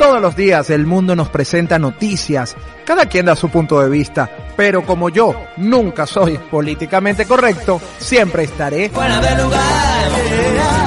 Todos 0.00 0.22
los 0.22 0.34
días 0.34 0.70
el 0.70 0.86
mundo 0.86 1.14
nos 1.14 1.28
presenta 1.28 1.78
noticias, 1.78 2.56
cada 2.86 3.04
quien 3.04 3.26
da 3.26 3.36
su 3.36 3.50
punto 3.50 3.82
de 3.82 3.90
vista, 3.90 4.30
pero 4.56 4.82
como 4.82 5.10
yo 5.10 5.34
nunca 5.58 6.06
soy 6.06 6.38
políticamente 6.50 7.26
correcto, 7.26 7.78
siempre 7.98 8.44
estaré 8.44 8.88
fuera 8.88 9.20
de 9.20 9.42
lugar. 9.42 10.79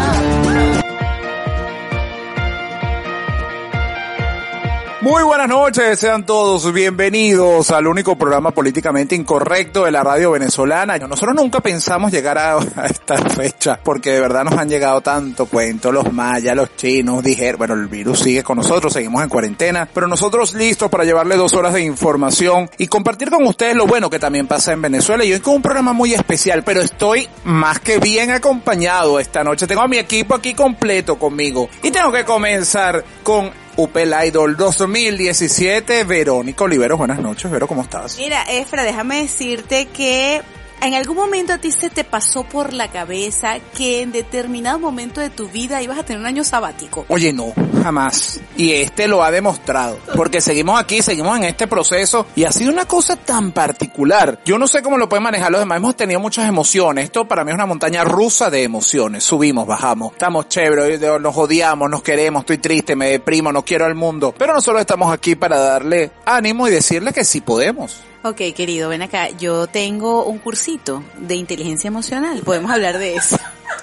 Muy 5.03 5.21
buenas 5.23 5.49
noches, 5.49 5.99
sean 5.99 6.25
todos 6.25 6.71
bienvenidos 6.71 7.71
al 7.71 7.87
único 7.87 8.15
programa 8.17 8.51
políticamente 8.51 9.15
incorrecto 9.15 9.83
de 9.83 9.91
la 9.91 10.01
radio 10.01 10.31
venezolana. 10.31 10.97
Nosotros 10.97 11.35
nunca 11.35 11.59
pensamos 11.59 12.09
llegar 12.09 12.37
a, 12.37 12.57
esta 12.89 13.17
fecha 13.17 13.77
porque 13.83 14.11
de 14.11 14.21
verdad 14.21 14.45
nos 14.45 14.57
han 14.57 14.69
llegado 14.69 15.01
tanto 15.01 15.47
cuento, 15.47 15.91
los 15.91 16.13
mayas, 16.13 16.55
los 16.55 16.77
chinos, 16.77 17.21
dijeron, 17.21 17.57
bueno, 17.57 17.73
el 17.73 17.87
virus 17.87 18.19
sigue 18.19 18.43
con 18.43 18.55
nosotros, 18.55 18.93
seguimos 18.93 19.21
en 19.21 19.27
cuarentena, 19.27 19.89
pero 19.93 20.07
nosotros 20.07 20.53
listos 20.53 20.89
para 20.89 21.03
llevarle 21.03 21.35
dos 21.35 21.51
horas 21.51 21.73
de 21.73 21.81
información 21.81 22.69
y 22.77 22.87
compartir 22.87 23.29
con 23.29 23.45
ustedes 23.45 23.75
lo 23.75 23.85
bueno 23.85 24.09
que 24.09 24.19
también 24.19 24.47
pasa 24.47 24.71
en 24.71 24.81
Venezuela. 24.81 25.25
Y 25.25 25.33
hoy 25.33 25.41
con 25.41 25.55
un 25.55 25.61
programa 25.61 25.91
muy 25.91 26.13
especial, 26.13 26.63
pero 26.63 26.79
estoy 26.79 27.27
más 27.43 27.81
que 27.81 27.97
bien 27.97 28.31
acompañado 28.31 29.19
esta 29.19 29.43
noche. 29.43 29.67
Tengo 29.67 29.81
a 29.81 29.87
mi 29.89 29.97
equipo 29.97 30.33
aquí 30.33 30.53
completo 30.53 31.19
conmigo 31.19 31.67
y 31.81 31.91
tengo 31.91 32.09
que 32.09 32.23
comenzar 32.23 33.03
con 33.21 33.62
Upel 33.75 34.13
Idol 34.27 34.55
2017. 34.55 36.03
Verónica 36.03 36.63
Olivero, 36.63 36.97
buenas 36.97 37.19
noches. 37.19 37.49
Vero, 37.49 37.67
¿cómo 37.67 37.81
estás? 37.81 38.17
Mira, 38.17 38.43
Efra, 38.43 38.83
déjame 38.83 39.21
decirte 39.23 39.87
que 39.87 40.41
¿En 40.83 40.95
algún 40.95 41.15
momento 41.15 41.53
a 41.53 41.59
ti 41.59 41.71
se 41.71 41.89
te 41.89 42.03
pasó 42.03 42.43
por 42.43 42.73
la 42.73 42.89
cabeza 42.89 43.53
que 43.73 44.01
en 44.01 44.11
determinado 44.11 44.79
momento 44.79 45.21
de 45.21 45.29
tu 45.29 45.47
vida 45.47 45.81
ibas 45.81 45.97
a 45.97 46.03
tener 46.03 46.19
un 46.19 46.25
año 46.25 46.43
sabático? 46.43 47.05
Oye, 47.07 47.31
no, 47.31 47.53
jamás. 47.81 48.41
Y 48.57 48.73
este 48.73 49.07
lo 49.07 49.23
ha 49.23 49.31
demostrado. 49.31 49.97
Porque 50.13 50.41
seguimos 50.41 50.77
aquí, 50.77 51.01
seguimos 51.01 51.37
en 51.37 51.45
este 51.45 51.67
proceso 51.67 52.25
y 52.35 52.43
ha 52.43 52.51
sido 52.51 52.69
una 52.69 52.83
cosa 52.83 53.15
tan 53.15 53.53
particular. 53.53 54.41
Yo 54.43 54.57
no 54.57 54.67
sé 54.67 54.81
cómo 54.81 54.97
lo 54.97 55.07
pueden 55.07 55.23
manejar 55.23 55.53
los 55.53 55.61
demás. 55.61 55.77
Hemos 55.77 55.95
tenido 55.95 56.19
muchas 56.19 56.49
emociones. 56.49 57.05
Esto 57.05 57.25
para 57.25 57.45
mí 57.45 57.51
es 57.51 57.55
una 57.55 57.65
montaña 57.65 58.03
rusa 58.03 58.49
de 58.49 58.63
emociones. 58.63 59.23
Subimos, 59.23 59.65
bajamos. 59.65 60.11
Estamos 60.11 60.49
chéveres, 60.49 60.99
nos 61.21 61.37
odiamos, 61.37 61.89
nos 61.89 62.03
queremos, 62.03 62.41
estoy 62.41 62.57
triste, 62.57 62.93
me 62.97 63.07
deprimo, 63.07 63.53
no 63.53 63.63
quiero 63.63 63.85
al 63.85 63.95
mundo. 63.95 64.35
Pero 64.37 64.53
nosotros 64.53 64.81
estamos 64.81 65.13
aquí 65.13 65.35
para 65.35 65.57
darle 65.57 66.11
ánimo 66.25 66.67
y 66.67 66.71
decirle 66.71 67.13
que 67.13 67.23
sí 67.23 67.39
podemos. 67.39 68.01
Ok, 68.23 68.37
querido, 68.55 68.87
ven 68.87 69.01
acá. 69.01 69.29
Yo 69.31 69.67
tengo 69.67 70.23
un 70.25 70.39
cursito 70.39 71.03
de 71.17 71.35
inteligencia 71.35 71.89
emocional. 71.89 72.41
Podemos 72.45 72.71
hablar 72.71 72.97
de 72.97 73.15
eso. 73.15 73.37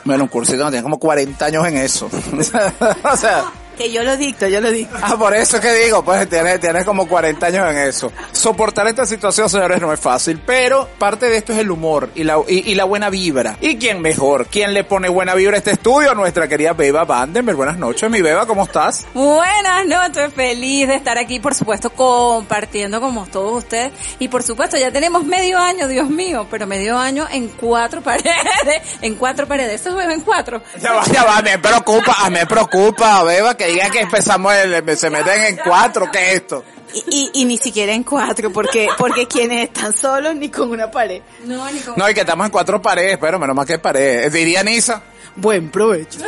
Bueno, 0.05 0.25
un 0.25 0.29
cursito, 0.29 0.65
no 0.65 0.71
tiene 0.71 0.83
como 0.83 0.99
40 0.99 1.45
años 1.45 1.67
en 1.67 1.77
eso. 1.77 2.07
o 3.13 3.17
sea, 3.19 3.45
que 3.77 3.91
yo 3.91 4.03
lo 4.03 4.17
dicto, 4.17 4.47
yo 4.47 4.61
lo 4.61 4.71
dicto. 4.71 4.97
Ah, 5.01 5.17
por 5.19 5.35
eso 5.35 5.57
es 5.57 5.63
que 5.63 5.73
digo, 5.73 6.05
pues 6.05 6.29
tienes, 6.29 6.61
tienes 6.61 6.85
como 6.85 7.07
40 7.07 7.47
años 7.47 7.71
en 7.71 7.79
eso. 7.79 8.12
Soportar 8.33 8.87
esta 8.89 9.07
situación, 9.07 9.49
señores, 9.49 9.81
no 9.81 9.93
es 9.93 10.01
fácil, 10.01 10.41
pero 10.45 10.89
parte 10.99 11.29
de 11.29 11.37
esto 11.37 11.53
es 11.53 11.59
el 11.59 11.71
humor 11.71 12.11
y 12.15 12.25
la, 12.25 12.39
y, 12.47 12.75
la 12.75 12.85
buena 12.85 13.11
vibra. 13.11 13.57
¿Y 13.61 13.77
quién 13.77 14.01
mejor? 14.01 14.47
¿Quién 14.47 14.75
le 14.75 14.85
pone 14.85 15.09
buena 15.09 15.35
vibra 15.35 15.57
a 15.57 15.59
este 15.59 15.73
estudio? 15.73 16.15
Nuestra 16.15 16.49
querida 16.49 16.73
Beba 16.73 17.05
Vandenberg. 17.05 17.57
Buenas 17.57 17.79
noches, 17.79 18.11
mi 18.11 18.21
Beba, 18.21 18.47
¿cómo 18.47 18.65
estás? 18.65 19.07
Buenas 19.15 19.87
noches, 19.87 20.33
feliz 20.34 20.89
de 20.89 20.97
estar 20.97 21.19
aquí, 21.19 21.41
por 21.41 21.55
supuesto, 21.55 21.91
compartiendo 21.91 23.01
como 23.01 23.27
todos 23.27 23.65
ustedes. 23.65 23.93
Y 24.19 24.29
por 24.29 24.43
supuesto, 24.43 24.77
ya 24.77 24.91
tenemos 24.91 25.25
medio 25.25 25.59
año, 25.59 25.89
Dios 25.89 26.11
mío, 26.11 26.47
pero 26.51 26.67
medio 26.67 26.99
año 26.99 27.27
en 27.31 27.49
cuatro 27.49 28.01
paredes, 28.03 28.83
en 29.01 29.15
cuatro 29.15 29.47
paredes. 29.47 29.81
Eso 29.81 29.99
es 30.01 30.09
en 30.11 30.21
cuatro. 30.21 30.62
Ya 30.81 30.93
va, 30.93 31.05
ya 31.07 31.25
va, 31.25 31.41
me 31.43 31.59
preocupa, 31.59 32.29
me 32.31 32.47
preocupa, 32.47 33.23
Beba, 33.25 33.57
que 33.57 33.70
diga 33.73 33.91
que 33.91 34.01
empezamos, 34.01 34.55
el, 34.55 34.97
se 34.97 35.11
meten 35.11 35.43
en 35.45 35.57
cuatro, 35.57 36.11
¿qué 36.11 36.31
es 36.31 36.35
esto? 36.37 36.65
Y, 36.93 37.31
y, 37.35 37.45
ni 37.45 37.57
siquiera 37.57 37.93
en 37.93 38.03
cuatro, 38.03 38.53
porque 38.53 38.89
porque 38.99 39.29
quienes 39.29 39.69
están 39.69 39.93
solos 39.93 40.35
ni 40.35 40.49
con 40.49 40.71
una 40.71 40.91
pared. 40.91 41.23
No, 41.45 41.71
ni 41.71 41.79
con 41.79 41.95
No, 41.97 42.11
y 42.11 42.15
que 42.15 42.21
estamos 42.21 42.47
en 42.47 42.50
cuatro 42.50 42.83
paredes, 42.83 43.17
pero 43.21 43.39
menos 43.39 43.55
mal 43.55 43.67
que 43.67 43.78
paredes. 43.78 44.33
Diría 44.33 44.65
Nisa. 44.65 45.03
Buen 45.36 45.70
provecho. 45.70 46.20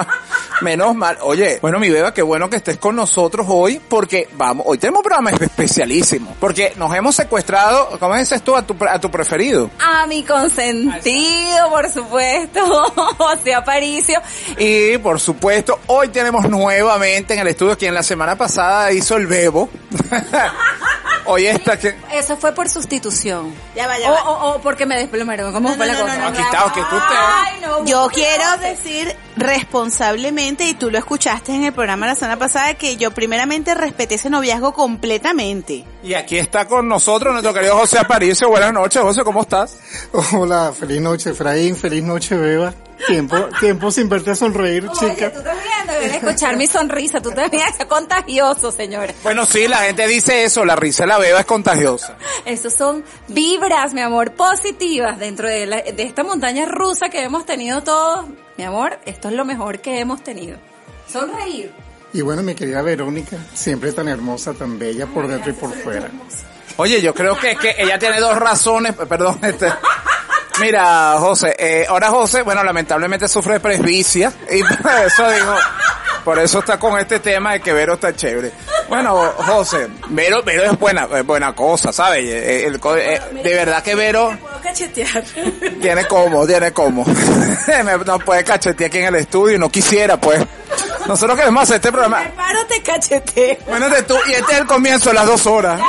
Menos 0.60 0.94
mal. 0.94 1.18
Oye, 1.22 1.58
bueno, 1.62 1.78
mi 1.78 1.88
beba, 1.88 2.12
qué 2.12 2.22
bueno 2.22 2.50
que 2.50 2.56
estés 2.56 2.76
con 2.78 2.96
nosotros 2.96 3.46
hoy, 3.48 3.80
porque 3.88 4.28
vamos, 4.32 4.66
hoy 4.68 4.78
tenemos 4.78 4.98
un 4.98 5.04
programa 5.04 5.30
especialísimo, 5.30 6.36
porque 6.38 6.74
nos 6.76 6.94
hemos 6.94 7.14
secuestrado, 7.14 7.98
¿cómo 7.98 8.16
dices 8.16 8.42
tú, 8.42 8.56
a 8.56 8.62
tu, 8.62 8.76
a 8.88 8.98
tu 8.98 9.10
preferido? 9.10 9.70
A 9.78 10.06
mi 10.06 10.22
consentido, 10.22 11.70
por 11.70 11.88
supuesto, 11.90 12.60
José 13.18 13.54
Aparicio. 13.54 14.20
Y, 14.58 14.98
por 14.98 15.20
supuesto, 15.20 15.78
hoy 15.86 16.08
tenemos 16.08 16.48
nuevamente 16.48 17.34
en 17.34 17.40
el 17.40 17.48
estudio 17.48 17.78
quien 17.78 17.94
la 17.94 18.02
semana 18.02 18.36
pasada 18.36 18.92
hizo 18.92 19.16
el 19.16 19.26
bebo. 19.26 19.68
hoy 21.26 21.46
está 21.46 21.78
que... 21.78 21.96
Eso 22.12 22.36
fue 22.36 22.52
por 22.52 22.68
sustitución. 22.68 23.54
Ya 23.74 23.86
va, 23.86 23.98
ya 23.98 24.10
va. 24.10 24.22
O, 24.22 24.50
o, 24.56 24.60
porque 24.60 24.86
me 24.86 24.96
desplomaron. 24.96 25.52
¿Cómo 25.52 25.74
fue 25.74 25.86
la 25.86 25.94
cosa? 25.94 26.28
aquí 26.28 26.40
está, 26.40 26.72
que 26.72 26.80
tú 26.80 26.96
te... 26.96 27.90
Yo 27.90 28.08
quiero 28.12 28.56
decir 28.58 29.16
responsablemente, 29.36 30.64
y 30.64 30.74
tú 30.74 30.90
lo 30.90 30.98
escuchaste 30.98 31.54
en 31.54 31.64
el 31.64 31.72
programa 31.72 32.06
la 32.06 32.14
semana 32.14 32.38
pasada, 32.38 32.74
que 32.74 32.96
yo 32.96 33.10
primeramente 33.12 33.74
respeté 33.74 34.16
ese 34.16 34.30
noviazgo 34.30 34.72
completamente. 34.72 35.84
Y 36.02 36.14
aquí 36.14 36.38
está 36.38 36.66
con 36.66 36.88
nosotros 36.88 37.32
nuestro 37.32 37.54
querido 37.54 37.76
José 37.76 37.98
Aparicio. 37.98 38.48
Buenas 38.48 38.72
noches, 38.72 39.02
José, 39.02 39.22
¿cómo 39.24 39.42
estás? 39.42 39.78
Hola, 40.32 40.72
feliz 40.78 41.00
noche, 41.00 41.30
Efraín, 41.30 41.76
feliz 41.76 42.02
noche, 42.02 42.36
Beba. 42.36 42.74
Tiempo, 43.06 43.36
tiempo 43.58 43.90
sin 43.90 44.08
verte 44.08 44.34
sonreír, 44.34 44.88
chica. 44.92 45.32
tú 45.32 45.42
también 45.42 45.86
debes 45.86 46.14
escuchar 46.14 46.56
mi 46.56 46.66
sonrisa, 46.66 47.20
tú 47.20 47.30
también 47.30 47.64
es 47.66 47.84
contagioso, 47.86 48.70
señores. 48.70 49.16
Bueno, 49.22 49.46
sí, 49.46 49.66
la 49.68 49.78
gente 49.78 50.06
dice 50.06 50.44
eso, 50.44 50.64
la 50.64 50.76
risa 50.76 51.04
de 51.04 51.08
la 51.08 51.18
beba 51.18 51.40
es 51.40 51.46
contagiosa. 51.46 52.16
Esos 52.44 52.74
son 52.74 53.04
vibras, 53.28 53.94
mi 53.94 54.00
amor, 54.00 54.32
positivas 54.32 55.18
dentro 55.18 55.48
de, 55.48 55.66
de 55.66 56.02
esta 56.02 56.22
montaña 56.22 56.66
rusa 56.66 57.08
que 57.08 57.22
hemos 57.22 57.46
tenido 57.46 57.82
todos. 57.82 58.26
Mi 58.56 58.64
amor, 58.64 58.98
esto 59.06 59.28
es 59.28 59.34
lo 59.34 59.44
mejor 59.44 59.80
que 59.80 60.00
hemos 60.00 60.22
tenido. 60.22 60.58
Sonreír. 61.10 61.72
Y 62.12 62.22
bueno, 62.22 62.42
mi 62.42 62.54
querida 62.54 62.82
Verónica, 62.82 63.36
siempre 63.54 63.92
tan 63.92 64.08
hermosa, 64.08 64.52
tan 64.52 64.78
bella 64.78 65.06
por 65.06 65.28
dentro 65.28 65.50
y 65.50 65.54
por 65.54 65.72
fuera. 65.72 66.10
Oye, 66.76 67.00
yo 67.00 67.14
creo 67.14 67.36
que 67.36 67.52
es 67.52 67.58
que 67.58 67.74
ella 67.78 67.98
tiene 67.98 68.20
dos 68.20 68.36
razones, 68.36 68.94
perdón, 68.94 69.38
este, 69.42 69.72
Mira, 70.58 71.16
José, 71.18 71.54
eh, 71.58 71.86
ahora 71.88 72.08
José, 72.08 72.42
bueno, 72.42 72.64
lamentablemente 72.64 73.28
sufre 73.28 73.54
de 73.54 73.60
presbicia 73.60 74.32
y 74.50 74.62
por 74.82 74.92
eso 74.92 75.30
digo, 75.30 75.54
por 76.24 76.38
eso 76.38 76.58
está 76.58 76.78
con 76.78 76.98
este 76.98 77.20
tema 77.20 77.52
de 77.52 77.60
que 77.60 77.72
Vero 77.72 77.94
está 77.94 78.14
chévere. 78.14 78.52
Bueno, 78.88 79.32
José, 79.36 79.86
Vero, 80.08 80.42
Vero 80.42 80.64
es 80.64 80.78
buena, 80.78 81.06
buena 81.06 81.54
cosa, 81.54 81.92
¿sabes? 81.92 82.24
Eh, 82.24 82.66
eh, 82.66 83.20
de 83.42 83.54
verdad 83.54 83.82
que 83.82 83.94
Vero... 83.94 84.36
cachetear. 84.62 85.22
Tiene 85.80 86.04
como, 86.06 86.46
tiene 86.46 86.72
como. 86.72 87.06
no 88.06 88.18
puede 88.18 88.42
cachetear 88.42 88.88
aquí 88.88 88.98
en 88.98 89.06
el 89.06 89.14
estudio 89.14 89.56
y 89.56 89.58
no 89.58 89.70
quisiera, 89.70 90.16
pues. 90.20 90.40
Nosotros 91.10 91.36
queremos 91.36 91.64
hacer 91.64 91.76
este 91.76 91.90
programa. 91.90 92.22
Prepárate, 92.22 92.82
cachete. 92.82 93.58
Bueno, 93.66 93.90
de 93.90 94.04
tú, 94.04 94.14
y 94.28 94.32
este 94.32 94.52
es 94.52 94.58
el 94.60 94.66
comienzo 94.66 95.08
de 95.08 95.16
las 95.16 95.26
dos 95.26 95.44
horas. 95.44 95.80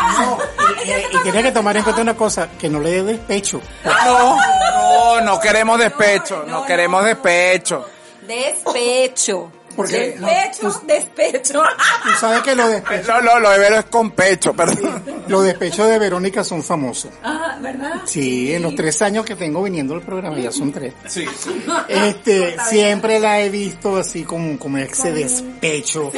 y, 1.14 1.18
tiene 1.20 1.44
que 1.44 1.52
tomar 1.52 1.78
en 1.78 1.84
cuenta 1.84 2.02
una 2.02 2.16
cosa, 2.16 2.50
que 2.60 2.68
no 2.68 2.80
le 2.80 2.90
dé 2.90 3.04
despecho. 3.04 3.62
No, 3.86 4.36
no, 4.36 5.22
no 5.22 5.40
queremos 5.40 5.78
despecho, 5.78 6.44
no 6.48 6.66
queremos 6.66 7.06
despecho. 7.06 7.88
Despecho. 8.24 9.52
Porque 9.76 10.18
despecho, 10.20 10.82
despecho. 10.86 11.64
Tú 12.04 12.10
sabes 12.20 12.42
que 12.42 12.56
lo 12.56 12.68
despecho. 12.68 13.12
No, 13.12 13.22
no, 13.22 13.40
lo 13.40 13.50
de 13.50 13.60
Vero 13.60 13.80
es 13.80 13.86
con 13.86 14.12
pecho, 14.12 14.54
perdón. 14.54 15.04
Los 15.28 15.44
despechos 15.44 15.90
de 15.90 16.00
Verónica 16.00 16.44
son 16.44 16.64
famosos. 16.64 17.12
Ah, 17.24 17.58
¿verdad? 17.62 18.02
Sí, 18.06 18.54
en 18.54 18.62
los 18.62 18.76
tres 18.76 19.02
años 19.02 19.26
que 19.26 19.36
tengo 19.36 19.64
viniendo 19.64 19.94
al 19.96 20.02
programa, 20.02 20.38
ya 20.40 20.52
son 20.52 20.72
tres. 20.72 20.94
Sí, 21.08 21.26
sí. 21.38 21.64
Este, 21.90 22.56
siempre 22.70 23.20
la 23.20 23.42
he 23.42 23.50
visto 23.50 23.98
así 23.98 24.24
como, 24.24 24.58
como 24.58 24.78
ese 24.78 25.12
despecho, 25.12 26.12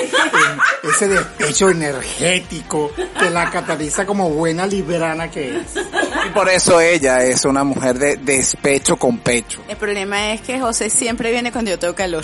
ese 0.84 1.08
despecho 1.08 1.70
energético 1.70 2.92
que 3.20 3.30
la 3.30 3.50
cataliza 3.50 4.06
como 4.06 4.30
buena 4.30 4.68
librana 4.68 5.30
que 5.32 5.58
es. 5.58 5.76
Y 6.28 6.30
por 6.30 6.50
eso 6.50 6.80
ella 6.80 7.24
es 7.24 7.44
una 7.46 7.64
mujer 7.64 7.98
de 7.98 8.18
despecho 8.18 8.98
con 8.98 9.18
pecho. 9.18 9.62
El 9.68 9.78
problema 9.78 10.34
es 10.34 10.42
que 10.42 10.60
José 10.60 10.90
siempre 10.90 11.32
viene 11.32 11.52
cuando 11.52 11.72
yo 11.72 11.80
tengo 11.80 11.96
calor. 11.96 12.24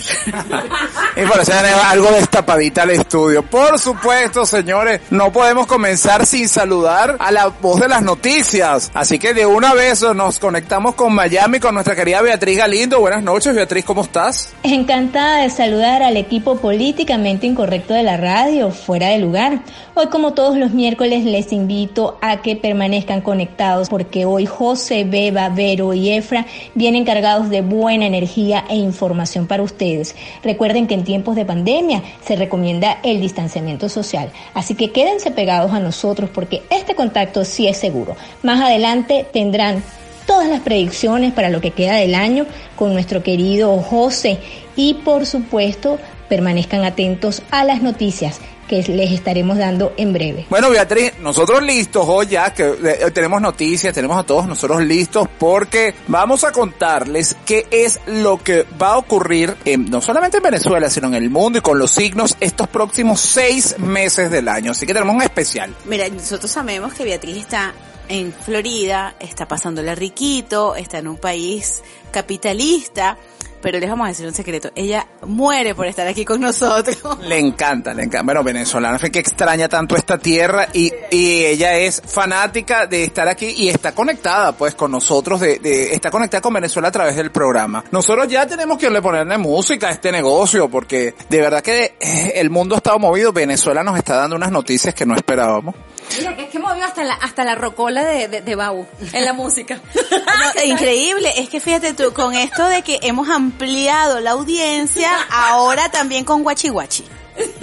Y 1.20 1.22
eso 1.22 1.52
algo 1.90 2.10
destapadita 2.12 2.82
al 2.82 2.90
estudio. 2.90 3.42
Por 3.42 3.78
supuesto, 3.78 4.46
señores, 4.46 5.02
no 5.10 5.30
podemos 5.30 5.66
comenzar 5.66 6.24
sin 6.24 6.48
saludar 6.48 7.16
a 7.18 7.30
la 7.30 7.48
voz 7.48 7.80
de 7.80 7.88
las 7.88 8.02
noticias. 8.02 8.90
Así 8.94 9.18
que 9.18 9.34
de 9.34 9.44
una 9.44 9.74
vez 9.74 10.02
nos 10.14 10.38
conectamos 10.38 10.94
con 10.94 11.12
Miami 11.14 11.60
con 11.60 11.74
nuestra 11.74 11.94
querida 11.94 12.22
Beatriz 12.22 12.56
Galindo. 12.56 13.00
Buenas 13.00 13.22
noches, 13.22 13.54
Beatriz, 13.54 13.84
¿cómo 13.84 14.02
estás? 14.02 14.54
Encantada 14.62 15.42
de 15.42 15.50
saludar 15.50 16.02
al 16.02 16.16
equipo 16.16 16.56
políticamente 16.56 17.46
incorrecto 17.46 17.92
de 17.92 18.02
la 18.02 18.16
radio, 18.16 18.70
fuera 18.70 19.08
de 19.08 19.18
lugar. 19.18 19.60
Hoy, 19.94 20.06
como 20.06 20.32
todos 20.32 20.56
los 20.56 20.70
miércoles, 20.70 21.24
les 21.24 21.52
invito 21.52 22.18
a 22.22 22.40
que 22.40 22.56
permanezcan 22.56 23.20
conectados 23.20 23.88
porque 23.90 24.24
hoy 24.24 24.46
José, 24.46 25.04
Beba, 25.04 25.48
Vero 25.50 25.92
y 25.92 26.10
Efra 26.10 26.46
vienen 26.74 27.04
cargados 27.04 27.50
de 27.50 27.60
buena 27.60 28.06
energía 28.06 28.64
e 28.70 28.76
información 28.76 29.46
para 29.46 29.62
ustedes. 29.62 30.14
Recuerden 30.42 30.86
que 30.86 30.94
en 30.94 31.04
tiempos 31.10 31.34
de 31.34 31.44
pandemia 31.44 32.04
se 32.24 32.36
recomienda 32.36 33.00
el 33.02 33.20
distanciamiento 33.20 33.88
social, 33.88 34.30
así 34.54 34.76
que 34.76 34.92
quédense 34.92 35.32
pegados 35.32 35.72
a 35.72 35.80
nosotros 35.80 36.30
porque 36.32 36.62
este 36.70 36.94
contacto 36.94 37.44
sí 37.44 37.66
es 37.66 37.78
seguro. 37.78 38.14
Más 38.44 38.60
adelante 38.60 39.26
tendrán 39.32 39.82
todas 40.24 40.48
las 40.48 40.60
predicciones 40.60 41.32
para 41.32 41.48
lo 41.48 41.60
que 41.60 41.72
queda 41.72 41.96
del 41.96 42.14
año 42.14 42.46
con 42.76 42.92
nuestro 42.92 43.24
querido 43.24 43.76
José 43.78 44.38
y 44.76 44.94
por 44.94 45.26
supuesto 45.26 45.98
permanezcan 46.28 46.84
atentos 46.84 47.42
a 47.50 47.64
las 47.64 47.82
noticias 47.82 48.40
que 48.70 48.84
les 48.84 49.10
estaremos 49.10 49.58
dando 49.58 49.94
en 49.96 50.12
breve. 50.12 50.46
Bueno, 50.48 50.70
Beatriz, 50.70 51.14
nosotros 51.18 51.60
listos 51.60 52.04
hoy 52.06 52.28
ya, 52.28 52.54
que 52.54 52.62
eh, 52.68 53.10
tenemos 53.10 53.42
noticias, 53.42 53.92
tenemos 53.92 54.16
a 54.16 54.22
todos 54.22 54.46
nosotros 54.46 54.80
listos 54.84 55.26
porque 55.40 55.92
vamos 56.06 56.44
a 56.44 56.52
contarles 56.52 57.36
qué 57.44 57.66
es 57.72 57.98
lo 58.06 58.40
que 58.40 58.64
va 58.80 58.90
a 58.90 58.98
ocurrir 58.98 59.56
en, 59.64 59.90
no 59.90 60.00
solamente 60.00 60.36
en 60.36 60.44
Venezuela, 60.44 60.88
sino 60.88 61.08
en 61.08 61.14
el 61.14 61.30
mundo 61.30 61.58
y 61.58 61.62
con 61.62 61.80
los 61.80 61.90
signos 61.90 62.36
estos 62.38 62.68
próximos 62.68 63.18
seis 63.18 63.76
meses 63.80 64.30
del 64.30 64.46
año. 64.46 64.70
Así 64.70 64.86
que 64.86 64.94
tenemos 64.94 65.16
un 65.16 65.22
especial. 65.22 65.74
Mira, 65.86 66.08
nosotros 66.08 66.48
sabemos 66.48 66.94
que 66.94 67.02
Beatriz 67.02 67.38
está 67.38 67.74
en 68.06 68.32
Florida, 68.32 69.16
está 69.18 69.48
pasándole 69.48 69.96
riquito, 69.96 70.76
está 70.76 70.98
en 70.98 71.08
un 71.08 71.16
país 71.16 71.82
capitalista, 72.12 73.18
pero 73.60 73.78
les 73.78 73.88
vamos 73.88 74.06
a 74.06 74.08
decir 74.08 74.26
un 74.26 74.34
secreto. 74.34 74.70
Ella 74.74 75.06
muere 75.26 75.74
por 75.74 75.86
estar 75.86 76.06
aquí 76.06 76.24
con 76.24 76.40
nosotros. 76.40 76.98
Le 77.22 77.38
encanta, 77.38 77.92
le 77.94 78.04
encanta. 78.04 78.24
Bueno, 78.24 78.42
venezolana, 78.42 78.98
que 78.98 79.18
extraña 79.18 79.68
tanto 79.68 79.96
esta 79.96 80.18
tierra 80.18 80.68
y, 80.72 80.92
y 81.10 81.44
ella 81.44 81.74
es 81.76 82.02
fanática 82.04 82.86
de 82.86 83.04
estar 83.04 83.28
aquí 83.28 83.46
y 83.56 83.68
está 83.68 83.92
conectada 83.92 84.52
pues 84.52 84.74
con 84.74 84.90
nosotros, 84.90 85.40
de, 85.40 85.58
de, 85.58 85.94
está 85.94 86.10
conectada 86.10 86.40
con 86.40 86.54
Venezuela 86.54 86.88
a 86.88 86.92
través 86.92 87.16
del 87.16 87.30
programa. 87.30 87.84
Nosotros 87.90 88.28
ya 88.28 88.46
tenemos 88.46 88.78
que 88.78 88.90
le 88.90 89.02
ponerle 89.02 89.38
música 89.38 89.88
a 89.88 89.90
este 89.90 90.12
negocio 90.12 90.68
porque 90.68 91.14
de 91.28 91.40
verdad 91.40 91.62
que 91.62 91.96
el 92.34 92.50
mundo 92.50 92.74
ha 92.74 92.78
estado 92.78 92.98
movido. 92.98 93.32
Venezuela 93.32 93.82
nos 93.82 93.96
está 93.96 94.16
dando 94.16 94.36
unas 94.36 94.50
noticias 94.50 94.94
que 94.94 95.06
no 95.06 95.14
esperábamos. 95.14 95.74
Mira, 96.18 96.36
que 96.36 96.44
es 96.44 96.50
que 96.50 96.58
movió 96.58 96.84
hasta 96.84 97.04
la, 97.04 97.14
hasta 97.14 97.44
la 97.44 97.54
rocola 97.54 98.04
de, 98.04 98.28
de, 98.28 98.40
de 98.40 98.54
Bau 98.54 98.86
en 99.12 99.24
la 99.24 99.32
música. 99.32 99.80
No, 100.10 100.64
increíble, 100.64 101.32
es 101.36 101.48
que 101.48 101.60
fíjate 101.60 101.92
tú, 101.92 102.12
con 102.14 102.34
esto 102.34 102.64
de 102.66 102.82
que 102.82 102.98
hemos 103.02 103.28
ampliado 103.28 104.20
la 104.20 104.30
audiencia, 104.30 105.10
ahora 105.30 105.90
también 105.90 106.24
con 106.24 106.42
Guachi 106.42 106.68
Guachi. 106.68 107.04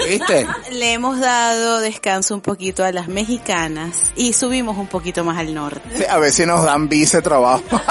¿Viste? 0.07 0.47
Le 0.71 0.94
hemos 0.94 1.19
dado 1.19 1.79
descanso 1.79 2.33
un 2.35 2.41
poquito 2.41 2.83
a 2.83 2.91
las 2.91 3.07
mexicanas 3.07 3.97
y 4.15 4.33
subimos 4.33 4.77
un 4.77 4.88
poquito 4.88 5.23
más 5.23 5.38
al 5.38 5.53
norte. 5.53 5.81
Sí, 5.95 6.03
a 6.07 6.17
ver 6.17 6.31
si 6.31 6.45
nos 6.45 6.63
dan 6.63 6.88
vice 6.88 7.21
trabajo. 7.21 7.63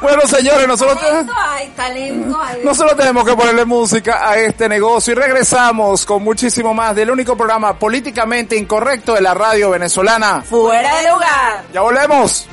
bueno, 0.00 0.22
señores, 0.26 0.66
nosotros, 0.66 1.00
Talento 1.00 1.32
hay, 1.38 1.68
talento 1.68 2.40
hay. 2.40 2.64
nosotros 2.64 2.96
tenemos 2.96 3.24
que 3.24 3.34
ponerle 3.34 3.64
música 3.64 4.28
a 4.28 4.36
este 4.36 4.68
negocio 4.68 5.12
y 5.12 5.16
regresamos 5.16 6.06
con 6.06 6.22
muchísimo 6.22 6.74
más 6.74 6.94
del 6.94 7.10
único 7.10 7.36
programa 7.36 7.78
políticamente 7.78 8.56
incorrecto 8.56 9.14
de 9.14 9.20
la 9.20 9.34
radio 9.34 9.70
venezolana. 9.70 10.42
Fuera 10.42 10.96
de 10.96 11.10
lugar. 11.10 11.64
Ya 11.72 11.80
volvemos. 11.80 12.48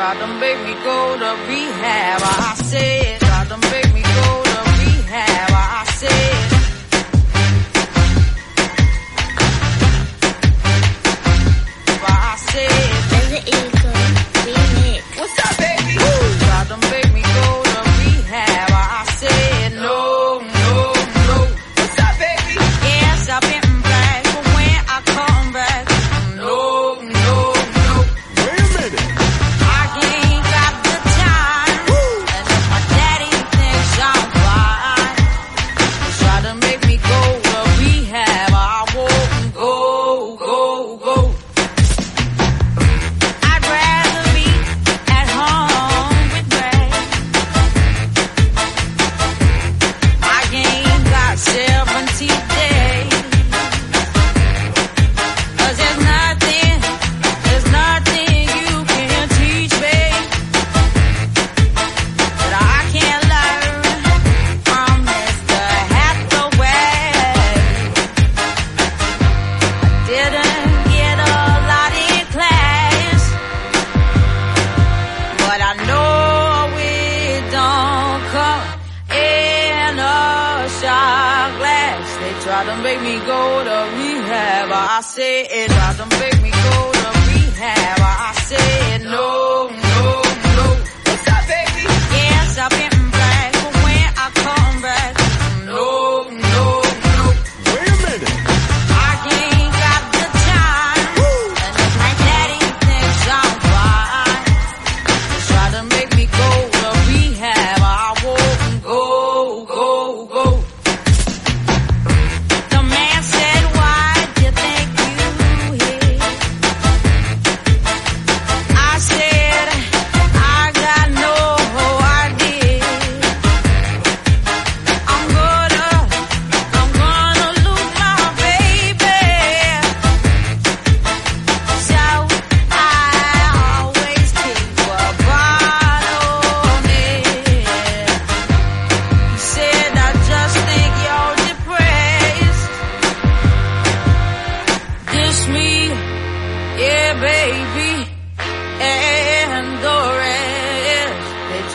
Tried 0.00 0.18
to 0.18 0.26
make 0.40 0.58
me 0.64 0.72
go 0.82 1.18
to 1.18 1.30
rehab. 1.46 2.22
I 2.24 2.54
said, 2.54 3.20
tried 3.20 3.48
to 3.48 3.58
make 3.70 3.92
me 3.92 4.00
go 4.00 4.39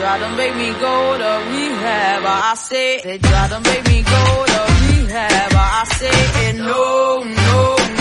try 0.05 0.19
to 0.19 0.29
make 0.37 0.55
me 0.55 0.69
go 0.85 0.95
to 1.17 1.31
rehab. 1.49 2.23
I 2.25 2.53
say 2.55 3.01
they 3.03 3.17
try 3.17 3.47
to 3.53 3.59
make 3.69 3.83
me 3.91 3.99
go 4.03 4.23
to 4.53 4.61
rehab. 4.83 5.51
I 5.55 5.83
say 5.97 6.53
no, 6.53 7.23
no, 7.23 7.59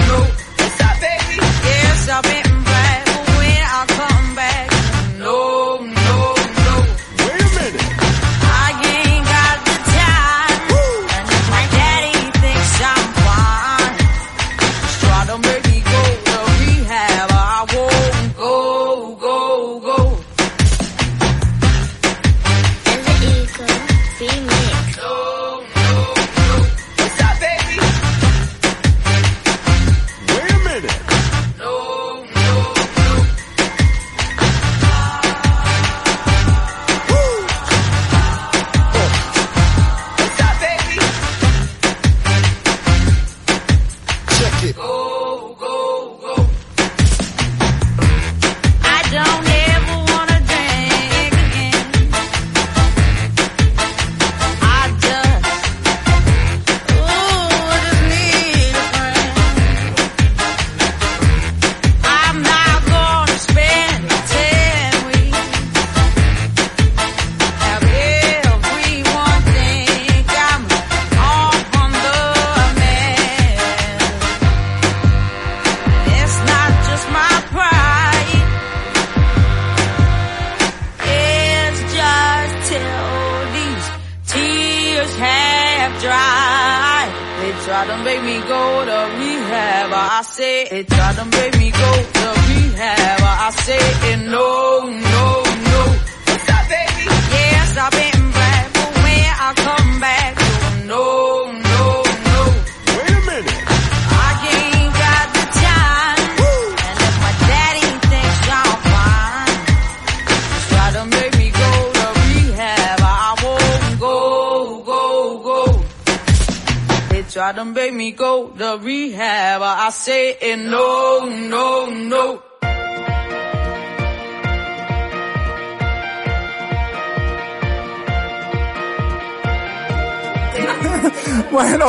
no. 0.09 0.19
Yes, 1.71 2.09
I've 2.11 2.23
been 2.23 2.44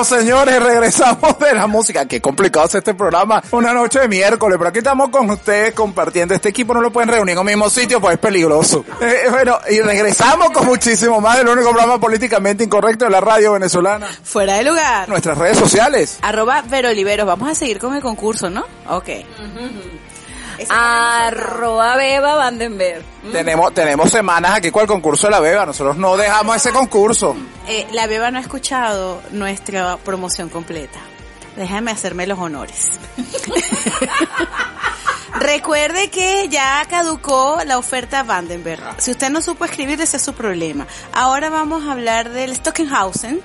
señores, 0.05 0.61
regresamos 0.61 1.37
de 1.39 1.53
la 1.53 1.67
música. 1.67 2.05
Qué 2.05 2.21
complicado 2.21 2.67
es 2.67 2.75
este 2.75 2.93
programa. 2.93 3.43
Una 3.51 3.73
noche 3.73 3.99
de 3.99 4.07
miércoles, 4.07 4.57
pero 4.57 4.69
aquí 4.69 4.79
estamos 4.79 5.09
con 5.09 5.29
ustedes 5.29 5.73
compartiendo. 5.73 6.33
Este 6.33 6.49
equipo 6.49 6.73
no 6.73 6.81
lo 6.81 6.91
pueden 6.91 7.09
reunir 7.09 7.33
en 7.33 7.39
el 7.39 7.45
mismo 7.45 7.69
sitio, 7.69 7.99
pues 7.99 8.13
es 8.15 8.19
peligroso. 8.19 8.83
Eh, 9.05 9.27
bueno, 9.29 9.59
y 9.69 9.81
regresamos 9.81 10.49
con 10.49 10.65
muchísimo 10.65 11.21
más 11.21 11.37
del 11.37 11.47
único 11.47 11.69
programa 11.69 11.99
políticamente 11.99 12.63
incorrecto 12.63 13.05
de 13.05 13.11
la 13.11 13.21
radio 13.21 13.51
venezolana. 13.51 14.07
Fuera 14.23 14.55
de 14.55 14.63
lugar. 14.63 15.07
Nuestras 15.07 15.37
redes 15.37 15.57
sociales. 15.57 16.17
Arroba 16.21 16.63
Veroliveros. 16.63 17.27
Vamos 17.27 17.49
a 17.49 17.55
seguir 17.55 17.77
con 17.77 17.95
el 17.95 18.01
concurso, 18.01 18.49
¿no? 18.49 18.63
Ok. 18.89 19.09
Arroba 20.69 21.95
Beba 21.95 22.35
Vandenberg. 22.35 23.03
Tenemos, 23.31 23.73
tenemos 23.73 24.11
semanas 24.11 24.55
aquí 24.55 24.71
con 24.71 24.83
el 24.83 24.87
concurso 24.87 25.27
de 25.27 25.31
la 25.31 25.39
beba. 25.39 25.65
Nosotros 25.65 25.97
no 25.97 26.17
dejamos 26.17 26.55
ese 26.55 26.71
concurso. 26.71 27.35
Eh, 27.67 27.87
la 27.91 28.07
Beba 28.07 28.31
no 28.31 28.37
ha 28.37 28.41
escuchado 28.41 29.21
nuestra 29.31 29.97
promoción 29.97 30.49
completa. 30.49 30.99
Déjame 31.55 31.91
hacerme 31.91 32.27
los 32.27 32.37
honores. 32.37 32.91
Recuerde 35.39 36.09
que 36.09 36.47
ya 36.49 36.85
caducó 36.89 37.57
la 37.65 37.77
oferta 37.77 38.23
Vandenberg. 38.23 38.81
Si 38.99 39.11
usted 39.11 39.29
no 39.29 39.41
supo 39.41 39.65
escribir, 39.65 39.99
ese 39.99 40.15
es 40.15 40.23
su 40.23 40.33
problema. 40.33 40.87
Ahora 41.11 41.49
vamos 41.49 41.83
a 41.83 41.91
hablar 41.91 42.31
del 42.31 42.55
Stockenhausen. 42.55 43.41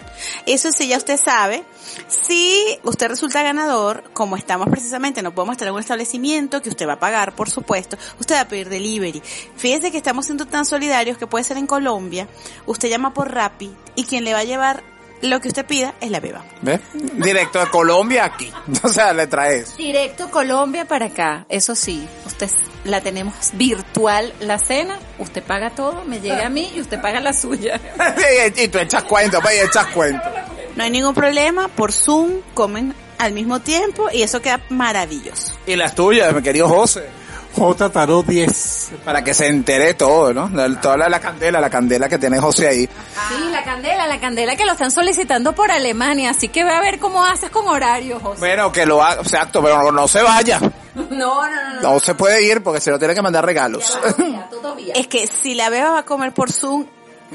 Eso 0.47 0.71
sí, 0.71 0.87
ya 0.87 0.99
usted 0.99 1.19
sabe. 1.19 1.65
Si 2.07 2.79
usted 2.85 3.09
resulta 3.09 3.43
ganador, 3.43 4.05
como 4.13 4.37
estamos 4.37 4.69
precisamente, 4.69 5.21
no 5.21 5.35
podemos 5.35 5.61
en 5.61 5.73
un 5.73 5.81
establecimiento 5.81 6.63
que 6.63 6.69
usted 6.69 6.87
va 6.87 6.95
a 6.95 7.01
pagar, 7.01 7.35
por 7.35 7.51
supuesto, 7.51 7.97
usted 8.21 8.37
va 8.37 8.43
a 8.43 8.49
pedir 8.49 8.69
delivery. 8.69 9.21
Fíjese 9.57 9.91
que 9.91 9.97
estamos 9.97 10.27
siendo 10.27 10.47
tan 10.47 10.65
solidarios 10.65 11.19
que 11.19 11.27
puede 11.27 11.45
ser 11.45 11.57
en 11.57 11.67
Colombia. 11.67 12.29
Usted 12.67 12.89
llama 12.89 13.13
por 13.13 13.35
Rappi 13.35 13.75
y 13.97 14.05
quien 14.05 14.23
le 14.23 14.33
va 14.33 14.39
a 14.39 14.45
llevar 14.45 14.85
lo 15.23 15.41
que 15.41 15.49
usted 15.49 15.67
pida 15.67 15.95
es 16.01 16.11
la 16.11 16.21
beba. 16.21 16.45
¿Ves? 16.63 16.81
Directo 16.93 17.61
de 17.61 17.67
Colombia 17.67 18.25
aquí. 18.25 18.53
O 18.83 18.89
sea, 18.89 19.13
le 19.13 19.27
traes. 19.27 19.77
Directo 19.77 20.31
Colombia 20.31 20.87
para 20.87 21.07
acá. 21.07 21.45
Eso 21.49 21.75
sí, 21.75 22.09
usted 22.25 22.49
la 22.85 23.01
tenemos 23.01 23.35
virtual 23.53 24.33
la 24.41 24.59
cena, 24.59 24.99
usted 25.19 25.43
paga 25.43 25.71
todo, 25.71 26.05
me 26.07 26.21
llega 26.21 26.47
a 26.47 26.49
mí 26.49 26.71
y 26.75 26.81
usted 26.81 27.01
paga 27.01 27.21
la 27.21 27.33
suya. 27.33 27.81
y 28.57 28.69
tú 28.69 28.79
echas 28.79 29.05
cuenta, 29.05 29.41
pues, 29.41 29.57
y 29.57 29.61
echas 29.61 29.87
cuenta. 29.89 30.47
No 30.77 30.85
hay 30.85 30.91
ningún 30.91 31.15
problema, 31.15 31.69
por 31.69 31.93
Zoom 31.93 32.41
comen 32.55 32.95
al 33.19 33.33
mismo 33.35 33.61
tiempo 33.61 34.09
y 34.13 34.23
eso 34.23 34.41
queda 34.41 34.61
maravilloso. 34.71 35.55
Y 35.67 35.77
las 35.77 35.95
tuyas, 35.95 36.35
mi 36.35 36.43
querido 36.43 36.69
José. 36.69 37.20
J 37.57 37.91
Tarot 37.91 38.27
10. 38.27 38.91
Para 39.05 39.25
que 39.25 39.35
se 39.35 39.47
entere 39.49 39.95
todo, 39.95 40.33
¿no? 40.33 40.51
Toda 40.81 40.97
la, 40.97 41.09
la 41.09 41.21
candela, 41.21 41.61
la 41.61 41.71
candela 41.71 42.09
que 42.09 42.19
tiene 42.19 42.39
José 42.39 42.69
ahí. 42.69 42.87
Sí, 42.87 43.49
la 43.51 43.65
candela, 43.65 44.07
la 44.07 44.21
candela 44.21 44.57
que 44.57 44.65
lo 44.65 44.73
están 44.73 44.91
solicitando 44.91 45.53
por 45.55 45.71
Alemania, 45.71 46.31
así 46.31 46.49
que 46.49 46.65
ve 46.65 46.73
a 46.73 46.81
ver 46.81 46.99
cómo 46.99 47.25
haces 47.25 47.51
con 47.51 47.67
horarios, 47.69 48.23
José. 48.23 48.39
Bueno, 48.41 48.71
que 48.73 48.87
lo 48.87 49.03
haga, 49.03 49.21
exacto, 49.23 49.63
pero 49.63 49.83
no, 49.83 49.93
no 49.93 50.09
se 50.09 50.23
vaya. 50.23 50.61
No, 50.93 51.05
no, 51.09 51.47
no, 51.47 51.75
no. 51.75 51.81
No 51.83 52.01
se 52.01 52.17
puede 52.17 52.43
ir 52.45 52.65
porque 52.65 52.81
se 52.81 52.91
lo 52.91 52.99
tiene 52.99 53.15
que 53.15 53.23
mandar 53.23 53.45
regalos. 53.47 53.97
Todavía, 54.01 54.49
todavía. 54.51 54.95
Es 54.95 55.07
que 55.07 55.29
si 55.29 55.55
la 55.55 55.71
beba 55.71 55.91
va 55.93 55.99
a 56.01 56.05
comer 56.05 56.33
por 56.33 56.51
Zoom, 56.51 56.85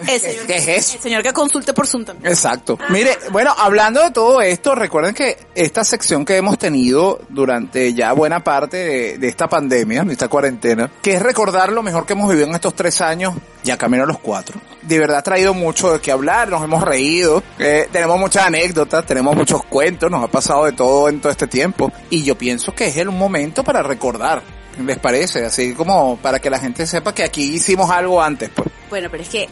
el 0.07 0.19
señor, 0.19 0.45
¿Qué 0.47 0.55
es 0.57 0.67
eso? 0.67 0.95
el 0.95 1.01
señor 1.01 1.23
que 1.23 1.33
consulte 1.33 1.73
por 1.73 1.87
Zoom 1.87 2.05
también. 2.05 2.31
Exacto. 2.31 2.77
Mire, 2.89 3.17
bueno, 3.31 3.53
hablando 3.57 4.01
de 4.01 4.11
todo 4.11 4.41
esto, 4.41 4.75
recuerden 4.75 5.13
que 5.13 5.37
esta 5.55 5.83
sección 5.83 6.25
que 6.25 6.37
hemos 6.37 6.57
tenido 6.57 7.19
durante 7.29 7.93
ya 7.93 8.13
buena 8.13 8.43
parte 8.43 8.77
de, 8.77 9.17
de 9.17 9.27
esta 9.27 9.47
pandemia, 9.47 10.03
de 10.03 10.13
esta 10.13 10.27
cuarentena, 10.27 10.89
que 11.01 11.15
es 11.15 11.21
recordar 11.21 11.71
lo 11.71 11.83
mejor 11.83 12.05
que 12.05 12.13
hemos 12.13 12.29
vivido 12.29 12.47
en 12.47 12.55
estos 12.55 12.73
tres 12.75 13.01
años, 13.01 13.33
ya 13.63 13.77
camino 13.77 14.03
a 14.03 14.07
los 14.07 14.19
cuatro. 14.19 14.59
De 14.81 14.99
verdad 14.99 15.17
ha 15.17 15.23
traído 15.23 15.53
mucho 15.53 15.93
de 15.93 15.99
qué 15.99 16.11
hablar, 16.11 16.47
nos 16.49 16.63
hemos 16.63 16.83
reído, 16.83 17.41
eh, 17.57 17.87
tenemos 17.91 18.19
muchas 18.19 18.45
anécdotas, 18.45 19.05
tenemos 19.05 19.35
muchos 19.35 19.63
cuentos, 19.65 20.11
nos 20.11 20.23
ha 20.23 20.27
pasado 20.27 20.65
de 20.65 20.73
todo 20.73 21.09
en 21.09 21.19
todo 21.19 21.31
este 21.31 21.47
tiempo. 21.47 21.91
Y 22.09 22.23
yo 22.23 22.37
pienso 22.37 22.73
que 22.73 22.87
es 22.87 22.97
el 22.97 23.09
momento 23.09 23.63
para 23.63 23.81
recordar. 23.81 24.41
¿Les 24.85 24.99
parece? 24.99 25.45
Así 25.45 25.73
como 25.73 26.17
para 26.17 26.39
que 26.39 26.49
la 26.49 26.59
gente 26.59 26.85
sepa 26.85 27.13
que 27.13 27.23
aquí 27.23 27.55
hicimos 27.55 27.89
algo 27.89 28.21
antes, 28.21 28.49
pues. 28.53 28.67
Bueno, 28.89 29.09
pero 29.09 29.23
es 29.23 29.29
que... 29.29 29.49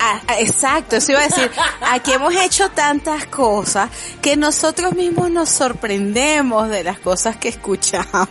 Ah, 0.00 0.20
ah, 0.26 0.40
exacto, 0.40 0.96
eso 0.96 1.12
iba 1.12 1.20
a 1.20 1.24
decir. 1.24 1.50
Aquí 1.90 2.12
hemos 2.12 2.34
hecho 2.34 2.70
tantas 2.70 3.26
cosas 3.26 3.90
que 4.20 4.36
nosotros 4.36 4.94
mismos 4.94 5.30
nos 5.30 5.48
sorprendemos 5.48 6.68
de 6.68 6.84
las 6.84 6.98
cosas 6.98 7.36
que 7.36 7.48
escuchamos. 7.48 8.28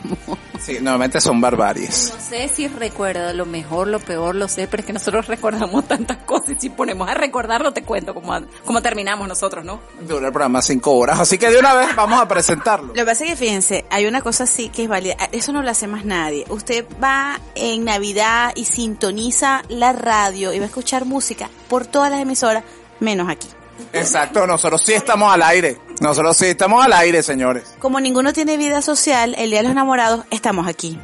Sí, 0.59 0.73
normalmente 0.81 1.21
son 1.21 1.39
barbaries. 1.39 2.13
No 2.15 2.21
sé 2.21 2.49
si 2.49 2.67
recuerdo 2.67 3.31
lo 3.33 3.45
mejor, 3.45 3.87
lo 3.87 3.99
peor, 3.99 4.35
lo 4.35 4.47
sé, 4.47 4.67
pero 4.67 4.81
es 4.81 4.87
que 4.87 4.93
nosotros 4.93 5.27
recordamos 5.27 5.87
tantas 5.87 6.17
cosas 6.17 6.49
y 6.49 6.59
si 6.59 6.69
ponemos 6.69 7.07
a 7.09 7.13
recordarlo 7.13 7.71
te 7.73 7.83
cuento 7.83 8.13
cómo, 8.13 8.33
cómo 8.65 8.81
terminamos 8.81 9.27
nosotros, 9.27 9.63
¿no? 9.63 9.79
Dura 10.01 10.27
el 10.27 10.33
programa 10.33 10.61
cinco 10.61 10.93
horas, 10.93 11.19
así 11.19 11.37
que 11.37 11.49
de 11.49 11.59
una 11.59 11.73
vez 11.73 11.95
vamos 11.95 12.19
a 12.19 12.27
presentarlo. 12.27 12.87
Lo 12.87 12.93
que 12.93 13.05
pasa 13.05 13.23
es 13.23 13.31
que 13.31 13.35
fíjense, 13.35 13.85
hay 13.89 14.07
una 14.07 14.21
cosa 14.21 14.45
así 14.45 14.69
que 14.69 14.83
es 14.83 14.89
válida. 14.89 15.15
Eso 15.31 15.51
no 15.51 15.61
lo 15.61 15.69
hace 15.69 15.87
más 15.87 16.05
nadie. 16.05 16.43
Usted 16.49 16.85
va 17.01 17.39
en 17.55 17.85
Navidad 17.85 18.51
y 18.55 18.65
sintoniza 18.65 19.61
la 19.69 19.93
radio 19.93 20.26
y 20.35 20.59
va 20.59 20.65
a 20.65 20.67
escuchar 20.67 21.05
música 21.05 21.49
por 21.67 21.85
todas 21.85 22.11
las 22.11 22.21
emisoras, 22.21 22.63
menos 22.99 23.29
aquí. 23.29 23.47
Exacto, 23.93 24.47
nosotros 24.47 24.81
sí 24.83 24.93
estamos 24.93 25.33
al 25.33 25.43
aire. 25.43 25.77
Nosotros 25.99 26.37
sí 26.37 26.47
estamos 26.47 26.83
al 26.83 26.93
aire, 26.93 27.23
señores. 27.23 27.75
Como 27.79 27.99
ninguno 27.99 28.33
tiene 28.33 28.57
vida 28.57 28.81
social, 28.81 29.35
el 29.37 29.49
Día 29.49 29.59
de 29.59 29.63
los 29.63 29.71
Enamorados, 29.71 30.25
estamos 30.31 30.67
aquí. 30.67 30.99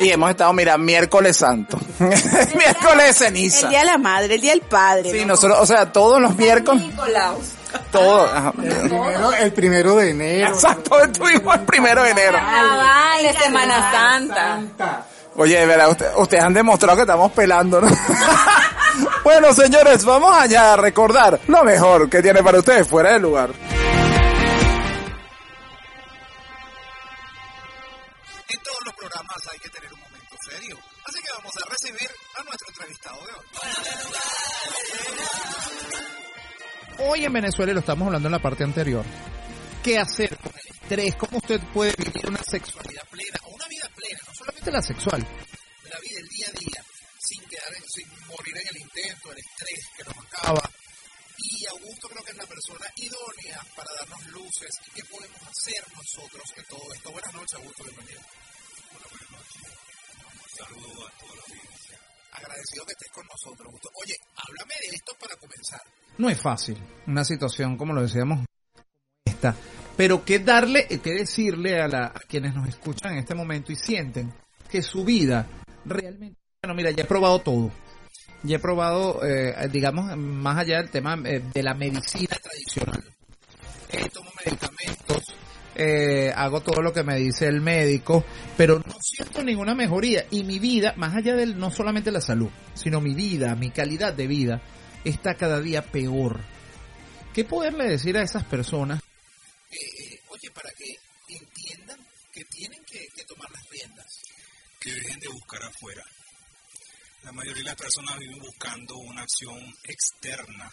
Y 0.00 0.10
hemos 0.10 0.30
estado, 0.30 0.52
mira, 0.52 0.78
miércoles 0.78 1.36
santo. 1.36 1.78
miércoles 1.98 3.06
de 3.06 3.12
ceniza. 3.12 3.66
El 3.66 3.70
Día 3.70 3.78
de 3.80 3.84
la 3.84 3.98
Madre, 3.98 4.34
el 4.36 4.40
Día 4.40 4.52
del 4.52 4.60
Padre. 4.60 5.10
Sí, 5.10 5.20
¿no? 5.20 5.28
nosotros, 5.28 5.58
o 5.60 5.66
sea, 5.66 5.92
todos 5.92 6.20
los 6.20 6.36
miércoles, 6.36 6.82
Nicolaus. 6.82 7.46
todos. 7.90 8.30
ajá. 8.32 8.52
Primero, 8.52 9.32
el 9.32 9.52
primero 9.52 9.96
de 9.96 10.10
enero. 10.10 10.48
Exacto, 10.50 11.02
estuvimos 11.02 11.54
el 11.56 11.62
primero 11.62 12.02
de 12.04 12.10
enero. 12.10 12.38
De 13.22 13.32
Semana 13.32 13.90
Santa. 13.90 15.04
Oye, 15.40 15.64
verdad, 15.66 15.90
usted- 15.90 16.10
ustedes 16.16 16.42
han 16.42 16.52
demostrado 16.52 16.96
que 16.96 17.02
estamos 17.02 17.30
pelando, 17.32 17.80
¿no? 17.80 17.88
bueno, 19.24 19.52
señores, 19.52 20.04
vamos 20.04 20.36
allá 20.36 20.72
a 20.72 20.76
recordar 20.76 21.38
lo 21.46 21.62
mejor 21.62 22.10
que 22.10 22.20
tiene 22.20 22.42
para 22.42 22.58
ustedes 22.58 22.88
fuera 22.88 23.12
del 23.12 23.22
lugar. 23.22 23.50
En 28.48 28.60
todos 28.62 28.78
los 28.84 28.94
programas 28.94 29.36
hay 29.52 29.58
que 29.60 29.68
tener 29.68 29.92
un 29.92 30.00
momento 30.00 30.36
serio, 30.50 30.76
así 31.06 31.18
que 31.22 31.28
vamos 31.36 31.52
a 31.56 31.70
recibir 31.70 32.10
a 32.34 32.42
nuestro 32.42 32.68
entrevistado 32.70 33.16
de 33.26 33.32
hoy. 36.98 37.10
Hoy 37.10 37.24
en 37.24 37.32
Venezuela, 37.32 37.70
y 37.70 37.74
lo 37.74 37.80
estamos 37.80 38.06
hablando 38.06 38.26
en 38.26 38.32
la 38.32 38.38
parte 38.40 38.64
anterior, 38.64 39.04
¿qué 39.84 39.98
hacer 40.00 40.36
con 40.38 40.50
el 40.52 40.74
estrés? 40.82 41.14
¿Cómo 41.14 41.38
usted 41.38 41.60
puede 41.72 41.94
vivir 41.96 42.26
una 42.26 42.40
sexualidad 42.42 43.02
plena, 43.10 43.38
solamente 44.48 44.70
la 44.72 44.82
sexual, 44.82 45.20
la 45.20 45.98
vida 46.00 46.16
del 46.16 46.28
día 46.28 46.46
a 46.48 46.52
día, 46.58 46.80
sin 47.20 47.42
quedar, 47.48 47.72
en- 47.76 47.88
sin 47.88 48.08
morir 48.28 48.56
en 48.56 48.68
el 48.68 48.76
intento, 48.80 49.32
el 49.32 49.38
estrés 49.38 49.84
que 49.96 50.04
nos 50.04 50.16
acaba? 50.24 50.70
Y 51.38 51.66
Augusto 51.66 52.08
creo 52.08 52.24
que 52.24 52.30
es 52.32 52.36
la 52.36 52.46
persona 52.46 52.86
idónea 52.96 53.60
para 53.76 53.92
darnos 54.00 54.26
luces 54.32 54.70
y 54.86 54.90
qué 54.90 55.04
podemos 55.04 55.40
hacer 55.42 55.84
nosotros 55.94 56.42
en 56.56 56.64
todo 56.64 56.92
esto. 56.94 57.12
Buenas 57.12 57.34
noches, 57.34 57.54
Augusto, 57.54 57.84
bienvenido. 57.84 58.20
buenas 58.92 59.30
noches. 59.30 59.62
Saludos 60.56 61.06
a 61.06 61.18
toda 61.20 61.34
la 61.36 61.42
audiencia. 61.42 61.98
Agradecido 62.32 62.84
que 62.86 62.92
estés 62.92 63.12
con 63.12 63.26
nosotros, 63.26 63.66
Augusto. 63.66 63.88
Oye, 64.02 64.14
háblame 64.34 64.74
de 64.80 64.96
esto 64.96 65.12
para 65.20 65.36
comenzar. 65.36 65.82
No 66.18 66.28
es 66.30 66.40
fácil, 66.40 66.76
una 67.06 67.24
situación 67.24 67.76
como 67.76 67.92
lo 67.92 68.02
decíamos 68.02 68.44
esta, 69.24 69.54
pero 69.98 70.24
qué 70.24 70.38
darle, 70.38 70.86
qué 70.86 71.12
decirle 71.12 71.80
a, 71.80 71.88
la, 71.88 72.06
a 72.06 72.20
quienes 72.28 72.54
nos 72.54 72.68
escuchan 72.68 73.14
en 73.14 73.18
este 73.18 73.34
momento 73.34 73.72
y 73.72 73.74
sienten 73.74 74.32
que 74.70 74.80
su 74.80 75.04
vida 75.04 75.44
realmente, 75.84 76.38
bueno, 76.62 76.76
mira, 76.76 76.92
ya 76.92 77.02
he 77.02 77.06
probado 77.06 77.40
todo, 77.40 77.72
ya 78.44 78.56
he 78.56 78.58
probado, 78.60 79.26
eh, 79.26 79.68
digamos, 79.72 80.16
más 80.16 80.56
allá 80.56 80.76
del 80.76 80.90
tema 80.90 81.18
eh, 81.24 81.42
de 81.52 81.62
la 81.64 81.74
medicina 81.74 82.36
tradicional, 82.40 83.02
eh, 83.90 84.08
tomo 84.14 84.30
medicamentos, 84.46 85.34
eh, 85.74 86.32
hago 86.32 86.60
todo 86.60 86.80
lo 86.80 86.92
que 86.92 87.02
me 87.02 87.16
dice 87.16 87.48
el 87.48 87.60
médico, 87.60 88.24
pero 88.56 88.78
no 88.78 88.94
siento 89.00 89.42
ninguna 89.42 89.74
mejoría. 89.74 90.26
Y 90.30 90.44
mi 90.44 90.60
vida, 90.60 90.94
más 90.96 91.16
allá 91.16 91.34
de 91.34 91.46
no 91.46 91.72
solamente 91.72 92.12
la 92.12 92.20
salud, 92.20 92.50
sino 92.74 93.00
mi 93.00 93.14
vida, 93.14 93.56
mi 93.56 93.70
calidad 93.70 94.14
de 94.14 94.28
vida, 94.28 94.62
está 95.04 95.34
cada 95.34 95.60
día 95.60 95.82
peor. 95.82 96.38
¿Qué 97.34 97.44
poderle 97.44 97.88
decir 97.88 98.16
a 98.16 98.22
esas 98.22 98.44
personas? 98.44 99.00
Eh, 99.70 100.20
oye, 100.28 100.50
para 100.50 100.70
que 100.72 100.96
entiendan 101.28 102.06
que 102.32 102.44
tienen 102.44 102.82
que, 102.84 103.24
tomar 103.24 103.50
las 103.50 103.68
riendas. 103.68 104.06
que 104.80 104.92
dejen 104.92 105.20
de 105.20 105.28
buscar 105.28 105.62
afuera. 105.62 106.04
La 107.24 107.32
mayoría 107.32 107.62
de 107.62 107.70
las 107.70 107.76
personas 107.76 108.16
viven 108.18 108.38
buscando 108.38 108.96
una 108.96 109.22
acción 109.22 109.58
externa, 109.82 110.72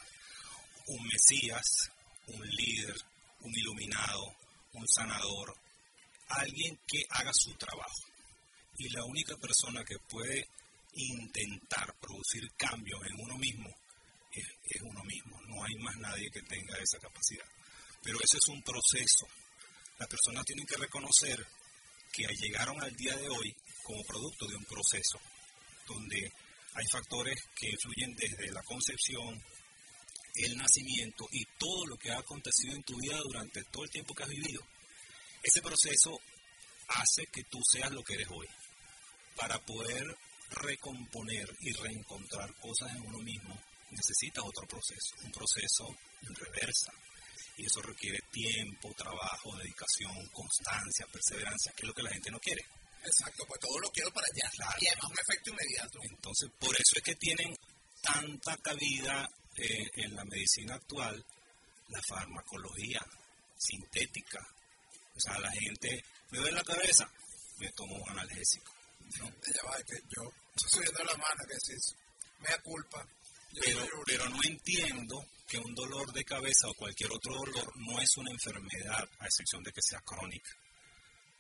un 0.88 1.08
mesías, 1.08 1.92
un 2.28 2.48
líder, 2.48 2.96
un 3.42 3.52
iluminado, 3.56 4.36
un 4.74 4.88
sanador, 4.88 5.56
alguien 6.30 6.80
que 6.88 7.04
haga 7.10 7.32
su 7.34 7.54
trabajo. 7.56 8.06
Y 8.78 8.90
la 8.90 9.04
única 9.06 9.36
persona 9.38 9.84
que 9.84 9.98
puede 10.08 10.48
intentar 10.94 11.96
producir 12.00 12.48
cambios 12.56 13.00
en 13.08 13.20
uno 13.20 13.38
mismo 13.38 13.70
es 14.32 14.82
uno 14.82 15.04
mismo. 15.04 15.42
No 15.48 15.64
hay 15.64 15.76
más 15.76 15.96
nadie 15.98 16.30
que 16.30 16.42
tenga 16.44 16.78
esa 16.78 17.00
capacidad. 17.00 17.46
Pero 18.06 18.20
ese 18.24 18.38
es 18.38 18.48
un 18.50 18.62
proceso. 18.62 19.26
Las 19.98 20.08
personas 20.08 20.46
tienen 20.46 20.68
que 20.68 20.78
reconocer 20.78 21.44
que 22.14 22.24
llegaron 22.40 22.80
al 22.82 22.96
día 22.96 23.18
de 23.18 23.28
hoy 23.28 23.54
como 23.82 24.04
producto 24.04 24.46
de 24.46 24.56
un 24.56 24.66
proceso 24.66 25.20
donde 25.88 26.32
hay 26.76 26.86
factores 26.92 27.36
que 27.56 27.70
influyen 27.70 28.16
desde 28.16 28.52
la 28.52 28.62
concepción, 28.62 29.42
el 30.36 30.56
nacimiento 30.56 31.26
y 31.32 31.46
todo 31.58 31.88
lo 31.88 31.98
que 31.98 32.12
ha 32.12 32.20
acontecido 32.20 32.76
en 32.76 32.84
tu 32.84 32.96
vida 32.98 33.20
durante 33.24 33.64
todo 33.66 33.84
el 33.84 33.90
tiempo 33.90 34.14
que 34.14 34.24
has 34.24 34.30
vivido. 34.30 34.62
Ese 35.42 35.62
proceso 35.62 36.20
hace 36.90 37.26
que 37.34 37.44
tú 37.46 37.60
seas 37.72 37.92
lo 37.92 38.04
que 38.04 38.14
eres 38.14 38.28
hoy. 38.30 38.48
Para 39.36 39.58
poder 39.66 40.16
recomponer 40.52 41.50
y 41.62 41.72
reencontrar 41.74 42.54
cosas 42.56 42.96
en 42.96 43.02
uno 43.02 43.18
mismo, 43.20 43.60
necesitas 43.90 44.44
otro 44.46 44.68
proceso, 44.68 45.16
un 45.24 45.32
proceso 45.32 45.88
en 46.22 46.36
reversa. 46.36 46.92
Y 47.58 47.66
eso 47.66 47.82
requiere 47.82 48.20
tiempo, 48.32 48.94
trabajo, 48.98 49.56
dedicación, 49.58 50.28
constancia, 50.34 51.08
perseverancia, 51.12 51.72
que 51.74 51.84
es 51.84 51.88
lo 51.88 51.94
que 51.94 52.04
la 52.04 52.12
gente 52.12 52.32
no 52.32 52.40
quiere. 52.40 52.62
Exacto, 53.04 53.46
pues 53.48 53.60
todo 53.62 53.80
lo 53.80 53.90
quiero 53.92 54.12
para 54.12 54.28
allá. 54.28 54.76
Y 54.80 54.88
además 54.88 55.12
un 55.12 55.20
efecto 55.20 55.52
inmediato. 55.52 56.00
Entonces, 56.04 56.50
por 56.60 56.74
eso 56.74 56.96
es 56.98 57.04
que 57.04 57.16
tienen 57.16 57.56
tanta 58.02 58.58
cabida 58.58 59.30
eh, 59.56 59.90
en 59.96 60.16
la 60.16 60.26
medicina 60.26 60.76
actual 60.76 61.24
la 61.88 62.02
farmacología 62.10 63.02
sintética. 63.58 64.40
O 65.16 65.20
sea, 65.20 65.40
la 65.40 65.52
gente 65.52 66.04
me 66.32 66.40
duele 66.40 66.58
la 66.58 66.64
cabeza, 66.64 67.10
me 67.60 67.72
tomo 67.72 67.96
un 67.96 68.10
analgésico. 68.10 68.74
¿no? 69.20 69.28
Ya 69.28 69.64
va, 69.70 69.78
que 69.84 69.96
yo 70.10 70.32
estoy 70.56 70.70
subiendo 70.72 71.04
la 71.04 71.18
mano, 71.18 71.44
que 71.48 71.56
es 71.56 71.96
me 72.40 72.50
da 72.50 72.62
culpa. 72.62 73.08
Pero, 73.64 73.88
pero 74.06 74.30
no 74.30 74.40
entiendo 74.44 75.26
que 75.48 75.58
un 75.58 75.74
dolor 75.76 76.12
de 76.12 76.24
cabeza 76.24 76.68
o 76.68 76.74
cualquier 76.74 77.12
otro 77.12 77.34
dolor 77.34 77.72
no 77.78 78.00
es 78.00 78.18
una 78.18 78.32
enfermedad, 78.32 79.08
a 79.20 79.26
excepción 79.26 79.64
de 79.64 79.72
que 79.72 79.82
sea 79.82 80.02
crónica. 80.02 80.50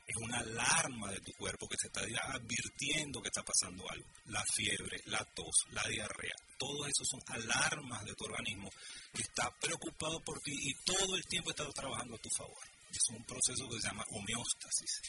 Es 0.07 0.15
una 0.17 0.37
alarma 0.37 1.11
de 1.11 1.19
tu 1.21 1.33
cuerpo 1.33 1.67
que 1.67 1.77
te 1.77 1.87
está 1.87 2.01
advirtiendo 2.31 3.21
que 3.21 3.29
está 3.29 3.41
pasando 3.41 3.89
algo. 3.89 4.05
La 4.27 4.43
fiebre, 4.53 5.01
la 5.05 5.25
tos, 5.33 5.65
la 5.71 5.81
diarrea, 5.89 6.35
todo 6.59 6.85
eso 6.85 7.03
son 7.03 7.21
alarmas 7.27 8.05
de 8.05 8.13
tu 8.13 8.25
organismo 8.25 8.69
que 9.13 9.23
está 9.23 9.49
preocupado 9.59 10.19
por 10.23 10.39
ti 10.41 10.51
y 10.53 10.73
todo 10.85 11.15
el 11.15 11.25
tiempo 11.25 11.49
está 11.49 11.67
trabajando 11.71 12.15
a 12.15 12.19
tu 12.19 12.29
favor. 12.37 12.63
Es 12.91 13.09
un 13.09 13.23
proceso 13.25 13.67
que 13.67 13.81
se 13.81 13.87
llama 13.87 14.05
homeostasis. 14.11 15.01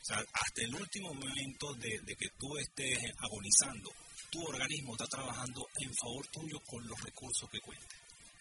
O 0.00 0.04
sea, 0.04 0.24
hasta 0.32 0.62
el 0.62 0.74
último 0.74 1.12
momento 1.12 1.74
de, 1.74 2.00
de 2.00 2.16
que 2.16 2.30
tú 2.38 2.56
estés 2.56 2.98
agonizando, 3.18 3.92
tu 4.30 4.42
organismo 4.42 4.92
está 4.94 5.06
trabajando 5.06 5.66
en 5.80 5.90
favor 5.94 6.26
tuyo 6.28 6.58
con 6.66 6.86
los 6.86 7.00
recursos 7.02 7.48
que 7.50 7.60
cuente. 7.60 7.96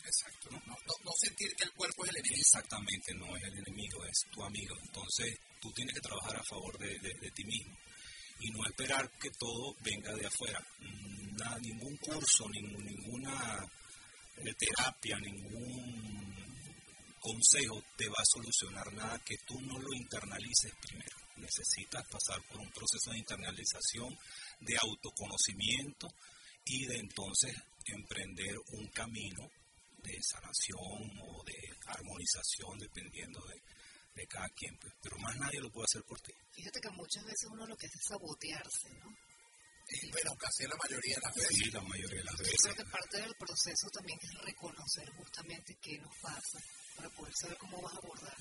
Exacto, 0.05 0.49
no, 0.51 0.57
no, 0.65 0.73
no, 0.73 0.93
no 1.03 1.11
sentir 1.21 1.53
que 1.55 1.65
el 1.65 1.71
cuerpo 1.73 2.03
es 2.05 2.09
el 2.11 2.17
enemigo. 2.17 2.41
Exactamente, 2.41 3.13
no 3.15 3.35
es 3.37 3.43
el 3.43 3.57
enemigo, 3.59 4.05
es 4.05 4.19
tu 4.31 4.43
amigo. 4.43 4.75
Entonces, 4.81 5.37
tú 5.61 5.71
tienes 5.73 5.93
que 5.93 6.01
trabajar 6.01 6.37
a 6.37 6.43
favor 6.43 6.77
de, 6.79 6.87
de- 6.99 7.13
de 7.21 7.31
ti 7.31 7.43
mismo 7.43 7.77
y 8.39 8.49
no 8.51 8.65
esperar 8.65 9.09
que 9.19 9.29
todo 9.37 9.75
venga 9.83 10.13
de 10.15 10.25
afuera. 10.25 10.59
Mm, 10.79 11.19
Nada, 11.39 11.57
ningún 11.59 11.95
curso, 11.97 12.49
ningún- 12.49 12.83
ninguna 12.85 13.65
eh, 14.37 14.53
terapia, 14.57 15.17
ningún 15.19 16.35
consejo 17.19 17.81
te 17.97 18.07
va 18.07 18.15
a 18.19 18.25
solucionar 18.25 18.91
nada 18.93 19.19
que 19.25 19.35
tú 19.45 19.59
no 19.61 19.77
lo 19.79 19.93
internalices 19.93 20.71
primero. 20.81 21.17
Necesitas 21.37 22.03
pasar 22.09 22.41
por 22.49 22.59
un 22.59 22.69
proceso 22.71 23.11
de 23.11 23.19
internalización, 23.19 24.09
de 24.59 24.75
autoconocimiento 24.81 26.07
y 26.65 26.85
de 26.85 26.97
entonces 26.99 27.55
emprender 27.85 28.55
un 28.73 28.87
camino 28.89 29.47
de 30.03 30.17
sanación 30.21 31.09
o 31.21 31.43
de 31.43 31.57
armonización, 31.87 32.77
dependiendo 32.79 33.39
de, 33.47 33.61
de 34.21 34.27
cada 34.27 34.47
quien. 34.49 34.77
pues. 34.77 34.93
Pero 35.01 35.17
más 35.19 35.35
nadie 35.37 35.59
lo 35.59 35.71
puede 35.71 35.85
hacer 35.85 36.03
por 36.03 36.19
ti. 36.21 36.31
Fíjate 36.51 36.79
que 36.79 36.89
muchas 36.91 37.23
veces 37.25 37.47
uno 37.51 37.65
lo 37.65 37.75
que 37.75 37.87
hace 37.87 37.97
es 37.97 38.05
sabotearse, 38.07 38.89
¿no? 38.99 39.09
Bueno, 40.11 40.35
casi 40.37 40.63
la 40.69 40.77
mayoría 40.77 41.15
de 41.15 41.21
las 41.25 41.33
veces. 41.35 41.49
Sí, 41.57 41.71
la 41.71 41.81
mayoría 41.81 42.19
de 42.19 42.23
las 42.23 42.37
Yo 42.37 42.43
veces. 42.43 42.61
creo 42.61 42.75
que 42.75 42.91
parte 42.91 43.17
del 43.21 43.33
proceso 43.39 43.89
también 43.91 44.19
es 44.21 44.33
reconocer 44.45 45.09
justamente 45.17 45.75
qué 45.81 45.97
nos 45.97 46.13
pasa 46.21 46.59
para 46.95 47.09
poder 47.09 47.33
saber 47.33 47.57
cómo 47.57 47.81
vas 47.81 47.95
a 47.95 47.97
abordar 47.97 48.37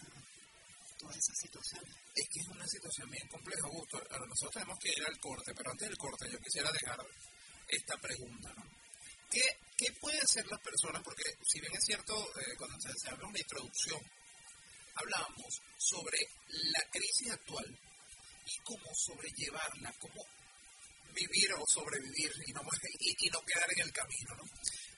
esas 1.16 1.36
situaciones. 1.38 1.94
Es 2.14 2.28
que 2.28 2.40
es 2.40 2.48
una 2.48 2.66
situación 2.66 3.10
bien 3.10 3.28
compleja, 3.28 3.66
Augusto. 3.66 3.98
Nosotros 4.26 4.52
tenemos 4.52 4.78
que 4.78 4.90
ir 4.90 5.04
al 5.06 5.18
corte, 5.20 5.54
pero 5.54 5.70
antes 5.70 5.88
del 5.88 5.98
corte 5.98 6.30
yo 6.30 6.38
quisiera 6.38 6.70
dejar 6.72 6.98
esta 7.68 7.96
pregunta, 7.98 8.52
¿no? 8.54 8.64
¿Qué, 9.30 9.44
qué 9.76 9.92
pueden 10.00 10.20
hacer 10.22 10.46
las 10.46 10.60
personas? 10.60 11.02
Porque 11.02 11.24
si 11.44 11.60
bien 11.60 11.72
es 11.74 11.84
cierto, 11.84 12.14
eh, 12.40 12.56
cuando 12.56 12.80
se, 12.80 12.92
se 12.96 13.10
habla 13.10 13.28
una 13.28 13.38
introducción, 13.38 14.00
hablábamos 14.94 15.60
sobre 15.76 16.18
la 16.48 16.82
crisis 16.90 17.30
actual 17.30 17.66
y 18.46 18.56
cómo 18.64 18.88
sobrellevarla, 18.94 19.92
cómo 20.00 20.24
vivir 21.12 21.52
o 21.54 21.64
sobrevivir 21.66 22.32
y 22.46 22.52
no, 22.52 22.62
y, 23.00 23.26
y 23.26 23.30
no 23.30 23.40
quedar 23.42 23.68
en 23.76 23.86
el 23.86 23.92
camino, 23.92 24.34
¿no? 24.36 24.44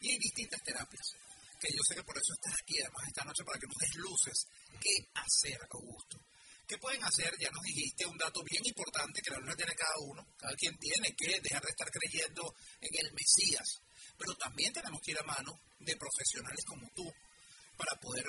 Y 0.01 0.13
hay 0.13 0.19
distintas 0.19 0.63
terapias, 0.63 1.17
que 1.61 1.69
yo 1.77 1.83
sé 1.87 1.95
que 1.95 2.03
por 2.03 2.17
eso 2.17 2.33
estás 2.33 2.55
aquí 2.57 2.81
además 2.81 3.05
esta 3.07 3.25
noche 3.25 3.45
para 3.45 3.59
que 3.61 3.67
nos 3.69 3.77
des 3.77 3.95
luces. 3.97 4.47
¿Qué 4.81 4.97
hacer, 5.15 5.61
Augusto? 5.71 6.17
¿Qué 6.67 6.79
pueden 6.79 7.05
hacer? 7.05 7.37
Ya 7.39 7.51
nos 7.51 7.63
dijiste 7.63 8.07
un 8.07 8.17
dato 8.17 8.43
bien 8.43 8.65
importante 8.65 9.21
que 9.21 9.31
la 9.31 9.39
luna 9.39 9.55
tiene 9.55 9.75
cada 9.75 9.99
uno. 10.01 10.25
Cada 10.39 10.55
quien 10.57 10.79
tiene 10.79 11.15
que 11.15 11.41
dejar 11.41 11.63
de 11.63 11.71
estar 11.71 11.91
creyendo 11.91 12.55
en 12.81 13.05
el 13.05 13.13
Mesías. 13.13 13.83
Pero 14.17 14.35
también 14.37 14.73
tenemos 14.73 15.01
que 15.03 15.11
ir 15.11 15.19
a 15.19 15.25
mano 15.25 15.53
de 15.81 15.97
profesionales 15.97 16.65
como 16.65 16.89
tú 16.95 17.05
para 17.77 17.99
poder, 18.01 18.25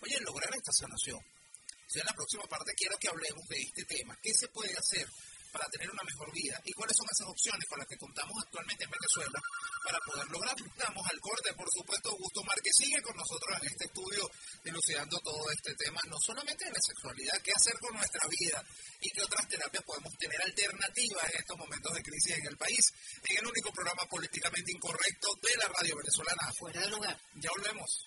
oye, 0.00 0.20
lograr 0.20 0.54
esta 0.54 0.72
sanación. 0.72 1.18
O 1.18 1.90
sea, 1.90 2.02
en 2.02 2.06
la 2.06 2.14
próxima 2.14 2.44
parte 2.44 2.72
quiero 2.76 2.96
que 2.96 3.08
hablemos 3.08 3.44
de 3.48 3.58
este 3.58 3.84
tema. 3.84 4.16
¿Qué 4.22 4.32
se 4.32 4.48
puede 4.48 4.72
hacer 4.72 5.06
para 5.52 5.68
tener 5.68 5.90
una 5.90 6.02
mejor 6.02 6.32
vida? 6.32 6.60
¿Y 6.64 6.72
cuáles 6.72 6.96
son 6.96 7.06
esas 7.10 7.28
opciones 7.28 7.64
con 7.68 7.78
las 7.78 7.88
que 7.88 7.98
contamos 7.98 8.34
actualmente 8.42 8.84
en 8.84 8.90
Venezuela 8.90 9.38
para 9.84 9.98
poder 10.06 10.26
lograrlo? 10.30 10.66
Estamos 10.66 11.04
al 11.10 11.20
corte, 11.20 11.54
por 11.54 11.68
supuesto, 11.70 12.10
Augusto 12.10 12.40
Márquez 12.44 12.74
sigue 12.76 13.02
con 13.02 13.16
nosotros 13.16 13.50
en 13.60 13.66
este 13.68 13.84
estudio 13.84 14.22
dilucidando 14.64 15.18
todo 15.20 15.50
este 15.50 15.74
tema, 15.74 16.00
no 16.08 16.16
solamente 16.20 16.64
de 16.64 16.72
la 16.72 16.82
sexualidad, 16.82 17.42
qué 17.42 17.52
hacer 17.52 17.76
con 17.80 17.94
nuestra 17.94 18.24
vida 18.28 18.58
y 19.00 19.10
qué 19.10 19.22
otras 19.22 19.48
terapias 19.48 19.84
podemos 19.84 20.12
tener 20.18 20.40
alternativas 20.42 21.24
en 21.30 21.40
estos 21.40 21.58
momentos 21.58 21.92
de 21.94 22.02
crisis 22.02 22.38
en 22.38 22.46
el 22.46 22.56
país, 22.56 22.84
en 23.28 23.38
el 23.38 23.46
único 23.46 23.72
programa 23.72 24.04
políticamente 24.06 24.72
incorrecto 24.72 25.28
de 25.42 25.56
la 25.56 25.68
radio 25.68 25.96
venezolana. 25.96 26.52
Fuera 26.58 26.80
de 26.80 26.90
lugar. 26.90 27.16
Ya 27.36 27.50
volvemos. 27.50 28.06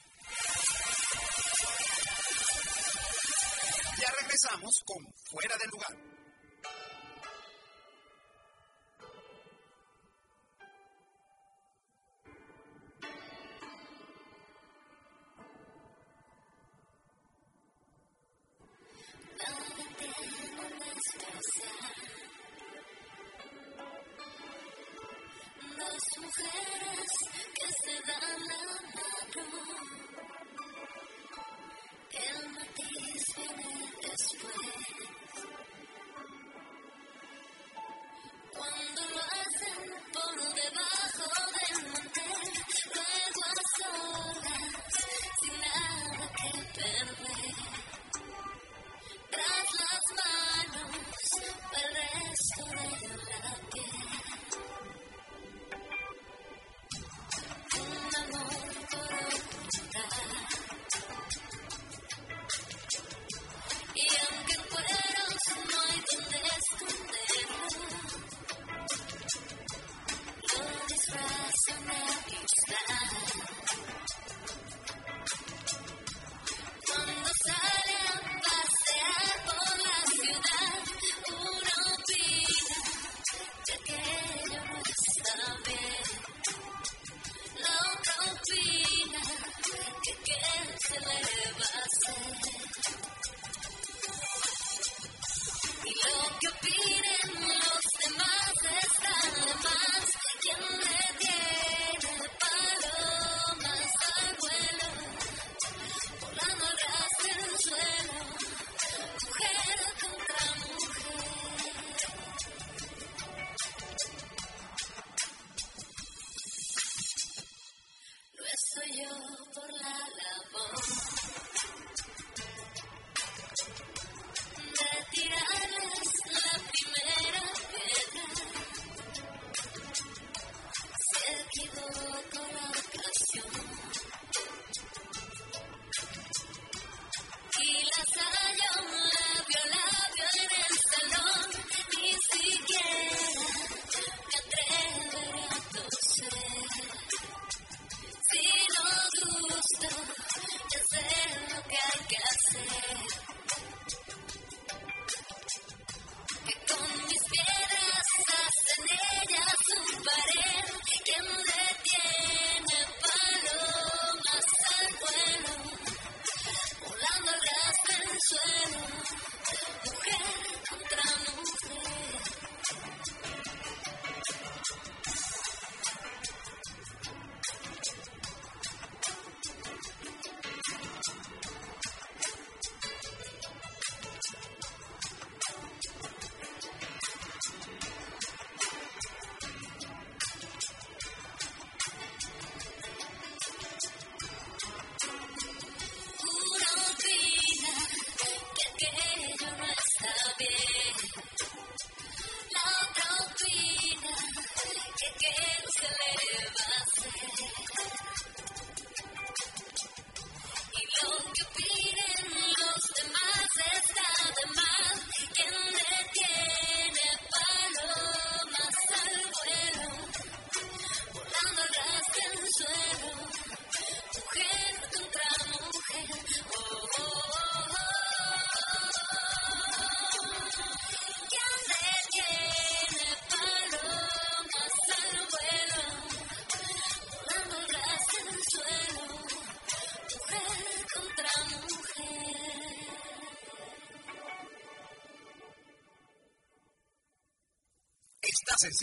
Ya 4.00 4.10
regresamos 4.22 4.82
con 4.86 5.14
Fuera 5.32 5.58
del 5.58 5.70
Lugar. 5.70 6.12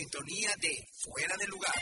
Sintonía 0.01 0.51
de 0.59 0.73
Fuera 1.05 1.37
de 1.37 1.47
Lugar. 1.47 1.77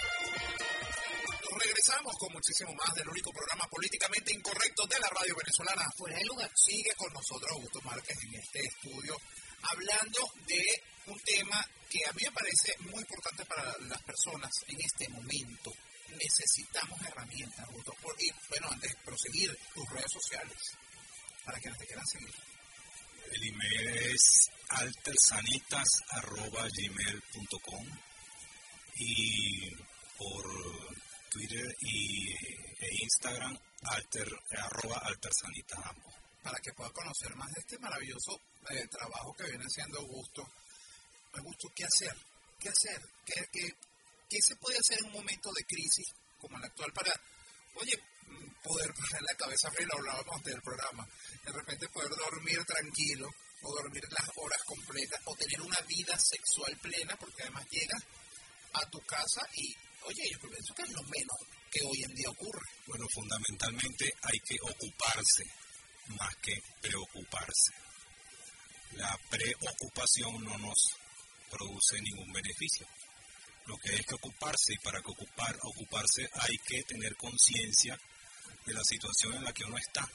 Nos 1.38 1.62
regresamos 1.62 2.12
con 2.18 2.33
muchísimo 2.33 2.74
más 2.74 2.92
del 2.94 3.09
único 3.09 3.31
programa 3.31 3.64
políticamente 3.70 4.35
incorrecto 4.35 4.87
de 4.87 4.98
la 4.98 5.07
radio 5.09 5.37
venezolana. 5.38 5.87
Fuera 5.96 6.18
de 6.18 6.24
Lugar. 6.24 6.50
Sigue 6.52 6.90
con 6.96 7.12
nosotros 7.12 7.48
Augusto 7.52 7.81
Márquez 7.83 8.18
en 8.26 8.35
este 8.35 8.59
estudio 8.66 9.14
hablando 9.62 10.20
de 10.46 10.62
un 11.07 11.18
tema 11.20 11.64
que 11.88 11.98
a 12.07 12.12
mí 12.12 12.22
me 12.24 12.33
parece 12.33 12.74
muy 12.90 13.00
importante 13.00 13.44
para 13.46 13.64
las 13.87 14.02
personas 14.02 14.50
en 14.66 14.81
este 14.81 15.09
momento. 15.11 15.70
Necesitamos 16.11 17.00
herramientas, 17.07 17.66
Augusto. 17.68 17.94
Por- 18.02 18.16
y 18.18 18.31
bueno, 18.48 18.66
antes 18.70 18.90
de 18.90 18.98
proseguir, 19.04 19.57
tus 19.74 19.88
redes 19.90 20.11
sociales, 20.12 20.59
para 21.44 21.59
quienes 21.61 21.78
te 21.78 21.87
quieran 21.87 22.07
seguir. 22.07 22.35
El 23.31 23.42
email 23.48 23.88
es 24.14 24.50
altersanitas.gmail.com 25.79 27.87
y 28.97 29.71
por 30.17 30.45
Twitter 31.31 31.77
y, 31.81 32.33
e 32.33 33.03
Instagram 33.03 33.57
alter, 33.83 34.29
arroba 34.59 34.99
altersanitas 35.05 35.79
ambos. 35.85 36.14
para 36.43 36.59
que 36.59 36.73
pueda 36.73 36.91
conocer 36.91 37.35
más 37.37 37.53
de 37.53 37.61
este 37.61 37.79
maravilloso 37.79 38.41
eh, 38.71 38.88
trabajo 38.88 39.33
que 39.35 39.45
viene 39.45 39.64
haciendo 39.64 40.01
Augusto. 40.01 40.51
Augusto, 41.35 41.69
¿qué 41.75 41.85
hacer? 41.85 42.17
¿Qué 42.59 42.71
hacer? 42.71 43.01
¿Qué, 43.25 43.49
qué, 43.53 43.73
qué 44.29 44.38
se 44.41 44.57
puede 44.57 44.79
hacer 44.79 44.99
en 45.01 45.07
un 45.07 45.12
momento 45.12 45.53
de 45.53 45.64
crisis 45.64 46.12
como 46.41 46.57
el 46.57 46.64
actual 46.64 46.93
para, 46.93 47.12
oye, 47.75 48.03
poder 48.62 48.93
poner 48.95 49.23
la 49.23 49.37
cabeza 49.37 49.71
fría, 49.71 49.87
lo 49.87 49.99
hablábamos 49.99 50.43
del 50.43 50.61
programa, 50.62 51.07
de 51.45 51.53
repente 51.53 51.88
poder 51.88 52.11
dormir 52.11 52.64
tranquilo 52.64 53.31
o 53.62 53.75
dormir 53.75 54.05
las 54.11 54.29
horas 54.37 54.62
completas 54.64 55.21
o 55.25 55.35
tener 55.37 55.61
una 55.62 55.81
vida 55.83 56.16
sexual 56.18 56.77
plena 56.81 57.16
porque 57.16 57.42
además 57.42 57.66
llegas 57.71 58.03
a 58.73 58.90
tu 58.90 59.01
casa 59.01 59.40
y, 59.55 59.75
oye, 60.05 60.23
yo 60.31 60.38
pienso 60.38 60.75
que 60.75 60.83
es 60.83 60.90
lo 60.90 61.03
menos 61.03 61.38
que 61.71 61.81
hoy 61.85 62.03
en 62.03 62.14
día 62.14 62.31
ocurre. 62.31 62.66
Bueno, 62.87 63.07
fundamentalmente 63.12 64.12
hay 64.23 64.38
que 64.40 64.57
ocuparse 64.62 65.44
más 66.16 66.35
que 66.37 66.55
preocuparse. 66.81 67.73
La 68.92 69.18
preocupación 69.29 70.44
no 70.44 70.57
nos 70.59 70.79
produce 71.51 72.01
ningún 72.01 72.33
beneficio. 72.33 72.87
Lo 73.66 73.77
que 73.77 73.90
hay 73.90 74.03
que 74.03 74.14
ocuparse 74.14 74.73
y 74.73 74.79
para 74.79 75.01
que 75.03 75.11
ocupar, 75.11 75.55
ocuparse 75.62 76.29
hay 76.33 76.57
que 76.66 76.83
tener 76.85 77.14
conciencia 77.16 77.99
de 78.64 78.73
la 78.73 78.83
situación 78.83 79.35
en 79.35 79.44
la 79.44 79.53
que 79.53 79.64
uno 79.64 79.77
está 79.77 80.09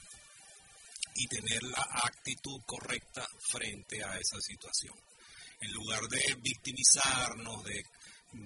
y 1.15 1.27
tener 1.27 1.63
la 1.63 1.87
actitud 2.03 2.61
correcta 2.65 3.27
frente 3.51 4.03
a 4.03 4.17
esa 4.17 4.39
situación. 4.39 4.95
En 5.61 5.71
lugar 5.71 6.01
de 6.09 6.35
victimizarnos, 6.41 7.63
de 7.63 7.83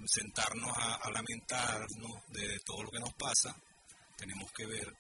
sentarnos 0.06 0.72
a, 0.76 1.10
lamentarnos 1.12 2.22
de 2.30 2.60
todo 2.66 2.84
lo 2.84 2.92
que 2.92 3.00
nos 3.00 3.14
pasa, 3.14 3.56
tenemos 4.18 4.52
que 4.52 4.66
ver 4.66 4.94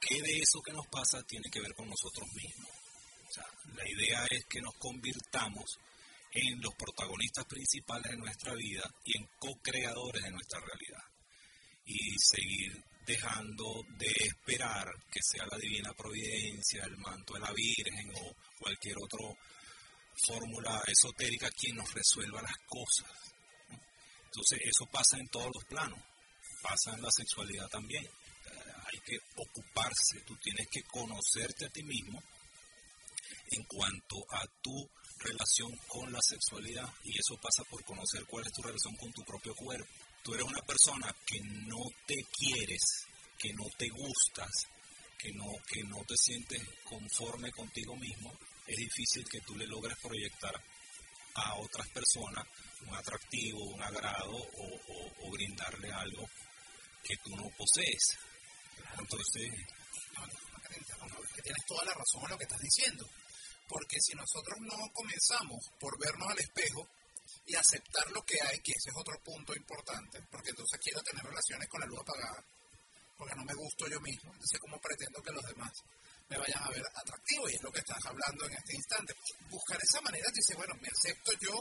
qué 0.00 0.20
de 0.20 0.38
eso 0.38 0.60
que 0.62 0.72
nos 0.72 0.86
pasa 0.88 1.22
tiene 1.22 1.48
que 1.50 1.60
ver 1.60 1.74
con 1.74 1.88
nosotros 1.88 2.28
mismos. 2.34 2.70
O 3.28 3.74
la 3.74 3.88
idea 3.88 4.26
es 4.30 4.44
que 4.46 4.60
nos 4.60 4.74
convirtamos 4.74 5.78
en 6.32 6.60
los 6.60 6.74
protagonistas 6.74 7.44
principales 7.46 8.10
de 8.10 8.18
nuestra 8.18 8.52
vida 8.54 8.82
y 9.04 9.18
en 9.18 9.26
co-creadores 9.38 10.22
de 10.22 10.30
nuestra 10.30 10.60
realidad. 10.60 11.02
Y 11.86 12.18
seguir 12.18 12.84
dejando 13.06 13.84
de 13.98 14.12
esperar 14.26 14.86
que 15.10 15.20
sea 15.22 15.46
la 15.50 15.58
divina 15.58 15.92
providencia, 15.92 16.84
el 16.84 16.96
manto 16.98 17.34
de 17.34 17.40
la 17.40 17.52
Virgen 17.52 18.10
o 18.16 18.34
cualquier 18.58 18.96
otra 18.98 19.28
fórmula 20.26 20.82
esotérica 20.86 21.50
quien 21.50 21.76
nos 21.76 21.92
resuelva 21.94 22.42
las 22.42 22.56
cosas. 22.66 23.10
Entonces 24.24 24.60
eso 24.64 24.86
pasa 24.90 25.18
en 25.18 25.28
todos 25.28 25.50
los 25.54 25.64
planos, 25.64 26.00
pasa 26.62 26.94
en 26.94 27.02
la 27.02 27.10
sexualidad 27.10 27.68
también. 27.68 28.06
Hay 28.86 29.00
que 29.00 29.18
ocuparse, 29.36 30.20
tú 30.26 30.36
tienes 30.36 30.66
que 30.70 30.82
conocerte 30.84 31.66
a 31.66 31.70
ti 31.70 31.82
mismo 31.82 32.22
en 33.50 33.62
cuanto 33.64 34.16
a 34.30 34.46
tu 34.62 34.88
relación 35.18 35.76
con 35.88 36.12
la 36.12 36.20
sexualidad 36.20 36.92
y 37.04 37.18
eso 37.18 37.36
pasa 37.40 37.64
por 37.70 37.84
conocer 37.84 38.24
cuál 38.26 38.44
es 38.46 38.52
tu 38.52 38.62
relación 38.62 38.94
con 38.96 39.12
tu 39.12 39.22
propio 39.22 39.54
cuerpo. 39.54 39.90
Tú 40.26 40.34
eres 40.34 40.44
una 40.46 40.62
persona 40.66 41.14
que 41.24 41.38
no 41.40 41.84
te 42.04 42.16
quieres, 42.36 43.06
que 43.38 43.52
no 43.52 43.62
te 43.78 43.88
gustas, 43.90 44.50
que 45.16 45.30
no, 45.32 45.46
que 45.70 45.84
no 45.84 46.02
te 46.04 46.16
sientes 46.16 46.60
conforme 46.82 47.52
contigo 47.52 47.94
mismo, 47.94 48.32
es 48.66 48.76
difícil 48.76 49.24
que 49.30 49.40
tú 49.42 49.54
le 49.54 49.68
logres 49.68 49.96
proyectar 50.02 50.52
a 51.36 51.54
otras 51.60 51.86
personas 51.90 52.44
un 52.88 52.94
atractivo, 52.96 53.66
un 53.66 53.80
agrado 53.80 54.32
o, 54.34 54.64
o- 54.66 55.28
o 55.28 55.30
brindarle 55.30 55.92
algo 55.92 56.28
que 57.04 57.16
tú 57.18 57.30
no 57.36 57.48
posees. 57.56 58.18
Entonces, 58.98 59.48
que 61.36 61.42
tienes 61.42 61.64
toda 61.68 61.84
la 61.84 61.94
razón 61.94 62.24
en 62.24 62.30
lo 62.30 62.38
que 62.38 62.44
estás 62.44 62.60
diciendo. 62.60 63.06
Porque 63.68 64.00
si 64.00 64.12
nosotros 64.14 64.58
no 64.60 64.76
comenzamos 64.92 65.60
por 65.78 65.96
vernos 66.00 66.28
al 66.32 66.38
espejo 66.40 66.88
y 67.46 67.54
aceptar 67.54 68.10
lo 68.10 68.22
que 68.22 68.36
hay, 68.42 68.58
que 68.58 68.72
ese 68.72 68.90
es 68.90 68.96
otro 68.96 69.14
punto 69.22 69.54
importante, 69.54 70.18
porque 70.30 70.50
entonces 70.50 70.80
quiero 70.82 71.00
tener 71.02 71.24
relaciones 71.24 71.68
con 71.68 71.80
la 71.80 71.86
luz 71.86 72.00
apagada, 72.00 72.44
porque 73.16 73.34
no 73.36 73.44
me 73.44 73.54
gusto 73.54 73.86
yo 73.88 74.00
mismo, 74.00 74.32
entonces 74.32 74.60
cómo 74.60 74.78
pretendo 74.80 75.22
que 75.22 75.32
los 75.32 75.44
demás 75.44 75.72
me 76.28 76.38
vayan 76.38 76.62
a 76.62 76.70
ver 76.70 76.82
atractivo, 76.94 77.48
y 77.48 77.54
es 77.54 77.62
lo 77.62 77.70
que 77.70 77.78
estás 77.78 78.04
hablando 78.04 78.46
en 78.46 78.52
este 78.52 78.74
instante. 78.74 79.14
Buscar 79.48 79.78
esa 79.80 80.00
manera, 80.00 80.26
dice, 80.34 80.54
bueno, 80.56 80.74
me 80.80 80.88
acepto 80.88 81.32
yo 81.38 81.54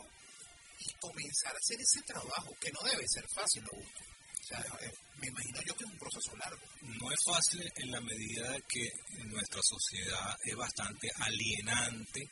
y 0.79 0.93
comenzar 0.99 1.53
a 1.53 1.61
hacer 1.61 1.79
ese 1.79 2.01
trabajo, 2.01 2.49
que 2.59 2.71
no 2.71 2.81
debe 2.89 3.05
ser 3.07 3.25
fácil, 3.29 3.63
lo 3.63 3.77
gusto. 3.77 4.01
O 4.01 4.47
sea, 4.47 4.59
eh, 4.81 4.91
me 5.17 5.27
imagino 5.27 5.61
yo 5.65 5.75
que 5.75 5.85
es 5.85 5.91
un 5.91 5.97
proceso 5.97 6.35
largo. 6.37 6.65
no 6.81 7.11
es 7.11 7.19
fácil 7.25 7.71
en 7.77 7.91
la 7.91 8.01
medida 8.01 8.57
que 8.67 8.89
nuestra 9.25 9.61
sociedad 9.63 10.35
es 10.43 10.55
bastante 10.55 11.09
alienante 11.17 12.29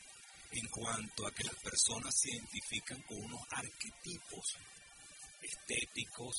en 0.54 0.68
cuanto 0.68 1.26
a 1.26 1.32
que 1.32 1.44
las 1.44 1.56
personas 1.56 2.14
se 2.16 2.30
identifican 2.30 3.02
con 3.02 3.18
unos 3.18 3.40
arquetipos 3.50 4.56
estéticos 5.42 6.36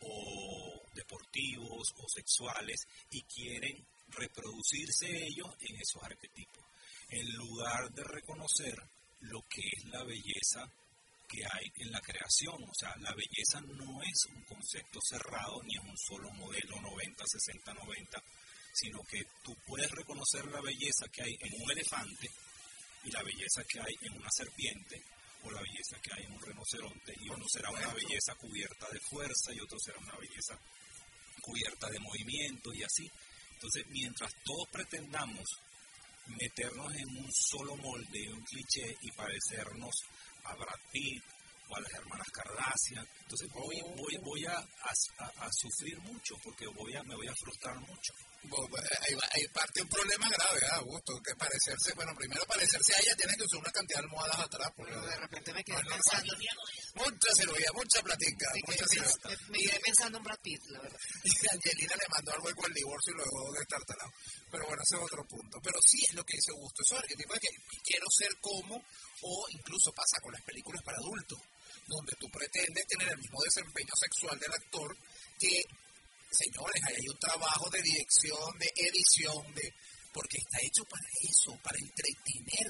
o 0.00 0.82
deportivos 0.94 1.94
o 1.96 2.08
sexuales 2.08 2.86
y 3.10 3.22
quieren 3.22 3.86
reproducirse 4.08 5.06
ellos 5.06 5.48
en 5.60 5.76
esos 5.76 6.02
arquetipos, 6.02 6.64
en 7.08 7.32
lugar 7.34 7.90
de 7.92 8.02
reconocer 8.04 8.74
lo 9.20 9.40
que 9.48 9.62
es 9.62 9.84
la 9.86 10.02
belleza 10.04 10.68
que 11.28 11.44
hay 11.44 11.72
en 11.76 11.92
la 11.92 12.00
creación. 12.00 12.62
O 12.62 12.74
sea, 12.74 12.94
la 12.96 13.14
belleza 13.14 13.60
no 13.60 14.02
es 14.02 14.26
un 14.26 14.42
concepto 14.44 15.00
cerrado 15.00 15.62
ni 15.62 15.76
es 15.76 15.84
un 15.84 15.96
solo 15.96 16.30
modelo 16.32 16.80
90, 16.80 17.24
60, 17.24 17.74
90, 17.74 18.22
sino 18.74 19.02
que 19.04 19.24
tú 19.44 19.54
puedes 19.66 19.90
reconocer 19.92 20.44
la 20.46 20.60
belleza 20.60 21.06
que 21.12 21.22
hay 21.22 21.36
en 21.40 21.62
un 21.62 21.70
elefante 21.70 22.28
y 23.04 23.10
la 23.10 23.22
belleza 23.22 23.62
que 23.68 23.80
hay 23.80 23.94
en 24.02 24.12
una 24.18 24.30
serpiente 24.30 25.02
o 25.42 25.50
la 25.50 25.60
belleza 25.60 25.98
que 26.02 26.10
hay 26.14 26.24
en 26.24 26.32
un 26.32 26.40
rinoceronte 26.42 27.12
y 27.20 27.28
uno 27.28 27.44
será 27.48 27.70
una 27.70 27.92
belleza 27.92 28.34
cubierta 28.36 28.86
de 28.92 29.00
fuerza 29.10 29.52
y 29.52 29.60
otro 29.60 29.78
será 29.80 29.98
una 29.98 30.16
belleza 30.18 30.54
cubierta 31.42 31.88
de 31.90 31.98
movimiento 31.98 32.72
y 32.72 32.82
así. 32.84 33.10
Entonces, 33.54 33.84
mientras 33.88 34.32
todos 34.44 34.68
pretendamos 34.70 35.44
meternos 36.38 36.94
en 36.94 37.08
un 37.18 37.28
solo 37.32 37.76
molde, 37.76 38.32
un 38.32 38.44
cliché 38.44 38.96
y 39.00 39.10
parecernos 39.12 39.94
a 40.44 40.54
Brad 40.54 40.80
Pitt 40.92 41.22
o 41.68 41.76
a 41.76 41.80
las 41.80 41.92
hermanas 41.94 42.26
Kardashian, 42.32 43.06
entonces 43.22 43.48
voy, 43.52 43.76
voy, 43.96 44.16
voy 44.22 44.44
a, 44.46 44.56
a- 44.58 45.50
sufrir 45.52 45.98
mucho 46.00 46.34
porque 46.44 46.66
voy 46.68 46.94
a, 46.94 47.02
me 47.02 47.14
voy 47.16 47.26
a 47.26 47.34
frustrar 47.34 47.76
mucho. 47.80 48.12
Va- 48.50 49.28
ahí 49.32 49.46
parte 49.54 49.80
un 49.82 49.88
problema 49.88 50.28
grave, 50.28 50.60
¿ah, 50.72 50.76
Augusto? 50.82 51.14
Que 51.22 51.34
parecerse, 51.36 51.92
bueno, 51.94 52.12
primero 52.16 52.44
parecerse 52.44 52.92
a 52.94 53.00
ella 53.00 53.14
tiene 53.16 53.34
que 53.36 53.44
usar 53.44 53.60
una 53.60 53.70
cantidad 53.72 54.00
de 54.00 54.04
almohadas 54.06 54.38
atrás. 54.40 54.68
Porque 54.76 54.92
de 54.92 55.16
repente 55.16 55.52
me 55.54 55.64
quedé 55.64 55.82
no 55.82 55.90
pensando, 55.94 56.32
Mucha 56.94 57.30
cirugía, 57.38 57.70
mucha 57.72 58.02
platica, 58.02 58.46
me 58.52 58.60
mucha 58.66 58.86
cirugía. 58.88 59.16
me- 59.30 59.48
me 59.52 59.58
quedé 59.58 59.80
pensando 59.80 60.18
en 60.18 60.24
Brad 60.24 60.40
Pitt, 60.42 60.62
la 60.68 60.80
verdad. 60.80 60.98
Y 61.24 61.30
Angelina 61.54 61.94
le 61.96 62.08
mandó 62.10 62.32
algo 62.32 62.48
con 62.56 62.66
el 62.66 62.74
divorcio 62.74 63.12
y 63.12 63.16
luego 63.16 63.52
de 63.52 63.62
estar 63.62 63.82
talado. 63.86 64.10
Pero 64.50 64.62
bueno, 64.66 64.82
ese 64.82 64.96
es 64.96 65.02
otro 65.02 65.22
punto. 65.24 65.54
Pero 65.62 65.78
sí 65.86 65.98
es 66.08 66.14
lo 66.14 66.24
que 66.24 66.36
dice 66.36 66.50
Augusto. 66.50 66.82
Eso 66.82 66.94
es 66.96 67.00
arquetipo 67.02 67.32
de 67.34 67.40
que 67.40 67.52
quiero 67.84 68.06
ser 68.10 68.32
como, 68.40 68.74
o 69.22 69.32
incluso 69.50 69.92
pasa 69.94 70.18
con 70.20 70.32
las 70.32 70.42
películas 70.42 70.82
para 70.84 70.98
adultos, 70.98 71.38
donde 71.86 72.12
tú 72.18 72.26
pretendes 72.28 72.86
tener 72.86 73.08
el 73.08 73.18
mismo 73.18 73.38
desempeño 73.42 73.94
sexual 73.96 74.38
del 74.38 74.52
actor 74.52 74.90
que, 75.38 75.62
señores, 76.32 76.82
ahí 76.88 76.94
hay 76.98 77.08
un 77.08 77.18
trabajo 77.18 77.70
de 77.70 77.82
dirección, 77.82 78.58
de 78.58 78.70
edición, 78.76 79.54
de 79.54 79.74
porque 80.12 80.38
está 80.38 80.58
hecho 80.60 80.84
para 80.84 81.06
eso, 81.22 81.56
para 81.62 81.78
entretener. 81.78 82.68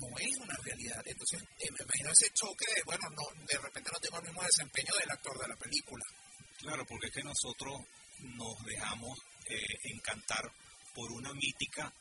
No 0.00 0.08
es 0.18 0.36
una 0.38 0.56
realidad. 0.62 1.02
Entonces, 1.06 1.40
eh, 1.60 1.70
me 1.70 1.84
imagino 1.84 2.10
ese 2.10 2.28
choque 2.34 2.66
de, 2.74 2.82
bueno, 2.84 3.08
no, 3.10 3.46
de 3.46 3.58
repente 3.58 3.90
no 3.92 4.00
tengo 4.00 4.18
el 4.18 4.24
mismo 4.24 4.42
desempeño 4.42 4.92
del 4.98 5.10
actor 5.10 5.38
de 5.40 5.48
la 5.48 5.56
película. 5.56 6.04
Claro, 6.58 6.84
porque 6.86 7.06
es 7.06 7.12
que 7.14 7.22
nosotros 7.22 7.80
nos 8.18 8.64
dejamos 8.64 9.18
eh, 9.46 9.78
encantar 9.94 10.42
por 10.94 11.12
una 11.12 11.32
mítica 11.34 11.92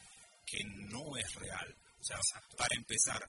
que 0.45 0.63
no 0.65 1.15
es 1.17 1.33
real. 1.35 1.75
O 1.99 2.03
sea, 2.03 2.17
para 2.57 2.75
empezar, 2.75 3.21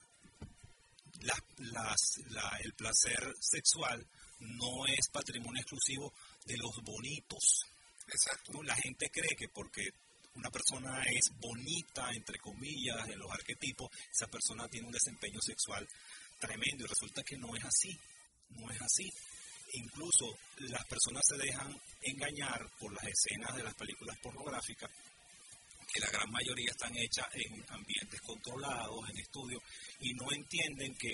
las- 1.21 1.43
las- 1.57 2.17
la- 2.31 2.57
el 2.63 2.73
placer 2.73 3.33
sexual 3.39 4.05
no 4.39 4.85
es 4.87 5.07
patrimonio 5.11 5.61
exclusivo 5.61 6.13
de 6.45 6.57
los 6.57 6.75
bonitos. 6.83 7.65
Exacto. 8.07 8.63
La 8.63 8.75
gente 8.75 9.09
cree 9.09 9.35
que 9.37 9.49
porque 9.49 9.89
una 10.35 10.49
persona 10.49 11.03
es 11.03 11.31
bonita, 11.39 12.11
entre 12.11 12.37
comillas, 12.39 13.07
en 13.07 13.19
los 13.19 13.31
arquetipos, 13.31 13.89
esa 14.11 14.27
persona 14.27 14.67
tiene 14.67 14.87
un 14.87 14.93
desempeño 14.93 15.39
sexual 15.41 15.87
tremendo 16.39 16.85
y 16.85 16.87
resulta 16.87 17.23
que 17.23 17.37
no 17.37 17.55
es 17.55 17.63
así. 17.63 17.97
No 18.49 18.69
es 18.71 18.81
así. 18.81 19.11
Incluso 19.73 20.37
las 20.59 20.85
personas 20.85 21.23
se 21.27 21.37
dejan 21.37 21.81
engañar 22.01 22.69
por 22.79 22.93
las 22.93 23.05
escenas 23.05 23.55
de 23.55 23.63
las 23.63 23.73
películas 23.73 24.17
pornográficas 24.19 24.91
que 25.91 26.01
la 26.01 26.09
gran 26.11 26.29
mayoría 26.29 26.71
están 26.71 26.93
hechas 26.97 27.25
en 27.33 27.63
ambientes 27.69 28.19
controlados, 28.21 29.09
en 29.09 29.17
estudios, 29.17 29.63
y 30.01 30.13
no 30.13 30.29
entienden 30.33 30.93
que 30.95 31.13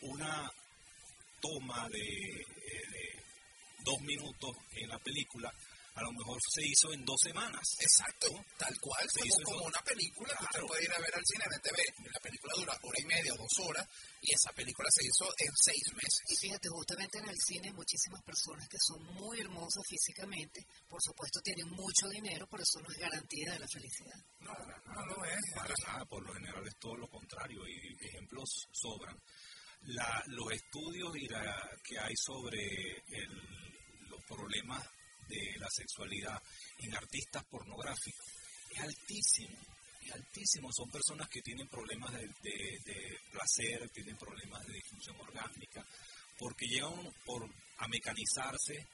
una 0.00 0.50
toma 1.40 1.88
de, 1.88 2.00
eh, 2.00 2.95
dos 3.86 4.00
minutos 4.02 4.50
en 4.82 4.88
la 4.90 4.98
película 4.98 5.48
a 5.96 6.02
lo 6.02 6.12
mejor 6.12 6.36
se 6.52 6.60
hizo 6.60 6.92
en 6.92 7.02
dos 7.06 7.16
semanas. 7.24 7.64
Exacto, 7.80 8.28
tal 8.58 8.74
cual, 8.84 9.00
Se 9.08 9.20
como, 9.20 9.26
hizo 9.32 9.42
como 9.48 9.58
dos- 9.64 9.68
una 9.72 9.80
película 9.80 10.28
que 10.36 10.44
usted 10.44 10.60
Claro. 10.60 10.66
puede 10.68 10.84
ir 10.84 10.92
a 10.92 10.98
ver 11.00 11.14
al 11.16 11.24
cine 11.24 11.44
en 11.48 11.62
TV. 11.64 11.78
La 12.12 12.20
película 12.20 12.52
dura 12.54 12.72
hora 12.84 12.98
y 13.00 13.06
media, 13.06 13.32
dos 13.32 13.54
horas, 13.64 13.88
y 14.20 14.28
esa 14.34 14.52
película 14.52 14.88
se 14.92 15.06
hizo 15.08 15.24
en 15.40 15.52
seis 15.56 15.84
meses. 15.96 16.20
Y 16.28 16.36
fíjate, 16.36 16.68
justamente 16.68 17.16
en 17.16 17.28
el 17.32 17.38
cine 17.40 17.68
hay 17.68 17.72
muchísimas 17.80 18.20
personas 18.28 18.68
que 18.68 18.76
son 18.76 19.00
muy 19.16 19.40
hermosas 19.40 19.82
físicamente, 19.88 20.60
por 20.86 21.00
supuesto 21.00 21.40
tienen 21.40 21.70
mucho 21.72 22.04
dinero, 22.12 22.44
pero 22.50 22.62
eso 22.62 22.76
no 22.84 22.92
es 22.92 22.98
garantía 23.00 23.52
de 23.56 23.58
la 23.64 23.68
felicidad. 23.72 24.20
No, 24.44 24.52
no, 24.52 25.00
no 25.16 25.24
es. 25.24 25.40
Para 25.56 25.74
nada, 25.88 26.04
por 26.04 26.20
lo 26.26 26.34
general 26.34 26.60
es 26.68 26.76
todo 26.76 26.96
lo 26.96 27.08
contrario 27.08 27.64
y 27.66 27.96
ejemplos 28.04 28.68
sobran. 28.70 29.16
La- 29.96 30.22
los 30.26 30.52
estudios 30.52 31.16
y 31.16 31.24
la- 31.28 31.70
que 31.82 31.98
hay 31.98 32.12
sobre 32.16 32.60
el- 33.16 33.65
problemas 34.26 34.82
de 35.28 35.58
la 35.58 35.68
sexualidad 35.70 36.40
en 36.78 36.94
artistas 36.94 37.44
pornográficos 37.50 38.26
es 38.70 38.80
altísimo, 38.80 39.56
es 40.02 40.12
altísimo. 40.12 40.68
Son 40.72 40.90
personas 40.90 41.28
que 41.28 41.40
tienen 41.42 41.66
problemas 41.68 42.12
de, 42.12 43.18
placer, 43.32 43.88
tienen 43.90 44.16
problemas 44.16 44.64
de 44.66 44.74
disfunción 44.74 45.16
orgánica, 45.20 45.84
porque 46.38 46.66
llegan 46.66 46.92
por, 47.24 47.48
a 47.78 47.88
mecanizarse 47.88 48.86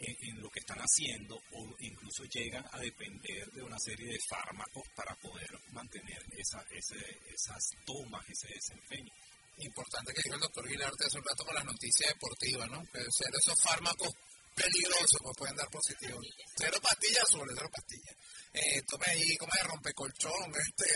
en, 0.00 0.40
lo 0.40 0.48
que 0.48 0.60
están 0.60 0.78
haciendo 0.78 1.36
o 1.52 1.74
incluso 1.80 2.24
llegan 2.24 2.64
a 2.72 2.78
depender 2.78 3.50
de 3.52 3.62
una 3.62 3.78
serie 3.78 4.06
de 4.12 4.18
fármacos 4.28 4.82
para 4.96 5.14
poder 5.16 5.50
mantener 5.72 6.18
esa, 6.38 6.62
ese- 6.70 7.18
esas 7.34 7.62
tomas, 7.84 8.24
ese 8.28 8.48
desempeño. 8.48 9.12
Importante 9.58 10.12
que 10.14 10.22
dijo 10.24 10.36
el 10.36 10.40
doctor 10.40 10.66
Guilarte 10.68 11.04
hace 11.04 11.18
un 11.18 11.24
rato 11.24 11.44
con 11.44 11.54
las 11.54 11.64
noticias 11.66 12.14
deportivas, 12.14 12.70
¿no? 12.70 12.82
Que 12.90 13.00
ser 13.10 13.28
esos 13.38 13.60
fármacos 13.62 14.08
peligrosos 14.54 15.20
pues 15.22 15.36
pueden 15.36 15.56
dar 15.56 15.68
positivo. 15.70 16.18
Cero 16.56 16.78
pastillas 16.82 17.24
sobre 17.30 17.52
cero 17.54 17.70
pastillas. 17.72 18.16
Eh, 18.52 18.82
tome 18.82 19.06
ahí, 19.06 19.36
como 19.36 19.52
de 19.54 19.62
rompecolchón, 19.62 20.50
este, 20.58 20.90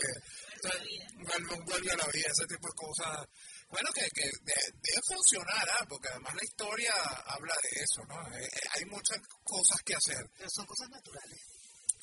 vuelve, 1.23 1.55
vuelve 1.63 1.91
a 1.91 1.97
la 1.97 2.07
vida, 2.11 2.27
ese 2.27 2.45
tipo 2.47 2.67
de 2.67 2.75
cosas. 2.75 3.25
Bueno, 3.69 3.89
que, 3.93 4.05
que 4.11 4.27
de- 4.27 4.71
debe 4.83 5.01
funcionar, 5.07 5.65
¿ah? 5.79 5.85
porque 5.87 6.09
además 6.09 6.35
la 6.35 6.43
historia 6.43 6.93
habla 7.25 7.55
de 7.63 7.69
eso, 7.81 8.01
¿no? 8.07 8.19
Eh, 8.35 8.43
eh, 8.43 8.67
hay 8.75 8.85
muchas 8.85 9.17
cosas 9.43 9.81
que 9.85 9.95
hacer. 9.95 10.23
Pero 10.37 10.49
son 10.49 10.65
cosas 10.65 10.89
naturales. 10.89 11.39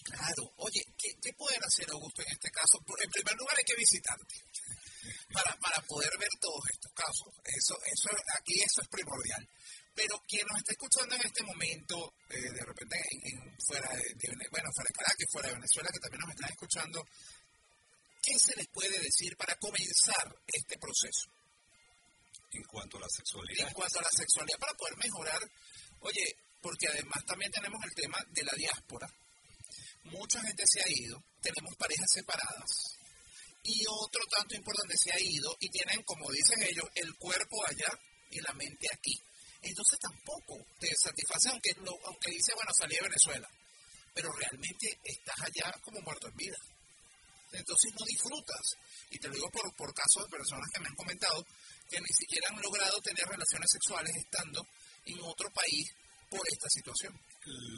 Claro. 0.02 0.42
Oye, 0.56 0.82
¿qué, 0.98 1.14
qué 1.22 1.32
pueden 1.34 1.60
hacer, 1.62 1.88
Augusto, 1.90 2.22
en 2.22 2.32
este 2.32 2.50
caso? 2.50 2.78
En 2.98 3.10
primer 3.10 3.36
lugar, 3.36 3.54
hay 3.56 3.64
que 3.64 3.76
visitarte 3.76 4.34
para, 5.32 5.54
para 5.56 5.80
poder 5.86 6.10
ver 6.18 6.28
todos 6.40 6.64
estos 6.72 6.92
casos. 6.92 7.28
Eso, 7.44 7.76
eso, 7.86 8.08
aquí 8.40 8.54
eso 8.60 8.82
es 8.82 8.88
primordial. 8.88 9.48
Pero 9.94 10.16
quien 10.26 10.46
nos 10.48 10.58
está 10.58 10.72
escuchando 10.72 11.14
en 11.16 11.22
este 11.26 11.42
momento, 11.44 12.14
eh, 12.30 12.40
de 12.40 12.64
repente 12.64 12.96
en, 13.10 13.20
en- 13.28 13.56
fuera 13.66 13.88
de, 13.92 14.02
bueno, 14.50 14.68
fuera 14.72 14.88
de 14.88 14.94
Caracas, 14.96 15.26
fuera 15.30 15.48
de 15.48 15.54
Venezuela, 15.54 15.90
que 15.92 16.00
también 16.00 16.20
nos 16.24 16.30
están 16.34 16.50
escuchando, 16.50 16.98
¿qué 18.22 18.38
se 18.38 18.56
les 18.56 18.68
puede 18.68 18.98
decir 19.00 19.36
para 19.36 19.54
comenzar 19.56 20.34
este 20.46 20.78
proceso? 20.78 21.28
En 22.52 22.64
cuanto 22.64 22.96
a 22.98 23.00
la 23.00 23.08
sexualidad, 23.08 23.68
En 23.68 23.74
cuanto 23.74 23.98
a 23.98 24.02
la 24.02 24.10
sexualidad, 24.16 24.58
para 24.58 24.74
poder 24.74 24.96
mejorar, 24.98 25.40
oye, 26.00 26.36
porque 26.60 26.86
además 26.88 27.24
también 27.26 27.50
tenemos 27.50 27.80
el 27.84 27.94
tema 27.94 28.18
de 28.28 28.44
la 28.44 28.52
diáspora. 28.56 29.08
Mucha 30.04 30.40
gente 30.42 30.62
se 30.66 30.80
ha 30.80 30.88
ido, 30.88 31.22
tenemos 31.40 31.74
parejas 31.76 32.06
separadas 32.12 32.98
y 33.64 33.84
otro 33.88 34.20
tanto 34.26 34.54
importante 34.56 34.94
se 34.96 35.12
ha 35.12 35.20
ido 35.20 35.56
y 35.60 35.68
tienen, 35.70 36.02
como 36.02 36.30
dicen 36.30 36.62
ellos, 36.62 36.84
el 36.94 37.14
cuerpo 37.16 37.56
allá 37.66 37.88
y 38.30 38.40
la 38.40 38.52
mente 38.54 38.86
aquí. 38.92 39.14
Entonces 39.62 39.98
tampoco 40.00 40.58
te 40.80 40.88
satisface, 40.96 41.48
aunque, 41.50 41.70
lo- 41.84 41.98
aunque 42.06 42.30
dice, 42.32 42.52
bueno, 42.54 42.70
salí 42.78 42.94
de 42.96 43.02
Venezuela, 43.02 43.48
pero 44.14 44.28
realmente 44.32 44.98
estás 45.04 45.38
allá 45.40 45.72
como 45.82 46.00
muerto 46.00 46.26
en 46.28 46.36
vida. 46.36 46.56
Entonces 47.52 47.92
no 47.98 48.04
disfrutas. 48.06 48.64
Y 49.10 49.18
te 49.18 49.28
lo 49.28 49.34
digo 49.34 49.50
por, 49.50 49.74
por 49.76 49.92
casos 49.94 50.24
de 50.24 50.36
personas 50.36 50.66
que 50.72 50.80
me 50.80 50.88
han 50.88 50.94
comentado 50.96 51.44
que 51.88 52.00
ni 52.00 52.08
siquiera 52.16 52.48
han 52.50 52.60
logrado 52.62 52.98
tener 53.02 53.26
relaciones 53.28 53.68
sexuales 53.70 54.12
estando 54.16 54.66
en 55.04 55.18
otro 55.22 55.50
país 55.52 55.86
por 56.30 56.40
esta 56.50 56.68
situación. 56.70 57.12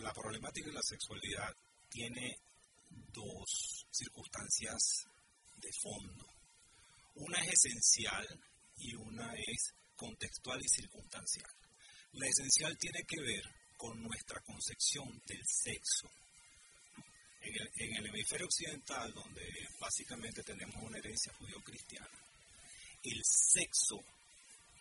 la 0.02 0.12
problemática 0.12 0.68
de 0.68 0.74
la 0.74 0.82
sexualidad 0.82 1.52
tiene 1.90 2.38
dos 3.12 3.86
circunstancias 3.90 5.04
de 5.56 5.70
fondo. 5.82 6.24
Una 7.16 7.38
es 7.44 7.64
esencial 7.64 8.26
y 8.78 8.94
una 8.94 9.32
es 9.34 9.74
contextual 9.96 10.60
y 10.62 10.68
circunstancial. 10.68 11.50
La 12.14 12.28
esencial 12.28 12.78
tiene 12.78 13.02
que 13.04 13.20
ver 13.20 13.42
con 13.76 14.00
nuestra 14.00 14.40
concepción 14.42 15.20
del 15.26 15.42
sexo. 15.44 16.08
En 17.40 17.96
el, 17.96 18.06
hemisferio 18.06 18.46
occidental, 18.46 19.12
donde 19.12 19.42
básicamente 19.80 20.42
tenemos 20.42 20.76
una 20.76 20.96
herencia 20.98 21.32
judío-cristiana, 21.34 22.18
el 23.02 23.20
sexo 23.22 24.02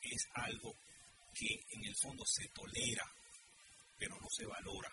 es 0.02 0.28
algo 0.36 0.74
que 1.34 1.60
en 1.72 1.84
el 1.86 1.96
fondo 2.02 2.24
se 2.26 2.48
tolera, 2.50 3.04
pero 3.98 4.16
no 4.20 4.28
se 4.30 4.46
valora, 4.46 4.90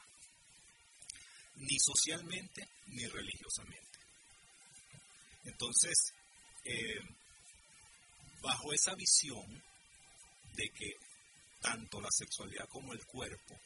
ni 1.56 1.78
socialmente 1.78 2.66
ni 2.86 3.06
religiosamente. 3.06 3.98
Entonces, 5.44 6.12
eh, 6.64 7.00
bajo 8.42 8.72
esa 8.72 8.94
visión 8.94 9.62
de 10.54 10.68
que 10.70 11.09
tanto 11.60 12.00
la 12.00 12.10
sexualidad 12.10 12.68
como 12.68 12.92
el 12.92 13.04
cuerpo 13.06 13.58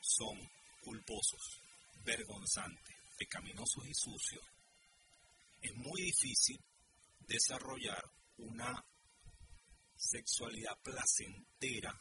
son 0.00 0.38
culposos, 0.82 1.60
vergonzantes, 2.04 2.96
pecaminosos 3.16 3.86
y 3.86 3.94
sucios, 3.94 4.44
es 5.60 5.74
muy 5.74 6.02
difícil 6.02 6.58
desarrollar 7.26 8.02
una 8.38 8.84
sexualidad 9.96 10.78
placentera 10.82 11.92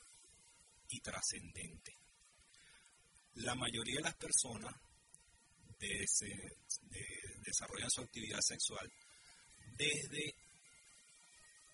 y 0.89 0.99
trascendente. 1.01 1.97
La 3.35 3.55
mayoría 3.55 3.97
de 3.97 4.03
las 4.03 4.15
personas 4.15 4.73
desarrollan 7.43 7.89
su 7.89 8.01
actividad 8.01 8.39
sexual 8.41 8.91
desde 9.75 10.33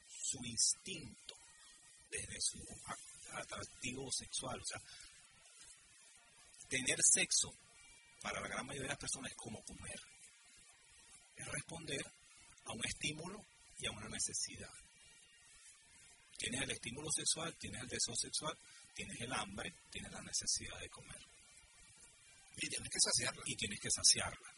su 0.07 0.43
instinto, 0.43 1.35
desde 2.09 2.41
su 2.41 2.59
atractivo 3.33 4.11
sexual. 4.11 4.59
O 4.59 4.65
sea, 4.65 4.81
tener 6.69 6.97
sexo 7.01 7.49
para 8.21 8.41
la 8.41 8.47
gran 8.47 8.65
mayoría 8.65 8.87
de 8.87 8.93
las 8.93 8.99
personas 8.99 9.31
es 9.31 9.37
como 9.37 9.63
comer. 9.63 9.99
Es 11.35 11.47
responder 11.47 12.05
a 12.65 12.71
un 12.71 12.85
estímulo 12.85 13.39
y 13.77 13.87
a 13.87 13.91
una 13.91 14.07
necesidad. 14.09 14.71
Tienes 16.37 16.61
el 16.61 16.71
estímulo 16.71 17.09
sexual, 17.11 17.55
tienes 17.57 17.81
el 17.81 17.87
deseo 17.87 18.15
sexual, 18.15 18.57
tienes 18.93 19.19
el 19.21 19.33
hambre, 19.33 19.73
tienes 19.91 20.11
la 20.11 20.21
necesidad 20.21 20.79
de 20.79 20.89
comer. 20.89 21.21
Y 22.57 22.69
tienes 22.69 22.89
que 22.89 22.99
saciarla. 22.99 23.43
Y 23.45 23.55
tienes 23.55 23.79
que 23.79 23.89
saciarla. 23.89 24.53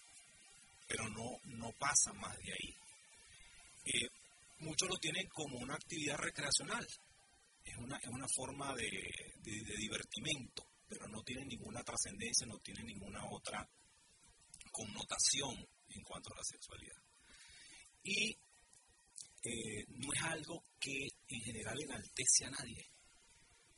Pero 0.87 1.09
no, 1.09 1.39
no 1.57 1.71
pasa 1.79 2.13
más 2.13 2.37
de 2.39 2.53
ahí. 2.53 2.75
Eh, 3.85 4.09
muchos 4.59 4.89
lo 4.89 4.97
tienen 4.97 5.27
como 5.29 5.57
una 5.57 5.75
actividad 5.75 6.17
recreacional. 6.17 6.85
Es 7.65 7.75
una, 7.77 7.97
es 7.97 8.07
una 8.07 8.27
forma 8.27 8.73
de, 8.75 8.89
de- 9.39 9.75
divertimento, 9.77 10.65
pero 10.87 11.07
no 11.07 11.21
tiene 11.23 11.45
ninguna 11.45 11.83
trascendencia, 11.83 12.45
no 12.47 12.59
tiene 12.59 12.83
ninguna 12.83 13.19
otra 13.31 13.67
connotación 14.71 15.67
en 15.89 16.03
cuanto 16.03 16.31
a 16.33 16.37
la 16.37 16.43
sexualidad. 16.43 17.01
Y 18.03 18.37
eh, 19.43 19.85
no 19.89 20.13
es 20.13 20.21
algo 20.21 20.63
que 20.79 21.07
en 21.27 21.41
general 21.41 21.81
enaltece 21.81 22.45
a 22.45 22.51
nadie. 22.51 22.87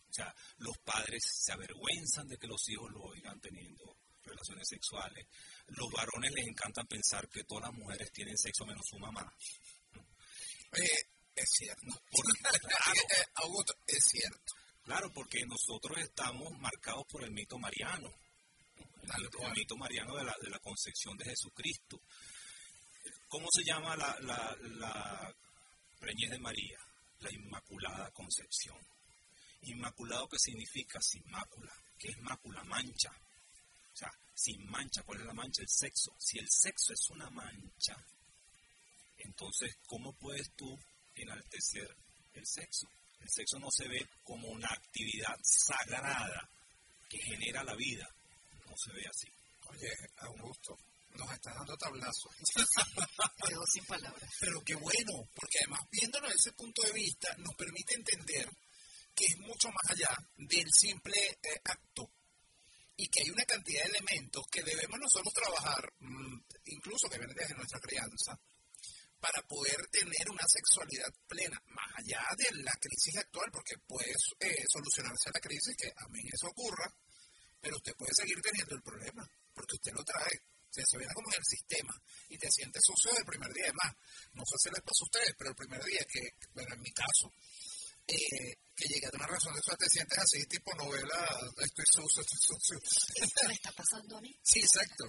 O 0.10 0.14
sea, 0.14 0.36
los 0.58 0.78
padres 0.80 1.24
se 1.24 1.52
avergüenzan 1.54 2.28
de 2.28 2.38
que 2.38 2.48
los 2.48 2.68
hijos 2.70 2.92
lo 2.92 3.04
oigan 3.04 3.40
teniendo 3.40 3.98
relaciones 4.24 4.68
sexuales. 4.68 5.28
Los 5.68 5.90
varones 5.92 6.32
les 6.36 6.48
encanta 6.48 6.84
pensar 6.84 7.30
que 7.30 7.44
todas 7.46 7.70
las 7.70 7.74
mujeres 7.74 8.12
tienen 8.12 8.38
sexo 8.38 8.66
menos 8.66 8.86
su 8.86 8.98
mamá. 8.98 9.34
es 13.88 14.04
cierto. 14.04 14.54
Claro, 14.84 15.12
porque 15.14 15.46
nosotros 15.46 15.98
estamos 16.00 16.52
marcados 16.60 17.06
por 17.10 17.24
el 17.24 17.32
mito 17.32 17.58
mariano, 17.58 18.14
el, 19.18 19.46
el 19.46 19.54
mito 19.54 19.76
mariano 19.76 20.16
de 20.16 20.24
la, 20.24 20.36
de 20.42 20.50
la 20.50 20.60
concepción 20.60 21.18
de 21.18 21.26
Jesucristo. 21.26 22.02
¿Cómo 23.28 23.48
se 23.52 23.64
llama 23.64 23.98
la, 23.98 24.18
la, 24.22 24.56
la 24.62 25.36
preñez 26.00 26.32
de 26.32 26.40
María? 26.40 26.80
La 27.20 27.34
Inmaculada 27.34 28.12
Concepción. 28.12 28.78
Inmaculado, 29.64 30.30
¿qué 30.30 30.40
significa? 30.40 31.02
Sin 31.02 31.24
mácula. 31.30 31.74
¿Qué 31.98 32.10
es 32.10 32.18
mácula? 32.20 32.64
Mancha. 32.64 33.12
O 33.12 33.98
sea, 33.98 34.12
sin 34.34 34.66
mancha. 34.70 35.02
¿Cuál 35.04 35.22
es 35.22 35.26
la 35.26 35.34
mancha? 35.34 35.64
El 35.64 35.70
sexo. 35.70 36.16
Si 36.20 36.38
el 36.38 36.48
sexo 36.50 36.94
es 36.94 37.10
una 37.10 37.30
mancha, 37.32 37.98
entonces, 39.18 39.78
¿cómo 39.88 40.14
puedes 40.14 40.52
tú 40.56 40.78
enaltecer 41.22 41.96
el 42.34 42.46
sexo? 42.46 42.88
El 43.20 43.30
sexo 43.30 43.60
no 43.60 43.70
se 43.72 43.88
ve 43.88 44.08
como 44.24 44.48
una 44.50 44.70
actividad 44.70 45.38
sagrada 45.44 46.50
que 47.10 47.18
genera 47.20 47.64
la 47.64 47.76
vida. 47.76 48.08
No 48.66 48.76
se 48.78 48.94
ve 48.94 49.04
así. 49.10 49.28
Oye, 49.70 49.92
Augusto, 50.18 50.78
nos 51.16 51.32
estás 51.34 51.56
dando 51.56 51.76
tablazos. 51.78 52.32
Quedó 53.48 53.66
sin 53.66 53.86
palabras. 53.86 54.32
Pero 54.40 54.62
qué 54.62 54.76
bueno, 54.76 55.28
porque 55.34 55.60
además 55.62 55.82
viéndolo 55.92 56.28
desde 56.28 56.50
ese 56.50 56.52
punto 56.54 56.82
de 56.84 56.94
vista 56.94 57.34
nos 57.38 57.56
permite 57.56 57.96
entender 57.96 58.50
que 59.16 59.26
es 59.26 59.38
mucho 59.40 59.70
más 59.70 59.92
allá 59.92 60.16
del 60.38 60.68
simple 60.72 61.40
eh, 61.42 61.60
acto 61.64 62.12
y 62.96 63.08
que 63.08 63.22
hay 63.24 63.30
una 63.30 63.46
cantidad 63.46 63.84
de 63.84 63.90
elementos 63.90 64.46
que 64.52 64.64
debemos 64.64 65.00
nosotros 65.00 65.34
trabajar, 65.34 65.92
mm, 66.00 66.40
incluso 66.66 67.10
que 67.10 67.18
vienen 67.18 67.36
desde 67.36 67.56
nuestra 67.56 67.80
crianza, 67.80 68.40
para 69.20 69.42
poder 69.44 69.88
tener 69.92 70.30
una 70.30 70.46
sexualidad 70.48 71.12
plena, 71.28 71.62
más 71.68 71.90
allá 71.98 72.22
de 72.38 72.64
la 72.64 72.74
crisis 72.80 73.18
actual, 73.18 73.50
porque 73.52 73.76
puede 73.88 74.14
eh, 74.40 74.66
solucionarse 74.72 75.32
la 75.34 75.40
crisis, 75.40 75.76
que 75.76 75.92
a 75.96 76.08
mí 76.10 76.22
eso 76.32 76.48
ocurra, 76.48 76.92
pero 77.60 77.76
usted 77.78 77.96
puede 77.96 78.14
seguir 78.14 78.40
teniendo 78.42 78.76
el 78.76 78.82
problema, 78.82 79.28
porque 79.54 79.76
usted 79.76 79.94
lo 79.94 80.04
trae. 80.04 80.42
Se 80.70 80.98
viene 80.98 81.14
como 81.16 81.32
en 81.32 81.40
el 81.40 81.46
sistema 81.46 81.94
y 82.30 82.38
te 82.38 82.52
sientes 82.52 82.84
sucio 82.86 83.12
del 83.16 83.26
primer 83.26 83.52
día. 83.52 83.66
Además, 83.66 83.98
no 84.34 84.44
sé 84.46 84.56
si 84.62 84.70
les 84.70 84.84
pasa 84.86 85.02
a 85.02 85.08
ustedes, 85.10 85.34
pero 85.36 85.50
el 85.50 85.56
primer 85.56 85.84
día 85.84 86.06
que, 86.06 86.22
bueno, 86.54 86.76
en 86.76 86.82
mi 86.82 86.92
caso, 86.92 87.34
eh, 88.06 88.54
que 88.76 88.88
llegué 88.88 89.08
a 89.08 89.16
una 89.18 89.26
razón 89.26 89.54
de 89.54 89.60
eso, 89.60 89.76
te 89.76 89.90
sientes 89.90 90.20
así, 90.20 90.46
tipo 90.46 90.70
novela, 90.76 91.18
estoy 91.66 91.86
sucio, 91.92 92.22
estoy 92.22 92.40
sucio. 92.40 92.78
¿Esto 93.16 93.48
me 93.48 93.54
está 93.54 93.72
pasando 93.72 94.18
a 94.18 94.22
mí? 94.22 94.40
Sí, 94.44 94.60
exacto. 94.60 95.06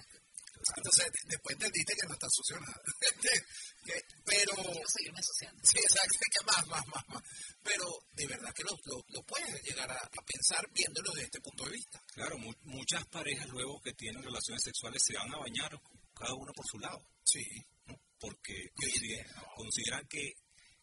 Entonces, 0.77 1.05
de- 1.05 1.29
después 1.29 1.53
entendiste 1.55 1.93
que 1.95 2.07
no 2.07 2.13
está 2.13 2.27
sucio 2.29 2.59
nada. 2.59 2.81
Que- 3.85 4.03
pero, 4.25 4.53
seguirme 4.87 5.19
asociando. 5.19 5.59
sí, 5.63 5.79
exacto, 5.79 6.17
que 6.19 6.45
más, 6.45 6.67
más, 6.67 6.87
más, 6.87 7.07
más. 7.09 7.23
Pero 7.63 7.85
de 8.13 8.27
verdad 8.27 8.53
que 8.53 8.63
lo, 8.63 8.71
lo, 8.85 9.03
lo 9.07 9.23
puedes 9.23 9.63
llegar 9.63 9.89
a, 9.89 9.95
a 9.95 10.21
pensar 10.25 10.63
viéndolo 10.71 11.11
desde 11.13 11.25
este 11.25 11.41
punto 11.41 11.65
de 11.65 11.71
vista. 11.71 12.03
Claro, 12.13 12.37
mu- 12.37 12.53
muchas 12.63 13.05
parejas 13.07 13.47
luego 13.49 13.81
que 13.81 13.93
tienen 13.93 14.21
relaciones 14.21 14.61
sexuales 14.63 15.01
se 15.03 15.15
van 15.17 15.33
a 15.33 15.37
bañar 15.39 15.81
cada 16.13 16.35
uno 16.35 16.51
por 16.53 16.65
su 16.67 16.77
lado. 16.77 17.01
Sí. 17.23 17.43
¿no? 17.85 17.99
Porque 18.19 18.69
consideran, 18.75 19.33
consideran 19.55 20.07
que, 20.07 20.33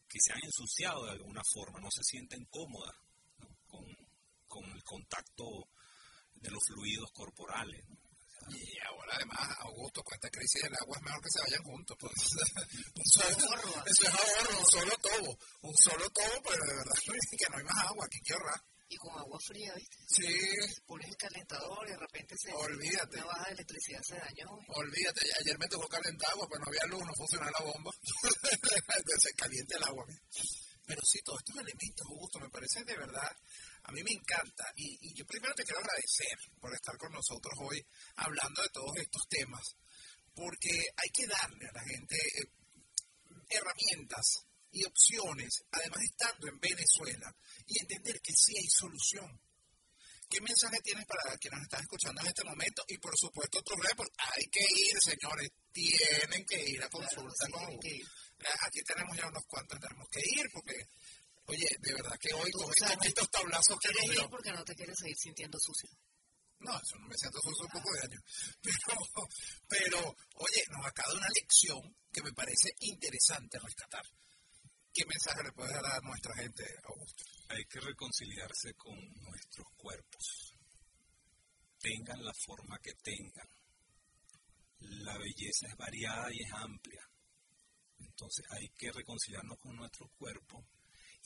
que 0.08 0.18
se 0.20 0.32
han 0.32 0.42
ensuciado 0.42 1.04
de 1.04 1.12
alguna 1.12 1.42
forma, 1.44 1.78
no 1.78 1.90
se 1.92 2.02
sienten 2.02 2.44
cómodas 2.46 2.96
¿no? 3.38 3.56
con, 3.68 3.84
con 4.48 4.64
el 4.72 4.82
contacto 4.82 5.44
de 6.34 6.50
los 6.50 6.64
fluidos 6.66 7.12
corporales. 7.12 7.84
¿no? 7.88 7.95
Y 8.50 8.78
ahora 8.86 9.12
además, 9.16 9.56
Augusto, 9.60 10.02
con 10.02 10.14
esta 10.14 10.30
crisis 10.30 10.62
del 10.62 10.74
agua 10.80 10.96
es 10.96 11.02
mejor 11.02 11.22
que 11.22 11.30
se 11.30 11.42
vayan 11.42 11.62
juntos. 11.62 11.96
Pues. 11.98 12.12
un 12.94 13.06
solo, 13.06 13.46
ahorro. 13.48 13.84
eso 13.86 14.02
es 14.02 14.14
ahorro, 14.14 14.58
un 14.58 14.66
solo 14.66 14.94
tobo. 14.98 15.38
Un 15.62 15.74
solo 15.76 16.10
tobo, 16.10 16.42
pero 16.42 16.62
de 16.64 16.74
verdad 16.76 16.96
que 17.04 17.46
no 17.50 17.58
hay 17.58 17.64
más 17.64 17.86
agua, 17.86 18.06
que 18.08 18.16
hay 18.16 18.22
que 18.22 18.34
ahorrar. 18.34 18.60
Y 18.88 18.96
con 18.96 19.18
agua 19.18 19.38
fría, 19.44 19.74
¿viste? 19.74 19.96
Sí, 20.06 20.30
Pones 20.86 21.08
el 21.08 21.16
calentador 21.16 21.88
y 21.88 21.90
de 21.90 21.98
repente 21.98 22.34
se... 22.38 22.52
Olvídate. 22.54 23.16
Una 23.18 23.26
baja 23.26 23.44
de 23.46 23.54
electricidad 23.54 24.00
se 24.02 24.14
dañó. 24.14 24.46
olvídate, 24.68 25.26
ayer 25.42 25.58
me 25.58 25.66
tocó 25.66 25.88
calentar 25.88 26.30
agua, 26.30 26.46
pues 26.48 26.60
no 26.60 26.66
había 26.68 26.86
luz, 26.86 27.02
no 27.02 27.12
funcionaba 27.18 27.50
la 27.58 27.64
bomba. 27.66 27.90
Entonces 27.90 29.22
se 29.26 29.34
calienta 29.34 29.76
el 29.76 29.84
agua. 29.84 30.04
mira. 30.06 30.22
Pero 30.86 31.02
sí, 31.02 31.18
todos 31.24 31.40
estos 31.40 31.56
elementos, 31.56 32.06
Augusto, 32.06 32.38
me 32.38 32.48
parecen 32.48 32.84
de 32.84 32.96
verdad, 32.96 33.36
a 33.86 33.92
mí 33.92 34.02
me 34.02 34.12
encanta. 34.12 34.64
Y, 34.76 34.98
y 35.00 35.14
yo 35.14 35.24
primero 35.26 35.54
te 35.54 35.64
quiero 35.64 35.80
agradecer 35.80 36.36
por 36.60 36.74
estar 36.74 36.96
con 36.98 37.12
nosotros 37.12 37.54
hoy 37.60 37.84
hablando 38.16 38.62
de 38.62 38.68
todos 38.70 38.96
estos 38.96 39.22
temas, 39.28 39.62
porque 40.34 40.70
hay 40.96 41.10
que 41.12 41.26
darle 41.26 41.68
a 41.68 41.72
la 41.72 41.84
gente 41.84 42.16
eh, 42.16 42.50
herramientas 43.48 44.46
y 44.72 44.84
opciones, 44.84 45.64
además 45.70 46.02
estando 46.02 46.48
en 46.48 46.58
Venezuela, 46.58 47.34
y 47.66 47.80
entender 47.80 48.20
que 48.20 48.32
sí 48.34 48.58
hay 48.58 48.68
solución. 48.68 49.40
¿Qué 50.28 50.40
mensaje 50.40 50.78
tienes 50.82 51.06
para 51.06 51.38
quienes 51.38 51.58
nos 51.58 51.66
están 51.66 51.82
escuchando 51.82 52.20
en 52.20 52.26
este 52.26 52.44
momento? 52.44 52.82
Y 52.88 52.98
por 52.98 53.16
supuesto, 53.16 53.60
otro 53.60 53.76
report. 53.76 54.10
Hay 54.18 54.44
que 54.50 54.60
ir, 54.60 54.98
señores. 54.98 55.48
Tienen 55.70 56.44
que 56.44 56.68
ir 56.68 56.82
a 56.82 56.88
consulta 56.88 57.46
sí, 57.46 57.52
con 57.52 57.62
hay 57.62 57.78
que 57.78 57.94
ir. 57.94 58.06
Aquí 58.66 58.82
tenemos 58.82 59.16
ya 59.16 59.28
unos 59.28 59.44
cuantos, 59.46 59.78
tenemos 59.78 60.08
que 60.10 60.20
ir 60.20 60.46
porque, 60.52 60.74
oye, 61.46 61.66
de 61.80 61.94
verdad 61.94 62.18
que 62.18 62.32
hoy 62.34 62.50
con, 62.50 62.70
estos 63.04 63.30
tablazos 63.30 63.78
que 63.78 63.88
nos 63.88 63.96
Quieres 63.96 64.10
dio. 64.10 64.24
ir 64.24 64.30
porque 64.30 64.52
no 64.52 64.64
te 64.64 64.74
quieres 64.74 64.96
seguir 64.98 65.16
sintiendo 65.16 65.58
sucio. 65.60 65.90
No, 66.58 66.72
eso 66.72 66.96
no 66.98 67.06
me 67.06 67.14
siento 67.16 67.38
sucio 67.42 67.64
un 67.66 67.70
poco 67.70 67.92
de 67.92 68.00
años. 68.00 68.22
Pero, 68.62 68.96
pero, 69.68 70.16
oye, 70.36 70.62
nos 70.70 70.86
acaba 70.86 71.12
de 71.12 71.18
una 71.18 71.28
lección 71.34 71.96
que 72.10 72.22
me 72.22 72.32
parece 72.32 72.70
interesante 72.80 73.58
rescatar. 73.58 74.04
¿Qué 74.92 75.04
mensaje 75.04 75.42
le 75.44 75.52
puedes 75.52 75.72
dar 75.74 75.84
a 75.84 76.00
nuestra 76.00 76.34
gente, 76.36 76.64
Augusto? 76.84 77.24
Hay 77.48 77.64
que 77.66 77.80
reconciliarse 77.80 78.72
con 78.74 78.96
nuestros 79.20 79.66
cuerpos. 79.76 80.54
Tengan 81.78 82.24
la 82.24 82.32
forma 82.32 82.78
que 82.78 82.94
tengan. 83.02 83.48
La 84.78 85.18
belleza 85.18 85.68
es 85.68 85.76
variada 85.76 86.32
y 86.32 86.42
es 86.42 86.52
amplia. 86.54 87.06
Entonces 87.98 88.44
hay 88.50 88.68
que 88.70 88.90
reconciliarnos 88.92 89.58
con 89.58 89.76
nuestro 89.76 90.08
cuerpo 90.16 90.66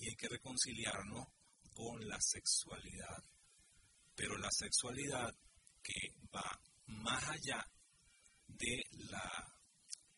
y 0.00 0.08
hay 0.08 0.16
que 0.16 0.28
reconciliarnos 0.28 1.28
con 1.74 2.08
la 2.08 2.20
sexualidad. 2.20 3.22
Pero 4.14 4.36
la 4.38 4.50
sexualidad 4.50 5.34
que 5.82 6.14
va 6.34 6.60
más 6.86 7.22
allá 7.28 7.64
de 8.46 8.84
la 9.10 9.54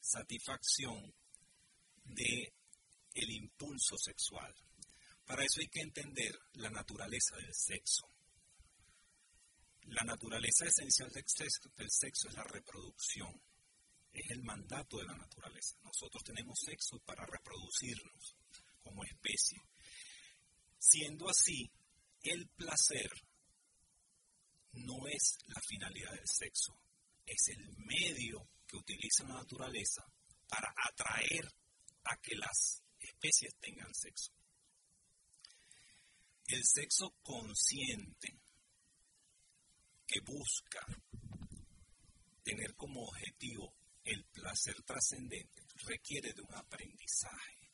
satisfacción 0.01 1.15
de 2.05 2.53
el 3.15 3.31
impulso 3.31 3.97
sexual. 3.99 4.55
Para 5.27 5.45
eso 5.45 5.61
hay 5.61 5.69
que 5.69 5.81
entender 5.81 6.33
la 6.55 6.71
naturaleza 6.71 7.37
del 7.37 7.55
sexo. 7.55 8.07
La 9.85 10.03
naturaleza 10.05 10.65
esencial 10.67 11.11
del 11.11 11.25
sexo, 11.27 11.69
del 11.77 11.91
sexo 11.91 12.29
es 12.29 12.35
la 12.35 12.45
reproducción. 12.45 13.41
Es 14.13 14.31
el 14.31 14.43
mandato 14.43 14.99
de 14.99 15.07
la 15.07 15.17
naturaleza. 15.17 15.77
Nosotros 15.83 16.23
tenemos 16.25 16.59
sexo 16.61 16.99
para 17.01 17.27
reproducirnos 17.27 18.37
como 18.83 19.05
especie. 19.05 19.61
Siendo 20.85 21.31
así, 21.31 21.71
el 22.25 22.49
placer 22.49 23.09
no 24.73 25.07
es 25.07 25.39
la 25.47 25.61
finalidad 25.61 26.11
del 26.11 26.27
sexo, 26.27 26.77
es 27.25 27.49
el 27.51 27.77
medio 27.77 28.49
que 28.67 28.79
utiliza 28.79 29.23
la 29.29 29.35
naturaleza 29.35 30.03
para 30.49 30.75
atraer 30.91 31.47
a 32.03 32.17
que 32.21 32.35
las 32.35 32.83
especies 32.99 33.55
tengan 33.61 33.95
sexo. 33.95 34.33
El 36.49 36.65
sexo 36.65 37.15
consciente 37.23 38.41
que 40.05 40.21
busca 40.21 40.85
tener 42.43 42.75
como 42.75 43.05
objetivo 43.05 43.73
el 44.03 44.25
placer 44.25 44.83
trascendente 44.83 45.63
requiere 45.87 46.33
de 46.33 46.43
un 46.43 46.55
aprendizaje. 46.57 47.71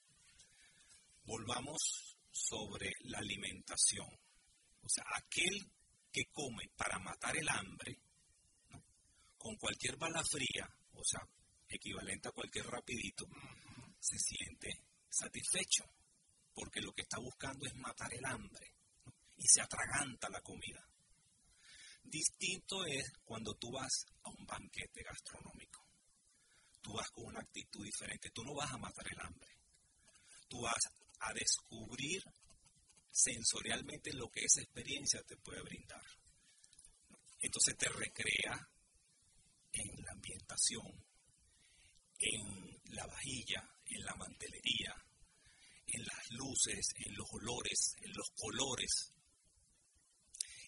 Volvamos 1.24 2.07
sobre 2.38 2.92
la 3.00 3.18
alimentación. 3.18 4.08
O 4.82 4.88
sea, 4.88 5.04
aquel 5.14 5.70
que 6.12 6.24
come 6.32 6.64
para 6.76 6.98
matar 6.98 7.36
el 7.36 7.48
hambre, 7.48 7.98
con 9.36 9.56
cualquier 9.56 9.96
bala 9.96 10.22
fría, 10.24 10.68
o 10.92 11.04
sea, 11.04 11.20
equivalente 11.68 12.28
a 12.28 12.32
cualquier 12.32 12.66
rapidito, 12.66 13.26
se 14.00 14.18
siente 14.18 14.68
satisfecho, 15.08 15.84
porque 16.54 16.80
lo 16.80 16.92
que 16.92 17.02
está 17.02 17.18
buscando 17.18 17.66
es 17.66 17.74
matar 17.76 18.12
el 18.14 18.24
hambre 18.24 18.74
y 19.36 19.46
se 19.46 19.60
atraganta 19.60 20.28
la 20.30 20.40
comida. 20.40 20.84
Distinto 22.02 22.86
es 22.86 23.12
cuando 23.24 23.54
tú 23.54 23.70
vas 23.70 24.06
a 24.22 24.30
un 24.30 24.46
banquete 24.46 25.02
gastronómico. 25.02 25.84
Tú 26.80 26.94
vas 26.94 27.10
con 27.10 27.26
una 27.26 27.40
actitud 27.40 27.84
diferente. 27.84 28.30
Tú 28.30 28.42
no 28.44 28.54
vas 28.54 28.72
a 28.72 28.78
matar 28.78 29.06
el 29.10 29.20
hambre. 29.20 29.50
Tú 30.48 30.62
vas 30.62 30.80
a 31.20 31.32
descubrir 31.32 32.22
sensorialmente 33.10 34.12
lo 34.12 34.28
que 34.30 34.44
esa 34.44 34.60
experiencia 34.62 35.22
te 35.22 35.36
puede 35.36 35.62
brindar. 35.62 36.04
Entonces 37.40 37.76
te 37.76 37.88
recrea 37.88 38.68
en 39.72 40.02
la 40.02 40.12
ambientación, 40.12 41.04
en 42.18 42.80
la 42.94 43.06
vajilla, 43.06 43.68
en 43.86 44.04
la 44.04 44.14
mantelería, 44.16 44.94
en 45.86 46.04
las 46.04 46.30
luces, 46.30 46.88
en 46.96 47.14
los 47.14 47.26
olores, 47.32 47.94
en 48.02 48.12
los 48.12 48.30
colores. 48.36 49.12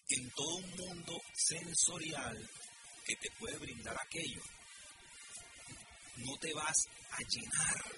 en 0.09 0.29
todo 0.31 0.55
un 0.57 0.75
mundo 0.75 1.21
sensorial 1.33 2.49
que 3.05 3.15
te 3.15 3.31
puede 3.39 3.57
brindar 3.57 3.97
aquello. 4.01 4.41
No 6.17 6.37
te 6.37 6.53
vas 6.53 6.75
a 7.11 7.17
llenar 7.29 7.95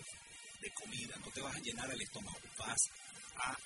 de 0.64 0.72
comida, 0.72 1.16
no 1.18 1.30
te 1.32 1.42
vas 1.42 1.56
a 1.56 1.60
llenar 1.60 1.92
el 1.92 2.02
estómago, 2.02 2.40
vas 2.58 2.80
a 3.36 3.58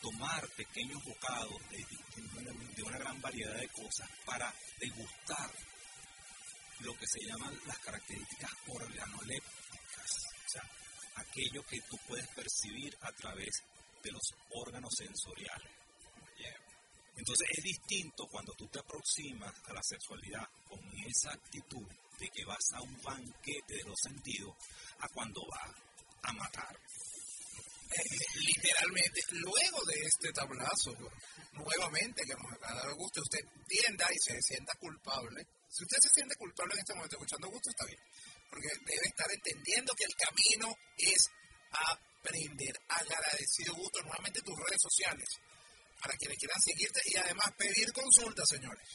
tomar 0.00 0.48
pequeños 0.50 1.02
bocados 1.04 1.58
de, 1.70 1.78
de 1.78 2.38
una, 2.38 2.52
de 2.52 2.82
una 2.82 2.98
gran 2.98 3.20
variedad 3.20 3.56
de 3.58 3.68
cosas 3.68 4.08
para 4.24 4.54
degustar 4.78 5.50
lo 6.80 6.94
que 6.94 7.06
se 7.06 7.26
llaman 7.26 7.58
las 7.66 7.78
características 7.78 8.50
organolépticas, 8.68 10.10
o 10.46 10.48
sea, 10.48 10.62
aquello 11.16 11.64
que 11.66 11.80
tú 11.88 11.96
puedes 12.06 12.26
percibir 12.28 12.96
a 13.00 13.12
través 13.12 13.50
de 14.02 14.12
los 14.12 14.22
órganos 14.50 14.92
sensoriales. 14.96 15.84
Entonces 17.16 17.46
es 17.56 17.64
distinto 17.64 18.26
cuando 18.26 18.52
tú 18.54 18.66
te 18.66 18.80
aproximas 18.80 19.54
a 19.66 19.72
la 19.72 19.82
sexualidad 19.82 20.48
con 20.68 20.80
esa 21.06 21.32
actitud 21.32 21.86
de 22.18 22.28
que 22.28 22.44
vas 22.44 22.72
a 22.74 22.82
un 22.82 23.02
banquete 23.02 23.76
de 23.76 23.84
los 23.84 23.98
sentidos 24.02 24.54
a 24.98 25.08
cuando 25.08 25.40
vas 25.46 25.70
a 26.24 26.32
matar. 26.32 26.76
Eh, 27.94 28.02
literalmente, 28.34 29.22
luego 29.30 29.78
de 29.86 29.94
este 30.02 30.32
tablazo, 30.32 30.92
nuevamente 31.52 32.24
que 32.24 32.34
nos 32.34 32.52
acaba 32.52 32.74
de 32.74 32.80
dar 32.88 32.96
gusto, 32.96 33.22
usted 33.22 33.38
tienda 33.68 34.08
y 34.10 34.18
se 34.18 34.42
sienta 34.42 34.74
culpable. 34.74 35.46
Si 35.68 35.84
usted 35.84 35.98
se 36.00 36.08
siente 36.14 36.34
culpable 36.36 36.74
en 36.74 36.80
este 36.80 36.94
momento 36.94 37.14
escuchando 37.16 37.48
gusto, 37.50 37.70
está 37.70 37.86
bien. 37.86 38.00
Porque 38.50 38.66
debe 38.84 39.06
estar 39.06 39.30
entendiendo 39.30 39.94
que 39.94 40.04
el 40.04 40.16
camino 40.16 40.76
es 40.98 41.30
aprender. 41.70 42.74
Agradecido 42.88 43.74
gusto, 43.74 44.02
nuevamente 44.02 44.42
tus 44.42 44.58
redes 44.58 44.82
sociales, 44.82 45.28
para 46.00 46.16
quienes 46.16 46.38
quieran 46.38 46.60
seguirte 46.60 47.00
y 47.06 47.16
además 47.16 47.52
pedir 47.56 47.92
consulta, 47.92 48.44
señores. 48.44 48.88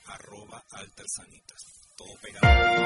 arroba 0.06 0.62
altersanitas. 0.72 1.64
Todo 1.96 2.08
pegado. 2.22 2.82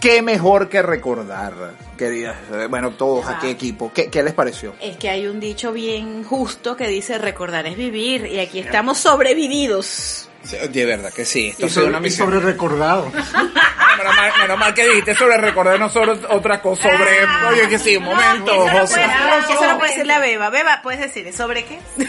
Qué 0.00 0.22
mejor 0.22 0.70
que 0.70 0.80
recordar, 0.80 1.52
queridas. 1.98 2.36
eh, 2.52 2.66
Bueno, 2.70 2.92
todos 2.92 3.26
aquí 3.26 3.48
equipo. 3.48 3.92
¿Qué, 3.92 4.10
qué 4.10 4.22
les 4.22 4.32
pareció? 4.32 4.74
Es 4.80 4.96
que 4.96 5.10
hay 5.10 5.26
un 5.26 5.40
dicho 5.40 5.72
bien 5.72 6.24
justo 6.24 6.74
que 6.76 6.88
dice 6.88 7.18
recordar 7.18 7.66
es 7.66 7.76
vivir 7.76 8.24
y 8.26 8.40
aquí 8.40 8.60
estamos 8.60 8.96
sobrevividos. 8.98 10.26
De 10.72 10.86
verdad 10.86 11.12
que 11.12 11.26
sí. 11.26 11.48
Esto 11.48 11.64
Y 11.64 11.66
ha 11.66 11.68
sido 11.68 11.82
sobre, 11.82 11.88
una 11.90 11.98
y 11.98 12.02
misión. 12.02 12.28
sobre 12.30 12.40
recordado. 12.40 13.12
Menos 14.00 14.16
mal, 14.16 14.32
menos 14.40 14.58
mal 14.58 14.72
que 14.72 14.88
dijiste 14.88 15.14
sobre 15.14 15.36
recordar, 15.36 15.78
no 15.78 15.90
sobre 15.90 16.12
otra 16.12 16.62
cosa. 16.62 16.84
Sobre. 16.84 17.26
Oye, 17.50 17.68
que 17.68 17.78
sí, 17.78 17.98
un 17.98 18.04
momento, 18.04 18.50
Eso 18.50 18.64
lo 18.72 18.80
José. 18.80 18.94
puede- 18.94 19.52
eso 19.54 19.66
lo 19.66 19.78
puede 19.78 19.90
decir 19.90 20.06
la 20.06 20.18
beba. 20.20 20.48
Beba, 20.48 20.80
¿puedes 20.82 21.00
decir 21.00 21.30
sobre 21.34 21.64
qué? 21.66 21.78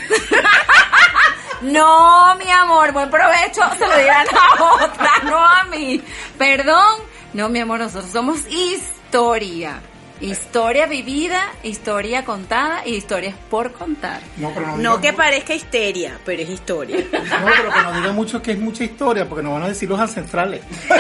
No, 1.62 2.36
mi 2.36 2.50
amor, 2.50 2.92
buen 2.92 3.10
provecho. 3.10 3.62
Se 3.78 3.88
lo 3.88 3.98
dirán 3.98 4.26
a 4.30 4.64
otra, 4.86 5.12
no 5.24 5.38
a 5.38 5.64
mí. 5.66 6.02
Perdón. 6.38 6.98
No, 7.34 7.50
mi 7.50 7.60
amor, 7.60 7.80
nosotros 7.80 8.12
somos 8.12 8.40
historia. 8.50 9.80
Historia 10.20 10.86
vivida, 10.86 11.42
historia 11.64 12.24
contada 12.24 12.84
y 12.86 12.94
historias 12.96 13.34
por 13.50 13.72
contar. 13.72 14.22
No, 14.38 14.52
pero 14.54 14.68
no, 14.68 14.78
No 14.78 15.02
que 15.02 15.14
parezca 15.14 15.56
histeria, 15.56 16.20
pero 16.24 16.44
es 16.44 16.50
historia. 16.50 16.98
no, 17.12 17.20
pero 17.56 17.72
que 17.74 17.82
no 17.82 17.94
digan 17.94 18.16
mucho 18.16 18.40
que 18.42 18.52
es 18.52 18.60
mucha 18.60 18.84
historia, 18.84 19.28
porque 19.28 19.42
nos 19.44 19.54
van 19.54 19.64
a 19.64 19.68
decir 19.70 19.90
los 19.90 20.00
ancestrales. 20.00 20.62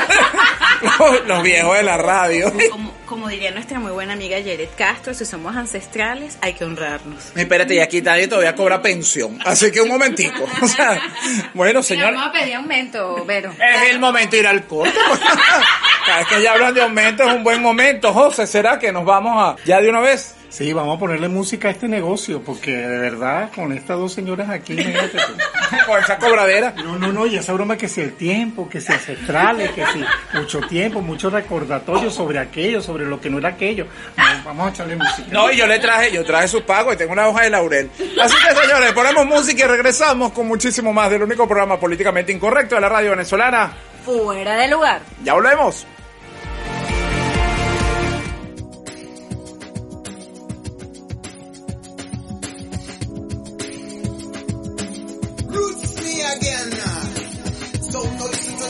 Los, 0.81 1.25
los 1.27 1.43
viejos 1.43 1.77
de 1.77 1.83
la 1.83 1.97
radio. 1.97 2.51
Como, 2.69 2.93
como 3.05 3.27
diría 3.27 3.51
nuestra 3.51 3.79
muy 3.79 3.91
buena 3.91 4.13
amiga 4.13 4.39
Yeret 4.39 4.75
Castro, 4.75 5.13
si 5.13 5.25
somos 5.25 5.55
ancestrales 5.55 6.37
hay 6.41 6.53
que 6.53 6.63
honrarnos. 6.63 7.31
Espérate, 7.35 7.75
y 7.75 7.79
aquí 7.79 8.01
nadie 8.01 8.27
todavía 8.27 8.55
cobra 8.55 8.81
pensión. 8.81 9.39
Así 9.45 9.71
que 9.71 9.81
un 9.81 9.89
momentico. 9.89 10.45
O 10.61 10.67
sea, 10.67 11.01
bueno, 11.53 11.83
señor. 11.83 12.13
Vamos 12.13 12.29
a 12.29 12.31
pedir 12.31 12.55
aumento, 12.55 13.23
Vero. 13.25 13.51
Es 13.51 13.91
el 13.91 13.99
momento 13.99 14.31
de 14.31 14.39
ir 14.39 14.47
al 14.47 14.65
corte. 14.65 14.93
Cada 16.05 16.17
vez 16.19 16.27
que 16.27 16.41
ya 16.41 16.53
hablan 16.53 16.73
de 16.73 16.81
aumento 16.81 17.23
es 17.23 17.33
un 17.33 17.43
buen 17.43 17.61
momento. 17.61 18.13
José, 18.13 18.47
¿será 18.47 18.79
que 18.79 18.91
nos 18.91 19.05
vamos 19.05 19.33
a 19.37 19.55
ya 19.65 19.79
de 19.79 19.89
una 19.89 19.99
vez? 19.99 20.35
Sí, 20.51 20.73
vamos 20.73 20.97
a 20.97 20.99
ponerle 20.99 21.29
música 21.29 21.69
a 21.69 21.71
este 21.71 21.87
negocio, 21.87 22.41
porque 22.43 22.75
de 22.75 22.99
verdad, 22.99 23.49
con 23.55 23.71
estas 23.71 23.97
dos 23.97 24.11
señoras 24.11 24.49
aquí, 24.49 24.73
imagínate. 24.73 25.17
Con 25.87 25.97
esa 25.97 26.17
cobradera. 26.17 26.73
No, 26.83 26.99
no, 26.99 27.13
no, 27.13 27.25
y 27.25 27.37
esa 27.37 27.53
broma 27.53 27.77
que 27.77 27.87
si 27.87 28.01
el 28.01 28.13
tiempo, 28.13 28.67
que 28.67 28.81
si 28.81 28.91
ancestrales, 28.91 29.71
que 29.71 29.85
si 29.85 30.03
mucho 30.33 30.59
tiempo, 30.61 30.99
mucho 31.01 31.29
recordatorio 31.29 32.11
sobre 32.11 32.39
aquello, 32.39 32.81
sobre 32.81 33.05
lo 33.05 33.21
que 33.21 33.29
no 33.29 33.37
era 33.37 33.49
aquello. 33.49 33.87
No, 34.17 34.23
vamos 34.43 34.67
a 34.67 34.69
echarle 34.71 34.97
música. 34.97 35.29
No, 35.31 35.49
y 35.49 35.55
yo 35.55 35.65
le 35.65 35.79
traje, 35.79 36.11
yo 36.11 36.25
traje 36.25 36.49
su 36.49 36.63
pago 36.63 36.91
y 36.91 36.97
tengo 36.97 37.13
una 37.13 37.29
hoja 37.29 37.43
de 37.43 37.49
laurel. 37.51 37.89
Así 38.21 38.35
que 38.35 38.61
señores, 38.61 38.91
ponemos 38.91 39.25
música 39.25 39.63
y 39.63 39.67
regresamos 39.69 40.33
con 40.33 40.45
muchísimo 40.47 40.91
más 40.91 41.09
del 41.09 41.23
único 41.23 41.47
programa 41.47 41.79
políticamente 41.79 42.33
incorrecto 42.33 42.75
de 42.75 42.81
la 42.81 42.89
radio 42.89 43.11
venezolana. 43.11 43.71
Fuera 44.03 44.57
de 44.57 44.67
lugar. 44.67 45.01
Ya 45.23 45.33
volvemos. 45.33 45.87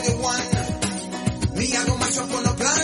21. 0.02 0.32
Mi 1.54 1.72
hago 1.76 1.96
macho 1.96 2.26
por 2.26 2.42
los 2.42 2.54
planes. 2.54 2.81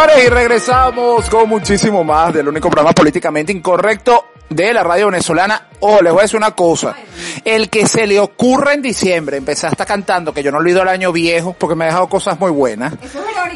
Señores, 0.00 0.26
y 0.26 0.28
regresamos 0.30 1.28
con 1.28 1.48
muchísimo 1.48 2.04
más 2.04 2.32
del 2.32 2.48
único 2.48 2.70
programa 2.70 2.92
políticamente 2.92 3.52
incorrecto 3.52 4.26
de 4.48 4.72
la 4.72 4.82
radio 4.82 5.06
venezolana. 5.06 5.68
Oh, 5.80 6.00
les 6.00 6.12
voy 6.12 6.20
a 6.20 6.22
decir 6.22 6.38
una 6.38 6.52
cosa. 6.52 6.96
El 7.44 7.68
que 7.68 7.86
se 7.86 8.06
le 8.06 8.18
ocurra 8.18 8.72
en 8.72 8.82
diciembre 8.82 9.36
empezar 9.36 9.70
hasta 9.70 9.84
cantando, 9.84 10.32
que 10.32 10.42
yo 10.42 10.50
no 10.50 10.58
olvido 10.58 10.82
el 10.82 10.88
año 10.88 11.12
viejo, 11.12 11.54
porque 11.58 11.74
me 11.74 11.84
ha 11.84 11.88
dejado 11.88 12.08
cosas 12.08 12.40
muy 12.40 12.50
buenas. 12.50 12.94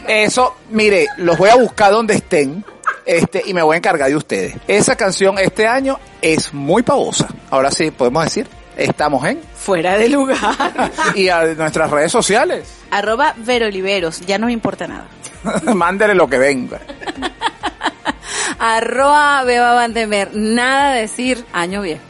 Eso, 0.07 0.57
mire, 0.71 1.07
los 1.17 1.39
voy 1.39 1.49
a 1.49 1.57
buscar 1.57 1.93
donde 1.93 2.15
estén. 2.15 2.65
Este, 3.07 3.43
y 3.47 3.55
me 3.55 3.63
voy 3.63 3.75
a 3.75 3.79
encargar 3.79 4.09
de 4.09 4.17
ustedes. 4.17 4.57
Esa 4.67 4.97
canción 4.97 5.39
este 5.39 5.67
año 5.67 5.99
es 6.21 6.53
muy 6.53 6.83
pavosa. 6.83 7.29
Ahora 7.51 7.71
sí, 7.71 7.91
podemos 7.91 8.25
decir, 8.25 8.49
estamos 8.77 9.25
en 9.27 9.41
Fuera 9.55 9.97
de 9.97 10.11
lugar. 10.11 10.39
y 11.15 11.29
a 11.31 11.45
nuestras 11.55 11.91
redes 11.91 12.13
sociales. 12.13 12.69
Arroba 12.91 13.35
Veroliveros, 13.39 14.21
ya 14.21 14.39
no 14.39 14.47
me 14.47 14.53
importa 14.53 14.87
nada. 14.87 15.07
Mándele 15.75 16.15
lo 16.15 16.29
que 16.29 16.39
venga. 16.39 16.81
Arroba 18.59 19.45
Beba 19.45 19.75
Vandemer. 19.75 20.31
Nada 20.35 20.93
de 20.95 21.01
decir 21.03 21.45
año 21.53 21.83
viejo. 21.83 22.03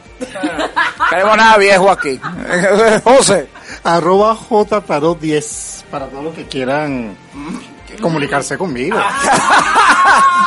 Queremos 1.10 1.36
nada 1.36 1.56
viejo 1.58 1.90
aquí. 1.90 2.20
José. 3.04 3.48
Arroba 3.82 4.36
JTarot 4.36 5.20
10 5.20 5.84
para 5.90 6.06
todos 6.06 6.24
los 6.24 6.34
que 6.34 6.46
quieran 6.46 7.16
comunicarse 8.04 8.58
conmigo. 8.58 8.98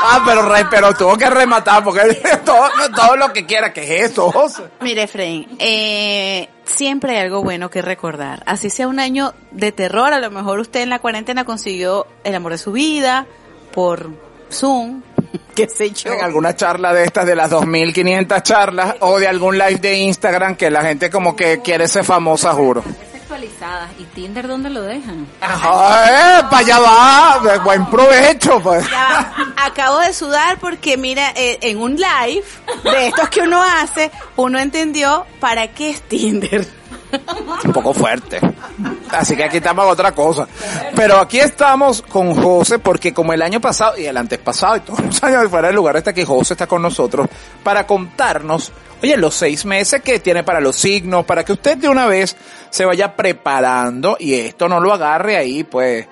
Ah, 0.10 0.22
pero 0.26 0.48
rey, 0.48 0.64
pero 0.70 0.94
tuvo 0.94 1.18
que 1.18 1.30
rematar 1.30 1.84
porque 1.84 2.02
todo, 2.46 2.70
todo 2.96 3.18
lo 3.18 3.34
que 3.34 3.46
quiera, 3.46 3.74
que 3.74 3.84
es 3.84 4.12
esto? 4.12 4.32
Mire, 4.80 5.04
Efraín, 5.04 5.58
eh, 5.60 6.48
siempre 6.64 7.18
hay 7.18 7.26
algo 7.26 7.44
bueno 7.44 7.70
que 7.70 7.82
recordar. 7.82 8.42
Así 8.46 8.70
sea 8.70 8.88
un 8.88 9.00
año 9.00 9.34
de 9.52 9.74
terror, 9.74 10.14
a 10.14 10.20
lo 10.20 10.32
mejor 10.32 10.60
usted 10.60 10.82
en 10.82 10.90
la 10.90 11.00
cuarentena 11.00 11.44
consiguió 11.44 12.08
el 12.24 12.36
amor 12.36 12.54
de 12.54 12.58
su 12.60 12.72
vida 12.72 13.26
por 13.74 14.12
Zoom, 14.50 15.02
qué 15.56 15.68
sé 15.68 15.90
yo. 15.90 16.14
En 16.14 16.24
alguna 16.24 16.56
charla 16.56 16.94
de 16.94 17.04
estas 17.04 17.26
de 17.26 17.36
las 17.36 17.50
2500 17.50 18.44
charlas 18.44 18.96
o 19.02 19.20
de 19.20 19.28
algún 19.28 19.58
live 19.58 19.80
de 19.80 19.98
Instagram 19.98 20.56
que 20.56 20.70
la 20.70 20.84
gente 20.84 21.10
como 21.10 21.36
que 21.36 21.62
quiere 21.62 21.88
ser 21.90 22.06
famosa, 22.06 22.54
juro. 22.54 22.84
Sexualizadas. 23.28 23.90
¿Y 24.00 24.06
Tinder 24.06 24.48
dónde 24.48 24.70
lo 24.70 24.82
dejan? 24.84 25.28
¡Ay, 25.42 26.44
para 26.50 26.58
allá 26.60 26.80
va! 26.80 27.40
De 27.44 27.60
buen 27.60 27.86
provecho, 27.88 28.62
pues. 28.62 28.90
Ya. 28.90 29.34
Acabo 29.58 30.00
de 30.00 30.14
sudar 30.14 30.58
porque 30.60 30.96
mira, 30.96 31.34
eh, 31.36 31.58
en 31.62 31.82
un 31.82 31.98
live 31.98 32.46
de 32.86 33.08
estos 33.08 33.28
que 33.28 33.42
uno 33.42 33.62
hace, 33.62 34.12
uno 34.38 34.60
entendió 34.60 35.26
para 35.42 35.68
qué 35.68 35.90
es 35.90 36.02
Tinder. 36.04 36.66
Un 37.66 37.74
poco 37.74 37.94
fuerte. 37.94 38.40
Así 39.12 39.36
que 39.36 39.44
aquí 39.44 39.58
estamos 39.58 39.86
otra 39.86 40.12
cosa. 40.12 40.48
Pero 40.96 41.18
aquí 41.18 41.40
estamos 41.40 42.02
con 42.02 42.34
José 42.36 42.80
porque 42.80 43.14
como 43.14 43.34
el 43.34 43.42
año 43.42 43.60
pasado 43.60 43.98
y 43.98 44.06
el 44.06 44.18
antes 44.18 44.40
pasado 44.40 44.78
y 44.78 44.80
todos 44.82 45.00
los 45.00 45.24
años 45.24 45.44
de 45.44 45.50
fuera 45.50 45.68
del 45.68 45.76
lugar 45.76 45.98
está 45.98 46.14
que 46.14 46.26
José 46.26 46.54
está 46.54 46.68
con 46.68 46.82
nosotros 46.82 47.28
para 47.64 47.86
contarnos, 47.86 48.72
oye, 49.02 49.18
los 49.18 49.36
seis 49.36 49.66
meses 49.66 50.02
que 50.02 50.20
tiene 50.20 50.44
para 50.44 50.60
los 50.60 50.76
signos, 50.76 51.26
para 51.26 51.44
que 51.44 51.54
usted 51.54 51.78
de 51.78 51.90
una 51.90 52.06
vez 52.06 52.36
se 52.70 52.86
vaya 52.86 53.16
preparando 53.16 54.18
y 54.20 54.34
esto 54.36 54.68
no 54.68 54.80
lo 54.80 54.94
agarre 54.94 55.38
ahí, 55.38 55.64
pues, 55.64 56.08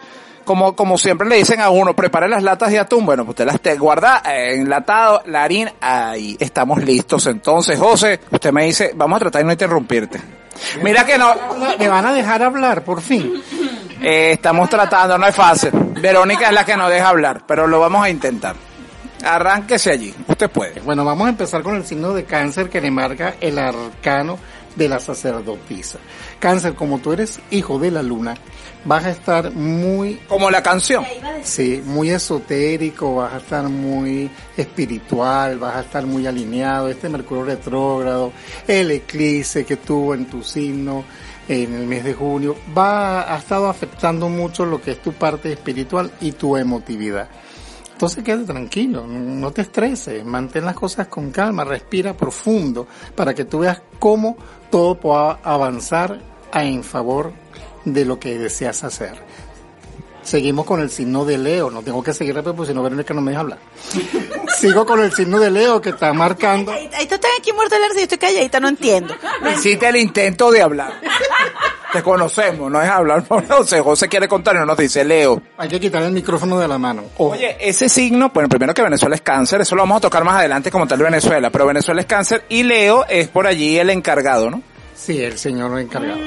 como, 0.45 0.75
como 0.75 0.97
siempre 0.97 1.27
le 1.27 1.37
dicen 1.37 1.59
a 1.59 1.69
uno, 1.69 1.95
prepare 1.95 2.29
las 2.29 2.43
latas 2.43 2.71
de 2.71 2.79
atún, 2.79 3.05
bueno, 3.05 3.25
pues 3.25 3.33
usted 3.33 3.45
las 3.45 3.59
te 3.59 3.75
guarda 3.75 4.21
eh, 4.25 4.53
enlatado, 4.55 5.23
la 5.25 5.43
harina, 5.43 5.73
ahí 5.81 6.37
estamos 6.39 6.83
listos. 6.83 7.25
Entonces, 7.25 7.79
José, 7.79 8.19
usted 8.29 8.51
me 8.51 8.65
dice, 8.65 8.91
vamos 8.95 9.17
a 9.17 9.19
tratar 9.21 9.41
de 9.41 9.45
no 9.45 9.51
interrumpirte. 9.51 10.44
Mira 10.81 11.05
que 11.05 11.17
no, 11.17 11.33
Me 11.79 11.87
van 11.87 12.05
a 12.05 12.13
dejar 12.13 12.41
hablar, 12.43 12.83
por 12.83 13.01
fin. 13.01 13.33
eh, 14.01 14.31
estamos 14.31 14.69
tratando, 14.69 15.17
no 15.17 15.27
es 15.27 15.35
fácil. 15.35 15.71
Verónica 16.01 16.47
es 16.47 16.53
la 16.53 16.65
que 16.65 16.75
no 16.77 16.89
deja 16.89 17.09
hablar, 17.09 17.43
pero 17.47 17.67
lo 17.67 17.79
vamos 17.79 18.03
a 18.03 18.09
intentar. 18.09 18.55
Arránquese 19.23 19.91
allí, 19.91 20.13
usted 20.27 20.49
puede. 20.49 20.81
Bueno, 20.81 21.03
vamos 21.03 21.25
a 21.27 21.29
empezar 21.29 21.63
con 21.63 21.75
el 21.75 21.85
signo 21.85 22.13
de 22.13 22.25
cáncer 22.25 22.69
que 22.69 22.81
le 22.81 22.91
marca 22.91 23.35
el 23.41 23.57
arcano 23.57 24.37
de 24.75 24.89
la 24.89 24.99
sacerdotisa. 24.99 25.97
Cáncer, 26.37 26.75
como 26.75 26.99
tú 26.99 27.13
eres 27.13 27.39
hijo 27.49 27.79
de 27.79 27.91
la 27.91 28.03
luna, 28.03 28.35
vas 28.85 29.05
a 29.05 29.09
estar 29.09 29.51
muy 29.51 30.15
Como 30.27 30.49
la 30.49 30.63
canción. 30.63 31.03
Sí, 31.43 31.81
muy 31.85 32.09
esotérico, 32.09 33.15
vas 33.15 33.33
a 33.33 33.37
estar 33.37 33.67
muy 33.67 34.29
espiritual, 34.55 35.59
vas 35.59 35.75
a 35.75 35.79
estar 35.81 36.05
muy 36.05 36.25
alineado. 36.25 36.87
Este 36.87 37.09
Mercurio 37.09 37.43
retrógrado, 37.43 38.31
el 38.67 38.91
eclipse 38.91 39.65
que 39.65 39.77
tuvo 39.77 40.13
en 40.13 40.25
tu 40.25 40.41
signo 40.41 41.03
en 41.47 41.75
el 41.75 41.85
mes 41.85 42.03
de 42.03 42.13
junio, 42.13 42.55
va, 42.75 43.31
ha 43.31 43.37
estado 43.37 43.67
afectando 43.69 44.29
mucho 44.29 44.65
lo 44.65 44.81
que 44.81 44.91
es 44.91 45.01
tu 45.01 45.13
parte 45.13 45.51
espiritual 45.51 46.11
y 46.21 46.31
tu 46.31 46.57
emotividad. 46.57 47.29
Entonces 47.91 48.23
quédate 48.23 48.45
tranquilo, 48.45 49.07
no 49.07 49.51
te 49.51 49.61
estreses, 49.61 50.25
mantén 50.25 50.65
las 50.65 50.75
cosas 50.75 51.07
con 51.07 51.31
calma, 51.31 51.63
respira 51.63 52.13
profundo 52.13 52.87
para 53.15 53.33
que 53.33 53.45
tú 53.45 53.59
veas 53.59 53.81
cómo 53.99 54.35
todo 54.69 54.99
pueda 54.99 55.39
avanzar 55.43 56.19
en 56.51 56.83
favor 56.83 57.31
de 57.85 58.05
lo 58.05 58.19
que 58.19 58.37
deseas 58.37 58.83
hacer. 58.83 59.13
Seguimos 60.25 60.65
con 60.65 60.81
el 60.81 60.89
signo 60.89 61.23
de 61.23 61.37
Leo, 61.37 61.69
no 61.69 61.83
tengo 61.83 62.03
que 62.03 62.11
seguir 62.11 62.33
rápido 62.33 62.55
porque 62.55 62.71
si 62.71 62.75
no 62.75 62.81
Verónica 62.81 63.13
no 63.13 63.21
me 63.21 63.29
deja 63.29 63.41
hablar. 63.41 63.59
Sigo 64.57 64.83
con 64.83 64.99
el 64.99 65.13
signo 65.13 65.39
de 65.39 65.51
Leo 65.51 65.79
que 65.79 65.89
está 65.89 66.11
marcando. 66.13 66.71
Ahí, 66.71 66.89
estás 66.99 67.19
aquí 67.39 67.53
muerto 67.53 67.75
risa 67.75 67.93
y 67.93 67.97
yo 67.97 68.03
estoy 68.03 68.17
calladita, 68.17 68.59
no 68.59 68.69
entiendo. 68.69 69.15
Hiciste 69.53 69.87
el 69.87 69.97
intento 69.97 70.49
de 70.49 70.63
hablar. 70.63 70.93
Te 71.93 72.01
conocemos, 72.01 72.71
no 72.71 72.81
es 72.81 72.89
hablar 72.89 73.23
por 73.23 73.47
José. 73.47 73.81
José 73.81 74.09
quiere 74.09 74.27
contar 74.27 74.55
y 74.55 74.59
no 74.59 74.65
nos 74.65 74.77
dice 74.77 75.05
Leo. 75.05 75.43
Hay 75.57 75.69
que 75.69 75.79
quitar 75.79 76.01
el 76.01 76.11
micrófono 76.11 76.57
de 76.57 76.67
la 76.67 76.79
mano. 76.79 77.03
Ojo. 77.17 77.33
Oye, 77.33 77.55
ese 77.59 77.87
signo, 77.87 78.31
bueno, 78.33 78.49
primero 78.49 78.73
que 78.73 78.81
Venezuela 78.81 79.15
es 79.15 79.21
cáncer, 79.21 79.61
eso 79.61 79.75
lo 79.75 79.83
vamos 79.83 79.97
a 79.97 80.01
tocar 80.01 80.23
más 80.23 80.37
adelante 80.37 80.71
como 80.71 80.87
tal 80.87 80.97
de 80.97 81.03
Venezuela, 81.03 81.51
pero 81.51 81.67
Venezuela 81.67 82.01
es 82.01 82.07
cáncer 82.07 82.45
y 82.49 82.63
Leo 82.63 83.05
es 83.07 83.27
por 83.27 83.45
allí 83.45 83.77
el 83.77 83.91
encargado, 83.91 84.49
¿no? 84.49 84.63
Sí, 84.95 85.21
el 85.21 85.37
señor 85.37 85.77
encargado. 85.79 86.19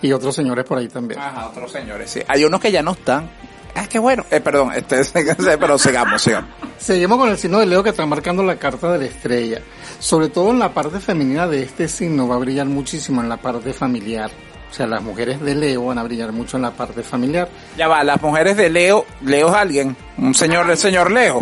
Y 0.00 0.12
otros 0.12 0.34
señores 0.34 0.64
por 0.64 0.78
ahí 0.78 0.88
también. 0.88 1.20
Ajá, 1.20 1.48
otros 1.48 1.72
señores, 1.72 2.10
sí. 2.10 2.20
Hay 2.26 2.44
unos 2.44 2.60
que 2.60 2.72
ya 2.72 2.82
no 2.82 2.92
están. 2.92 3.28
Ah, 3.74 3.86
qué 3.88 3.98
bueno. 3.98 4.24
Eh, 4.30 4.40
perdón, 4.40 4.72
este, 4.74 5.02
pero 5.58 5.78
sigamos, 5.78 6.22
sigamos. 6.22 6.50
Seguimos 6.78 7.18
con 7.18 7.28
el 7.28 7.38
signo 7.38 7.58
de 7.58 7.66
Leo 7.66 7.82
que 7.82 7.90
está 7.90 8.06
marcando 8.06 8.42
la 8.42 8.56
carta 8.56 8.92
de 8.92 8.98
la 8.98 9.04
estrella. 9.04 9.60
Sobre 9.98 10.28
todo 10.28 10.50
en 10.50 10.58
la 10.58 10.72
parte 10.72 11.00
femenina 11.00 11.46
de 11.46 11.62
este 11.62 11.88
signo 11.88 12.26
va 12.26 12.36
a 12.36 12.38
brillar 12.38 12.66
muchísimo 12.66 13.20
en 13.20 13.28
la 13.28 13.36
parte 13.36 13.72
familiar. 13.72 14.30
O 14.70 14.72
sea, 14.72 14.86
las 14.86 15.02
mujeres 15.02 15.40
de 15.40 15.54
Leo 15.54 15.86
van 15.86 15.98
a 15.98 16.02
brillar 16.04 16.32
mucho 16.32 16.56
en 16.56 16.62
la 16.62 16.70
parte 16.70 17.02
familiar. 17.02 17.48
Ya 17.76 17.88
va, 17.88 18.04
las 18.04 18.22
mujeres 18.22 18.56
de 18.56 18.70
Leo, 18.70 19.04
Leo 19.22 19.48
es 19.48 19.54
alguien, 19.54 19.96
un 20.16 20.32
señor, 20.32 20.70
el 20.70 20.76
señor 20.76 21.10
Leo. 21.10 21.40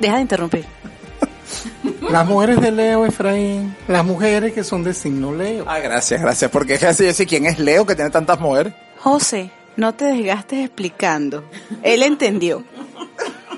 Deja 0.00 0.16
de 0.16 0.22
interrumpir. 0.22 0.64
Las 2.10 2.26
mujeres 2.26 2.60
de 2.60 2.70
Leo, 2.70 3.06
Efraín, 3.06 3.74
las 3.88 4.04
mujeres 4.04 4.52
que 4.52 4.62
son 4.62 4.84
de 4.84 4.94
signo 4.94 5.32
Leo. 5.32 5.64
Ah, 5.66 5.78
gracias, 5.78 6.20
gracias, 6.20 6.50
porque 6.50 6.74
es 6.74 6.82
así 6.84 7.04
decir 7.04 7.26
quién 7.26 7.46
es 7.46 7.58
Leo 7.58 7.86
que 7.86 7.94
tiene 7.94 8.10
tantas 8.10 8.38
mujeres. 8.40 8.74
José, 8.98 9.50
no 9.76 9.94
te 9.94 10.04
desgastes 10.04 10.64
explicando. 10.64 11.44
Él 11.82 12.02
entendió. 12.02 12.64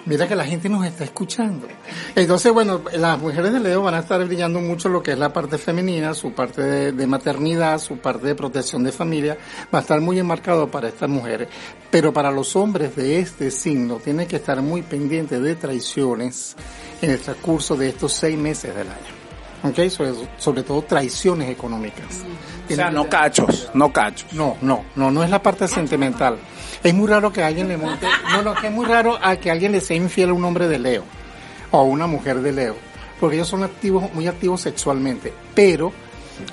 Mira 0.07 0.29
que 0.29 0.37
la 0.37 0.45
gente 0.45 0.69
nos 0.69 0.87
está 0.87 1.03
escuchando. 1.03 1.67
Entonces, 2.15 2.53
bueno, 2.53 2.81
las 2.93 3.19
mujeres 3.19 3.53
de 3.53 3.59
Leo 3.59 3.83
van 3.83 3.95
a 3.95 3.99
estar 3.99 4.25
brillando 4.25 4.61
mucho 4.61 4.89
lo 4.89 5.03
que 5.03 5.11
es 5.11 5.19
la 5.19 5.33
parte 5.33 5.59
femenina, 5.59 6.15
su 6.15 6.33
parte 6.33 6.63
de, 6.63 6.93
de 6.93 7.07
maternidad, 7.09 7.81
su 7.81 7.99
parte 7.99 8.29
de 8.29 8.37
protección 8.37 8.85
de 8.85 8.93
familia, 8.93 9.37
va 9.75 9.81
a 9.81 9.83
estar 9.83 10.01
muy 10.01 10.21
enmarcado 10.21 10.71
para 10.71 10.87
estas 10.87 11.11
mujeres. 11.11 11.49
Pero 11.91 12.13
para 12.13 12.31
los 12.31 12.55
hombres 12.55 12.95
de 12.95 13.19
este 13.19 13.51
signo, 13.51 13.97
tienen 13.97 14.29
que 14.29 14.37
estar 14.37 14.63
muy 14.63 14.83
pendientes 14.83 15.43
de 15.43 15.57
traiciones 15.57 16.55
en 17.03 17.11
el 17.11 17.21
transcurso 17.21 17.77
de 17.77 17.89
estos 17.89 18.13
seis 18.13 18.39
meses 18.39 18.75
del 18.75 18.89
año. 18.89 19.17
¿Ok? 19.63 19.91
Sobre, 19.91 20.13
sobre 20.39 20.63
todo 20.63 20.83
traiciones 20.83 21.51
económicas. 21.51 22.23
O 22.71 22.75
sea, 22.75 22.91
no 22.91 23.09
cachos, 23.09 23.71
no 23.75 23.93
cachos. 23.93 24.33
No, 24.33 24.57
no, 24.61 24.85
no, 24.95 25.11
no 25.11 25.25
es 25.25 25.31
la 25.31 25.43
parte 25.43 25.67
sentimental. 25.67 26.39
Es 26.83 26.95
muy 26.95 27.09
raro 27.09 27.33
que 27.33 27.43
alguien 27.43 27.69
le 27.69 27.77
monte, 27.77 28.07
no, 28.31 28.43
no, 28.43 28.55
que 28.55 28.69
es 28.69 28.73
muy 28.73 28.87
raro 28.87 29.19
a 29.21 29.37
que 29.37 29.51
alguien 29.51 29.73
le 29.73 29.81
sea 29.81 29.97
infiel 29.97 30.31
a 30.31 30.35
un 30.35 30.45
hombre 30.45 30.69
de 30.69 30.79
Leo 30.79 31.05
o 31.71 31.79
a 31.79 31.83
una 31.83 32.07
mujer 32.07 32.41
de 32.43 32.53
Leo, 32.53 32.77
porque 33.19 33.37
ellos 33.37 33.49
son 33.49 33.65
activos, 33.65 34.13
muy 34.13 34.29
activos 34.29 34.61
sexualmente, 34.61 35.33
pero 35.55 35.93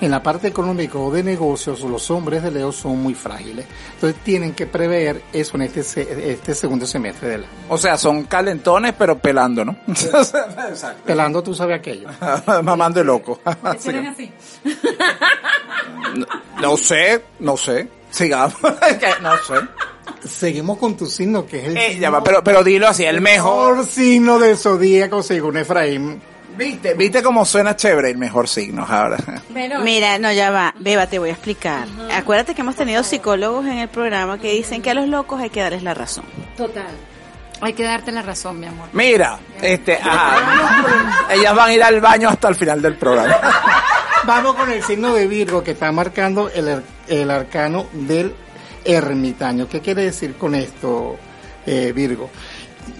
en 0.00 0.10
la 0.10 0.22
parte 0.22 0.48
económica 0.48 0.98
o 0.98 1.10
de 1.10 1.22
negocios 1.22 1.80
los 1.82 2.10
hombres 2.10 2.42
de 2.42 2.50
Leo 2.50 2.72
son 2.72 3.02
muy 3.02 3.14
frágiles, 3.14 3.66
entonces 3.94 4.20
tienen 4.22 4.52
que 4.54 4.66
prever 4.66 5.22
eso 5.32 5.56
en 5.56 5.62
este 5.62 5.82
se- 5.82 6.32
este 6.32 6.54
segundo 6.54 6.86
semestre 6.86 7.28
del 7.28 7.40
año. 7.44 7.52
O 7.68 7.78
sea, 7.78 7.96
son 7.98 8.24
calentones, 8.24 8.94
pero 8.98 9.18
pelando, 9.18 9.64
¿no? 9.64 9.76
Exacto. 9.88 11.02
Pelando, 11.04 11.42
tú 11.42 11.54
sabes 11.54 11.78
aquello. 11.78 12.08
Mamando 12.62 12.98
de 13.00 13.04
loco. 13.04 13.40
¿Qué 13.82 13.88
eres 13.90 14.08
así? 14.08 14.32
No, 16.14 16.26
no 16.60 16.76
sé, 16.76 17.22
no 17.40 17.56
sé. 17.56 17.88
Sigamos. 18.10 18.54
No 19.22 19.32
sé. 19.38 19.54
Seguimos 20.28 20.78
con 20.78 20.96
tu 20.96 21.06
signo, 21.06 21.44
que 21.44 21.58
es 21.58 21.64
el 21.66 21.76
Eh, 21.76 21.98
ya 21.98 22.10
va, 22.10 22.22
pero, 22.22 22.42
pero 22.44 22.62
dilo 22.62 22.86
así, 22.88 23.04
el 23.04 23.20
mejor. 23.20 23.74
mejor 23.76 23.86
signo 23.86 24.38
del 24.38 24.56
zodíaco 24.56 25.22
según 25.22 25.56
Efraín. 25.56 26.22
¿Viste? 26.56 26.94
¿Viste 26.94 27.22
cómo 27.22 27.44
suena 27.44 27.74
chévere 27.74 28.10
el 28.10 28.18
mejor 28.18 28.48
signo 28.48 28.84
ahora? 28.88 29.18
Mira, 29.82 30.18
no, 30.18 30.32
ya 30.32 30.50
va. 30.50 30.74
Beba, 30.78 31.06
te 31.06 31.18
voy 31.18 31.30
a 31.30 31.32
explicar. 31.32 31.86
Acuérdate 32.12 32.54
que 32.54 32.60
hemos 32.60 32.76
tenido 32.76 33.02
psicólogos 33.02 33.66
en 33.66 33.78
el 33.78 33.88
programa 33.88 34.38
que 34.38 34.52
dicen 34.52 34.80
que 34.82 34.90
a 34.90 34.94
los 34.94 35.08
locos 35.08 35.40
hay 35.40 35.50
que 35.50 35.60
darles 35.60 35.82
la 35.82 35.94
razón. 35.94 36.24
Total. 36.56 36.86
Hay 37.60 37.72
que 37.72 37.82
darte 37.84 38.12
la 38.12 38.22
razón, 38.22 38.60
mi 38.60 38.66
amor. 38.66 38.88
Mira, 38.92 39.38
este, 39.62 39.98
ellas 41.30 41.54
van 41.54 41.68
a 41.70 41.72
ir 41.74 41.82
al 41.82 42.00
baño 42.00 42.28
hasta 42.28 42.48
el 42.48 42.54
final 42.56 42.80
del 42.82 42.96
programa. 42.96 43.36
Vamos 44.24 44.54
con 44.54 44.70
el 44.70 44.82
signo 44.82 45.12
de 45.14 45.26
Virgo 45.26 45.62
que 45.62 45.72
está 45.72 45.90
marcando 45.92 46.50
el, 46.50 46.68
ar- 46.68 46.82
el 47.08 47.30
arcano 47.30 47.86
del 47.92 48.34
ermitaño. 48.84 49.68
¿Qué 49.68 49.80
quiere 49.80 50.02
decir 50.02 50.34
con 50.36 50.54
esto, 50.54 51.16
eh, 51.66 51.92
Virgo? 51.94 52.30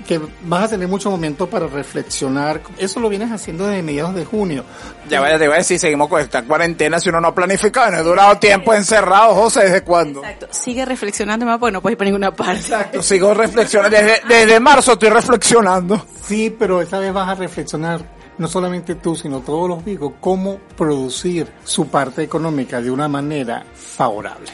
Que 0.06 0.20
vas 0.42 0.64
a 0.64 0.68
tener 0.68 0.86
muchos 0.86 1.10
momentos 1.10 1.48
para 1.48 1.66
reflexionar. 1.66 2.60
Eso 2.78 3.00
lo 3.00 3.08
vienes 3.08 3.32
haciendo 3.32 3.66
desde 3.66 3.82
mediados 3.82 4.14
de 4.14 4.24
junio. 4.24 4.64
Ya 5.08 5.20
vaya, 5.20 5.38
te 5.38 5.44
iba 5.44 5.54
a 5.54 5.58
decir, 5.58 5.78
seguimos 5.78 6.08
con 6.08 6.20
esta 6.20 6.42
cuarentena 6.44 6.98
si 7.00 7.08
uno 7.08 7.20
no 7.20 7.28
ha 7.28 7.34
planificado, 7.34 7.90
no 7.90 7.98
he 7.98 8.02
durado 8.02 8.38
tiempo 8.38 8.74
encerrado, 8.74 9.34
José, 9.34 9.64
¿desde 9.64 9.82
cuándo? 9.82 10.20
Exacto. 10.20 10.48
Sigue 10.50 10.84
reflexionando 10.84 11.46
más 11.46 11.58
porque 11.58 11.72
no 11.72 11.82
puedes 11.82 11.94
ir 11.94 11.98
para 11.98 12.10
ninguna 12.10 12.34
parte. 12.34 12.60
Exacto, 12.60 13.02
sigo 13.02 13.34
reflexionando, 13.34 13.96
desde, 13.96 14.20
desde 14.28 14.60
marzo 14.60 14.92
estoy 14.92 15.10
reflexionando. 15.10 16.06
Sí, 16.24 16.54
pero 16.58 16.80
esta 16.80 16.98
vez 16.98 17.12
vas 17.12 17.28
a 17.28 17.34
reflexionar, 17.34 18.00
no 18.38 18.48
solamente 18.48 18.94
tú, 18.96 19.14
sino 19.14 19.40
todos 19.40 19.68
los 19.68 19.84
Virgos, 19.84 20.14
cómo 20.20 20.58
producir 20.76 21.50
su 21.64 21.88
parte 21.88 22.22
económica 22.22 22.80
de 22.80 22.90
una 22.90 23.08
manera 23.08 23.64
favorable. 23.74 24.50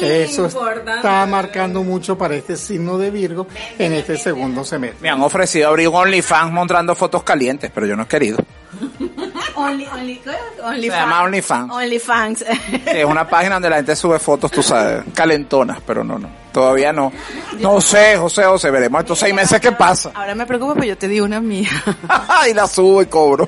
Eso 0.00 0.46
está 0.46 1.26
marcando 1.26 1.82
mucho 1.82 2.16
para 2.16 2.34
este 2.34 2.56
signo 2.56 2.98
de 2.98 3.10
Virgo 3.10 3.46
en 3.78 3.92
este 3.92 4.16
segundo 4.16 4.64
semestre. 4.64 4.98
Me 5.00 5.10
han 5.10 5.20
ofrecido 5.22 5.68
abrir 5.68 5.88
un 5.88 5.96
OnlyFans 5.96 6.52
mostrando 6.52 6.94
fotos 6.94 7.22
calientes, 7.22 7.70
pero 7.74 7.86
yo 7.86 7.96
no 7.96 8.04
he 8.04 8.06
querido. 8.06 8.38
Only, 9.54 9.86
only, 9.86 10.16
¿qué? 10.16 10.30
only 10.62 10.88
Se 10.88 10.96
llama 10.96 11.22
OnlyFans. 11.22 11.72
OnlyFans. 11.72 12.44
Es 12.86 13.04
una 13.04 13.28
página 13.28 13.56
donde 13.56 13.70
la 13.70 13.76
gente 13.76 13.94
sube 13.94 14.18
fotos, 14.18 14.50
tú 14.50 14.62
sabes, 14.62 15.04
calentonas, 15.14 15.78
pero 15.86 16.02
no, 16.02 16.18
no. 16.18 16.28
Todavía 16.52 16.92
no. 16.92 17.12
No 17.58 17.80
sé, 17.80 18.16
José, 18.16 18.44
José, 18.44 18.70
veremos 18.70 19.00
estos 19.00 19.18
seis 19.18 19.34
meses 19.34 19.60
qué 19.60 19.72
pasa. 19.72 20.10
Ahora 20.14 20.34
me 20.34 20.46
preocupa 20.46 20.74
porque 20.74 20.88
yo 20.88 20.98
te 20.98 21.06
di 21.06 21.20
una 21.20 21.40
mía. 21.40 21.68
y 22.50 22.54
la 22.54 22.66
subo 22.66 23.02
y 23.02 23.06
cobro. 23.06 23.46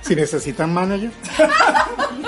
Si 0.00 0.14
necesitan 0.14 0.72
manager, 0.72 1.10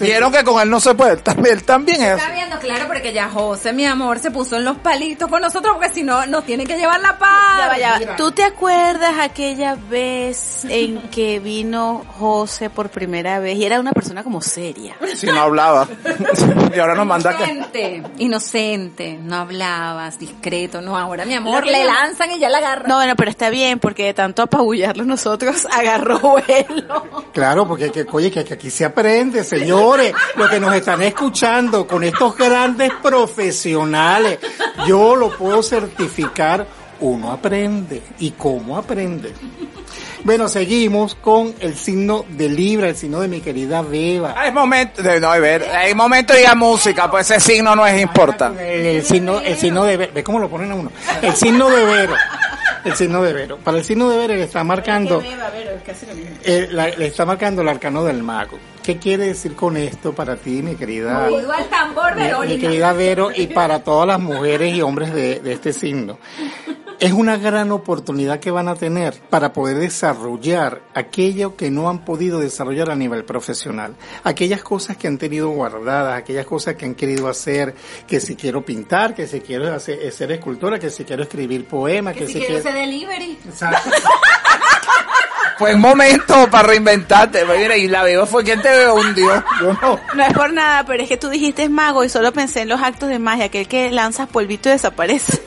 Vieron 0.00 0.32
que 0.32 0.44
con 0.44 0.60
él 0.60 0.70
no 0.70 0.80
se 0.80 0.94
puede. 0.94 1.16
También, 1.18 1.54
él 1.54 1.64
también 1.64 2.02
es. 2.02 2.18
Está 2.18 2.32
viendo, 2.32 2.58
claro, 2.58 2.86
porque 2.86 3.12
ya 3.12 3.28
José, 3.28 3.72
mi 3.72 3.84
amor, 3.84 4.18
se 4.18 4.30
puso 4.30 4.56
en 4.56 4.64
los 4.64 4.78
palitos 4.78 5.28
con 5.28 5.40
nosotros 5.40 5.74
porque 5.74 5.92
si 5.92 6.02
no, 6.02 6.26
nos 6.26 6.44
tiene 6.44 6.66
que 6.66 6.76
llevar 6.76 7.00
la 7.00 7.18
paz. 7.18 7.58
Ya 7.58 7.68
va, 7.68 7.78
ya 7.78 8.10
va. 8.10 8.16
¿Tú 8.16 8.32
te 8.32 8.44
acuerdas 8.44 9.14
aquella 9.18 9.74
vez 9.74 10.64
en 10.68 11.08
que 11.10 11.40
vino 11.40 12.04
José 12.18 12.70
por 12.70 12.90
primera 12.90 13.38
vez 13.38 13.56
y 13.58 13.64
era 13.64 13.80
una 13.80 13.92
persona 13.92 14.22
como 14.22 14.40
seria? 14.40 14.96
Si 15.14 15.26
no 15.26 15.40
hablaba. 15.40 15.88
y 16.74 16.78
ahora 16.78 16.94
nos 16.94 17.06
manda 17.06 17.36
que. 17.36 17.44
Inocente, 17.44 18.02
inocente, 18.18 19.18
no 19.22 19.36
hablabas, 19.36 20.18
discreto, 20.18 20.80
no, 20.80 20.96
ahora 20.96 21.24
mi 21.24 21.34
amor, 21.34 21.66
le 21.66 21.84
lanzan 21.84 22.30
y 22.32 22.38
ya 22.38 22.48
la 22.48 22.58
agarran. 22.58 22.88
No, 22.88 22.96
bueno, 22.96 23.14
pero 23.16 23.30
está 23.30 23.50
bien 23.50 23.78
porque 23.78 24.04
de 24.04 24.14
tanto 24.14 24.42
apabullarlos 24.42 25.06
nosotros 25.06 25.66
agarró 25.72 26.18
vuelo. 26.18 27.26
claro, 27.32 27.66
porque 27.66 27.90
que, 27.90 28.06
oye, 28.10 28.30
que, 28.30 28.44
que 28.44 28.54
aquí 28.54 28.70
se 28.70 28.84
aprende, 28.84 29.44
señores, 29.78 30.12
lo 30.36 30.48
que 30.48 30.60
nos 30.60 30.74
están 30.74 31.02
escuchando 31.02 31.86
con 31.86 32.02
estos 32.04 32.36
grandes 32.36 32.92
profesionales, 33.02 34.38
yo 34.86 35.16
lo 35.16 35.30
puedo 35.36 35.62
certificar, 35.62 36.66
uno 37.00 37.32
aprende. 37.32 38.02
¿Y 38.18 38.32
cómo 38.32 38.76
aprende? 38.76 39.32
Bueno, 40.24 40.48
seguimos 40.48 41.14
con 41.14 41.54
el 41.60 41.76
signo 41.76 42.24
de 42.28 42.48
Libra, 42.48 42.88
el 42.88 42.96
signo 42.96 43.20
de 43.20 43.28
mi 43.28 43.40
querida 43.40 43.82
Beba. 43.82 44.34
Hay 44.36 44.50
momento, 44.50 45.00
de, 45.00 45.20
no, 45.20 45.30
ver, 45.40 45.62
hay 45.64 45.94
momento 45.94 46.34
de 46.34 46.42
ir 46.42 46.48
a 46.48 46.54
música, 46.56 47.08
pues 47.08 47.30
ese 47.30 47.52
signo 47.52 47.76
no 47.76 47.86
es 47.86 48.00
importante. 48.00 48.80
El, 48.80 48.96
el 48.96 49.04
signo, 49.04 49.40
el 49.40 49.56
signo 49.56 49.84
de 49.84 49.96
Vero, 49.96 50.12
ve 50.12 50.24
cómo 50.24 50.40
lo 50.40 50.48
ponen 50.48 50.72
a 50.72 50.74
uno. 50.74 50.90
El 51.22 51.34
signo 51.34 51.70
de 51.70 51.84
Vero. 51.84 52.14
El 52.88 52.96
signo 52.96 53.22
de 53.22 53.32
Vero. 53.32 53.58
Para 53.58 53.78
el 53.78 53.84
signo 53.84 54.08
de 54.10 54.16
Vero 54.18 54.34
le 54.34 54.42
está 54.44 54.64
marcando, 54.64 55.22
eh, 56.44 56.68
la- 56.70 56.88
le 56.88 57.06
está 57.06 57.24
marcando 57.24 57.62
el 57.62 57.68
arcano 57.68 58.04
del 58.04 58.22
mago. 58.22 58.58
¿Qué 58.82 58.98
quiere 58.98 59.26
decir 59.26 59.54
con 59.54 59.76
esto 59.76 60.14
para 60.14 60.36
ti, 60.36 60.62
mi 60.62 60.74
querida? 60.74 61.26
Oído 61.28 61.52
al 61.52 61.66
tambor, 61.68 62.16
mi, 62.46 62.58
querida 62.58 62.92
Vero 62.94 63.30
y 63.34 63.46
para 63.48 63.80
todas 63.84 64.06
las 64.06 64.20
mujeres 64.20 64.74
y 64.74 64.80
hombres 64.82 65.12
de, 65.12 65.40
de 65.40 65.52
este 65.52 65.72
signo. 65.72 66.18
Es 67.00 67.12
una 67.12 67.36
gran 67.36 67.70
oportunidad 67.70 68.40
que 68.40 68.50
van 68.50 68.66
a 68.66 68.74
tener 68.74 69.14
para 69.30 69.52
poder 69.52 69.78
desarrollar 69.78 70.82
aquello 70.94 71.54
que 71.54 71.70
no 71.70 71.88
han 71.88 72.04
podido 72.04 72.40
desarrollar 72.40 72.90
a 72.90 72.96
nivel 72.96 73.24
profesional. 73.24 73.94
Aquellas 74.24 74.64
cosas 74.64 74.96
que 74.96 75.06
han 75.06 75.16
tenido 75.16 75.48
guardadas, 75.50 76.18
aquellas 76.18 76.44
cosas 76.44 76.74
que 76.74 76.86
han 76.86 76.96
querido 76.96 77.28
hacer, 77.28 77.76
que 78.08 78.18
si 78.18 78.34
quiero 78.34 78.64
pintar, 78.64 79.14
que 79.14 79.28
si 79.28 79.40
quiero 79.40 79.72
hacer, 79.72 80.10
ser 80.10 80.32
escultora, 80.32 80.80
que 80.80 80.90
si 80.90 81.04
quiero 81.04 81.22
escribir 81.22 81.66
poemas, 81.66 82.14
que, 82.14 82.26
Que 82.26 82.32
si 82.32 82.40
quiero 82.40 82.58
ese 82.58 82.72
delivery. 82.72 83.38
Exacto. 83.46 83.90
Fue 85.58 85.74
un 85.74 85.80
momento 85.80 86.48
para 86.50 86.68
reinventarte. 86.68 87.44
pues 87.44 87.58
Mira, 87.58 87.76
y 87.76 87.88
la 87.88 88.02
veo 88.04 88.26
fue 88.26 88.44
quien 88.44 88.62
te 88.62 88.70
veo 88.70 88.94
un 88.94 89.14
dios. 89.14 89.42
Yo 89.60 89.72
no. 89.82 90.00
No 90.14 90.22
es 90.24 90.32
por 90.32 90.52
nada, 90.52 90.84
pero 90.84 91.02
es 91.02 91.08
que 91.08 91.16
tú 91.16 91.28
dijiste 91.28 91.68
mago 91.68 92.04
y 92.04 92.08
solo 92.08 92.32
pensé 92.32 92.60
en 92.62 92.68
los 92.68 92.80
actos 92.80 93.08
de 93.08 93.18
magia, 93.18 93.46
aquel 93.46 93.66
que 93.66 93.90
lanzas 93.90 94.28
polvito 94.28 94.68
y 94.68 94.72
desaparece. 94.72 95.42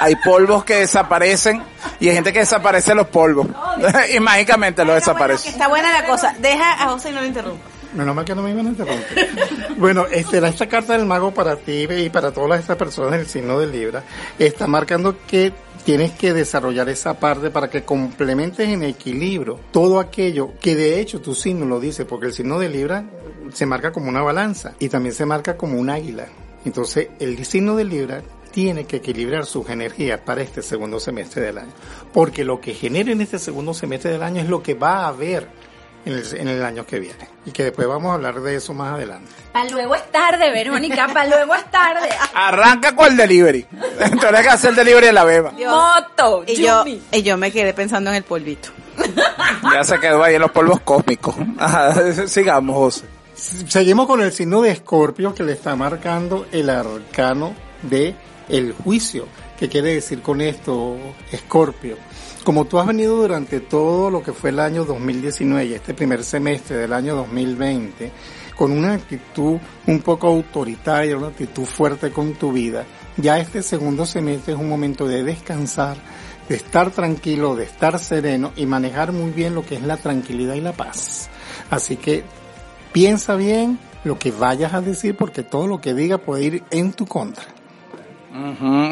Hay 0.00 0.16
polvos 0.16 0.64
que 0.64 0.76
desaparecen 0.76 1.62
y 2.00 2.08
hay 2.08 2.14
gente 2.14 2.32
que 2.32 2.40
desaparece 2.40 2.94
los 2.94 3.06
polvos. 3.08 3.46
y 4.14 4.20
mágicamente 4.20 4.84
los 4.84 4.94
desaparece. 4.96 5.48
Está 5.50 5.68
buena 5.68 5.92
la 5.92 6.06
cosa. 6.06 6.34
Deja 6.40 6.72
a 6.84 6.88
José 6.88 7.10
y 7.10 7.12
no 7.12 7.20
lo 7.20 7.26
interrumpa. 7.26 7.64
Menos 7.94 8.14
mal 8.14 8.24
que 8.24 8.34
no 8.34 8.40
me 8.42 8.50
iban 8.50 8.66
a 8.66 8.70
interrumpir. 8.70 9.28
bueno, 9.76 10.06
este, 10.10 10.40
la- 10.40 10.48
esta 10.48 10.66
carta 10.66 10.94
del 10.94 11.04
mago 11.06 11.32
para 11.32 11.56
ti 11.56 11.86
y 11.90 12.08
para 12.08 12.30
todas 12.32 12.58
estas 12.58 12.76
personas 12.76 13.12
del 13.18 13.26
signo 13.28 13.58
de 13.60 13.66
Libra 13.66 14.02
está 14.38 14.66
marcando 14.66 15.14
que 15.26 15.52
tienes 15.84 16.12
que 16.12 16.32
desarrollar 16.32 16.88
esa 16.88 17.18
parte 17.18 17.50
para 17.50 17.68
que 17.68 17.84
complementes 17.84 18.68
en 18.68 18.82
equilibrio 18.82 19.58
todo 19.72 19.98
aquello 19.98 20.52
que 20.60 20.76
de 20.76 21.00
hecho 21.00 21.20
tu 21.20 21.34
signo 21.34 21.66
lo 21.66 21.80
dice, 21.80 22.04
porque 22.04 22.26
el 22.26 22.32
signo 22.32 22.58
de 22.58 22.68
Libra 22.68 23.04
se 23.52 23.66
marca 23.66 23.92
como 23.92 24.08
una 24.08 24.22
balanza 24.22 24.74
y 24.78 24.88
también 24.88 25.14
se 25.14 25.26
marca 25.26 25.56
como 25.56 25.78
un 25.78 25.90
águila. 25.90 26.26
Entonces, 26.64 27.08
el 27.18 27.44
signo 27.44 27.74
de 27.76 27.84
Libra 27.84 28.22
tiene 28.52 28.84
que 28.84 28.96
equilibrar 28.96 29.46
sus 29.46 29.68
energías 29.68 30.20
para 30.20 30.42
este 30.42 30.62
segundo 30.62 31.00
semestre 31.00 31.42
del 31.42 31.58
año. 31.58 31.72
Porque 32.12 32.44
lo 32.44 32.60
que 32.60 32.74
genere 32.74 33.12
en 33.12 33.20
este 33.20 33.38
segundo 33.38 33.74
semestre 33.74 34.12
del 34.12 34.22
año 34.22 34.40
es 34.42 34.48
lo 34.48 34.62
que 34.62 34.74
va 34.74 35.04
a 35.04 35.08
haber 35.08 35.48
en 36.04 36.12
el, 36.12 36.36
en 36.36 36.48
el 36.48 36.64
año 36.64 36.86
que 36.86 36.98
viene. 36.98 37.28
Y 37.44 37.50
que 37.50 37.64
después 37.64 37.86
vamos 37.88 38.10
a 38.10 38.14
hablar 38.14 38.40
de 38.40 38.56
eso 38.56 38.74
más 38.74 38.94
adelante. 38.94 39.30
Para 39.52 39.68
luego 39.70 39.94
es 39.94 40.10
tarde, 40.10 40.50
Verónica, 40.50 41.08
para 41.08 41.26
luego 41.26 41.54
es 41.54 41.70
tarde. 41.70 42.08
Arranca 42.34 42.94
con 42.94 43.06
el 43.06 43.16
delivery. 43.16 43.66
Entonces 44.00 44.34
hay 44.34 44.42
que 44.42 44.50
hacer 44.50 44.70
el 44.70 44.76
delivery 44.76 45.06
de 45.06 45.12
la 45.12 45.24
beba. 45.24 45.52
Moto, 45.52 46.44
Y 46.46 46.62
yo, 46.62 46.84
y 46.86 47.22
yo 47.22 47.36
me 47.36 47.50
quedé 47.50 47.74
pensando 47.74 48.10
en 48.10 48.16
el 48.16 48.22
polvito. 48.24 48.70
Ya 49.72 49.84
se 49.84 49.98
quedó 49.98 50.22
ahí 50.22 50.34
en 50.34 50.42
los 50.42 50.50
polvos 50.50 50.80
cósmicos. 50.80 51.34
Ajá, 51.58 52.26
sigamos, 52.26 52.76
José. 52.76 53.06
Seguimos 53.34 54.06
con 54.06 54.20
el 54.20 54.32
signo 54.32 54.60
de 54.60 54.70
Escorpio 54.70 55.34
que 55.34 55.42
le 55.42 55.52
está 55.52 55.74
marcando 55.74 56.46
el 56.52 56.68
arcano 56.70 57.54
de 57.82 58.14
el 58.48 58.72
juicio. 58.72 59.26
¿Qué 59.58 59.68
quiere 59.68 59.94
decir 59.94 60.22
con 60.22 60.40
esto, 60.40 60.96
Escorpio? 61.30 61.96
Como 62.44 62.64
tú 62.64 62.80
has 62.80 62.86
venido 62.88 63.16
durante 63.16 63.60
todo 63.60 64.10
lo 64.10 64.22
que 64.22 64.32
fue 64.32 64.50
el 64.50 64.58
año 64.58 64.84
2019 64.84 65.64
y 65.64 65.74
este 65.74 65.94
primer 65.94 66.24
semestre 66.24 66.76
del 66.76 66.92
año 66.92 67.14
2020, 67.14 68.10
con 68.56 68.72
una 68.72 68.94
actitud 68.94 69.58
un 69.86 70.00
poco 70.00 70.26
autoritaria, 70.26 71.16
una 71.16 71.28
actitud 71.28 71.64
fuerte 71.64 72.10
con 72.10 72.34
tu 72.34 72.50
vida, 72.50 72.84
ya 73.16 73.38
este 73.38 73.62
segundo 73.62 74.06
semestre 74.06 74.54
es 74.54 74.58
un 74.58 74.68
momento 74.68 75.06
de 75.06 75.22
descansar, 75.22 75.96
de 76.48 76.56
estar 76.56 76.90
tranquilo, 76.90 77.54
de 77.54 77.64
estar 77.64 77.96
sereno 78.00 78.52
y 78.56 78.66
manejar 78.66 79.12
muy 79.12 79.30
bien 79.30 79.54
lo 79.54 79.64
que 79.64 79.76
es 79.76 79.82
la 79.82 79.96
tranquilidad 79.96 80.54
y 80.54 80.60
la 80.60 80.72
paz. 80.72 81.30
Así 81.70 81.96
que 81.96 82.24
piensa 82.92 83.36
bien 83.36 83.78
lo 84.02 84.18
que 84.18 84.32
vayas 84.32 84.74
a 84.74 84.80
decir 84.80 85.16
porque 85.16 85.44
todo 85.44 85.68
lo 85.68 85.80
que 85.80 85.94
diga 85.94 86.18
puede 86.18 86.44
ir 86.44 86.64
en 86.72 86.92
tu 86.92 87.06
contra. 87.06 87.44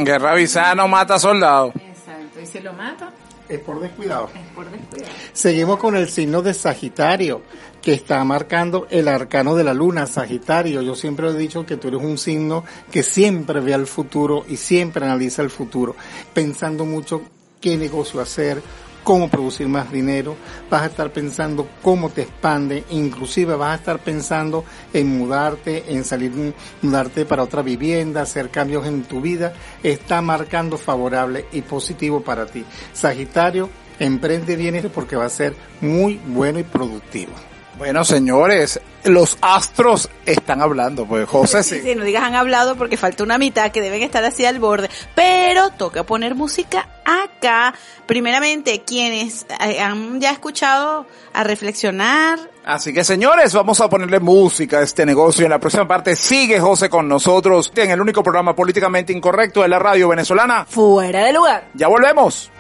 Guerra 0.05 0.33
avisada 0.33 0.77
no 0.77 0.87
mata 0.87 1.19
soldados. 1.19 1.75
Exacto, 1.75 2.41
y 2.41 2.47
si 2.47 2.61
lo 2.61 2.73
mata, 2.75 3.11
Es 3.51 3.59
por 3.59 3.81
descuidado. 3.81 4.31
es 4.35 4.55
por 4.55 4.71
descuidado. 4.71 5.13
Seguimos 5.33 5.79
con 5.79 5.97
el 5.97 6.09
signo 6.09 6.41
de 6.41 6.55
Sagitario, 6.55 7.43
que 7.83 7.95
está 7.95 8.23
marcando 8.23 8.87
el 8.91 9.09
arcano 9.09 9.57
de 9.57 9.65
la 9.65 9.75
luna, 9.75 10.07
Sagitario. 10.07 10.83
Yo 10.83 10.95
siempre 10.95 11.29
he 11.29 11.35
dicho 11.35 11.67
que 11.67 11.77
tú 11.77 11.89
eres 11.89 12.01
un 12.01 12.17
signo 12.17 12.65
que 12.93 13.03
siempre 13.03 13.61
ve 13.61 13.75
al 13.75 13.89
futuro 13.89 14.45
y 14.49 14.57
siempre 14.57 15.05
analiza 15.05 15.43
el 15.43 15.51
futuro, 15.51 15.97
pensando 16.33 16.85
mucho 16.85 17.23
qué 17.61 17.77
negocio 17.77 18.21
hacer, 18.21 18.63
cómo 19.03 19.29
producir 19.29 19.69
más 19.69 19.91
dinero, 19.91 20.37
vas 20.71 20.83
a 20.83 20.87
estar 20.87 21.13
pensando 21.13 21.69
cómo 21.83 22.11
te 22.11 22.23
expande, 22.23 22.85
inclusive 22.91 23.57
vas 23.57 23.73
a 23.73 23.75
estar 23.77 23.99
pensando 23.99 24.65
en 24.93 25.19
mudarte, 25.19 25.85
en 25.89 26.05
salir, 26.05 26.55
mudarte 26.83 27.25
para 27.25 27.43
otra 27.43 27.63
vivienda, 27.63 28.23
hacer 28.23 28.51
cambios 28.51 28.87
en 28.87 29.05
tu 29.05 29.21
vida, 29.21 29.53
está 29.83 30.21
marcando 30.23 30.79
favorable 30.79 31.47
y 31.53 31.63
positivo 31.63 32.23
para 32.23 32.47
ti. 32.47 32.65
Sagitario, 32.93 33.71
emprende 33.99 34.57
bien 34.57 34.77
esto 34.77 34.91
porque 34.91 35.17
va 35.17 35.27
a 35.27 35.31
ser 35.31 35.55
muy 35.81 36.21
bueno 36.27 36.59
y 36.59 36.65
productivo. 36.65 37.33
Bueno, 37.79 38.05
señores, 38.05 38.81
los 39.05 39.39
astros 39.41 40.09
están 40.27 40.61
hablando, 40.61 41.07
pues 41.07 41.29
José 41.29 41.63
sí. 41.63 41.77
Sí, 41.77 41.83
sí, 41.83 41.95
no 41.95 42.05
digas 42.05 42.23
han 42.23 42.35
hablado 42.35 42.77
porque 42.77 42.97
falta 42.97 43.23
una 43.23 43.39
mitad 43.39 43.71
que 43.73 43.81
deben 43.81 44.03
estar 44.03 44.25
así 44.25 44.45
al 44.45 44.59
borde. 44.59 44.91
Pero 45.15 45.71
toca 45.71 46.05
poner 46.05 46.35
música 46.35 46.89
acá. 47.05 47.75
Primeramente, 48.07 48.83
quienes 48.85 49.47
eh, 49.65 49.81
han 49.81 50.21
ya 50.21 50.31
escuchado 50.31 51.07
a 51.33 51.45
reflexionar. 51.45 52.39
Así 52.65 52.93
que 52.93 53.05
señores, 53.05 53.55
vamos 53.55 53.81
a 53.81 53.89
ponerle 53.89 54.21
música 54.21 54.79
a 54.79 54.83
este 54.83 55.07
negocio. 55.07 55.45
En 55.45 55.51
la 55.51 55.59
próxima 55.59 55.89
parte 55.89 56.15
sigue 56.15 56.61
José 56.61 56.91
con 56.91 57.09
nosotros 57.09 57.73
en 57.75 57.91
el 57.91 58.01
único 58.01 58.23
programa 58.23 58.55
políticamente 58.55 59.13
incorrecto 59.13 59.63
de 59.63 59.69
la 59.69 59.79
radio 59.79 60.09
venezolana. 60.09 60.67
Fuera 60.69 61.25
de 61.25 61.33
lugar. 61.33 61.69
Ya 61.75 61.89
volvemos. 61.89 62.51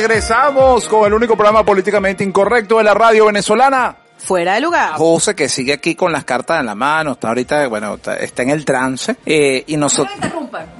Regresamos 0.00 0.86
con 0.88 1.04
el 1.06 1.12
único 1.12 1.36
programa 1.36 1.62
políticamente 1.64 2.24
incorrecto 2.24 2.78
de 2.78 2.84
la 2.84 2.94
radio 2.94 3.26
venezolana. 3.26 3.96
Fuera 4.18 4.54
de 4.54 4.60
lugar. 4.60 4.92
José 4.94 5.34
que 5.34 5.48
sigue 5.48 5.72
aquí 5.74 5.94
con 5.94 6.12
las 6.12 6.24
cartas 6.24 6.60
en 6.60 6.66
la 6.66 6.74
mano, 6.74 7.12
está 7.12 7.28
ahorita, 7.28 7.66
bueno, 7.68 7.94
está, 7.94 8.16
está 8.16 8.42
en 8.42 8.50
el 8.50 8.64
trance. 8.64 9.16
Eh, 9.24 9.64
y 9.66 9.76
nosotros... 9.76 10.14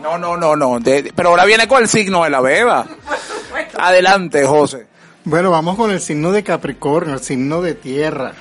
No, 0.03 0.19
no, 0.19 0.37
no, 0.37 0.57
no. 0.57 0.79
de- 0.81 1.13
pero 1.15 1.31
ahora 1.31 1.45
viene 1.45 1.67
con 1.69 1.83
el 1.83 1.89
signo 1.89 2.25
de 2.25 2.31
la 2.31 2.41
beba. 2.41 2.87
Adelante, 3.79 4.45
José. 4.47 4.87
Bueno, 5.25 5.51
vamos 5.51 5.77
con 5.77 5.91
el 5.91 6.01
signo 6.01 6.33
de 6.33 6.43
Capricornio, 6.43 7.15
el 7.15 7.21
signo 7.21 7.61
de 7.63 7.75
tierra. 7.75 8.33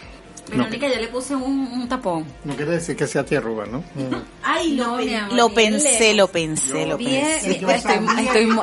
No, 0.51 0.63
Verónica, 0.63 0.87
ya 0.87 0.99
le 0.99 1.07
puse 1.07 1.35
un, 1.35 1.67
un 1.73 1.87
tapón. 1.87 2.25
no 2.43 2.55
quiere 2.55 2.71
decir 2.71 2.95
que 2.95 3.07
sea 3.07 3.23
tierruga, 3.25 3.65
¿no? 3.65 3.79
Mm. 3.79 4.15
Ay, 4.43 4.75
No, 4.75 4.99
lo, 4.99 5.17
amor, 5.17 5.33
lo 5.33 5.53
pensé, 5.53 6.13
lo 6.13 6.27
pensé, 6.27 6.85
lo 6.85 6.97
pensé. 6.97 7.59
Yo 7.59 7.67
sabía 7.79 8.21
estoy 8.21 8.59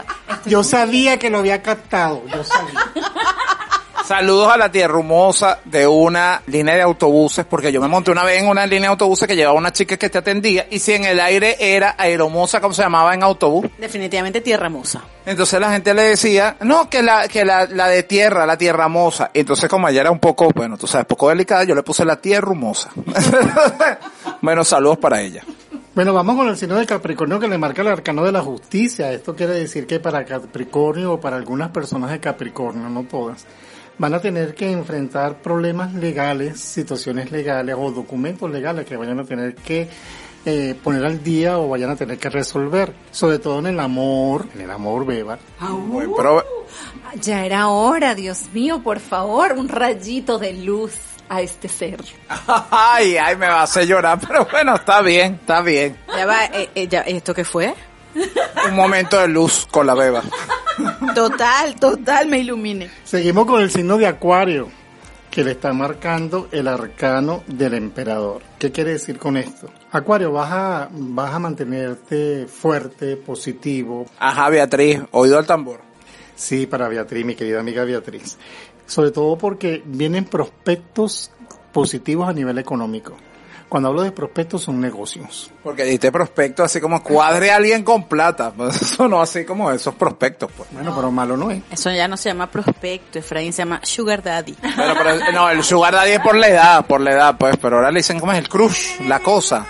Yo 0.47 0.65
sabía 0.65 1.19
que 1.19 1.31
lo 1.31 1.39
había 1.39 1.63
captado, 1.63 2.23
yo 2.33 2.45
sabía. 2.45 2.93
Saludos 4.07 4.53
a 4.53 4.57
la 4.57 4.71
tierra 4.71 5.01
hermosa 5.01 5.59
de 5.65 5.85
una 5.85 6.41
línea 6.47 6.77
de 6.77 6.83
autobuses, 6.83 7.45
porque 7.45 7.73
yo 7.73 7.81
me 7.81 7.89
monté 7.89 8.13
una 8.13 8.23
vez 8.23 8.41
en 8.41 8.49
una 8.49 8.65
línea 8.65 8.83
de 8.83 8.93
autobuses 8.93 9.27
que 9.27 9.35
llevaba 9.35 9.59
una 9.59 9.73
chica 9.73 9.97
que 9.97 10.09
te 10.09 10.19
atendía, 10.19 10.69
y 10.71 10.79
si 10.79 10.93
en 10.93 11.07
el 11.07 11.19
aire 11.19 11.57
era 11.59 11.97
aeromosa, 11.99 12.61
como 12.61 12.73
se 12.73 12.83
llamaba 12.83 13.15
en 13.15 13.25
autobús, 13.25 13.67
Definitivamente 13.79 14.41
tierra 14.43 14.69
moza. 14.69 15.03
entonces 15.25 15.59
la 15.59 15.73
gente 15.73 15.93
le 15.93 16.03
decía, 16.03 16.57
no, 16.61 16.89
que 16.89 17.03
la, 17.03 17.27
que 17.27 17.45
la, 17.45 17.67
la 17.67 17.89
de 17.89 18.05
tierra, 18.05 18.47
la 18.47 18.57
tierra 18.57 18.87
moza. 18.87 19.33
Entonces 19.35 19.69
como 19.69 19.89
ella 19.89 20.03
era 20.03 20.13
un 20.13 20.21
poco, 20.21 20.51
bueno, 20.55 20.79
tú 20.79 20.87
sabes, 20.87 21.05
poco 21.09 21.29
delicada, 21.29 21.65
yo 21.65 21.75
le 21.75 21.83
puse 21.83 22.05
la 22.05 22.21
tierra 22.21 22.53
humosa. 22.53 22.91
bueno, 24.41 24.63
saludos 24.63 24.99
para 24.99 25.21
ella. 25.21 25.43
Bueno, 25.97 26.15
vamos 26.15 26.37
con 26.37 26.47
el 26.47 26.57
signo 26.57 26.77
de 26.77 26.87
Capricornio 26.87 27.41
que 27.41 27.49
le 27.49 27.59
marca 27.59 27.83
el 27.83 27.89
arcano 27.89 28.23
de 28.23 28.31
la 28.31 28.43
justicia. 28.43 29.11
Esto 29.13 29.35
quiere 29.35 29.55
decir 29.55 29.87
que 29.87 29.99
para 29.99 30.25
Capricornio 30.25 31.15
o 31.15 31.21
para 31.21 31.37
algunas 31.37 31.71
personas 31.71 32.11
de 32.11 32.21
Capricornio, 32.21 32.89
no 32.89 33.03
todas, 33.05 33.47
van 33.99 34.15
a 34.15 34.21
tener 34.21 34.55
que 34.55 34.71
enfrentar 34.71 35.43
problemas 35.43 35.95
legales, 35.95 36.61
situaciones 36.61 37.31
legales 37.31 37.77
o 37.79 37.91
documentos 37.91 38.51
legales 38.51 38.87
que 38.87 38.97
vayan 38.97 39.21
a 39.21 39.25
tener 39.25 39.55
que 39.55 39.89
eh, 40.45 40.77
poner 40.83 41.05
al 41.05 41.23
día 41.25 41.59
o 41.59 41.69
vayan 41.69 41.91
a 41.91 41.97
tener 41.97 42.19
que 42.19 42.31
resolver. 42.31 42.93
Sobre 43.11 43.39
todo 43.39 43.59
en 43.59 43.67
el 43.67 43.81
amor, 43.81 44.47
en 44.55 44.61
el 44.61 44.71
amor 44.71 45.05
beba. 45.05 45.39
Ya 47.21 47.45
era 47.45 47.69
hora, 47.69 48.15
Dios 48.15 48.51
mío, 48.53 48.83
por 48.83 49.01
favor, 49.01 49.53
un 49.53 49.69
rayito 49.69 50.39
de 50.39 50.53
luz 50.53 50.93
a 51.29 51.41
este 51.41 51.69
ser. 51.69 52.05
Ay, 52.71 53.17
ay, 53.17 53.35
me 53.37 53.49
va 53.49 53.61
a 53.61 53.63
hacer 53.65 53.87
llorar, 53.87 54.21
pero 54.21 54.47
bueno, 54.51 54.77
está 54.77 55.03
bien, 55.03 55.35
está 55.41 55.61
bien. 55.61 55.97
Ya 56.17 56.27
va, 56.27 56.45
eh, 56.45 56.71
eh, 56.75 56.87
ya, 56.87 57.01
¿esto 57.01 57.35
qué 57.35 57.45
fue? 57.45 57.75
Un 58.69 58.75
momento 58.75 59.19
de 59.21 59.29
luz 59.29 59.67
con 59.71 59.87
la 59.87 59.95
beba. 59.95 60.23
Total, 61.15 61.75
total, 61.77 62.29
me 62.29 62.39
ilumine. 62.39 62.91
Seguimos 63.05 63.47
con 63.47 63.63
el 63.63 63.71
signo 63.71 63.97
de 63.97 64.07
Acuario, 64.07 64.69
que 65.31 65.45
le 65.45 65.53
está 65.53 65.73
marcando 65.73 66.49
el 66.53 66.69
arcano 66.69 67.43
del 67.47 67.75
emperador. 67.75 68.43
¿Qué 68.59 68.73
quiere 68.73 68.93
decir 68.93 69.19
con 69.19 69.37
esto? 69.37 69.69
Acuario, 69.93 70.33
vas 70.33 70.53
a, 70.53 70.89
vas 70.91 71.35
a 71.35 71.39
mantenerte 71.39 72.47
fuerte, 72.47 73.17
positivo. 73.17 74.07
Ajá, 74.19 74.51
Beatriz, 74.51 75.01
oído 75.13 75.39
al 75.39 75.47
tambor. 75.47 75.81
Sí, 76.35 76.67
para 76.67 76.89
Beatriz, 76.89 77.25
mi 77.25 77.35
querida 77.35 77.61
amiga 77.61 77.85
Beatriz. 77.85 78.37
Sobre 78.87 79.11
todo 79.11 79.37
porque 79.39 79.83
vienen 79.85 80.27
prospectos 80.27 81.31
positivos 81.73 82.29
a 82.29 82.33
nivel 82.33 82.59
económico. 82.59 83.17
Cuando 83.69 83.89
hablo 83.89 84.03
de 84.03 84.13
prospectos 84.13 84.63
son 84.63 84.81
negocios. 84.81 85.51
Porque 85.63 85.85
diste 85.85 86.13
prospecto 86.13 86.63
así 86.63 86.81
como 86.81 87.03
cuadre 87.03 87.51
a 87.51 87.57
alguien 87.57 87.83
con 87.83 88.05
plata. 88.05 88.53
Pues 88.53 88.81
Eso 88.83 89.09
no 89.09 89.21
así 89.21 89.45
como 89.45 89.71
esos 89.71 89.95
prospectos, 89.95 90.51
pues. 90.57 90.69
Bueno, 90.73 90.95
pero 90.95 91.11
malo 91.11 91.37
no 91.37 91.51
es. 91.51 91.63
Eso 91.71 91.91
ya 91.91 92.07
no 92.07 92.17
se 92.17 92.29
llama 92.29 92.51
prospecto, 92.51 93.19
Efraín, 93.19 93.53
se 93.53 93.63
llama 93.63 93.81
sugar 93.83 94.23
daddy. 94.23 94.55
Pero, 94.61 94.95
pero, 94.97 95.33
no, 95.33 95.51
el 95.51 95.65
sugar 95.65 95.95
daddy 95.95 96.13
es 96.13 96.21
por 96.21 96.37
la 96.37 96.49
edad, 96.49 96.87
por 96.87 97.01
la 97.01 97.13
edad, 97.13 97.37
pues. 97.39 97.57
Pero 97.57 97.77
ahora 97.77 97.91
le 97.91 97.99
dicen, 97.99 98.21
¿cómo 98.21 98.33
es? 98.33 98.39
El 98.39 98.49
crush, 98.49 99.01
la 99.01 99.19
cosa. 99.21 99.67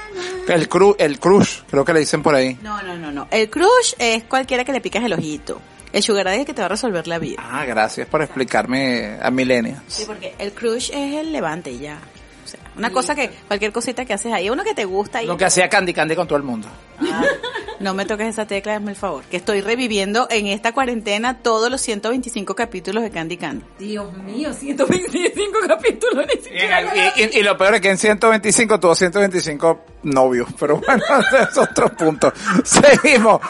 El 0.46 0.68
cru, 0.68 0.94
el 0.98 1.18
crush, 1.18 1.62
creo 1.68 1.84
que 1.84 1.92
le 1.92 2.00
dicen 2.00 2.22
por 2.22 2.34
ahí. 2.34 2.58
No, 2.62 2.82
no, 2.82 2.96
no, 2.96 3.10
no. 3.10 3.26
El 3.30 3.50
crush 3.50 3.94
es 3.98 4.24
cualquiera 4.24 4.64
que 4.64 4.72
le 4.72 4.80
picas 4.80 5.02
el 5.04 5.12
ojito. 5.12 5.60
El 5.92 6.02
sugar 6.02 6.26
daddy 6.26 6.36
es 6.36 6.40
el 6.40 6.46
que 6.46 6.54
te 6.54 6.60
va 6.60 6.66
a 6.66 6.68
resolver 6.68 7.06
la 7.08 7.18
vida. 7.18 7.42
Ah, 7.42 7.64
gracias 7.64 8.06
por 8.06 8.20
explicarme 8.20 9.18
a 9.22 9.30
millennials. 9.30 9.80
Sí, 9.88 10.04
porque 10.06 10.34
el 10.38 10.52
crush 10.52 10.90
es 10.92 11.14
el 11.14 11.32
levante 11.32 11.70
y 11.70 11.78
ya. 11.78 11.98
Una 12.76 12.90
cosa 12.90 13.14
que, 13.14 13.30
cualquier 13.48 13.72
cosita 13.72 14.04
que 14.04 14.12
haces 14.12 14.32
ahí, 14.32 14.50
uno 14.50 14.62
que 14.64 14.74
te 14.74 14.84
gusta 14.84 15.22
y 15.22 15.26
Lo 15.26 15.36
que 15.36 15.44
hacía 15.46 15.68
Candy 15.68 15.92
Candy 15.94 16.14
con 16.14 16.26
todo 16.26 16.36
el 16.36 16.44
mundo. 16.44 16.68
no 17.80 17.94
me 17.94 18.04
toques 18.06 18.28
esa 18.28 18.46
tecla, 18.46 18.76
hazme 18.76 18.90
el 18.92 18.96
favor. 18.96 19.24
Que 19.24 19.36
estoy 19.36 19.60
reviviendo 19.60 20.26
en 20.30 20.46
esta 20.46 20.72
cuarentena 20.72 21.38
todos 21.38 21.70
los 21.70 21.80
125 21.80 22.54
capítulos 22.54 23.02
de 23.02 23.10
Candy 23.10 23.36
Candy. 23.36 23.64
Dios 23.78 24.12
mío, 24.18 24.52
125 24.52 25.58
capítulos, 25.66 26.26
ni 26.26 26.40
Y, 26.40 26.42
siquiera. 26.44 26.82
y- 27.16 27.38
y 27.38 27.42
lo 27.42 27.56
peor 27.56 27.74
es 27.76 27.80
que 27.80 27.90
en 27.90 27.98
125 27.98 28.80
tuvo 28.80 28.94
125 28.94 29.80
novios, 30.06 30.48
pero 30.58 30.78
bueno, 30.78 31.02
es 31.50 31.58
otro 31.58 31.88
punto. 31.90 32.32
Seguimos, 32.64 33.40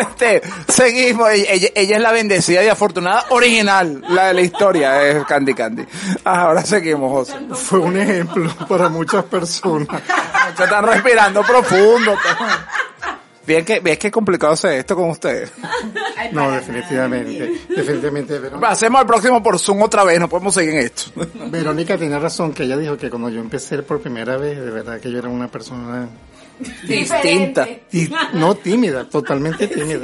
este, 0.00 0.42
seguimos. 0.68 1.30
Ella, 1.30 1.52
ella- 1.52 1.68
ella 1.74 1.96
es 1.96 2.02
la 2.02 2.12
bendecida 2.12 2.64
y 2.64 2.68
afortunada 2.68 3.26
original, 3.30 4.02
la 4.08 4.26
de 4.28 4.34
la 4.34 4.40
historia, 4.40 5.02
es 5.02 5.24
Candy 5.26 5.54
Candy. 5.54 5.84
Ah, 6.24 6.42
Ahora 6.46 6.64
seguimos, 6.64 7.10
José. 7.10 7.38
Fue 7.54 7.78
un 7.80 7.96
ejemplo 7.98 8.50
para 8.68 8.88
muchas 8.88 9.24
personas. 9.24 9.88
Se 10.56 10.64
están 10.64 10.84
respirando 10.84 11.42
profundo. 11.42 12.14
Bien 13.46 13.64
que, 13.64 13.80
bien 13.80 13.96
que 13.96 14.10
complicado 14.10 14.52
hacer 14.52 14.72
esto 14.72 14.96
con 14.96 15.10
ustedes. 15.10 15.52
No, 16.32 16.50
definitivamente. 16.50 17.60
Definitivamente. 17.68 18.38
Verónica, 18.40 18.68
Hacemos 18.68 19.00
el 19.00 19.06
próximo 19.06 19.42
por 19.42 19.60
Zoom 19.60 19.82
otra 19.82 20.02
vez, 20.02 20.18
no 20.18 20.28
podemos 20.28 20.54
seguir 20.54 20.74
en 20.74 20.80
esto. 20.80 21.12
Verónica 21.50 21.96
tiene 21.96 22.18
razón, 22.18 22.52
que 22.52 22.64
ella 22.64 22.76
dijo 22.76 22.96
que 22.96 23.10
cuando 23.10 23.28
yo 23.28 23.38
empecé 23.38 23.80
por 23.82 24.00
primera 24.00 24.36
vez, 24.36 24.58
de 24.58 24.70
verdad 24.70 24.98
que 24.98 25.10
yo 25.12 25.18
era 25.18 25.28
una 25.28 25.46
persona 25.46 26.08
Distinta. 26.84 27.68
y 27.92 28.08
no 28.32 28.54
tímida, 28.54 29.04
totalmente 29.08 29.66
tímida. 29.68 30.00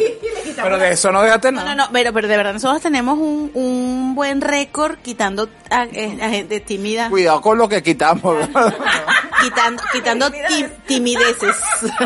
Pero 0.57 0.78
de 0.78 0.92
eso 0.92 1.11
no 1.11 1.22
déjate 1.22 1.50
No, 1.53 1.61
nada. 1.61 1.74
no, 1.74 1.84
no, 1.86 1.92
pero, 1.92 2.12
pero 2.12 2.28
de 2.28 2.36
verdad 2.36 2.53
nosotros 2.53 2.82
tenemos 2.82 3.18
un, 3.18 3.50
un 3.55 4.14
buen 4.14 4.40
récord 4.40 4.98
quitando 4.98 5.48
a, 5.70 5.84
eh, 5.84 6.18
a 6.22 6.28
gente 6.28 6.61
tímida, 6.61 7.09
Cuidado 7.09 7.40
con 7.40 7.59
lo 7.59 7.68
que 7.68 7.82
quitamos. 7.82 8.48
quitando, 9.42 9.82
quitando 9.92 10.30
ti- 10.30 10.66
timideces. 10.86 11.57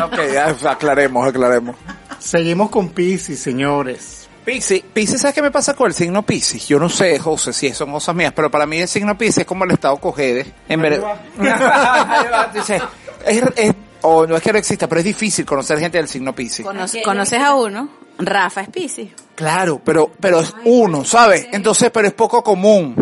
ok, 0.03 0.19
ya, 0.33 0.55
aclaremos, 0.71 1.27
aclaremos. 1.27 1.75
Seguimos 2.19 2.69
con 2.69 2.89
Pisces, 2.89 3.39
señores. 3.39 4.27
Piscis, 4.45 4.81
Piscis, 4.93 5.19
¿sabes 5.19 5.35
qué 5.35 5.41
me 5.41 5.51
pasa 5.51 5.73
con 5.75 5.87
el 5.87 5.93
signo 5.93 6.23
Piscis? 6.23 6.67
Yo 6.69 6.79
no 6.79 6.87
sé, 6.87 7.19
José, 7.19 7.51
si 7.51 7.73
son 7.73 7.91
cosas 7.91 8.15
mías, 8.15 8.31
pero 8.33 8.49
para 8.49 8.65
mí 8.65 8.79
el 8.79 8.87
signo 8.87 9.17
Piscis 9.17 9.39
es 9.39 9.45
como 9.45 9.65
el 9.65 9.71
estado 9.71 9.97
cogede. 9.97 10.53
En 10.69 10.81
vez 10.81 11.01
Dice, 12.53 12.81
es, 13.25 13.43
es- 13.57 13.75
o 14.07 14.27
no 14.27 14.35
es 14.37 14.41
que 14.41 14.51
no 14.51 14.57
exista, 14.59 14.87
pero 14.87 14.99
es 14.99 15.05
difícil 15.05 15.45
conocer 15.45 15.79
gente 15.79 15.97
del 15.97 16.07
signo 16.07 16.33
Piscis. 16.33 16.65
Conoce- 16.65 17.03
conoces 17.03 17.39
a 17.39 17.53
uno, 17.55 17.89
Rafa 18.19 18.61
es 18.61 18.69
Piscis. 18.69 19.09
Claro, 19.35 19.81
pero, 19.83 20.11
pero 20.19 20.39
es 20.39 20.53
uno, 20.65 21.03
¿sabes? 21.05 21.47
Entonces, 21.51 21.89
pero 21.91 22.07
es 22.07 22.13
poco 22.13 22.43
común. 22.43 22.95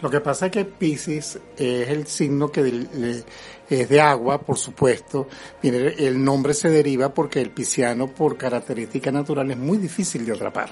Lo 0.00 0.08
que 0.08 0.20
pasa 0.20 0.46
es 0.46 0.52
que 0.52 0.64
Pisces 0.64 1.38
es 1.56 1.88
el 1.88 2.06
signo 2.06 2.50
que 2.52 2.62
le- 2.62 3.24
es 3.68 3.88
de 3.88 4.00
agua, 4.00 4.40
por 4.40 4.56
supuesto. 4.56 5.28
El 5.62 6.22
nombre 6.24 6.54
se 6.54 6.70
deriva 6.70 7.12
porque 7.12 7.40
el 7.40 7.50
pisciano, 7.50 8.06
por 8.06 8.36
característica 8.38 9.10
natural, 9.10 9.50
es 9.50 9.56
muy 9.58 9.76
difícil 9.78 10.24
de 10.24 10.32
atrapar. 10.32 10.70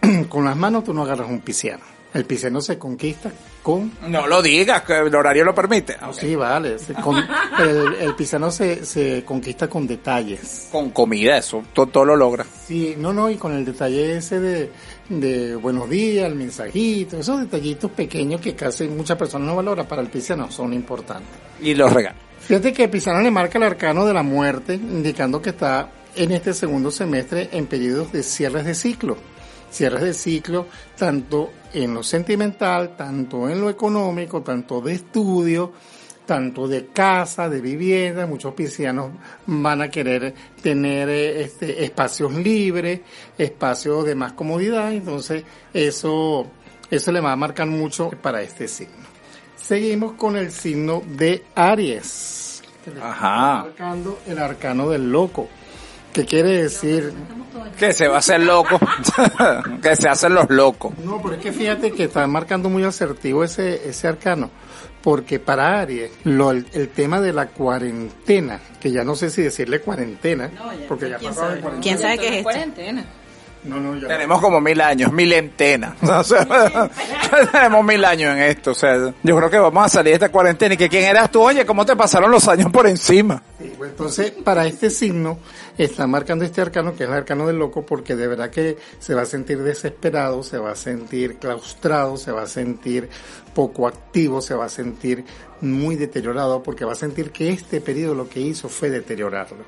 con 0.28 0.44
las 0.44 0.56
manos 0.56 0.84
tú 0.84 0.92
no 0.94 1.02
agarras 1.02 1.28
un 1.28 1.40
pisciano. 1.40 1.82
El 2.14 2.24
pisciano 2.26 2.60
se 2.60 2.78
conquista 2.78 3.30
con... 3.62 3.90
No 4.08 4.26
lo 4.26 4.42
digas, 4.42 4.82
que 4.82 4.98
el 4.98 5.14
horario 5.14 5.44
lo 5.44 5.54
permite. 5.54 5.96
No, 6.00 6.12
sí, 6.12 6.36
vale. 6.36 6.76
con- 7.02 7.16
el, 7.58 7.94
el 7.94 8.52
se, 8.52 8.84
se 8.84 9.24
conquista 9.24 9.68
con 9.68 9.86
detalles. 9.86 10.68
Con 10.70 10.90
comida, 10.90 11.38
eso, 11.38 11.62
todo, 11.72 11.86
todo 11.86 12.04
lo 12.04 12.16
logra. 12.16 12.44
Sí, 12.66 12.94
no, 12.98 13.12
no, 13.14 13.30
y 13.30 13.36
con 13.36 13.54
el 13.54 13.64
detalle 13.64 14.18
ese 14.18 14.40
de, 14.40 14.70
de 15.08 15.56
buenos 15.56 15.88
días, 15.88 16.26
el 16.26 16.34
mensajito, 16.34 17.18
esos 17.18 17.40
detallitos 17.40 17.90
pequeños 17.92 18.40
que 18.42 18.54
casi 18.54 18.88
muchas 18.88 19.16
personas 19.16 19.48
no 19.48 19.56
valoran, 19.56 19.86
para 19.86 20.02
el 20.02 20.08
pisciano 20.08 20.50
son 20.50 20.74
importantes. 20.74 21.28
Y 21.62 21.74
los 21.74 21.90
regalos. 21.92 22.20
Fíjate 22.40 22.72
que 22.72 22.88
Pisano 22.88 23.20
le 23.22 23.30
marca 23.30 23.56
el 23.56 23.64
arcano 23.64 24.04
de 24.04 24.12
la 24.12 24.22
muerte, 24.22 24.74
indicando 24.74 25.40
que 25.40 25.50
está 25.50 25.88
en 26.14 26.32
este 26.32 26.52
segundo 26.52 26.90
semestre 26.90 27.48
en 27.52 27.66
periodos 27.66 28.12
de 28.12 28.22
cierres 28.22 28.64
de 28.66 28.74
ciclo. 28.74 29.16
Cierres 29.72 30.02
de 30.02 30.12
ciclo 30.14 30.66
tanto 30.96 31.50
en 31.72 31.94
lo 31.94 32.02
sentimental, 32.02 32.94
tanto 32.96 33.48
en 33.48 33.60
lo 33.60 33.70
económico, 33.70 34.42
tanto 34.42 34.82
de 34.82 34.92
estudio, 34.92 35.72
tanto 36.26 36.68
de 36.68 36.88
casa, 36.88 37.48
de 37.48 37.60
vivienda. 37.62 38.26
Muchos 38.26 38.52
piscianos 38.52 39.12
van 39.46 39.80
a 39.80 39.88
querer 39.88 40.34
tener 40.62 41.08
eh, 41.08 41.42
este, 41.42 41.82
espacios 41.84 42.32
libres, 42.34 43.00
espacios 43.38 44.04
de 44.04 44.14
más 44.14 44.34
comodidad. 44.34 44.92
Entonces, 44.92 45.42
eso, 45.72 46.46
eso 46.90 47.12
le 47.12 47.20
va 47.20 47.32
a 47.32 47.36
marcar 47.36 47.66
mucho 47.66 48.10
para 48.10 48.42
este 48.42 48.68
signo. 48.68 49.06
Seguimos 49.56 50.12
con 50.14 50.36
el 50.36 50.52
signo 50.52 51.02
de 51.06 51.44
Aries. 51.54 52.62
que 52.84 52.90
le 52.90 52.96
está 52.96 53.10
Ajá. 53.10 53.62
marcando 53.64 54.18
el 54.26 54.38
arcano 54.38 54.90
del 54.90 55.10
loco. 55.10 55.48
¿Qué 56.12 56.24
quiere 56.24 56.62
decir? 56.62 57.12
Que 57.78 57.92
se 57.92 58.06
va 58.06 58.16
a 58.16 58.18
hacer 58.18 58.40
loco. 58.40 58.78
que 59.82 59.96
se 59.96 60.08
hacen 60.08 60.34
los 60.34 60.50
locos. 60.50 60.92
No, 60.98 61.20
pero 61.22 61.36
es 61.36 61.40
que 61.40 61.52
fíjate 61.52 61.92
que 61.92 62.04
está 62.04 62.26
marcando 62.26 62.68
muy 62.68 62.84
asertivo 62.84 63.44
ese, 63.44 63.88
ese 63.88 64.08
arcano. 64.08 64.50
Porque 65.02 65.40
para 65.40 65.80
Aries, 65.80 66.12
lo, 66.24 66.52
el, 66.52 66.66
el 66.72 66.88
tema 66.90 67.20
de 67.20 67.32
la 67.32 67.48
cuarentena, 67.48 68.60
que 68.80 68.92
ya 68.92 69.02
no 69.02 69.16
sé 69.16 69.30
si 69.30 69.42
decirle 69.42 69.80
cuarentena, 69.80 70.50
porque 70.86 71.10
ya 71.10 71.18
pasó 71.18 71.48
de 71.48 71.60
cuarentena. 71.60 71.80
¿Quién 71.80 71.98
sabe 71.98 72.18
qué 72.18 72.28
es 72.28 72.32
esto? 72.34 72.44
Cuarentena. 72.44 73.04
No, 73.64 73.78
no, 73.78 73.96
ya. 73.96 74.08
Tenemos 74.08 74.40
como 74.40 74.60
mil 74.60 74.80
años, 74.80 75.12
mil 75.12 75.32
entenas. 75.32 75.94
O 76.02 76.24
sea, 76.24 76.46
tenemos 77.52 77.84
mil 77.84 78.04
años 78.04 78.36
en 78.36 78.42
esto. 78.42 78.72
O 78.72 78.74
sea, 78.74 79.12
yo 79.22 79.36
creo 79.36 79.50
que 79.50 79.58
vamos 79.58 79.86
a 79.86 79.88
salir 79.88 80.10
de 80.10 80.14
esta 80.14 80.30
cuarentena. 80.30 80.74
¿Y 80.74 80.76
que 80.76 80.88
quién 80.88 81.04
eras 81.04 81.30
tú? 81.30 81.42
Oye, 81.42 81.64
¿cómo 81.64 81.86
te 81.86 81.96
pasaron 81.96 82.30
los 82.30 82.46
años 82.48 82.70
por 82.70 82.86
encima? 82.86 83.42
Sí, 83.58 83.72
pues, 83.76 83.90
entonces, 83.90 84.30
para 84.30 84.66
este 84.66 84.90
signo, 84.90 85.38
está 85.78 86.06
marcando 86.06 86.44
este 86.44 86.60
arcano, 86.60 86.94
que 86.94 87.04
es 87.04 87.08
el 87.08 87.14
arcano 87.14 87.46
del 87.46 87.56
loco, 87.56 87.84
porque 87.86 88.16
de 88.16 88.26
verdad 88.26 88.50
que 88.50 88.76
se 88.98 89.14
va 89.14 89.22
a 89.22 89.26
sentir 89.26 89.62
desesperado, 89.62 90.42
se 90.42 90.58
va 90.58 90.72
a 90.72 90.76
sentir 90.76 91.38
claustrado, 91.38 92.16
se 92.16 92.32
va 92.32 92.42
a 92.42 92.46
sentir 92.46 93.08
poco 93.54 93.86
activo, 93.86 94.40
se 94.40 94.54
va 94.54 94.66
a 94.66 94.68
sentir 94.68 95.24
muy 95.60 95.96
deteriorado, 95.96 96.62
porque 96.62 96.84
va 96.84 96.92
a 96.92 96.96
sentir 96.96 97.30
que 97.30 97.50
este 97.50 97.80
periodo 97.80 98.14
lo 98.14 98.28
que 98.28 98.40
hizo 98.40 98.68
fue 98.68 98.90
deteriorarlo. 98.90 99.64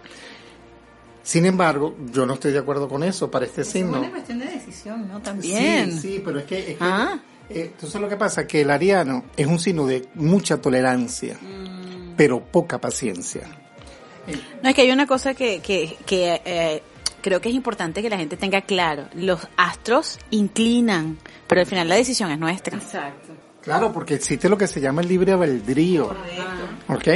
Sin 1.25 1.47
embargo, 1.47 1.97
yo 2.13 2.27
no 2.27 2.35
estoy 2.35 2.53
de 2.53 2.59
acuerdo 2.61 2.89
con 2.89 3.03
eso 3.03 3.29
para 3.31 3.47
este 3.47 3.63
Es 3.63 3.69
signo. 3.69 3.99
una 3.99 4.11
cuestión 4.11 4.39
de 4.39 4.45
decisión, 4.47 5.09
¿no? 5.09 5.21
También. 5.21 5.91
Sí, 5.93 5.99
sí, 6.17 6.23
pero 6.25 6.39
es 6.39 6.45
que, 6.45 6.59
es 6.59 6.65
que 6.67 6.77
Ah. 6.81 7.19
eh, 7.49 7.73
sabes 7.79 7.95
lo 7.97 8.09
que 8.09 8.17
pasa, 8.17 8.47
que 8.47 8.61
el 8.61 8.71
ariano 8.71 9.25
es 9.37 9.47
un 9.47 9.59
signo 9.59 9.87
de 9.87 10.07
mucha 10.15 10.61
tolerancia, 10.61 11.37
Mm. 11.41 12.13
pero 12.17 12.41
poca 12.45 12.79
paciencia. 12.79 13.43
No, 14.63 14.69
es 14.69 14.75
que 14.75 14.83
hay 14.83 14.91
una 14.91 15.07
cosa 15.07 15.35
que, 15.35 15.61
que, 15.61 15.97
que 16.07 16.41
eh, 16.45 16.83
creo 17.23 17.41
que 17.41 17.49
es 17.49 17.55
importante 17.55 18.03
que 18.03 18.11
la 18.11 18.17
gente 18.19 18.37
tenga 18.37 18.61
claro. 18.63 19.09
Los 19.15 19.41
astros 19.57 20.19
inclinan, 20.31 21.19
pero 21.47 21.63
al 21.63 21.67
final 21.67 21.89
la 21.89 21.95
decisión 21.97 22.31
es 22.31 22.39
nuestra. 22.39 22.77
Exacto. 22.77 23.33
Claro, 23.63 23.93
porque 23.95 24.15
existe 24.15 24.47
lo 24.51 24.59
que 24.59 24.67
se 24.67 24.79
llama 24.79 25.01
el 25.01 25.09
libre 25.09 25.33
albedrío, 25.33 26.15
¿ok? 26.89 27.09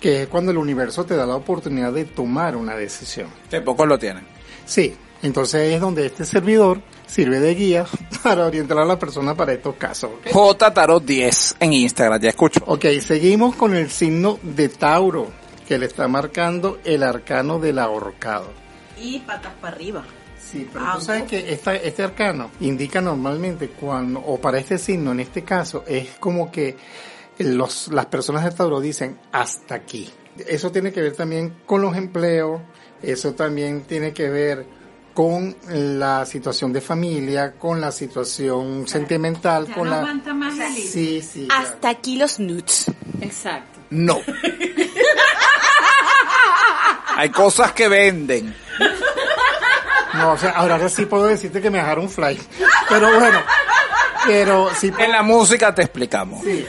Que 0.00 0.22
es 0.22 0.28
cuando 0.28 0.50
el 0.50 0.58
universo 0.58 1.04
te 1.04 1.16
da 1.16 1.24
la 1.26 1.36
oportunidad 1.36 1.92
de 1.92 2.04
tomar 2.04 2.56
una 2.56 2.74
decisión. 2.76 3.28
Que 3.50 3.60
pocos 3.60 3.86
lo 3.88 3.98
tienen. 3.98 4.24
Sí, 4.66 4.94
entonces 5.22 5.72
es 5.74 5.80
donde 5.80 6.06
este 6.06 6.24
servidor 6.24 6.80
sirve 7.06 7.40
de 7.40 7.54
guía 7.54 7.86
para 8.22 8.46
orientar 8.46 8.78
a 8.78 8.84
la 8.84 8.98
persona 8.98 9.34
para 9.34 9.52
estos 9.52 9.76
casos. 9.76 10.10
¿ok? 10.20 10.30
J 10.32 10.74
Tarot 10.74 11.04
10 11.04 11.56
en 11.60 11.72
Instagram, 11.72 12.20
ya 12.20 12.30
escucho. 12.30 12.60
Ok, 12.66 12.84
seguimos 13.00 13.54
con 13.56 13.74
el 13.74 13.90
signo 13.90 14.38
de 14.42 14.68
Tauro, 14.68 15.28
que 15.66 15.78
le 15.78 15.86
está 15.86 16.06
marcando 16.08 16.78
el 16.84 17.02
arcano 17.02 17.58
del 17.58 17.78
ahorcado. 17.78 18.50
Y 19.00 19.18
patas 19.20 19.52
para 19.60 19.74
arriba. 19.76 20.04
Sí, 20.38 20.68
pero 20.72 20.84
Ah, 20.86 20.94
tú 20.98 21.04
sabes 21.06 21.22
que 21.24 21.52
esta- 21.52 21.74
este 21.74 22.02
arcano 22.02 22.50
indica 22.60 23.00
normalmente 23.00 23.68
cuando, 23.70 24.20
o 24.20 24.38
para 24.38 24.58
este 24.58 24.76
signo 24.78 25.10
en 25.12 25.20
este 25.20 25.42
caso, 25.42 25.84
es 25.86 26.10
como 26.20 26.50
que 26.52 26.76
los, 27.38 27.88
las 27.88 28.06
personas 28.06 28.44
de 28.44 28.50
Tauro 28.50 28.80
dicen 28.80 29.18
hasta 29.32 29.74
aquí. 29.74 30.10
Eso 30.46 30.70
tiene 30.72 30.92
que 30.92 31.00
ver 31.00 31.14
también 31.14 31.58
con 31.66 31.80
los 31.82 31.96
empleos, 31.96 32.60
eso 33.02 33.34
también 33.34 33.82
tiene 33.82 34.12
que 34.12 34.28
ver 34.28 34.66
con 35.14 35.56
la 35.68 36.26
situación 36.26 36.72
de 36.72 36.80
familia, 36.80 37.52
con 37.52 37.80
la 37.80 37.92
situación 37.92 38.88
sentimental, 38.88 39.72
con 39.72 39.88
la... 39.88 40.02
más 40.34 40.54
Sí, 40.74 41.22
sí. 41.22 41.46
claro. 41.46 41.62
Hasta 41.62 41.88
aquí 41.90 42.16
los 42.16 42.40
nudes. 42.40 42.86
Exacto. 43.20 43.78
No. 43.90 44.18
Hay 47.16 47.30
cosas 47.30 47.70
que 47.72 47.88
venden. 47.88 48.52
No, 50.14 50.32
o 50.32 50.38
sea, 50.38 50.50
ahora 50.50 50.88
sí 50.88 51.06
puedo 51.06 51.26
decirte 51.26 51.62
que 51.62 51.70
me 51.70 51.78
dejaron 51.78 52.10
fly. 52.10 52.40
Pero 52.88 53.18
bueno, 53.20 53.40
pero 54.26 54.70
sí 54.74 54.92
En 54.98 55.12
la 55.12 55.22
música 55.22 55.72
te 55.74 55.82
explicamos. 55.82 56.42
Sí. 56.42 56.66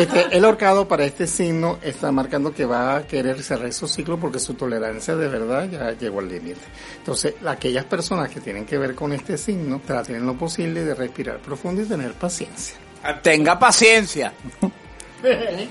Este, 0.00 0.36
el 0.36 0.44
horcado 0.44 0.88
para 0.88 1.04
este 1.04 1.26
signo 1.26 1.78
está 1.82 2.10
marcando 2.12 2.52
que 2.52 2.64
va 2.64 2.96
a 2.96 3.06
querer 3.06 3.42
cerrar 3.42 3.72
su 3.72 3.86
ciclo 3.86 4.18
porque 4.18 4.38
su 4.38 4.54
tolerancia 4.54 5.14
de 5.16 5.28
verdad 5.28 5.68
ya 5.70 5.92
llegó 5.92 6.20
al 6.20 6.28
límite. 6.28 6.60
Entonces, 6.98 7.34
aquellas 7.46 7.84
personas 7.84 8.30
que 8.30 8.40
tienen 8.40 8.64
que 8.66 8.78
ver 8.78 8.94
con 8.94 9.12
este 9.12 9.36
signo 9.36 9.80
traten 9.84 10.16
en 10.16 10.26
lo 10.26 10.36
posible 10.36 10.84
de 10.84 10.94
respirar 10.94 11.38
profundo 11.38 11.82
y 11.82 11.86
tener 11.86 12.12
paciencia. 12.14 12.76
Tenga 13.22 13.58
paciencia 13.58 14.32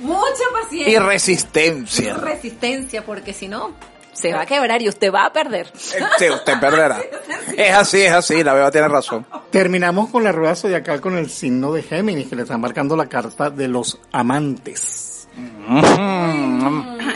Mucha 0.01 0.43
y 0.49 0.63
paciencia. 0.63 0.99
resistencia. 1.01 2.13
resistencia, 2.15 3.05
porque 3.05 3.33
si 3.33 3.47
no, 3.47 3.73
se 4.19 4.33
va 4.33 4.41
a 4.41 4.45
quebrar 4.45 4.81
y 4.81 4.89
usted 4.89 5.11
va 5.13 5.25
a 5.25 5.33
perder. 5.33 5.67
Eh, 5.67 6.03
Sí, 6.17 6.29
usted 6.29 6.59
perderá. 6.59 6.99
Es 7.57 7.75
así, 7.75 8.01
es 8.01 8.11
así, 8.13 8.43
la 8.43 8.53
beba 8.53 8.71
tiene 8.71 8.87
razón. 8.87 9.25
Terminamos 9.51 10.09
con 10.09 10.23
la 10.23 10.31
rueda 10.31 10.55
zodiacal 10.55 11.01
con 11.01 11.17
el 11.17 11.29
signo 11.29 11.73
de 11.73 11.83
Géminis 11.83 12.27
que 12.29 12.35
le 12.35 12.43
está 12.43 12.57
marcando 12.57 12.95
la 12.95 13.07
carta 13.07 13.49
de 13.49 13.67
los 13.67 13.99
amantes. 14.11 15.27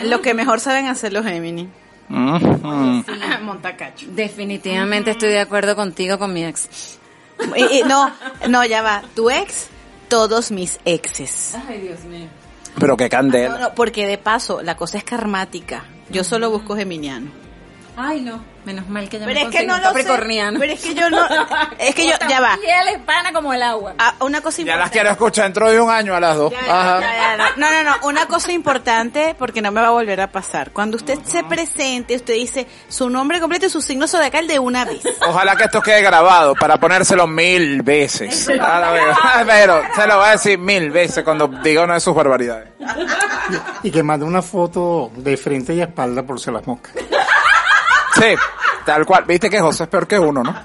Lo 0.03 0.21
que 0.21 0.33
mejor 0.33 0.59
saben 0.59 0.87
hacer 0.87 1.13
los 1.13 1.25
Gemini. 1.25 1.69
Ujú. 2.09 3.03
Montacacho. 3.43 4.07
Definitivamente 4.09 5.11
estoy 5.11 5.29
de 5.29 5.39
acuerdo 5.39 5.75
contigo 5.75 6.19
con 6.19 6.33
mi 6.33 6.43
ex. 6.45 6.99
Y- 7.55 7.79
y 7.79 7.83
no, 7.83 8.11
no, 8.49 8.65
ya 8.65 8.81
va. 8.81 9.03
Tu 9.15 9.29
ex, 9.29 9.67
todos 10.09 10.51
mis 10.51 10.79
exes. 10.85 11.55
Ay, 11.67 11.79
Dios 11.81 12.01
mío. 12.03 12.27
Pero 12.79 12.97
qué 12.97 13.05
No, 13.05 13.09
candela. 13.09 13.57
no, 13.59 13.73
porque 13.75 14.05
de 14.07 14.17
paso, 14.17 14.61
la 14.61 14.75
cosa 14.75 14.97
es 14.97 15.03
karmática. 15.03 15.85
Yo 16.09 16.23
solo 16.23 16.49
busco 16.49 16.75
geminiano. 16.75 17.31
Ay, 17.95 18.21
no. 18.21 18.52
Menos 18.65 18.87
mal 18.87 19.09
que 19.09 19.19
ya 19.19 19.25
Pero 19.25 19.39
me 19.41 19.45
es 19.47 19.51
que 19.51 19.65
no 19.65 19.75
un 19.75 19.81
lo 19.81 19.87
sé. 19.89 19.93
capricorniano. 19.93 20.59
Pero 20.59 20.73
es 20.73 20.81
que 20.81 20.93
yo 20.95 21.09
no. 21.09 21.27
Es 21.79 21.93
que 21.95 22.07
yo, 22.07 22.13
ya 22.29 22.39
va. 22.39 22.57
Y 22.65 22.69
él 22.69 22.95
es 22.95 22.99
pana 23.01 23.33
como 23.33 23.53
el 23.53 23.61
agua. 23.61 23.93
Ah, 23.97 24.15
una 24.21 24.39
cosa 24.41 24.57
Ya 24.57 24.61
importante. 24.61 24.83
las 24.85 24.91
quiero 24.91 25.09
escuchar 25.11 25.43
dentro 25.45 25.69
de 25.69 25.81
un 25.81 25.89
año 25.89 26.15
a 26.15 26.19
las 26.19 26.37
dos. 26.37 26.51
Ya, 26.53 26.61
ya, 26.65 26.79
Ajá. 26.79 26.99
ya, 27.01 27.13
ya, 27.15 27.37
no. 27.37 27.43
No, 27.57 27.71
no, 27.83 27.89
no, 27.89 28.07
una 28.07 28.25
cosa 28.27 28.51
importante 28.53 29.35
porque 29.37 29.61
no 29.61 29.71
me 29.71 29.81
va 29.81 29.87
a 29.87 29.91
volver 29.91 30.21
a 30.21 30.31
pasar. 30.31 30.71
Cuando 30.71 30.95
usted 30.97 31.19
se 31.25 31.43
presente, 31.43 32.15
usted 32.15 32.33
dice 32.35 32.67
su 32.87 33.09
nombre 33.09 33.39
completo 33.39 33.65
y 33.65 33.69
su 33.69 33.81
signo 33.81 34.07
zodiacal 34.07 34.47
de 34.47 34.59
una 34.59 34.85
vez. 34.85 35.01
Ojalá 35.27 35.55
que 35.57 35.65
esto 35.65 35.81
quede 35.81 36.01
grabado 36.01 36.55
para 36.55 36.77
ponérselo 36.79 37.27
mil 37.27 37.81
veces. 37.81 38.47
A 38.49 38.79
la 38.79 38.91
vez. 38.91 39.03
Pero 39.45 39.81
se 39.95 40.07
lo 40.07 40.17
voy 40.17 40.27
a 40.27 40.31
decir 40.31 40.57
mil 40.57 40.89
veces 40.91 41.23
cuando 41.23 41.47
diga 41.47 41.83
una 41.83 41.95
de 41.95 41.99
sus 41.99 42.15
barbaridades. 42.15 42.69
Y 43.83 43.91
que 43.91 44.03
mande 44.03 44.25
una 44.25 44.41
foto 44.41 45.11
de 45.17 45.35
frente 45.35 45.73
y 45.73 45.81
espalda 45.81 46.23
por 46.23 46.39
si 46.39 46.49
las 46.51 46.65
moscas. 46.65 46.93
Sí, 48.15 48.35
tal 48.85 49.05
cual. 49.05 49.25
Viste 49.25 49.49
que 49.49 49.59
José 49.59 49.83
es 49.83 49.89
peor 49.89 50.07
que 50.07 50.19
uno, 50.19 50.43
¿no? 50.43 50.55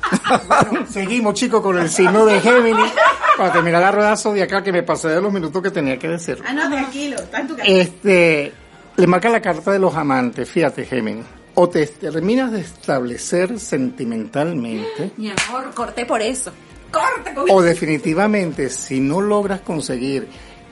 Seguimos, 0.89 1.35
chicos, 1.35 1.63
con 1.63 1.79
el 1.79 1.89
signo 1.89 2.27
de 2.27 2.41
Géminis 2.41 2.93
para 3.37 3.53
terminar 3.53 3.81
la 3.81 3.91
rueda 3.93 4.17
zodiacal 4.17 4.63
que 4.63 4.73
me 4.73 4.83
pasé 4.83 5.09
de 5.09 5.21
los 5.21 5.33
minutos 5.33 5.63
que 5.63 5.71
tenía 5.71 5.99
que 5.99 6.09
decir. 6.09 6.43
Ah, 6.47 6.53
no, 6.53 6.69
tranquilo, 6.69 7.17
está 7.17 7.41
en 7.41 7.49
tu 7.49 7.57
casa. 7.57 7.69
Este, 7.69 8.53
le 8.97 9.07
marca 9.07 9.29
la 9.29 9.41
carta 9.41 9.71
de 9.71 9.79
los 9.79 9.95
amantes, 9.95 10.49
fíjate, 10.51 10.85
Géminis. 10.85 11.25
O 11.55 11.69
te 11.69 11.87
terminas 11.87 12.53
de 12.53 12.61
establecer 12.61 13.59
sentimentalmente, 13.59 15.13
Mi 15.17 15.31
amor, 15.31 15.73
corté 15.75 16.07
por 16.07 16.23
eso. 16.23 16.53
Corte 16.91 17.35
con 17.35 17.51
o 17.51 17.61
definitivamente, 17.61 18.71
si 18.71 19.01
no 19.01 19.21
logras 19.21 19.61
conseguir 19.61 20.29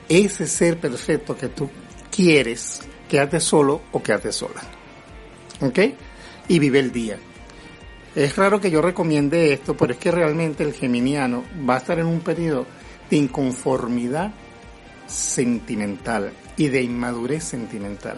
ese 0.07 0.47
ser 0.47 0.77
perfecto 0.79 1.35
que 1.35 1.49
tú 1.49 1.69
quieres, 2.09 2.81
quédate 3.09 3.39
solo 3.39 3.81
o 3.91 4.01
quédate 4.01 4.31
sola. 4.31 4.61
¿Ok? 5.61 5.79
Y 6.47 6.59
vive 6.59 6.79
el 6.79 6.91
día. 6.91 7.17
Es 8.15 8.35
raro 8.35 8.59
que 8.59 8.71
yo 8.71 8.81
recomiende 8.81 9.53
esto, 9.53 9.75
pero 9.77 9.93
es 9.93 9.99
que 9.99 10.11
realmente 10.11 10.63
el 10.63 10.73
geminiano 10.73 11.43
va 11.69 11.75
a 11.75 11.77
estar 11.77 11.99
en 11.99 12.07
un 12.07 12.21
periodo 12.21 12.65
de 13.09 13.17
inconformidad 13.17 14.31
sentimental 15.05 16.31
y 16.57 16.67
de 16.67 16.81
inmadurez 16.81 17.43
sentimental. 17.43 18.17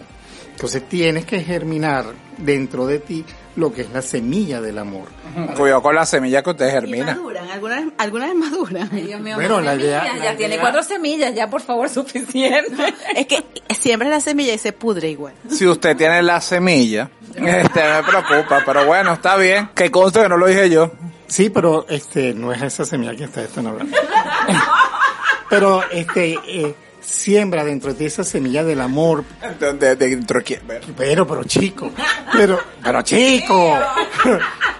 Entonces 0.52 0.86
tienes 0.88 1.24
que 1.24 1.40
germinar 1.42 2.06
dentro 2.36 2.86
de 2.86 2.98
ti 2.98 3.24
lo 3.56 3.72
que 3.72 3.82
es 3.82 3.90
la 3.90 4.02
semilla 4.02 4.60
del 4.60 4.78
amor. 4.78 5.08
Cuidado 5.56 5.80
con 5.82 5.94
la 5.94 6.04
semilla 6.04 6.42
que 6.42 6.50
usted 6.50 6.68
Y 6.68 6.70
germina. 6.70 7.06
maduran, 7.14 7.48
algunas 7.50 7.84
algunas 7.98 8.34
maduran. 8.34 8.88
Ay, 8.92 9.02
Dios 9.06 9.20
mío, 9.20 9.36
Bueno, 9.36 9.60
la 9.60 9.74
idea- 9.76 10.04
la 10.04 10.24
ya 10.24 10.36
tiene 10.36 10.54
idea- 10.54 10.60
cuatro 10.62 10.82
semillas, 10.82 11.34
ya 11.34 11.48
por 11.48 11.62
favor, 11.62 11.88
suficiente. 11.90 12.94
Es 13.16 13.26
que 13.26 13.42
siempre 13.78 14.08
la 14.10 14.20
semilla 14.20 14.52
y 14.52 14.58
se 14.58 14.72
pudre 14.72 15.08
igual. 15.10 15.34
Si 15.48 15.66
usted 15.66 15.96
tiene 15.96 16.22
la 16.22 16.40
semilla, 16.40 17.10
este 17.36 17.80
me 17.82 18.02
preocupa, 18.02 18.62
pero 18.64 18.84
bueno, 18.86 19.12
está 19.14 19.36
bien. 19.36 19.68
Que 19.74 19.90
conste 19.90 20.22
que 20.22 20.28
no 20.28 20.36
lo 20.36 20.46
dije 20.46 20.68
yo. 20.70 20.90
Sí, 21.26 21.50
pero 21.50 21.86
este 21.88 22.34
no 22.34 22.52
es 22.52 22.60
esa 22.62 22.84
semilla 22.84 23.14
que 23.14 23.24
ustedes 23.24 23.48
están 23.48 23.66
hablando. 23.66 23.96
pero 25.48 25.82
este 25.90 26.36
eh, 26.46 26.74
siembra 27.00 27.64
dentro 27.64 27.92
de 27.92 27.98
ti 27.98 28.04
esa 28.06 28.24
semilla 28.24 28.64
del 28.64 28.80
amor. 28.80 29.24
De, 29.58 29.72
de- 29.74 29.96
de- 29.96 30.08
dentro 30.08 30.38
de 30.38 30.44
quién. 30.44 30.60
Pero, 30.96 31.26
pero 31.26 31.44
chico, 31.44 31.90
pero, 32.32 32.58
pero 32.82 33.02
chico. 33.02 33.78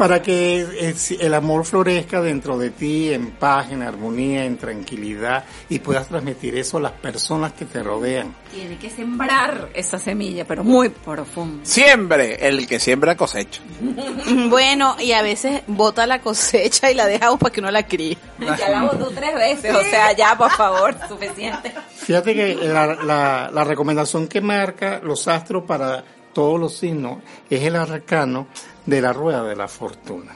Para 0.00 0.22
que 0.22 0.60
el, 0.60 0.96
el 1.20 1.34
amor 1.34 1.66
florezca 1.66 2.22
dentro 2.22 2.56
de 2.56 2.70
ti 2.70 3.12
en 3.12 3.32
paz, 3.32 3.70
en 3.70 3.82
armonía, 3.82 4.46
en 4.46 4.56
tranquilidad 4.56 5.44
y 5.68 5.78
puedas 5.80 6.08
transmitir 6.08 6.56
eso 6.56 6.78
a 6.78 6.80
las 6.80 6.92
personas 6.92 7.52
que 7.52 7.66
te 7.66 7.82
rodean. 7.82 8.34
Tiene 8.50 8.78
que 8.78 8.88
sembrar 8.88 9.68
esa 9.74 9.98
semilla, 9.98 10.46
pero 10.46 10.64
muy 10.64 10.88
profundo. 10.88 11.66
Siembre, 11.66 12.38
el 12.48 12.66
que 12.66 12.80
siembra 12.80 13.14
cosecha. 13.14 13.60
Bueno, 14.48 14.96
y 14.98 15.12
a 15.12 15.20
veces 15.20 15.64
bota 15.66 16.06
la 16.06 16.22
cosecha 16.22 16.90
y 16.90 16.94
la 16.94 17.06
dejamos 17.06 17.38
para 17.38 17.52
que 17.52 17.60
uno 17.60 17.70
la 17.70 17.86
críe. 17.86 18.16
Ya 18.58 18.70
la 18.70 18.84
botó 18.84 19.10
tres 19.10 19.34
veces, 19.34 19.74
o 19.74 19.82
sea, 19.82 20.16
ya, 20.16 20.34
por 20.34 20.50
favor, 20.52 20.96
suficiente. 21.08 21.74
Fíjate 21.94 22.34
que 22.34 22.54
la, 22.54 22.94
la, 22.94 23.50
la 23.52 23.64
recomendación 23.64 24.28
que 24.28 24.40
marca 24.40 24.98
los 25.04 25.28
astros 25.28 25.64
para 25.64 26.02
todos 26.32 26.58
los 26.58 26.76
signos 26.76 27.18
es 27.50 27.62
el 27.62 27.76
arcano 27.76 28.46
de 28.86 29.00
la 29.00 29.12
rueda 29.12 29.44
de 29.44 29.56
la 29.56 29.68
fortuna. 29.68 30.32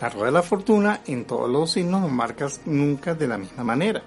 La 0.00 0.08
rueda 0.08 0.26
de 0.26 0.32
la 0.32 0.42
fortuna 0.42 1.00
en 1.06 1.24
todos 1.24 1.48
los 1.48 1.72
signos 1.72 2.00
no 2.00 2.08
marca 2.08 2.48
nunca 2.66 3.14
de 3.14 3.28
la 3.28 3.38
misma 3.38 3.64
manera. 3.64 4.02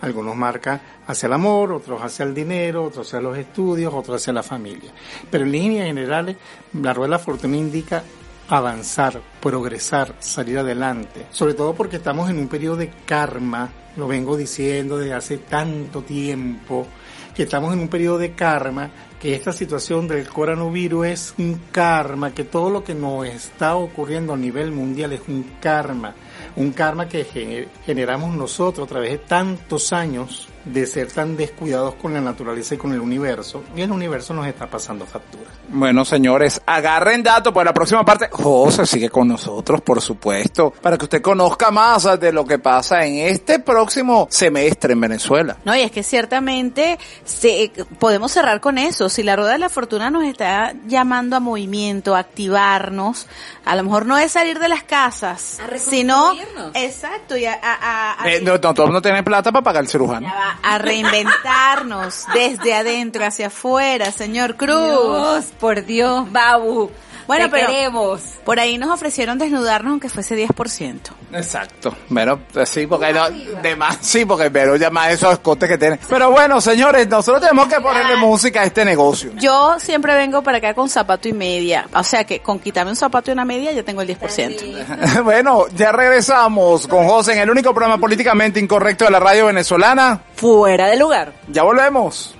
Algunos 0.00 0.36
marcan 0.36 0.80
hacia 1.06 1.26
el 1.26 1.32
amor, 1.32 1.72
otros 1.72 2.02
hacia 2.02 2.24
el 2.24 2.34
dinero, 2.34 2.84
otros 2.84 3.06
hacia 3.06 3.20
los 3.20 3.38
estudios, 3.38 3.94
otros 3.94 4.20
hacia 4.20 4.32
la 4.32 4.42
familia. 4.42 4.90
Pero 5.30 5.44
en 5.44 5.52
líneas 5.52 5.86
generales, 5.86 6.36
la 6.74 6.92
rueda 6.92 7.06
de 7.06 7.10
la 7.12 7.18
fortuna 7.18 7.56
indica 7.56 8.02
avanzar, 8.48 9.20
progresar, 9.40 10.14
salir 10.18 10.58
adelante. 10.58 11.26
Sobre 11.30 11.54
todo 11.54 11.74
porque 11.74 11.96
estamos 11.96 12.28
en 12.30 12.38
un 12.38 12.48
periodo 12.48 12.76
de 12.76 12.90
karma, 13.04 13.70
lo 13.96 14.06
vengo 14.06 14.36
diciendo 14.36 14.98
desde 14.98 15.14
hace 15.14 15.38
tanto 15.38 16.02
tiempo, 16.02 16.86
que 17.34 17.44
estamos 17.44 17.72
en 17.72 17.80
un 17.80 17.88
periodo 17.88 18.18
de 18.18 18.32
karma, 18.32 18.90
que 19.20 19.34
esta 19.34 19.52
situación 19.52 20.06
del 20.08 20.28
coronavirus 20.28 21.06
es 21.06 21.34
un 21.38 21.60
karma, 21.72 22.32
que 22.34 22.44
todo 22.44 22.68
lo 22.70 22.84
que 22.84 22.94
nos 22.94 23.26
está 23.26 23.76
ocurriendo 23.76 24.34
a 24.34 24.36
nivel 24.36 24.72
mundial 24.72 25.12
es 25.12 25.22
un 25.28 25.42
karma, 25.60 26.14
un 26.56 26.72
karma 26.72 27.08
que 27.08 27.24
gener- 27.24 27.68
generamos 27.84 28.34
nosotros 28.36 28.86
a 28.86 28.88
través 28.90 29.10
de 29.12 29.18
tantos 29.18 29.92
años 29.92 30.48
de 30.66 30.84
ser 30.86 31.10
tan 31.12 31.36
descuidados 31.36 31.94
con 31.94 32.12
la 32.12 32.20
naturaleza 32.20 32.74
y 32.74 32.78
con 32.78 32.92
el 32.92 33.00
universo, 33.00 33.62
y 33.74 33.80
el 33.82 33.90
universo 33.92 34.34
nos 34.34 34.46
está 34.46 34.66
pasando 34.66 35.06
factura. 35.06 35.44
Bueno, 35.68 36.04
señores, 36.04 36.60
agarren 36.66 37.22
datos 37.22 37.52
para 37.54 37.70
la 37.70 37.74
próxima 37.74 38.04
parte. 38.04 38.28
José 38.30 38.84
sigue 38.84 39.08
con 39.08 39.28
nosotros, 39.28 39.80
por 39.80 40.00
supuesto, 40.02 40.72
para 40.82 40.98
que 40.98 41.04
usted 41.04 41.22
conozca 41.22 41.70
más 41.70 42.08
de 42.20 42.32
lo 42.32 42.44
que 42.44 42.58
pasa 42.58 43.04
en 43.06 43.18
este 43.28 43.60
próximo 43.60 44.26
semestre 44.30 44.92
en 44.92 45.00
Venezuela. 45.00 45.56
No, 45.64 45.74
y 45.74 45.80
es 45.82 45.90
que 45.90 46.02
ciertamente 46.02 46.98
se, 47.24 47.70
podemos 47.98 48.32
cerrar 48.32 48.60
con 48.60 48.76
eso. 48.78 49.08
Si 49.08 49.22
la 49.22 49.36
rueda 49.36 49.52
de 49.52 49.58
la 49.58 49.68
fortuna 49.68 50.10
nos 50.10 50.24
está 50.24 50.74
llamando 50.86 51.36
a 51.36 51.40
movimiento, 51.40 52.14
a 52.16 52.20
activarnos, 52.20 53.26
a 53.64 53.76
lo 53.76 53.84
mejor 53.84 54.06
no 54.06 54.18
es 54.18 54.32
salir 54.32 54.58
de 54.58 54.68
las 54.68 54.82
casas, 54.82 55.58
A 55.60 55.78
sino, 55.78 56.34
exacto, 56.74 57.36
y 57.36 57.44
a, 57.44 57.52
a- 57.54 57.74
a- 58.14 58.22
a- 58.24 58.30
Eh, 58.32 58.40
no, 58.42 58.52
no, 58.58 58.74
todos 58.74 58.90
no 58.90 59.00
tienen 59.02 59.24
plata 59.24 59.52
para 59.52 59.62
pagar 59.62 59.82
el 59.84 59.88
cirujano. 59.88 60.26
ya 60.26 60.34
va, 60.34 60.55
a 60.62 60.78
reinventarnos 60.78 62.24
desde 62.34 62.74
adentro 62.74 63.24
hacia 63.24 63.48
afuera, 63.48 64.10
señor 64.12 64.56
Cruz. 64.56 64.72
Dios, 64.76 65.46
por 65.58 65.84
Dios, 65.84 66.30
Babu. 66.30 66.90
Bueno, 67.26 67.46
Te 67.46 67.50
pero 67.50 67.66
queremos. 67.68 68.20
por 68.44 68.58
ahí 68.60 68.78
nos 68.78 68.90
ofrecieron 68.90 69.38
desnudarnos 69.38 69.90
aunque 69.90 70.08
fuese 70.08 70.36
10%. 70.36 71.00
Exacto. 71.32 71.94
Bueno, 72.08 72.38
pues 72.52 72.68
sí, 72.68 72.86
porque 72.86 73.12
no, 73.12 73.28
de 73.30 73.76
más, 73.76 73.98
sí, 74.00 74.24
porque 74.24 74.50
pero 74.50 74.76
ya 74.76 74.90
más 74.90 75.12
esos 75.12 75.32
escotes 75.32 75.68
que 75.68 75.78
tienen. 75.78 75.98
Pero 76.08 76.30
bueno, 76.30 76.60
señores, 76.60 77.08
nosotros 77.08 77.42
tenemos 77.42 77.68
que 77.68 77.80
ponerle 77.80 78.16
música 78.16 78.62
a 78.62 78.64
este 78.64 78.84
negocio. 78.84 79.32
Yo 79.36 79.78
siempre 79.78 80.14
vengo 80.14 80.42
para 80.42 80.58
acá 80.58 80.74
con 80.74 80.88
zapato 80.88 81.28
y 81.28 81.32
media. 81.32 81.86
O 81.94 82.02
sea 82.04 82.24
que 82.24 82.40
con 82.40 82.58
quitarme 82.58 82.90
un 82.90 82.96
zapato 82.96 83.30
y 83.30 83.32
una 83.32 83.44
media 83.44 83.72
ya 83.72 83.82
tengo 83.82 84.02
el 84.02 84.08
10%. 84.08 85.22
bueno, 85.24 85.66
ya 85.74 85.92
regresamos 85.92 86.86
con 86.86 87.06
José 87.06 87.32
en 87.32 87.40
el 87.40 87.50
único 87.50 87.74
programa 87.74 87.98
políticamente 87.98 88.60
incorrecto 88.60 89.04
de 89.04 89.10
la 89.10 89.20
radio 89.20 89.46
venezolana. 89.46 90.20
Fuera 90.36 90.86
de 90.86 90.96
lugar. 90.96 91.32
Ya 91.48 91.62
volvemos. 91.62 92.34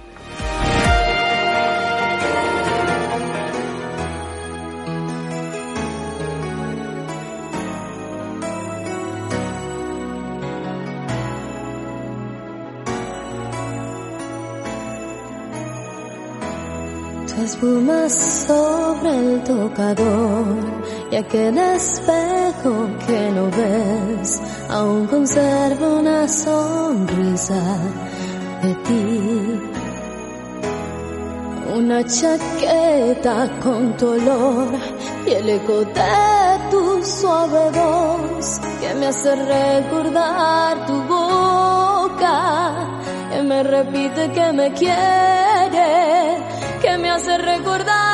Espuma 17.43 18.09
sobre 18.09 19.11
el 19.11 19.45
tocador 19.45 20.47
y 21.11 21.17
aquel 21.17 21.59
espejo 21.59 22.89
que 23.07 23.31
no 23.31 23.51
ves, 23.51 24.41
aún 24.71 25.07
conserva 25.07 25.87
una 25.87 26.27
sonrisa 26.27 27.63
de 28.63 28.75
ti. 28.87 29.61
Una 31.75 32.03
chaqueta 32.05 33.51
con 33.63 33.97
tu 33.99 34.09
olor 34.09 34.69
y 35.27 35.31
el 35.31 35.49
eco 35.49 35.81
de 35.81 36.71
tu 36.71 37.05
suave 37.05 37.71
voz 37.71 38.61
que 38.81 38.95
me 38.95 39.07
hace 39.07 39.37
recordar 39.37 40.87
tu 40.87 41.03
boca, 41.03 42.73
que 43.31 43.43
me 43.43 43.63
repite 43.63 44.33
que 44.33 44.53
me 44.53 44.73
quiere, 44.73 46.06
hace 47.17 47.39
recordar 47.39 48.06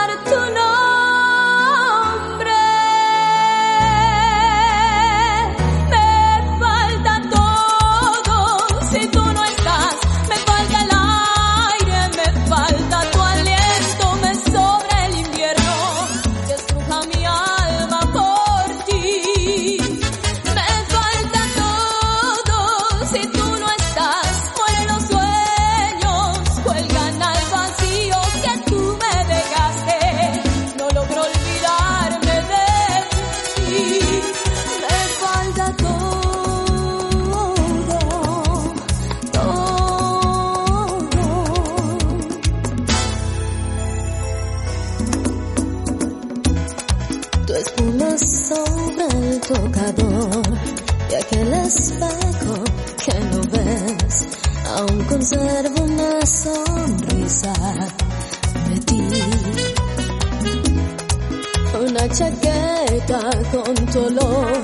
con 63.07 63.75
tu 63.87 63.99
olor 63.99 64.63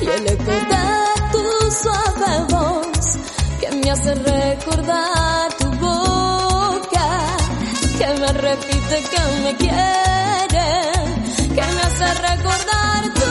y 0.00 0.06
el 0.06 0.26
eco 0.26 0.50
de 0.50 0.86
tu 1.32 1.70
suave 1.70 2.44
voz 2.48 3.18
que 3.60 3.70
me 3.76 3.90
hace 3.90 4.14
recordar 4.14 5.52
tu 5.58 5.70
boca, 5.72 7.08
que 7.98 8.06
me 8.20 8.32
repite 8.32 9.02
que 9.10 9.22
me 9.42 9.56
quiere, 9.56 10.68
que 11.54 11.62
me 11.74 11.82
hace 11.82 12.14
recordar 12.14 13.14
tu 13.14 13.25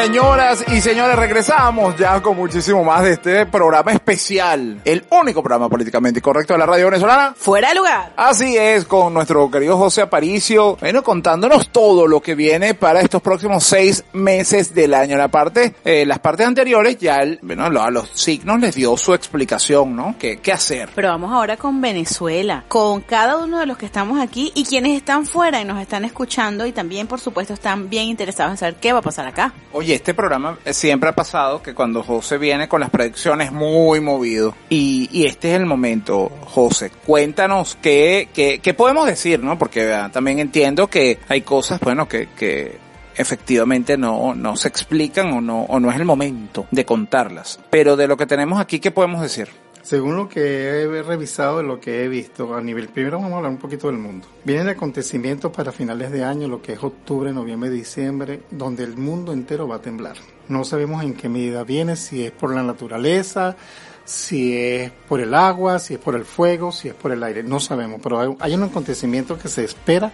Señoras 0.00 0.64
y 0.72 0.80
señores, 0.80 1.16
regresamos 1.16 1.96
ya 1.96 2.22
con 2.22 2.36
muchísimo 2.36 2.84
más 2.84 3.02
de 3.02 3.12
este 3.14 3.46
programa 3.46 3.90
especial, 3.92 4.80
el 4.84 5.04
único 5.10 5.42
programa 5.42 5.68
políticamente 5.68 6.22
correcto 6.22 6.52
de 6.52 6.60
la 6.60 6.66
radio 6.66 6.86
venezolana. 6.86 7.34
Fuera 7.36 7.70
de 7.70 7.74
lugar. 7.74 8.12
Así 8.16 8.56
es, 8.56 8.84
con 8.84 9.12
nuestro 9.12 9.50
querido 9.50 9.76
José 9.76 10.02
Aparicio, 10.02 10.76
bueno, 10.76 11.02
contándonos 11.02 11.70
todo 11.70 12.06
lo 12.06 12.20
que 12.20 12.36
viene 12.36 12.74
para 12.74 13.00
estos 13.00 13.20
próximos 13.20 13.64
seis 13.64 14.04
meses 14.12 14.72
del 14.72 14.94
año. 14.94 15.16
La 15.16 15.28
parte, 15.28 15.74
eh, 15.84 16.06
las 16.06 16.20
partes 16.20 16.46
anteriores 16.46 16.98
ya, 16.98 17.16
el, 17.16 17.40
bueno, 17.42 17.64
a 17.64 17.90
los 17.90 18.08
signos 18.10 18.60
les 18.60 18.74
dio 18.74 18.96
su 18.96 19.12
explicación, 19.12 19.96
¿no? 19.96 20.14
¿Qué, 20.20 20.38
qué 20.38 20.52
hacer? 20.52 20.90
Pero 20.94 21.08
vamos 21.08 21.32
ahora 21.32 21.56
con 21.56 21.80
Venezuela, 21.80 22.64
con 22.68 23.00
cada 23.00 23.38
uno 23.38 23.58
de 23.58 23.66
los 23.66 23.76
que 23.76 23.86
estamos 23.86 24.20
aquí 24.20 24.52
y 24.54 24.64
quienes 24.64 24.96
están 24.96 25.26
fuera 25.26 25.60
y 25.60 25.64
nos 25.64 25.80
están 25.80 26.04
escuchando 26.04 26.64
y 26.64 26.72
también, 26.72 27.08
por 27.08 27.18
supuesto, 27.18 27.54
están 27.54 27.90
bien 27.90 28.04
interesados 28.04 28.52
en 28.52 28.56
saber 28.56 28.74
qué 28.76 28.92
va 28.92 29.00
a 29.00 29.02
pasar 29.02 29.26
acá. 29.26 29.52
Oye, 29.72 29.94
este 29.94 30.14
programa 30.14 30.59
siempre 30.66 31.10
ha 31.10 31.14
pasado 31.14 31.62
que 31.62 31.74
cuando 31.74 32.02
José 32.02 32.38
viene 32.38 32.68
con 32.68 32.80
las 32.80 32.90
predicciones 32.90 33.52
muy 33.52 34.00
movido. 34.00 34.54
Y, 34.68 35.08
y 35.12 35.26
este 35.26 35.50
es 35.50 35.60
el 35.60 35.66
momento, 35.66 36.30
José. 36.46 36.90
Cuéntanos 37.06 37.76
qué, 37.80 38.28
qué, 38.32 38.60
qué 38.60 38.74
podemos 38.74 39.06
decir, 39.06 39.42
¿no? 39.42 39.58
Porque 39.58 40.08
también 40.12 40.38
entiendo 40.38 40.88
que 40.88 41.18
hay 41.28 41.42
cosas, 41.42 41.80
bueno, 41.80 42.08
que, 42.08 42.28
que 42.28 42.78
efectivamente 43.16 43.96
no, 43.96 44.34
no 44.34 44.56
se 44.56 44.68
explican 44.68 45.32
o 45.32 45.40
no, 45.40 45.62
o 45.62 45.80
no 45.80 45.90
es 45.90 45.96
el 45.96 46.04
momento 46.04 46.66
de 46.70 46.84
contarlas. 46.84 47.60
Pero 47.70 47.96
de 47.96 48.08
lo 48.08 48.16
que 48.16 48.26
tenemos 48.26 48.60
aquí, 48.60 48.80
¿qué 48.80 48.90
podemos 48.90 49.20
decir? 49.20 49.48
Según 49.90 50.14
lo 50.14 50.28
que 50.28 50.84
he 50.84 51.02
revisado, 51.02 51.64
lo 51.64 51.80
que 51.80 52.04
he 52.04 52.08
visto 52.08 52.54
a 52.54 52.60
nivel, 52.60 52.90
primero 52.90 53.16
vamos 53.16 53.32
a 53.32 53.36
hablar 53.38 53.50
un 53.50 53.58
poquito 53.58 53.88
del 53.88 53.98
mundo. 53.98 54.28
Vienen 54.44 54.68
acontecimientos 54.68 55.50
para 55.50 55.72
finales 55.72 56.12
de 56.12 56.22
año, 56.22 56.46
lo 56.46 56.62
que 56.62 56.74
es 56.74 56.84
octubre, 56.84 57.32
noviembre, 57.32 57.70
diciembre, 57.70 58.42
donde 58.52 58.84
el 58.84 58.96
mundo 58.96 59.32
entero 59.32 59.66
va 59.66 59.74
a 59.74 59.82
temblar. 59.82 60.14
No 60.46 60.62
sabemos 60.62 61.02
en 61.02 61.14
qué 61.14 61.28
medida 61.28 61.64
viene, 61.64 61.96
si 61.96 62.24
es 62.24 62.30
por 62.30 62.54
la 62.54 62.62
naturaleza, 62.62 63.56
si 64.04 64.56
es 64.56 64.92
por 65.08 65.18
el 65.18 65.34
agua, 65.34 65.80
si 65.80 65.94
es 65.94 66.00
por 66.00 66.14
el 66.14 66.24
fuego, 66.24 66.70
si 66.70 66.86
es 66.86 66.94
por 66.94 67.10
el 67.10 67.24
aire, 67.24 67.42
no 67.42 67.58
sabemos, 67.58 67.98
pero 68.00 68.36
hay 68.38 68.54
un 68.54 68.62
acontecimiento 68.62 69.36
que 69.38 69.48
se 69.48 69.64
espera 69.64 70.12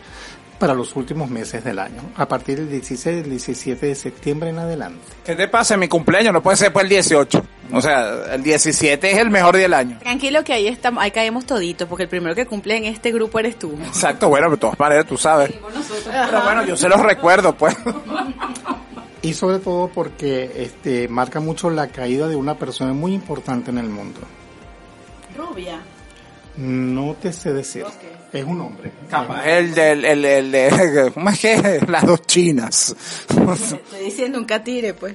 para 0.59 0.75
los 0.75 0.97
últimos 0.97 1.31
meses 1.31 1.63
del 1.65 1.79
año, 1.79 2.03
a 2.17 2.27
partir 2.27 2.59
del 2.59 2.71
16 2.71 3.23
del 3.23 3.31
17 3.31 3.87
de 3.87 3.95
septiembre 3.95 4.51
en 4.51 4.59
adelante. 4.59 5.01
¿Qué 5.25 5.35
te 5.35 5.49
pasa 5.49 5.75
en 5.75 5.81
mi 5.81 5.89
cumpleaños? 5.89 6.33
No 6.33 6.43
puede 6.43 6.57
ser 6.57 6.73
por 6.73 6.83
el 6.83 6.89
18. 6.89 7.43
O 7.73 7.81
sea, 7.81 8.35
el 8.35 8.43
17 8.43 9.11
es 9.11 9.19
el 9.19 9.31
mejor 9.31 9.57
día 9.57 9.65
del 9.65 9.75
año. 9.75 9.99
Tranquilo 9.99 10.45
que 10.45 10.53
ahí 10.53 10.69
estamos, 10.69 11.03
ahí 11.03 11.11
caemos 11.11 11.47
toditos, 11.47 11.89
porque 11.89 12.05
el 12.05 12.09
primero 12.09 12.35
que 12.35 12.47
cumple 12.47 12.77
en 12.77 12.85
este 12.85 13.13
grupo 13.13 13.39
eres 13.39 13.59
tú. 13.59 13.77
Exacto, 13.87 14.29
bueno, 14.29 14.51
de 14.51 14.57
todas 14.57 14.79
maneras 14.79 15.07
tú 15.07 15.17
sabes. 15.17 15.53
Pero 15.53 16.43
bueno, 16.43 16.65
yo 16.65 16.77
se 16.77 16.89
los 16.89 17.01
recuerdo, 17.01 17.55
pues. 17.57 17.77
Y 19.23 19.35
sobre 19.35 19.59
todo 19.59 19.89
porque 19.89 20.53
este 20.57 21.09
marca 21.09 21.41
mucho 21.41 21.69
la 21.69 21.89
caída 21.89 22.29
de 22.29 22.37
una 22.37 22.57
persona 22.57 22.93
muy 22.93 23.13
importante 23.13 23.71
en 23.71 23.79
el 23.79 23.89
mundo. 23.89 24.21
Rubia. 25.37 25.81
No 26.57 27.15
te 27.21 27.33
sé 27.33 27.53
decir. 27.53 27.85
Es 28.33 28.45
un 28.45 28.61
hombre. 28.61 28.93
Capaz 29.11 29.47
el 29.47 29.75
del, 29.75 30.05
el, 30.05 30.25
el 30.25 30.53
de, 30.53 31.11
¿cómo 31.15 31.31
es 31.31 31.39
que? 31.41 31.81
Las 31.89 32.05
dos 32.05 32.23
chinas. 32.23 32.95
Estoy 33.29 34.05
diciendo 34.05 34.39
un 34.39 34.45
catire, 34.45 34.95
pues. 34.95 35.15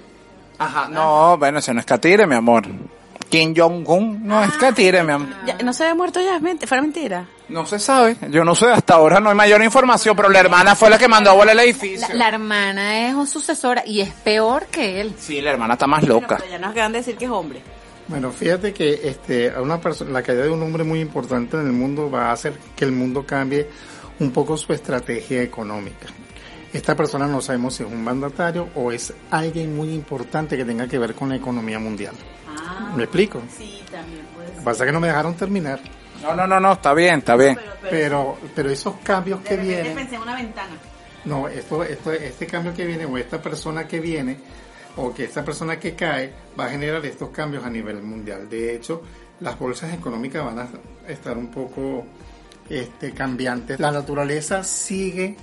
Ajá, 0.58 0.88
no, 0.90 1.38
bueno, 1.38 1.60
ese 1.60 1.74
no 1.74 1.80
es 1.80 1.86
Katire, 1.86 2.28
mi 2.28 2.36
amor. 2.36 2.64
Kim 3.30 3.54
Jong-un 3.56 4.28
no 4.28 4.44
es 4.44 4.52
Katire, 4.54 5.04
mi 5.04 5.12
amor. 5.14 5.30
Ya, 5.46 5.58
¿No 5.64 5.74
se 5.74 5.84
había 5.84 5.96
muerto 5.96 6.20
ya? 6.22 6.36
¿Es 6.36 6.42
ment- 6.42 6.66
¿Fuera 6.68 6.82
mentira? 6.84 7.26
No 7.50 7.66
se 7.66 7.80
sabe, 7.80 8.16
yo 8.30 8.44
no 8.46 8.54
sé, 8.56 8.68
hasta 8.68 8.94
ahora 8.94 9.20
no 9.20 9.30
hay 9.30 9.36
mayor 9.36 9.62
información, 9.64 10.16
pero 10.16 10.30
la 10.30 10.40
hermana 10.40 10.76
fue 10.76 10.90
la 10.90 10.98
que 10.98 11.08
mandó 11.08 11.32
a 11.32 11.34
volar 11.34 11.54
el 11.56 11.62
edificio. 11.62 12.08
La, 12.10 12.14
la 12.16 12.28
hermana 12.30 13.08
es 13.10 13.30
sucesora 13.30 13.84
y 13.86 14.02
es 14.02 14.10
peor 14.12 14.68
que 14.68 15.02
él. 15.02 15.14
Sí, 15.18 15.42
la 15.42 15.52
hermana 15.52 15.74
está 15.74 15.88
más 15.88 16.04
loca. 16.04 16.38
Pero 16.38 16.50
ya 16.52 16.60
nos 16.60 16.72
acaban 16.72 16.92
de 16.94 17.00
decir 17.00 17.18
que 17.18 17.26
es 17.26 17.32
hombre. 17.32 17.62
Bueno, 18.12 18.30
fíjate 18.30 18.74
que 18.74 19.08
este, 19.08 19.52
a 19.52 19.62
una 19.62 19.80
persona, 19.80 20.12
la 20.12 20.22
caída 20.22 20.44
de 20.44 20.50
un 20.50 20.62
hombre 20.62 20.84
muy 20.84 21.00
importante 21.00 21.56
en 21.56 21.66
el 21.66 21.72
mundo 21.72 22.12
va 22.12 22.26
a 22.26 22.32
hacer 22.34 22.52
que 22.76 22.84
el 22.84 22.92
mundo 22.92 23.26
cambie 23.26 23.70
un 24.20 24.32
poco 24.32 24.58
su 24.58 24.74
estrategia 24.74 25.42
económica. 25.42 26.08
Esta 26.74 26.94
persona 26.94 27.26
no 27.26 27.40
sabemos 27.40 27.74
si 27.76 27.84
es 27.84 27.90
un 27.90 28.04
mandatario 28.04 28.68
o 28.76 28.92
es 28.92 29.14
alguien 29.30 29.78
muy 29.78 29.94
importante 29.94 30.58
que 30.58 30.66
tenga 30.66 30.90
que 30.90 31.00
ver 31.00 31.16
con 31.16 31.30
la 31.30 31.38
economía 31.38 31.80
mundial. 31.80 32.14
¿Me 32.98 33.04
explico? 33.04 33.42
Sí, 33.58 33.82
también 33.90 34.26
puede 34.36 34.52
que 34.52 34.62
pasa 34.62 34.86
que 34.86 34.92
no 34.92 35.00
me 35.00 35.08
dejaron 35.08 35.34
terminar. 35.36 35.80
No, 36.22 36.36
no, 36.36 36.46
no, 36.46 36.60
no, 36.60 36.74
está 36.74 36.94
bien, 36.94 37.20
está 37.20 37.38
bien. 37.38 37.58
Pero, 37.90 38.38
pero 38.54 38.70
esos 38.70 38.96
cambios 39.04 39.40
que 39.40 39.56
vienen, 39.56 39.96
pensé 39.96 40.16
en 40.16 40.22
una 40.22 40.36
ventana. 40.36 40.74
no, 41.24 41.48
esto, 41.48 41.82
esto, 41.86 42.12
este 42.12 42.46
cambio 42.46 42.74
que 42.74 42.86
viene 42.86 43.06
o 43.06 43.18
esta 43.18 43.42
persona 43.42 43.88
que 43.88 44.02
viene 44.02 44.38
o 44.98 45.14
que 45.14 45.24
esta 45.26 45.44
persona 45.46 45.80
que 45.80 45.96
cae 45.96 46.34
va 46.60 46.66
a 46.66 46.70
generar 46.70 47.06
estos 47.06 47.30
cambios 47.30 47.64
a 47.66 47.70
nivel 47.70 48.02
mundial. 48.02 48.50
De 48.50 48.76
hecho, 48.76 49.02
las 49.40 49.58
bolsas 49.58 49.94
económicas 49.94 50.44
van 50.46 50.60
a 50.60 50.68
estar 51.08 51.38
un 51.38 51.48
poco 51.50 52.06
este, 52.70 53.12
cambiantes. 53.14 53.80
La 53.80 53.92
naturaleza 53.92 54.64
sigue 54.64 55.36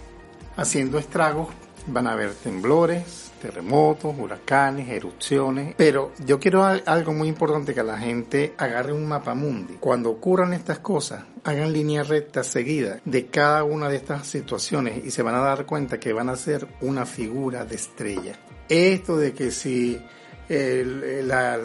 haciendo 0.56 0.98
estragos, 0.98 1.48
van 1.86 2.06
a 2.06 2.12
haber 2.12 2.34
temblores, 2.34 3.30
terremotos, 3.40 4.14
huracanes, 4.18 4.88
erupciones, 4.88 5.74
pero 5.76 6.12
yo 6.26 6.38
quiero 6.40 6.64
al- 6.64 6.82
algo 6.86 7.12
muy 7.12 7.28
importante 7.28 7.72
que 7.72 7.82
la 7.84 7.96
gente 7.98 8.54
agarre 8.58 8.92
un 8.92 9.06
mapa 9.06 9.34
mundi. 9.34 9.74
Cuando 9.74 10.10
ocurran 10.10 10.52
estas 10.52 10.80
cosas, 10.80 11.22
hagan 11.44 11.72
línea 11.72 12.02
recta 12.02 12.42
seguida 12.44 13.00
de 13.04 13.26
cada 13.26 13.62
una 13.64 13.88
de 13.88 13.96
estas 13.96 14.26
situaciones 14.26 15.04
y 15.04 15.10
se 15.12 15.22
van 15.22 15.36
a 15.36 15.40
dar 15.40 15.64
cuenta 15.66 15.98
que 16.00 16.12
van 16.12 16.28
a 16.28 16.36
ser 16.36 16.66
una 16.80 17.06
figura 17.06 17.64
de 17.64 17.76
estrella. 17.76 18.36
Esto 18.68 19.16
de 19.16 19.32
que 19.32 19.50
si 19.50 20.00
la, 20.48 21.56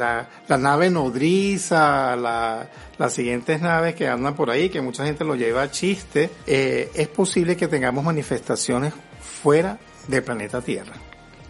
la, 0.47 0.57
nave 0.57 0.89
nodriza, 0.89 2.15
la, 2.15 2.69
las 2.97 3.13
siguientes 3.13 3.61
naves 3.61 3.95
que 3.95 4.07
andan 4.07 4.35
por 4.35 4.49
ahí, 4.49 4.69
que 4.69 4.81
mucha 4.81 5.05
gente 5.05 5.23
lo 5.23 5.35
lleva 5.35 5.63
a 5.63 5.71
chiste, 5.71 6.29
eh, 6.45 6.91
es 6.93 7.07
posible 7.07 7.55
que 7.55 7.67
tengamos 7.67 8.03
manifestaciones 8.03 8.93
fuera 9.41 9.79
del 10.07 10.23
planeta 10.23 10.61
Tierra. 10.61 10.93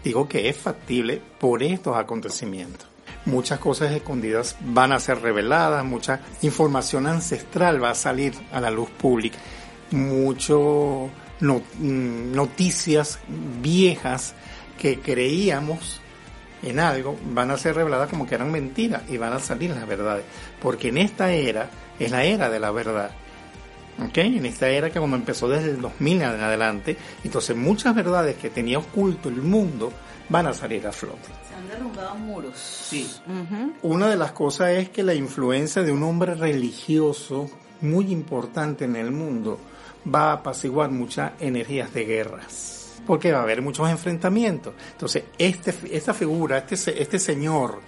Digo 0.02 0.28
que 0.28 0.48
es 0.48 0.56
factible 0.56 1.20
por 1.40 1.62
estos 1.62 1.96
acontecimientos. 1.96 2.86
Muchas 3.26 3.58
cosas 3.58 3.90
escondidas 3.92 4.56
van 4.60 4.92
a 4.92 5.00
ser 5.00 5.20
reveladas, 5.22 5.84
mucha 5.84 6.20
información 6.42 7.06
ancestral 7.06 7.82
va 7.82 7.90
a 7.90 7.94
salir 7.94 8.34
a 8.52 8.60
la 8.60 8.70
luz 8.70 8.90
pública, 8.90 9.38
mucho 9.90 11.08
no- 11.40 11.62
mm, 11.78 12.32
noticias 12.34 13.18
viejas 13.62 14.34
que 14.84 15.00
creíamos 15.00 15.98
en 16.62 16.78
algo 16.78 17.18
van 17.32 17.50
a 17.50 17.56
ser 17.56 17.74
reveladas 17.74 18.10
como 18.10 18.26
que 18.26 18.34
eran 18.34 18.52
mentiras 18.52 19.00
y 19.08 19.16
van 19.16 19.32
a 19.32 19.38
salir 19.38 19.70
las 19.70 19.86
verdades. 19.86 20.26
Porque 20.60 20.88
en 20.88 20.98
esta 20.98 21.32
era 21.32 21.70
es 21.98 22.10
la 22.10 22.24
era 22.24 22.50
de 22.50 22.60
la 22.60 22.70
verdad. 22.70 23.10
¿Ok? 24.06 24.18
En 24.18 24.44
esta 24.44 24.68
era 24.68 24.90
que 24.90 24.98
cuando 24.98 25.16
empezó 25.16 25.48
desde 25.48 25.70
el 25.70 25.80
2000 25.80 26.20
en 26.20 26.38
adelante, 26.38 26.98
entonces 27.24 27.56
muchas 27.56 27.94
verdades 27.94 28.36
que 28.36 28.50
tenía 28.50 28.78
oculto 28.78 29.30
el 29.30 29.40
mundo 29.40 29.90
van 30.28 30.48
a 30.48 30.52
salir 30.52 30.86
a 30.86 30.92
flote. 30.92 31.30
Se 31.48 31.54
han 31.54 31.66
derrumbado 31.66 32.16
muros. 32.16 32.54
Sí. 32.54 33.10
Una 33.80 34.10
de 34.10 34.16
las 34.16 34.32
cosas 34.32 34.68
es 34.68 34.90
que 34.90 35.02
la 35.02 35.14
influencia 35.14 35.82
de 35.82 35.92
un 35.92 36.02
hombre 36.02 36.34
religioso 36.34 37.48
muy 37.80 38.12
importante 38.12 38.84
en 38.84 38.96
el 38.96 39.12
mundo 39.12 39.58
va 40.14 40.24
a 40.28 40.32
apaciguar 40.34 40.90
muchas 40.90 41.32
energías 41.40 41.94
de 41.94 42.04
guerras. 42.04 42.73
Porque 43.06 43.32
va 43.32 43.40
a 43.40 43.42
haber 43.42 43.62
muchos 43.62 43.88
enfrentamientos. 43.88 44.74
Entonces, 44.92 45.24
este, 45.38 45.74
esta 45.90 46.14
figura, 46.14 46.58
este, 46.58 47.02
este 47.02 47.18
señor 47.18 47.80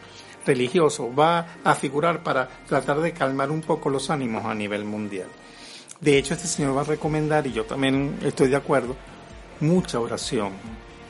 religioso 0.47 1.13
va 1.15 1.59
a 1.65 1.75
figurar 1.75 2.23
para 2.23 2.49
tratar 2.69 3.01
de 3.01 3.13
calmar 3.13 3.51
un 3.51 3.63
poco 3.63 3.91
los 3.91 4.11
ánimos 4.11 4.45
a 4.45 4.55
nivel 4.55 4.85
mundial. 4.85 5.29
De 6.01 6.19
hecho, 6.19 6.35
este 6.35 6.47
señor 6.47 6.77
va 6.77 6.83
a 6.83 6.85
recomendar, 6.85 7.47
y 7.47 7.53
yo 7.53 7.65
también 7.65 8.19
estoy 8.23 8.49
de 8.49 8.57
acuerdo, 8.57 8.97
mucha 9.61 9.99
oración. 9.99 10.53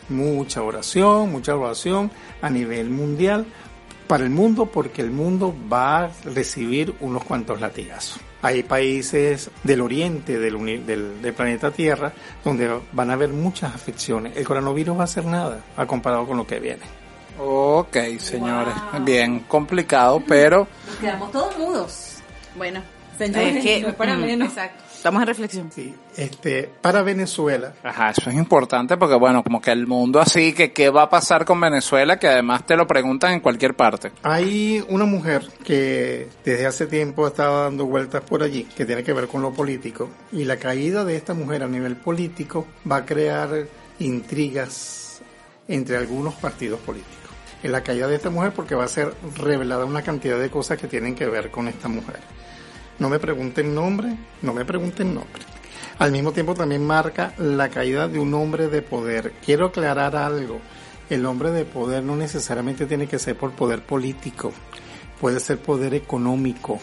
Mucha 0.09 0.63
oración, 0.63 1.33
mucha 1.33 1.57
oración 1.57 2.13
a 2.41 2.49
nivel 2.49 2.91
mundial 2.91 3.45
para 4.07 4.23
el 4.23 4.31
mundo 4.31 4.67
porque 4.67 5.03
el 5.03 5.11
mundo 5.11 5.55
va 5.71 6.05
a 6.05 6.11
recibir 6.25 6.95
unos 7.01 7.25
cuantos 7.25 7.61
latigazos. 7.61 8.21
Hay 8.47 8.63
países 8.63 9.51
del 9.65 9.81
oriente 9.81 10.39
del, 10.39 10.87
del, 10.87 11.21
del 11.21 11.35
planeta 11.35 11.73
Tierra 11.73 12.13
donde 12.45 12.79
van 12.93 13.11
a 13.11 13.15
haber 13.15 13.31
muchas 13.31 13.75
afecciones. 13.75 14.37
El 14.37 14.45
coronavirus 14.45 14.97
va 14.97 15.01
a 15.01 15.05
hacer 15.05 15.25
nada 15.25 15.65
a 15.77 15.85
comparado 15.85 16.25
con 16.29 16.37
lo 16.37 16.47
que 16.47 16.61
viene. 16.61 16.83
Ok, 17.41 17.97
señores. 18.21 18.73
Bien 19.01 19.41
complicado, 19.41 20.23
pero 20.29 20.69
Nos 20.87 20.97
quedamos 20.97 21.33
todos 21.33 21.59
mudos. 21.59 22.19
Bueno, 22.57 22.83
Señores, 23.19 23.57
es 23.57 23.65
que, 23.65 23.81
no 23.81 23.89
es 23.89 23.95
para 23.95 24.17
mm, 24.17 24.21
menos. 24.21 24.49
Exacto. 24.51 24.85
Estamos 25.07 25.23
en 25.23 25.29
reflexión. 25.29 25.71
Sí, 25.73 25.95
este, 26.17 26.69
para 26.81 27.01
Venezuela, 27.03 27.75
Ajá, 27.85 28.11
eso 28.11 28.29
es 28.29 28.35
importante 28.35 28.97
porque 28.97 29.15
bueno, 29.15 29.45
como 29.45 29.61
que 29.61 29.71
el 29.71 29.87
mundo 29.87 30.19
así, 30.19 30.53
que 30.53 30.73
qué 30.73 30.91
va 30.91 31.03
a 31.03 31.09
pasar 31.09 31.45
con 31.45 31.61
Venezuela, 31.61 32.19
que 32.19 32.27
además 32.27 32.67
te 32.67 32.75
lo 32.75 32.89
preguntan 32.89 33.35
en 33.35 33.39
cualquier 33.39 33.77
parte. 33.77 34.11
Hay 34.25 34.85
una 34.89 35.05
mujer 35.05 35.47
que 35.63 36.29
desde 36.45 36.67
hace 36.67 36.89
tiempo 36.89 37.25
estaba 37.29 37.63
dando 37.63 37.87
vueltas 37.87 38.25
por 38.25 38.43
allí, 38.43 38.65
que 38.65 38.85
tiene 38.85 39.05
que 39.05 39.13
ver 39.13 39.29
con 39.29 39.43
lo 39.43 39.53
político, 39.53 40.11
y 40.33 40.43
la 40.43 40.57
caída 40.57 41.05
de 41.05 41.15
esta 41.15 41.35
mujer 41.35 41.63
a 41.63 41.69
nivel 41.69 41.95
político 41.95 42.67
va 42.91 42.97
a 42.97 43.07
crear 43.07 43.69
intrigas 44.01 45.21
entre 45.69 45.99
algunos 45.99 46.35
partidos 46.35 46.81
políticos. 46.81 47.31
En 47.63 47.71
la 47.71 47.85
caída 47.85 48.09
de 48.09 48.17
esta 48.17 48.31
mujer 48.31 48.51
porque 48.51 48.75
va 48.75 48.83
a 48.83 48.89
ser 48.89 49.15
revelada 49.37 49.85
una 49.85 50.03
cantidad 50.03 50.41
de 50.41 50.51
cosas 50.51 50.79
que 50.79 50.89
tienen 50.89 51.15
que 51.15 51.27
ver 51.27 51.53
con 51.53 51.69
esta 51.69 51.87
mujer. 51.87 52.19
No 52.99 53.09
me 53.09 53.19
pregunten 53.19 53.75
nombre, 53.75 54.17
no 54.43 54.55
me 54.55 54.65
pregunten 54.65 55.15
nombre. 55.15 55.43
Al 55.99 56.13
mismo 56.13 56.33
tiempo 56.33 56.55
también 56.55 56.87
marca 56.87 57.35
la 57.39 57.69
caída 57.69 58.09
de 58.09 58.19
un 58.19 58.33
hombre 58.35 58.69
de 58.69 58.83
poder. 58.83 59.33
Quiero 59.45 59.67
aclarar 59.67 60.17
algo. 60.17 60.61
El 61.09 61.25
hombre 61.25 61.51
de 61.51 61.65
poder 61.65 62.03
no 62.03 62.17
necesariamente 62.17 62.87
tiene 62.87 63.07
que 63.07 63.19
ser 63.19 63.37
por 63.37 63.53
poder 63.53 63.83
político. 63.83 64.53
Puede 65.21 65.41
ser 65.41 65.59
poder 65.59 65.95
económico, 65.95 66.81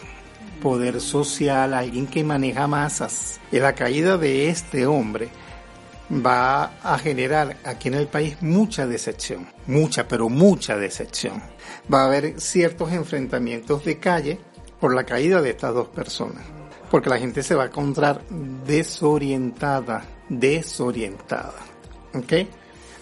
poder 0.62 1.00
social, 1.00 1.74
alguien 1.74 2.06
que 2.06 2.24
maneja 2.24 2.66
masas. 2.66 3.40
Y 3.52 3.58
la 3.58 3.74
caída 3.74 4.16
de 4.16 4.48
este 4.48 4.86
hombre 4.86 5.28
va 6.10 6.72
a 6.82 6.98
generar 6.98 7.56
aquí 7.64 7.88
en 7.88 7.94
el 7.94 8.08
país 8.08 8.36
mucha 8.40 8.86
decepción, 8.86 9.48
mucha, 9.66 10.08
pero 10.08 10.28
mucha 10.28 10.76
decepción. 10.76 11.42
Va 11.92 12.02
a 12.02 12.06
haber 12.06 12.40
ciertos 12.40 12.92
enfrentamientos 12.92 13.84
de 13.84 13.98
calle 13.98 14.40
por 14.84 14.94
la 14.94 15.04
caída 15.04 15.40
de 15.40 15.48
estas 15.48 15.72
dos 15.72 15.88
personas, 15.88 16.44
porque 16.90 17.08
la 17.08 17.16
gente 17.16 17.42
se 17.42 17.54
va 17.54 17.62
a 17.62 17.66
encontrar 17.68 18.20
desorientada, 18.66 20.04
desorientada. 20.28 21.54
¿Ok? 22.12 22.32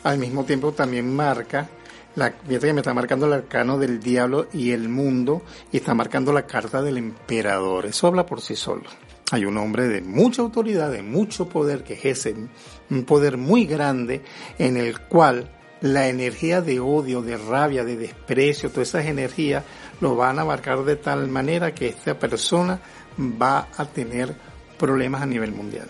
Al 0.04 0.16
mismo 0.16 0.44
tiempo 0.44 0.70
también 0.70 1.12
marca 1.12 1.68
la, 2.14 2.30
fíjate 2.30 2.68
que 2.68 2.72
me 2.72 2.80
está 2.82 2.94
marcando 2.94 3.26
el 3.26 3.32
arcano 3.32 3.78
del 3.78 3.98
diablo 3.98 4.46
y 4.52 4.70
el 4.70 4.88
mundo 4.88 5.42
y 5.72 5.78
está 5.78 5.92
marcando 5.92 6.32
la 6.32 6.46
carta 6.46 6.82
del 6.82 6.98
emperador. 6.98 7.86
Eso 7.86 8.06
habla 8.06 8.26
por 8.26 8.42
sí 8.42 8.54
solo. 8.54 8.84
Hay 9.32 9.44
un 9.44 9.58
hombre 9.58 9.88
de 9.88 10.02
mucha 10.02 10.40
autoridad, 10.40 10.92
de 10.92 11.02
mucho 11.02 11.48
poder, 11.48 11.82
que 11.82 11.94
ejerce 11.94 12.32
un 12.90 13.02
poder 13.02 13.38
muy 13.38 13.66
grande 13.66 14.22
en 14.56 14.76
el 14.76 15.00
cual 15.00 15.50
la 15.80 16.06
energía 16.06 16.60
de 16.60 16.78
odio, 16.78 17.22
de 17.22 17.36
rabia, 17.36 17.84
de 17.84 17.96
desprecio, 17.96 18.70
todas 18.70 18.90
esas 18.90 19.06
energías 19.06 19.64
lo 20.02 20.16
van 20.16 20.36
a 20.40 20.44
marcar 20.44 20.82
de 20.82 20.96
tal 20.96 21.28
manera 21.28 21.72
que 21.72 21.86
esta 21.86 22.18
persona 22.18 22.80
va 23.40 23.68
a 23.76 23.84
tener 23.84 24.34
problemas 24.76 25.22
a 25.22 25.26
nivel 25.26 25.52
mundial. 25.52 25.86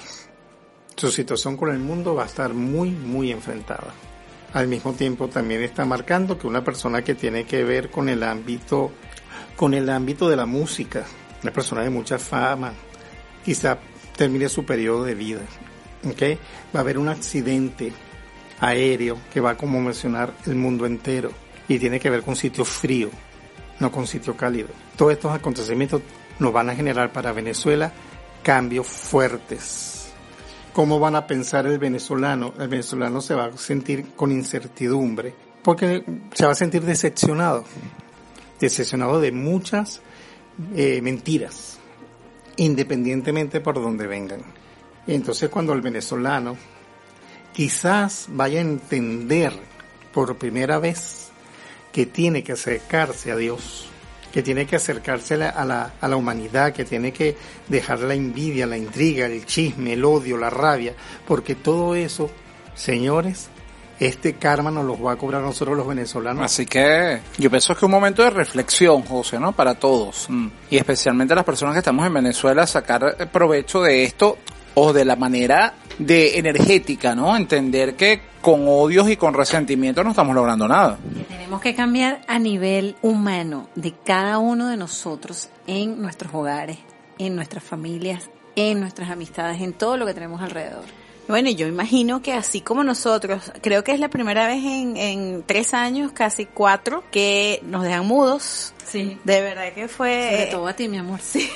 Su 0.94 1.10
situación 1.10 1.56
con 1.56 1.70
el 1.70 1.78
mundo 1.78 2.14
va 2.14 2.24
a 2.24 2.26
estar 2.26 2.52
muy, 2.52 2.90
muy 2.90 3.32
enfrentada. 3.32 3.94
Al 4.52 4.68
mismo 4.68 4.93
tiempo 4.93 5.28
también 5.28 5.62
está 5.62 5.86
marcando 5.86 6.39
que 6.39 6.47
una 6.47 6.62
persona 6.62 7.01
que 7.01 7.14
tiene 7.14 7.44
que 7.44 7.64
ver 7.64 7.90
con 7.90 8.10
el 8.10 8.22
ámbito, 8.22 8.93
con 9.56 9.72
el 9.72 9.89
ámbito 9.89 10.28
de 10.28 10.36
la 10.36 10.44
música, 10.44 11.06
una 11.43 11.51
persona 11.51 11.80
de 11.80 11.89
mucha 11.89 12.18
fama, 12.18 12.74
quizá 13.43 13.78
termine 14.14 14.51
su 14.51 14.66
periodo 14.66 15.05
de 15.05 15.14
vida. 15.14 15.40
¿ok? 16.05 16.39
Va 16.74 16.80
a 16.80 16.82
haber 16.82 16.98
un 16.98 17.09
accidente 17.09 17.94
aéreo 18.60 19.16
que 19.32 19.40
va 19.40 19.52
a 19.52 19.56
conmocionar 19.56 20.34
el 20.44 20.56
mundo 20.56 20.84
entero 20.84 21.32
y 21.66 21.78
tiene 21.78 21.98
que 21.98 22.10
ver 22.10 22.22
con 22.22 22.36
sitio 22.36 22.66
frío, 22.66 23.09
no 23.83 23.93
con 23.93 24.07
sitio 24.07 24.37
cálido. 24.37 24.69
Todos 24.97 25.13
estos 25.13 25.33
acontecimientos 25.33 26.01
nos 26.39 26.53
van 26.53 26.71
a 26.71 26.75
generar 26.75 27.13
para 27.13 27.33
Venezuela 27.33 27.93
cambios 28.43 28.87
fuertes. 28.87 30.13
¿Cómo 30.73 30.99
van 30.99 31.17
a 31.17 31.27
pensar 31.27 31.67
el 31.67 31.79
venezolano? 31.79 32.55
El 32.59 32.69
venezolano 32.69 33.21
se 33.21 33.35
va 33.35 33.47
a 33.47 33.57
sentir 33.59 34.15
con 34.15 34.33
incertidumbre 34.33 35.35
porque 35.63 36.05
se 36.33 36.47
va 36.47 36.53
a 36.53 36.55
sentir 36.55 36.83
decepcionado, 36.83 37.65
decepcionado 38.59 39.21
de 39.21 39.33
muchas 39.33 40.01
eh, 40.75 41.01
mentiras, 41.03 41.79
independientemente 42.57 43.61
por 43.61 43.75
donde 43.75 44.07
vengan. 44.07 44.43
Y 45.07 45.15
entonces 45.15 45.51
cuando 45.51 45.73
el 45.73 45.83
venezolano 45.83 46.57
quizás 47.53 48.27
vaya 48.31 48.59
a 48.59 48.63
entender 48.63 49.53
por 50.13 50.37
primera 50.37 50.79
vez 50.79 51.22
que 51.93 52.06
tiene 52.06 52.43
que 52.43 52.52
acercarse 52.52 53.31
a 53.31 53.36
Dios, 53.36 53.86
que 54.32 54.43
tiene 54.43 54.66
que 54.66 54.77
acercarse 54.77 55.35
a 55.35 55.36
la, 55.36 55.48
a 55.51 55.64
la, 55.64 55.93
a 56.01 56.09
la 56.09 56.16
humanidad, 56.16 56.73
que 56.73 56.85
tiene 56.85 57.12
que 57.12 57.36
dejar 57.69 58.01
la 58.01 58.14
envidia, 58.14 58.66
la 58.66 58.78
intriga, 58.78 59.27
el 59.27 59.44
chisme, 59.44 59.93
el 59.93 60.05
odio, 60.05 60.39
la 60.39 60.51
rabia, 60.51 60.94
porque 61.27 61.55
todo 61.55 61.94
eso, 61.94 62.31
señores, 62.74 63.51
este 64.01 64.35
karma 64.35 64.70
nos 64.70 64.85
los 64.85 65.05
va 65.05 65.12
a 65.12 65.16
cobrar 65.16 65.43
nosotros 65.43 65.77
los 65.77 65.86
venezolanos. 65.86 66.44
Así 66.44 66.66
que 66.66 67.20
yo 67.39 67.51
pienso 67.51 67.74
que 67.74 67.78
es 67.78 67.82
un 67.85 67.90
momento 67.90 68.23
de 68.23 68.31
reflexión, 68.31 69.02
José, 69.02 69.39
¿no? 69.39 69.52
Para 69.52 69.74
todos. 69.74 70.27
Mm. 70.28 70.48
Y 70.70 70.77
especialmente 70.77 71.35
las 71.35 71.44
personas 71.44 71.74
que 71.74 71.78
estamos 71.78 72.06
en 72.06 72.14
Venezuela, 72.14 72.66
sacar 72.66 73.31
provecho 73.31 73.82
de 73.82 74.02
esto 74.05 74.39
o 74.74 74.93
de 74.93 75.05
la 75.05 75.16
manera 75.16 75.74
de 75.98 76.39
energética, 76.39 77.14
¿no? 77.14 77.36
Entender 77.36 77.94
que 77.94 78.32
con 78.43 78.66
odios 78.66 79.09
y 79.09 79.16
con 79.16 79.32
resentimiento 79.32 80.05
no 80.05 80.10
estamos 80.10 80.35
logrando 80.35 80.69
nada. 80.69 80.98
Que 81.16 81.24
tenemos 81.24 81.60
que 81.62 81.74
cambiar 81.74 82.20
a 82.27 82.39
nivel 82.39 82.97
humano 83.01 83.69
de 83.74 83.94
cada 84.05 84.39
uno 84.39 84.69
de 84.69 84.77
nosotros 84.77 85.48
en 85.66 86.02
nuestros 86.02 86.35
hogares, 86.35 86.78
en 87.19 87.36
nuestras 87.36 87.64
familias, 87.64 88.28
en 88.56 88.81
nuestras 88.81 89.10
amistades, 89.10 89.62
en 89.62 89.73
todo 89.73 89.97
lo 89.97 90.05
que 90.05 90.12
tenemos 90.12 90.43
alrededor. 90.43 90.85
Bueno, 91.28 91.51
yo 91.51 91.69
imagino 91.69 92.20
que 92.20 92.32
así 92.32 92.60
como 92.60 92.82
nosotros, 92.82 93.52
creo 93.62 93.85
que 93.85 93.93
es 93.93 94.01
la 94.01 94.09
primera 94.09 94.48
vez 94.48 94.62
en, 94.64 94.97
en 94.97 95.44
tres 95.47 95.73
años, 95.73 96.10
casi 96.12 96.47
cuatro, 96.47 97.05
que 97.12 97.60
nos 97.64 97.85
dejan 97.85 98.06
mudos. 98.06 98.74
Sí. 98.87 99.19
De 99.25 99.41
verdad 99.41 99.73
que 99.73 99.89
fue... 99.89 100.29
Sobre 100.31 100.47
todo 100.47 100.67
a 100.69 100.73
ti, 100.75 100.89
mi 100.89 100.99
amor. 100.99 101.21
Sí. 101.23 101.51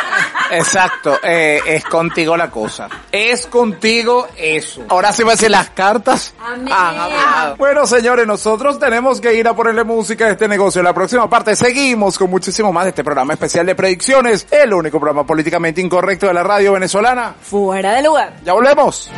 Exacto, 0.50 1.18
eh, 1.22 1.60
es 1.66 1.84
contigo 1.84 2.36
la 2.36 2.50
cosa. 2.50 2.88
Es 3.12 3.46
contigo 3.46 4.28
eso. 4.36 4.84
Ahora 4.88 5.12
sí 5.12 5.22
va 5.22 5.34
a 5.34 5.36
ser 5.36 5.52
las 5.52 5.70
cartas. 5.70 6.34
Amén. 6.40 6.72
han 6.72 6.98
hablado. 6.98 7.56
Bueno, 7.56 7.86
señores, 7.86 8.26
nosotros 8.26 8.78
tenemos 8.78 9.20
que 9.20 9.34
ir 9.34 9.46
a 9.46 9.54
ponerle 9.54 9.84
música 9.84 10.26
a 10.26 10.30
este 10.30 10.48
negocio. 10.48 10.80
En 10.80 10.86
la 10.86 10.94
próxima 10.94 11.28
parte 11.28 11.54
seguimos 11.54 12.18
con 12.18 12.30
muchísimo 12.30 12.72
más 12.72 12.84
de 12.84 12.90
este 12.90 13.04
programa 13.04 13.34
especial 13.34 13.66
de 13.66 13.74
predicciones, 13.74 14.46
el 14.50 14.72
único 14.74 14.98
programa 14.98 15.24
políticamente 15.24 15.80
incorrecto 15.80 16.26
de 16.26 16.34
la 16.34 16.42
radio 16.42 16.72
venezolana. 16.72 17.34
Fuera 17.40 17.94
de 17.94 18.02
lugar. 18.02 18.36
Ya 18.44 18.52
volvemos. 18.52 19.10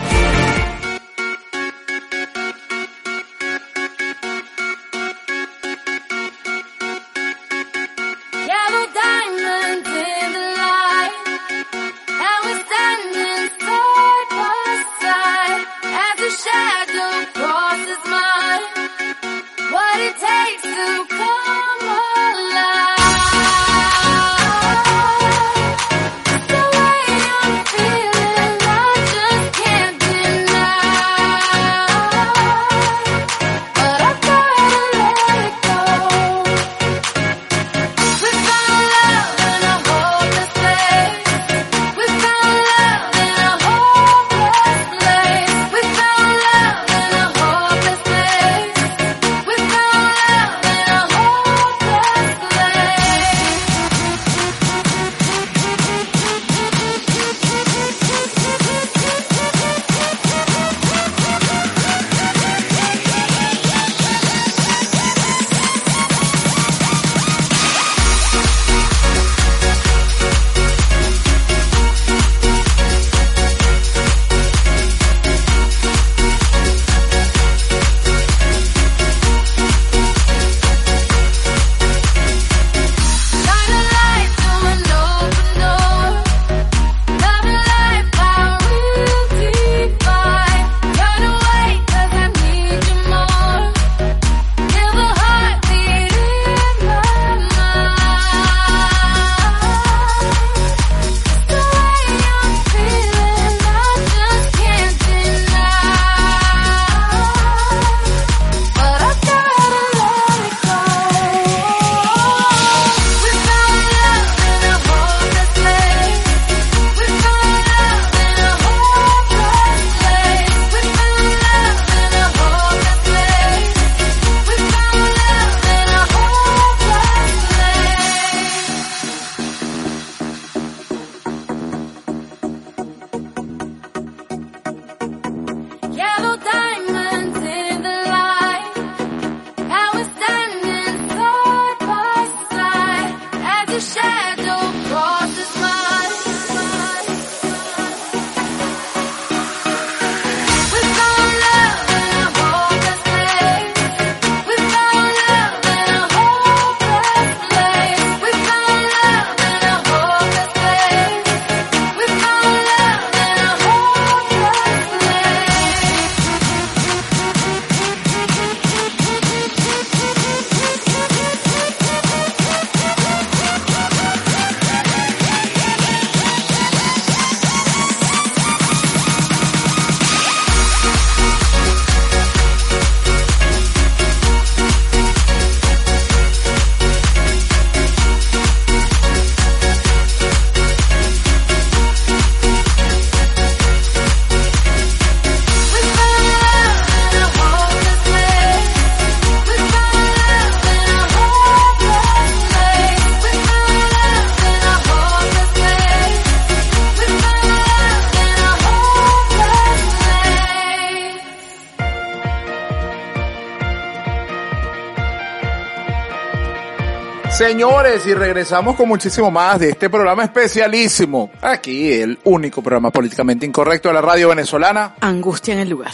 Señores, 217.53 218.07
y 218.07 218.15
regresamos 218.15 218.77
con 218.77 218.89
muchísimo 218.89 219.31
más 219.31 219.61
de 219.61 219.69
este 219.69 219.91
programa 219.91 220.24
especialísimo. 220.24 221.31
Aquí, 221.43 221.93
el 221.93 222.19
único 222.24 222.62
programa 222.62 222.91
políticamente 222.91 223.45
incorrecto 223.45 223.89
de 223.89 223.95
la 223.95 224.01
radio 224.01 224.31
venezolana. 224.31 224.95
Angustia 225.01 225.53
en 225.53 225.61
el 225.61 225.69
lugar. 225.69 225.93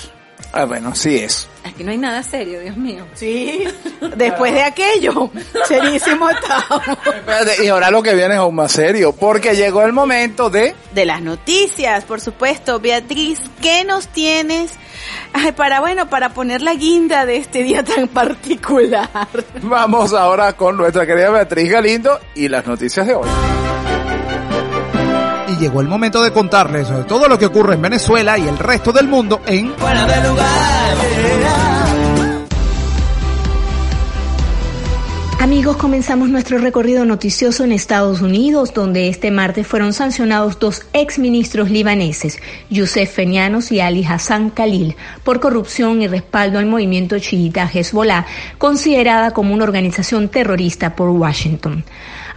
Ah, 0.52 0.66
bueno, 0.66 0.94
sí 0.94 1.16
es. 1.18 1.48
Aquí 1.64 1.82
no 1.82 1.90
hay 1.90 1.98
nada 1.98 2.22
serio, 2.22 2.60
Dios 2.60 2.76
mío. 2.76 3.04
Sí, 3.14 3.64
después 4.16 4.54
de 4.54 4.62
aquello, 4.62 5.32
serísimo 5.66 6.30
estamos. 6.30 6.80
Espérate, 7.04 7.64
y 7.64 7.66
ahora 7.66 7.90
lo 7.90 8.04
que 8.04 8.14
viene 8.14 8.34
es 8.34 8.40
aún 8.40 8.54
más 8.54 8.70
serio, 8.70 9.12
porque 9.12 9.56
llegó 9.56 9.82
el 9.82 9.92
momento 9.92 10.50
de... 10.50 10.76
De 10.92 11.04
las 11.06 11.20
noticias, 11.20 12.04
por 12.04 12.20
supuesto. 12.20 12.78
Beatriz, 12.78 13.40
¿qué 13.60 13.82
nos 13.82 14.06
tienes 14.06 14.74
para, 15.56 15.80
bueno, 15.80 16.08
para 16.08 16.30
poner 16.30 16.62
la 16.62 16.74
guinda 16.74 17.26
de 17.26 17.36
este 17.36 17.62
día 17.62 17.82
tan 17.82 18.08
particular? 18.08 19.08
Vamos 19.62 20.12
ahora 20.12 20.52
con 20.54 20.76
nuestra 20.76 21.06
querida 21.06 21.30
Beatriz 21.30 21.70
Galindo 21.70 22.18
y 22.34 22.48
las 22.48 22.66
noticias 22.66 23.06
de 23.06 23.14
hoy. 23.14 23.28
Y 25.48 25.56
llegó 25.56 25.80
el 25.80 25.88
momento 25.88 26.22
de 26.22 26.32
contarles 26.32 26.88
sobre 26.88 27.04
todo 27.04 27.28
lo 27.28 27.38
que 27.38 27.46
ocurre 27.46 27.74
en 27.74 27.82
Venezuela 27.82 28.38
y 28.38 28.46
el 28.46 28.58
resto 28.58 28.92
del 28.92 29.08
mundo 29.08 29.40
en 29.46 29.74
Fuera 29.74 30.04
de 30.04 30.28
lugar. 30.28 31.67
Amigos, 35.40 35.76
comenzamos 35.76 36.30
nuestro 36.30 36.58
recorrido 36.58 37.04
noticioso 37.04 37.62
en 37.62 37.70
Estados 37.70 38.22
Unidos, 38.22 38.74
donde 38.74 39.08
este 39.08 39.30
martes 39.30 39.68
fueron 39.68 39.92
sancionados 39.92 40.58
dos 40.58 40.82
exministros 40.92 41.70
libaneses, 41.70 42.40
Youssef 42.70 43.14
Fenianos 43.14 43.70
y 43.70 43.78
Ali 43.78 44.04
Hassan 44.04 44.50
Khalil, 44.50 44.96
por 45.22 45.38
corrupción 45.38 46.02
y 46.02 46.08
respaldo 46.08 46.58
al 46.58 46.66
movimiento 46.66 47.16
chiita 47.20 47.70
Hezbollah, 47.72 48.26
considerada 48.58 49.30
como 49.30 49.54
una 49.54 49.62
organización 49.62 50.28
terrorista 50.28 50.96
por 50.96 51.10
Washington. 51.10 51.84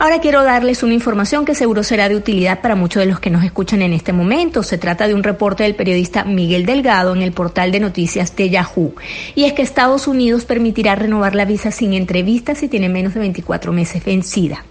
Ahora 0.01 0.19
quiero 0.19 0.43
darles 0.43 0.81
una 0.81 0.95
información 0.95 1.45
que 1.45 1.53
seguro 1.53 1.83
será 1.83 2.09
de 2.09 2.15
utilidad 2.15 2.61
para 2.61 2.73
muchos 2.73 3.01
de 3.01 3.05
los 3.05 3.19
que 3.19 3.29
nos 3.29 3.43
escuchan 3.43 3.83
en 3.83 3.93
este 3.93 4.13
momento. 4.13 4.63
Se 4.63 4.79
trata 4.79 5.07
de 5.07 5.13
un 5.13 5.21
reporte 5.21 5.61
del 5.61 5.75
periodista 5.75 6.23
Miguel 6.23 6.65
Delgado 6.65 7.13
en 7.13 7.21
el 7.21 7.33
portal 7.33 7.71
de 7.71 7.79
noticias 7.79 8.35
de 8.35 8.49
Yahoo. 8.49 8.95
Y 9.35 9.43
es 9.43 9.53
que 9.53 9.61
Estados 9.61 10.07
Unidos 10.07 10.45
permitirá 10.45 10.95
renovar 10.95 11.35
la 11.35 11.45
visa 11.45 11.69
sin 11.69 11.93
entrevistas 11.93 12.57
si 12.57 12.67
tiene 12.67 12.89
menos 12.89 13.13
de 13.13 13.19
24 13.19 13.71
meses 13.73 14.03
vencida. 14.03 14.65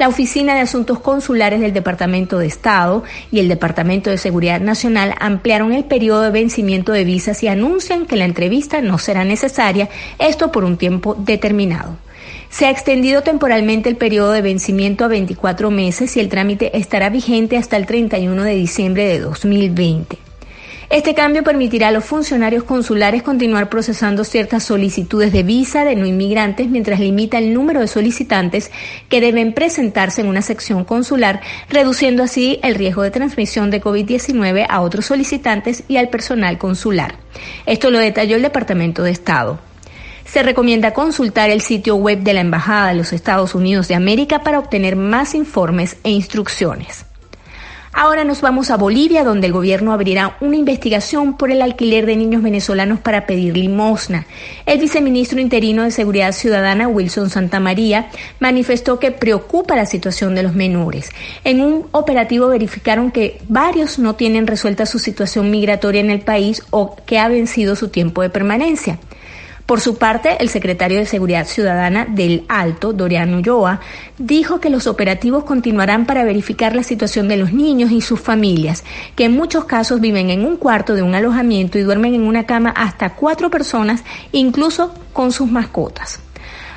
La 0.00 0.08
Oficina 0.08 0.56
de 0.56 0.62
Asuntos 0.62 0.98
Consulares 0.98 1.60
del 1.60 1.72
Departamento 1.72 2.40
de 2.40 2.48
Estado 2.48 3.04
y 3.30 3.38
el 3.38 3.46
Departamento 3.46 4.10
de 4.10 4.18
Seguridad 4.18 4.60
Nacional 4.60 5.14
ampliaron 5.20 5.72
el 5.72 5.84
periodo 5.84 6.22
de 6.22 6.30
vencimiento 6.32 6.90
de 6.90 7.04
visas 7.04 7.40
y 7.44 7.46
anuncian 7.46 8.04
que 8.04 8.16
la 8.16 8.24
entrevista 8.24 8.80
no 8.80 8.98
será 8.98 9.24
necesaria, 9.24 9.88
esto 10.18 10.50
por 10.50 10.64
un 10.64 10.76
tiempo 10.76 11.14
determinado. 11.14 11.98
Se 12.52 12.66
ha 12.66 12.70
extendido 12.70 13.22
temporalmente 13.22 13.88
el 13.88 13.96
periodo 13.96 14.30
de 14.30 14.42
vencimiento 14.42 15.06
a 15.06 15.08
24 15.08 15.70
meses 15.70 16.14
y 16.18 16.20
el 16.20 16.28
trámite 16.28 16.76
estará 16.76 17.08
vigente 17.08 17.56
hasta 17.56 17.78
el 17.78 17.86
31 17.86 18.44
de 18.44 18.54
diciembre 18.54 19.06
de 19.06 19.20
2020. 19.20 20.18
Este 20.90 21.14
cambio 21.14 21.42
permitirá 21.44 21.88
a 21.88 21.92
los 21.92 22.04
funcionarios 22.04 22.64
consulares 22.64 23.22
continuar 23.22 23.70
procesando 23.70 24.22
ciertas 24.22 24.64
solicitudes 24.64 25.32
de 25.32 25.42
visa 25.42 25.86
de 25.86 25.96
no 25.96 26.04
inmigrantes 26.04 26.68
mientras 26.68 27.00
limita 27.00 27.38
el 27.38 27.54
número 27.54 27.80
de 27.80 27.88
solicitantes 27.88 28.70
que 29.08 29.22
deben 29.22 29.54
presentarse 29.54 30.20
en 30.20 30.26
una 30.26 30.42
sección 30.42 30.84
consular, 30.84 31.40
reduciendo 31.70 32.22
así 32.22 32.60
el 32.62 32.74
riesgo 32.74 33.00
de 33.00 33.12
transmisión 33.12 33.70
de 33.70 33.80
COVID-19 33.80 34.66
a 34.68 34.82
otros 34.82 35.06
solicitantes 35.06 35.84
y 35.88 35.96
al 35.96 36.10
personal 36.10 36.58
consular. 36.58 37.14
Esto 37.64 37.90
lo 37.90 37.98
detalló 37.98 38.36
el 38.36 38.42
Departamento 38.42 39.02
de 39.02 39.12
Estado. 39.12 39.71
Se 40.32 40.42
recomienda 40.42 40.94
consultar 40.94 41.50
el 41.50 41.60
sitio 41.60 41.96
web 41.96 42.20
de 42.20 42.32
la 42.32 42.40
Embajada 42.40 42.88
de 42.88 42.94
los 42.94 43.12
Estados 43.12 43.54
Unidos 43.54 43.86
de 43.88 43.96
América 43.96 44.42
para 44.42 44.58
obtener 44.58 44.96
más 44.96 45.34
informes 45.34 45.98
e 46.04 46.10
instrucciones. 46.10 47.04
Ahora 47.92 48.24
nos 48.24 48.40
vamos 48.40 48.70
a 48.70 48.78
Bolivia, 48.78 49.24
donde 49.24 49.48
el 49.48 49.52
gobierno 49.52 49.92
abrirá 49.92 50.38
una 50.40 50.56
investigación 50.56 51.36
por 51.36 51.50
el 51.50 51.60
alquiler 51.60 52.06
de 52.06 52.16
niños 52.16 52.42
venezolanos 52.42 52.98
para 53.00 53.26
pedir 53.26 53.58
limosna. 53.58 54.24
El 54.64 54.80
viceministro 54.80 55.38
interino 55.38 55.82
de 55.82 55.90
Seguridad 55.90 56.32
Ciudadana, 56.32 56.88
Wilson 56.88 57.28
Santamaría, 57.28 58.08
manifestó 58.40 58.98
que 58.98 59.10
preocupa 59.10 59.76
la 59.76 59.84
situación 59.84 60.34
de 60.34 60.44
los 60.44 60.54
menores. 60.54 61.10
En 61.44 61.60
un 61.60 61.88
operativo 61.92 62.48
verificaron 62.48 63.10
que 63.10 63.38
varios 63.50 63.98
no 63.98 64.14
tienen 64.14 64.46
resuelta 64.46 64.86
su 64.86 64.98
situación 64.98 65.50
migratoria 65.50 66.00
en 66.00 66.10
el 66.10 66.20
país 66.20 66.62
o 66.70 66.96
que 67.04 67.18
ha 67.18 67.28
vencido 67.28 67.76
su 67.76 67.88
tiempo 67.88 68.22
de 68.22 68.30
permanencia. 68.30 68.98
Por 69.66 69.80
su 69.80 69.96
parte, 69.96 70.36
el 70.40 70.48
secretario 70.48 70.98
de 70.98 71.06
Seguridad 71.06 71.46
Ciudadana 71.46 72.04
del 72.04 72.44
Alto, 72.48 72.92
Doriano 72.92 73.38
Ulloa, 73.38 73.80
dijo 74.18 74.60
que 74.60 74.70
los 74.70 74.86
operativos 74.86 75.44
continuarán 75.44 76.04
para 76.04 76.24
verificar 76.24 76.74
la 76.74 76.82
situación 76.82 77.28
de 77.28 77.36
los 77.36 77.52
niños 77.52 77.90
y 77.90 78.00
sus 78.00 78.20
familias, 78.20 78.84
que 79.14 79.24
en 79.24 79.32
muchos 79.32 79.64
casos 79.64 80.00
viven 80.00 80.30
en 80.30 80.44
un 80.44 80.56
cuarto 80.56 80.94
de 80.94 81.02
un 81.02 81.14
alojamiento 81.14 81.78
y 81.78 81.82
duermen 81.82 82.14
en 82.14 82.22
una 82.22 82.44
cama 82.44 82.70
hasta 82.70 83.14
cuatro 83.14 83.50
personas, 83.50 84.02
incluso 84.32 84.92
con 85.12 85.32
sus 85.32 85.50
mascotas. 85.50 86.20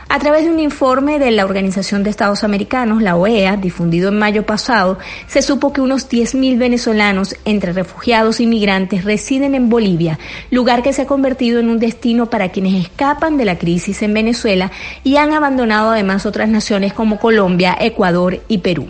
A 0.08 0.20
través 0.20 0.44
de 0.44 0.52
un 0.52 0.60
informe 0.60 1.18
de 1.18 1.32
la 1.32 1.46
Organización 1.46 2.04
de 2.04 2.12
Estados 2.12 2.44
Americanos, 2.44 3.02
la 3.02 3.16
OEA, 3.16 3.58
difundido 3.58 4.10
en 4.10 4.20
mayo 4.20 4.46
pasado, 4.46 5.00
se 5.26 5.42
supo 5.42 5.74
que 5.74 5.82
unos 5.82 6.08
10.000 6.10 6.60
venezolanos, 6.60 7.36
entre 7.44 7.74
refugiados 7.74 8.40
y 8.40 8.46
migrantes, 8.46 9.04
residen 9.04 9.56
en 9.56 9.68
Bolivia, 9.68 10.20
lugar 10.52 10.84
que 10.84 10.94
se 10.94 11.02
ha 11.02 11.08
convertido 11.08 11.60
en 11.60 11.70
un 11.70 11.80
destino 11.80 12.30
para 12.30 12.50
quienes 12.50 12.86
escapan 12.86 13.38
de 13.38 13.46
la 13.46 13.58
crisis 13.58 14.04
en 14.04 14.14
Venezuela 14.14 14.72
y 15.04 15.18
han 15.18 15.34
abandonado 15.34 15.90
además 15.90 16.28
otras 16.28 16.50
naciones 16.50 16.94
como 16.94 17.20
Colombia, 17.20 17.76
Ecuador 17.80 18.42
y 18.48 18.60
Perú. 18.60 18.90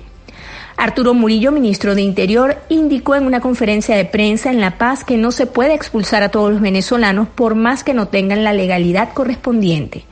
Arturo 0.77 1.13
Murillo, 1.13 1.53
ministro 1.53 1.95
de 1.95 2.01
Interior, 2.01 2.57
indicó 2.67 3.15
en 3.15 3.25
una 3.25 3.39
conferencia 3.39 3.95
de 3.95 4.03
prensa 4.03 4.49
en 4.49 4.59
La 4.59 4.77
Paz 4.77 5.05
que 5.05 5.17
no 5.17 5.31
se 5.31 5.45
puede 5.45 5.73
expulsar 5.73 6.23
a 6.23 6.29
todos 6.29 6.51
los 6.51 6.59
venezolanos 6.59 7.29
por 7.29 7.55
más 7.55 7.85
que 7.85 7.93
no 7.93 8.09
tengan 8.09 8.43
la 8.43 8.51
legalidad 8.51 9.13
correspondiente. 9.13 10.03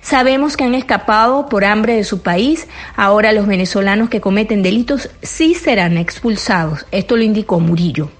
Sabemos 0.00 0.56
que 0.56 0.64
han 0.64 0.74
escapado 0.74 1.48
por 1.48 1.64
hambre 1.64 1.94
de 1.94 2.04
su 2.04 2.22
país. 2.22 2.66
Ahora 2.96 3.32
los 3.32 3.46
venezolanos 3.46 4.08
que 4.08 4.20
cometen 4.20 4.62
delitos 4.62 5.10
sí 5.22 5.54
serán 5.54 5.96
expulsados. 5.96 6.86
Esto 6.90 7.16
lo 7.16 7.22
indicó 7.22 7.60
Murillo. 7.60 8.10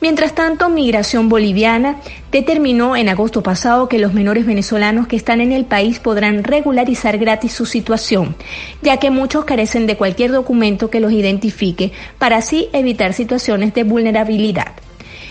Mientras 0.00 0.34
tanto, 0.34 0.68
Migración 0.68 1.28
Boliviana 1.28 1.96
determinó 2.30 2.96
en 2.96 3.08
agosto 3.08 3.42
pasado 3.42 3.88
que 3.88 3.98
los 3.98 4.12
menores 4.12 4.46
venezolanos 4.46 5.06
que 5.06 5.16
están 5.16 5.40
en 5.40 5.52
el 5.52 5.64
país 5.64 5.98
podrán 5.98 6.44
regularizar 6.44 7.18
gratis 7.18 7.52
su 7.52 7.66
situación, 7.66 8.36
ya 8.82 8.98
que 8.98 9.10
muchos 9.10 9.44
carecen 9.44 9.86
de 9.86 9.96
cualquier 9.96 10.30
documento 10.30 10.90
que 10.90 11.00
los 11.00 11.12
identifique 11.12 11.92
para 12.18 12.36
así 12.36 12.68
evitar 12.72 13.12
situaciones 13.14 13.74
de 13.74 13.84
vulnerabilidad. 13.84 14.83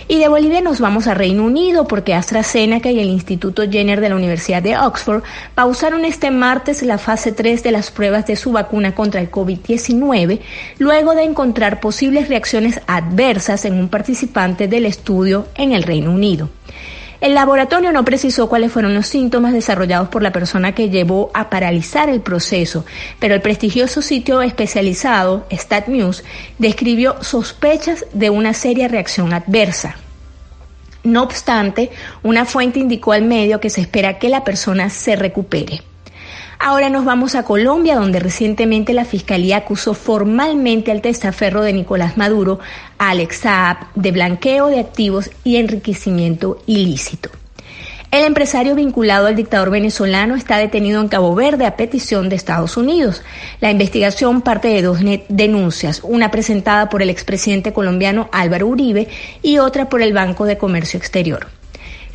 Y 0.08 0.20
de 0.20 0.28
Bolivia 0.28 0.62
nos 0.62 0.80
vamos 0.80 1.08
a 1.08 1.14
Reino 1.14 1.44
Unido 1.44 1.88
porque 1.88 2.14
AstraZeneca 2.14 2.92
y 2.92 3.00
el 3.00 3.10
Instituto 3.10 3.64
Jenner 3.70 4.02
de 4.02 4.10
la 4.10 4.16
Universidad 4.16 4.62
de 4.62 4.78
Oxford 4.78 5.24
pausaron 5.56 6.04
este 6.04 6.30
martes 6.30 6.84
la 6.84 6.98
fase 6.98 7.32
3 7.32 7.64
de 7.64 7.72
las 7.72 7.90
pruebas 7.90 8.28
de 8.28 8.36
su 8.36 8.52
vacuna 8.52 8.96
contra 8.96 9.22
el 9.22 9.32
COVID-19 9.32 10.42
luego 10.80 11.16
de 11.16 11.24
encontrar 11.24 11.80
posibles 11.80 12.28
reacciones 12.28 12.82
adversas 12.88 13.66
en 13.66 13.76
un 13.76 13.90
participante 13.90 14.68
del 14.68 14.86
estudio 14.86 15.48
en 15.56 15.72
el 15.72 15.84
Reino 15.84 16.12
Unido. 16.12 16.50
El 17.24 17.36
laboratorio 17.36 17.94
no 17.94 18.04
precisó 18.04 18.50
cuáles 18.50 18.74
fueron 18.74 18.94
los 18.94 19.08
síntomas 19.08 19.54
desarrollados 19.54 20.10
por 20.10 20.22
la 20.22 20.34
persona 20.34 20.76
que 20.76 20.90
llevó 20.90 21.32
a 21.34 21.50
paralizar 21.50 22.10
el 22.10 22.20
proceso, 22.20 22.84
pero 23.18 23.34
el 23.34 23.40
prestigioso 23.42 24.02
sitio 24.02 24.42
especializado 24.42 25.48
StatNews 25.50 26.26
describió 26.60 27.24
sospechas 27.24 28.06
de 28.12 28.30
una 28.30 28.54
seria 28.54 28.90
reacción 28.90 29.32
adversa. 29.32 29.96
No 31.06 31.24
obstante, 31.24 31.92
una 32.24 32.44
fuente 32.44 32.80
indicó 32.80 33.14
al 33.14 33.24
medio 33.24 33.62
que 33.62 33.70
se 33.70 33.80
espera 33.80 34.20
que 34.20 34.28
la 34.28 34.44
persona 34.44 34.90
se 34.90 35.16
recupere. 35.16 35.82
Ahora 36.66 36.90
nos 36.90 37.04
vamos 37.04 37.36
a 37.36 37.44
Colombia, 37.44 37.96
donde 37.96 38.22
recientemente 38.22 38.94
la 38.94 39.04
Fiscalía 39.04 39.58
acusó 39.58 39.94
formalmente 39.94 40.92
al 40.92 41.02
testaferro 41.02 41.62
de 41.62 41.74
Nicolás 41.74 42.16
Maduro, 42.16 42.60
Alex 42.98 43.40
Saab, 43.40 43.94
de 43.96 44.14
blanqueo 44.14 44.68
de 44.68 44.80
activos 44.80 45.30
y 45.44 45.58
enriquecimiento 45.58 46.64
ilícito. 46.66 47.32
El 48.12 48.24
empresario 48.24 48.76
vinculado 48.76 49.28
al 49.28 49.36
dictador 49.36 49.72
venezolano 49.72 50.36
está 50.36 50.56
detenido 50.58 51.02
en 51.02 51.10
Cabo 51.10 51.36
Verde 51.36 51.66
a 51.66 51.76
petición 51.76 52.30
de 52.30 52.38
Estados 52.38 52.78
Unidos. 52.78 53.24
La 53.60 53.70
investigación 53.70 54.42
parte 54.42 54.70
de 54.70 54.84
dos 54.84 55.00
denuncias, 55.28 56.00
una 56.02 56.32
presentada 56.32 56.88
por 56.88 57.02
el 57.02 57.10
expresidente 57.10 57.74
colombiano 57.74 58.30
Álvaro 58.32 58.68
Uribe 58.68 59.10
y 59.42 59.58
otra 59.58 59.90
por 59.90 60.02
el 60.02 60.14
Banco 60.14 60.46
de 60.46 60.58
Comercio 60.58 60.98
Exterior. 60.98 61.48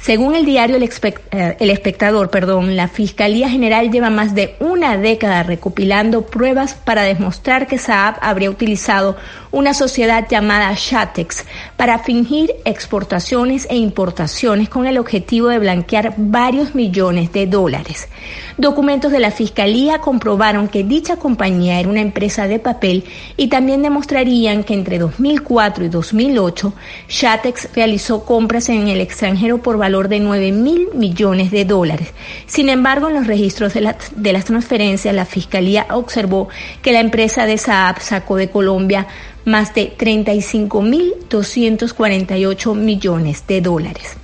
Según 0.01 0.37
el 0.37 0.45
diario 0.45 0.77
El, 0.77 0.85
eh, 0.85 1.57
el, 1.59 1.71
Espectador, 1.71 2.31
perdón, 2.31 2.77
la 2.77 2.89
Fiscalía 2.89 3.51
General 3.51 3.91
lleva 3.91 4.11
más 4.11 4.35
de 4.35 4.55
una 4.61 4.97
década 4.97 5.43
recopilando 5.43 6.25
pruebas 6.27 6.75
para 6.75 7.03
demostrar 7.03 7.67
que 7.67 7.79
Saab 7.79 8.17
habría 8.21 8.49
utilizado 8.49 9.17
una 9.51 9.75
sociedad 9.75 10.27
llamada 10.29 10.73
Shatex 10.77 11.45
para 11.77 11.99
fingir 12.01 12.55
exportaciones 12.65 13.67
e 13.71 13.77
importaciones 13.77 14.69
con 14.69 14.87
el 14.87 14.99
objetivo 14.99 15.49
de 15.49 15.59
blanquear 15.59 16.15
varios 16.17 16.75
millones 16.75 17.33
de 17.33 17.47
dólares. 17.47 18.09
Documentos 18.57 19.13
de 19.13 19.21
la 19.21 19.31
Fiscalía 19.31 19.99
comprobaron 20.01 20.69
que 20.69 20.83
dicha 20.85 21.17
compañía 21.17 21.79
era 21.79 21.89
una 21.89 22.01
empresa 22.01 22.49
de 22.49 22.59
papel 22.59 23.05
y 23.37 23.49
también 23.49 23.83
demostrarían 23.83 24.65
que 24.65 24.75
entre 24.75 24.99
2004 24.99 25.85
y 25.85 25.89
2008 25.89 26.73
Shatex 27.09 27.69
realizó 27.75 28.25
compras 28.25 28.69
en 28.69 28.89
el 28.89 29.01
extranjero 29.01 29.59
por 29.59 29.79
valor 29.79 30.09
de 30.09 30.21
9 30.21 30.53
mil 30.53 30.89
millones 30.95 31.51
de 31.51 31.65
dólares. 31.65 32.13
Sin 32.47 32.69
embargo, 32.69 33.09
en 33.09 33.15
los 33.15 33.27
registros 33.27 33.75
de, 33.75 33.81
la- 33.83 33.97
de 34.17 34.33
las 34.33 34.45
transferencias, 34.45 35.15
la 35.15 35.25
Fiscalía 35.25 35.87
observó 35.91 36.49
que 36.83 36.93
la 36.93 37.01
empresa 37.01 37.47
de 37.47 37.59
Saab 37.59 38.01
sacó 38.01 38.37
de 38.37 38.51
Colombia 38.51 39.07
más 39.49 39.75
de 39.75 39.97
35.248 39.97 42.77
millones 42.77 43.45
de 43.47 43.61
dólares. 43.61 44.17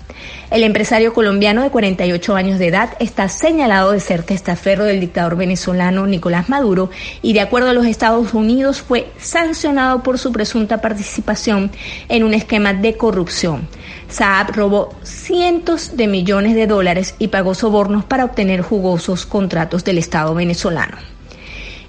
El 0.51 0.62
empresario 0.62 1.12
colombiano 1.12 1.62
de 1.62 1.70
48 1.70 2.36
años 2.36 2.60
de 2.60 2.68
edad 2.68 2.90
está 3.01 3.28
señalado 3.28 3.90
de 3.90 3.98
ser 3.98 4.22
testaferro 4.22 4.84
del 4.84 5.01
dictador 5.01 5.36
venezolano 5.36 6.06
Nicolás 6.06 6.48
Maduro 6.48 6.90
y 7.22 7.32
de 7.32 7.40
acuerdo 7.40 7.70
a 7.70 7.72
los 7.72 7.86
Estados 7.86 8.34
Unidos 8.34 8.80
fue 8.80 9.10
sancionado 9.18 10.05
por 10.05 10.16
su 10.18 10.30
presunta 10.30 10.80
participación 10.80 11.72
en 12.09 12.22
un 12.22 12.34
esquema 12.34 12.72
de 12.72 12.96
corrupción. 12.96 13.66
Saab 14.09 14.55
robó 14.55 14.94
cientos 15.02 15.96
de 15.96 16.06
millones 16.06 16.55
de 16.55 16.68
dólares 16.68 17.16
y 17.18 17.28
pagó 17.28 17.55
sobornos 17.55 18.05
para 18.05 18.24
obtener 18.24 18.60
jugosos 18.60 19.26
contratos 19.26 19.82
del 19.82 19.98
Estado 19.98 20.34
venezolano. 20.34 21.14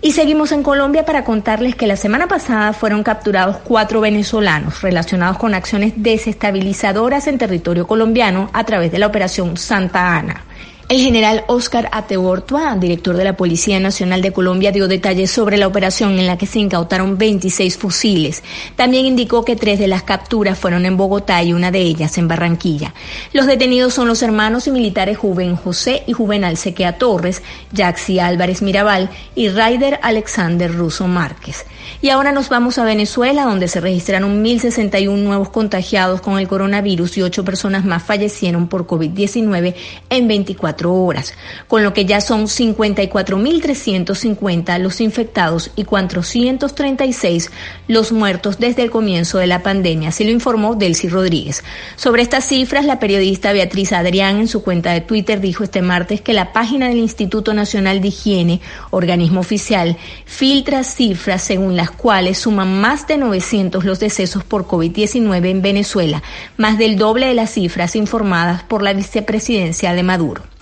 Y 0.06 0.12
seguimos 0.12 0.52
en 0.52 0.62
Colombia 0.62 1.04
para 1.04 1.24
contarles 1.24 1.76
que 1.76 1.88
la 1.88 1.96
semana 1.96 2.28
pasada 2.28 2.74
fueron 2.74 3.02
capturados 3.02 3.58
cuatro 3.64 4.02
venezolanos 4.02 4.84
relacionados 4.84 5.40
con 5.40 5.56
acciones 5.56 5.94
desestabilizadoras 5.96 7.26
en 7.26 7.40
territorio 7.40 7.88
colombiano 7.88 8.52
a 8.54 8.64
través 8.66 8.92
de 8.92 9.00
la 9.00 9.08
operación 9.08 9.58
Santa 9.58 10.16
Ana. 10.16 10.44
El 10.88 11.02
general 11.02 11.46
Oscar 11.48 11.90
Ateortua, 11.92 12.76
director 12.76 13.18
de 13.18 13.24
la 13.24 13.36
Policía 13.36 13.80
Nacional 13.80 14.22
de 14.22 14.32
Colombia, 14.32 14.72
dio 14.72 14.88
detalles 14.88 15.32
sobre 15.32 15.58
la 15.58 15.66
operación 15.66 16.20
en 16.20 16.28
la 16.28 16.38
que 16.38 16.46
se 16.46 16.60
incautaron 16.60 17.18
26 17.18 17.76
fusiles. 17.76 18.44
También 18.76 19.08
indicó 19.08 19.44
que 19.44 19.56
tres 19.56 19.80
de 19.80 19.88
las 19.88 20.04
capturas 20.04 20.60
fueron 20.60 20.86
en 20.86 20.96
Bogotá 20.96 21.42
y 21.42 21.54
una 21.54 21.72
de 21.72 21.80
ellas 21.80 22.20
en 22.20 22.28
Barranquilla. 22.28 22.94
Los 23.34 23.48
detenidos 23.48 23.96
son 23.96 24.08
los 24.08 24.22
hermanos 24.22 24.68
y 24.68 24.72
militares 24.72 25.18
Juven 25.18 25.56
José 25.56 26.04
y 26.06 26.14
Juvenal 26.14 26.56
Sequea 26.56 27.00
Torres, 27.00 27.42
Jaxi 27.74 28.20
Álvarez 28.20 28.62
Mirabal 28.62 29.10
y 29.34 29.50
Raider 29.50 30.00
Alexander 30.04 30.72
Russo 30.72 31.08
Márquez. 31.08 31.66
Y 32.02 32.10
ahora 32.10 32.32
nos 32.32 32.50
vamos 32.50 32.78
a 32.78 32.84
Venezuela, 32.84 33.46
donde 33.46 33.68
se 33.68 33.82
registraron 33.82 34.44
1.061 34.44 35.18
nuevos 35.18 35.50
contagiados 35.50 36.22
con 36.22 36.38
el 36.40 36.48
coronavirus 36.48 37.18
y 37.18 37.24
ocho 37.24 37.44
personas 37.44 37.84
más 37.86 38.04
fallecieron 38.04 38.68
por 38.68 38.86
COVID-19 38.88 39.74
en 40.10 40.28
24 40.28 40.94
horas, 40.94 41.34
con 41.68 41.84
lo 41.84 41.94
que 41.94 42.06
ya 42.06 42.22
son 42.22 42.46
54.350 42.46 44.80
los 44.80 45.02
infectados 45.02 45.72
y 45.76 45.84
436 45.84 47.52
los 47.88 48.12
muertos 48.12 48.60
desde 48.60 48.84
el 48.84 48.92
comienzo 48.92 49.38
de 49.38 49.48
la 49.48 49.64
pandemia, 49.64 50.10
así 50.10 50.24
lo 50.24 50.32
informó 50.32 50.76
Delcy 50.76 51.10
Rodríguez. 51.10 51.64
Sobre 51.96 52.22
estas 52.22 52.46
cifras, 52.46 52.86
la 52.86 53.00
periodista 53.00 53.54
Beatriz 53.54 53.94
Adrián 53.94 54.38
en 54.38 54.48
su 54.48 54.64
cuenta 54.64 54.94
de 54.94 55.02
Twitter 55.02 55.42
dijo 55.42 55.64
este 55.64 55.82
martes 55.82 56.22
que 56.22 56.34
la 56.34 56.54
página 56.54 56.88
del 56.88 56.98
Instituto 56.98 57.54
Nacional 57.54 58.02
de 58.02 58.10
Higiene, 58.10 58.62
organismo 58.92 59.40
oficial, 59.40 59.98
filtra 60.26 60.84
cifras 60.84 61.44
según 61.44 61.75
las 61.76 61.92
cuales 61.92 62.38
suman 62.38 62.80
más 62.80 63.08
de 63.08 63.18
900 63.18 63.86
los 63.86 64.00
decesos 64.00 64.44
por 64.44 64.68
COVID-19 64.68 65.50
en 65.50 65.62
Venezuela, 65.62 66.24
más 66.58 66.78
del 66.78 66.98
doble 66.98 67.28
de 67.28 67.34
las 67.34 67.52
cifras 67.52 67.96
informadas 67.96 68.64
por 68.64 68.82
la 68.82 68.94
vicepresidencia 68.94 69.94
de 69.94 70.04
Maduro. 70.04 70.55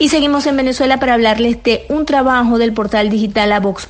Y 0.00 0.10
seguimos 0.10 0.46
en 0.46 0.56
Venezuela 0.56 1.00
para 1.00 1.14
hablarles 1.14 1.60
de 1.64 1.84
un 1.88 2.06
trabajo 2.06 2.56
del 2.58 2.72
portal 2.72 3.10
digital 3.10 3.50
a 3.50 3.58
Vox 3.58 3.88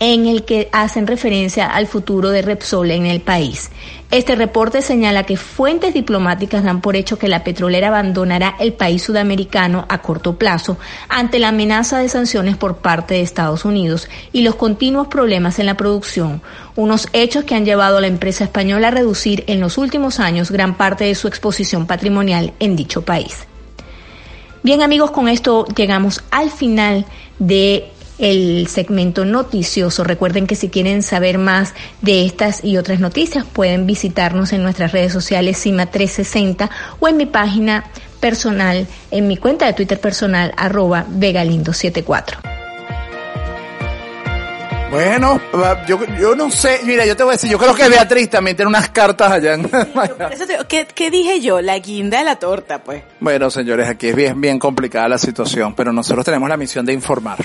en 0.00 0.26
el 0.26 0.44
que 0.44 0.68
hacen 0.72 1.06
referencia 1.06 1.66
al 1.66 1.86
futuro 1.86 2.30
de 2.30 2.42
Repsol 2.42 2.90
en 2.90 3.06
el 3.06 3.20
país. 3.20 3.70
Este 4.10 4.34
reporte 4.34 4.82
señala 4.82 5.22
que 5.22 5.36
fuentes 5.36 5.94
diplomáticas 5.94 6.64
dan 6.64 6.80
por 6.80 6.96
hecho 6.96 7.16
que 7.16 7.28
la 7.28 7.44
petrolera 7.44 7.88
abandonará 7.88 8.56
el 8.58 8.72
país 8.72 9.04
sudamericano 9.04 9.86
a 9.88 9.98
corto 9.98 10.36
plazo 10.36 10.78
ante 11.08 11.38
la 11.38 11.48
amenaza 11.48 11.98
de 11.98 12.08
sanciones 12.08 12.56
por 12.56 12.78
parte 12.78 13.14
de 13.14 13.20
Estados 13.20 13.64
Unidos 13.64 14.08
y 14.32 14.42
los 14.42 14.56
continuos 14.56 15.06
problemas 15.06 15.60
en 15.60 15.66
la 15.66 15.76
producción, 15.76 16.42
unos 16.74 17.08
hechos 17.12 17.44
que 17.44 17.54
han 17.54 17.64
llevado 17.64 17.98
a 17.98 18.00
la 18.00 18.08
empresa 18.08 18.42
española 18.42 18.88
a 18.88 18.92
reducir 18.92 19.44
en 19.46 19.60
los 19.60 19.78
últimos 19.78 20.18
años 20.18 20.50
gran 20.50 20.76
parte 20.76 21.04
de 21.04 21.14
su 21.14 21.28
exposición 21.28 21.86
patrimonial 21.86 22.52
en 22.58 22.74
dicho 22.74 23.02
país. 23.02 23.46
Bien 24.64 24.80
amigos, 24.80 25.10
con 25.10 25.28
esto 25.28 25.66
llegamos 25.76 26.24
al 26.30 26.50
final 26.50 27.04
de 27.38 27.90
el 28.16 28.66
segmento 28.66 29.26
noticioso. 29.26 30.04
Recuerden 30.04 30.46
que 30.46 30.56
si 30.56 30.70
quieren 30.70 31.02
saber 31.02 31.36
más 31.36 31.74
de 32.00 32.24
estas 32.24 32.64
y 32.64 32.78
otras 32.78 32.98
noticias 32.98 33.44
pueden 33.44 33.84
visitarnos 33.84 34.54
en 34.54 34.62
nuestras 34.62 34.92
redes 34.92 35.12
sociales 35.12 35.58
Cima 35.58 35.90
360 35.90 36.70
o 36.98 37.08
en 37.08 37.18
mi 37.18 37.26
página 37.26 37.84
personal, 38.20 38.86
en 39.10 39.28
mi 39.28 39.36
cuenta 39.36 39.66
de 39.66 39.74
Twitter 39.74 40.00
personal 40.00 40.54
arroba 40.56 41.04
vegalindo74. 41.10 42.53
Bueno, 44.94 45.40
yo, 45.88 45.98
yo 46.20 46.36
no 46.36 46.50
sé, 46.52 46.78
mira, 46.84 47.04
yo 47.04 47.16
te 47.16 47.24
voy 47.24 47.32
a 47.32 47.34
decir, 47.34 47.50
yo 47.50 47.58
creo 47.58 47.74
que 47.74 47.88
Beatriz 47.88 48.30
también 48.30 48.56
tiene 48.56 48.68
unas 48.68 48.90
cartas 48.90 49.32
allá. 49.32 49.54
en- 49.54 49.64
eso 50.32 50.46
te 50.46 50.56
¿qué, 50.68 50.86
qué 50.94 51.10
dije 51.10 51.40
yo? 51.40 51.60
La 51.60 51.76
guinda 51.80 52.18
de 52.18 52.24
la 52.24 52.36
torta, 52.36 52.78
pues. 52.84 53.02
Bueno, 53.18 53.50
señores, 53.50 53.88
aquí 53.88 54.08
es 54.08 54.14
bien, 54.14 54.40
bien 54.40 54.58
complicada 54.60 55.08
la 55.08 55.18
situación, 55.18 55.74
pero 55.74 55.92
nosotros 55.92 56.24
tenemos 56.24 56.48
la 56.48 56.56
misión 56.56 56.86
de 56.86 56.92
informar. 56.92 57.38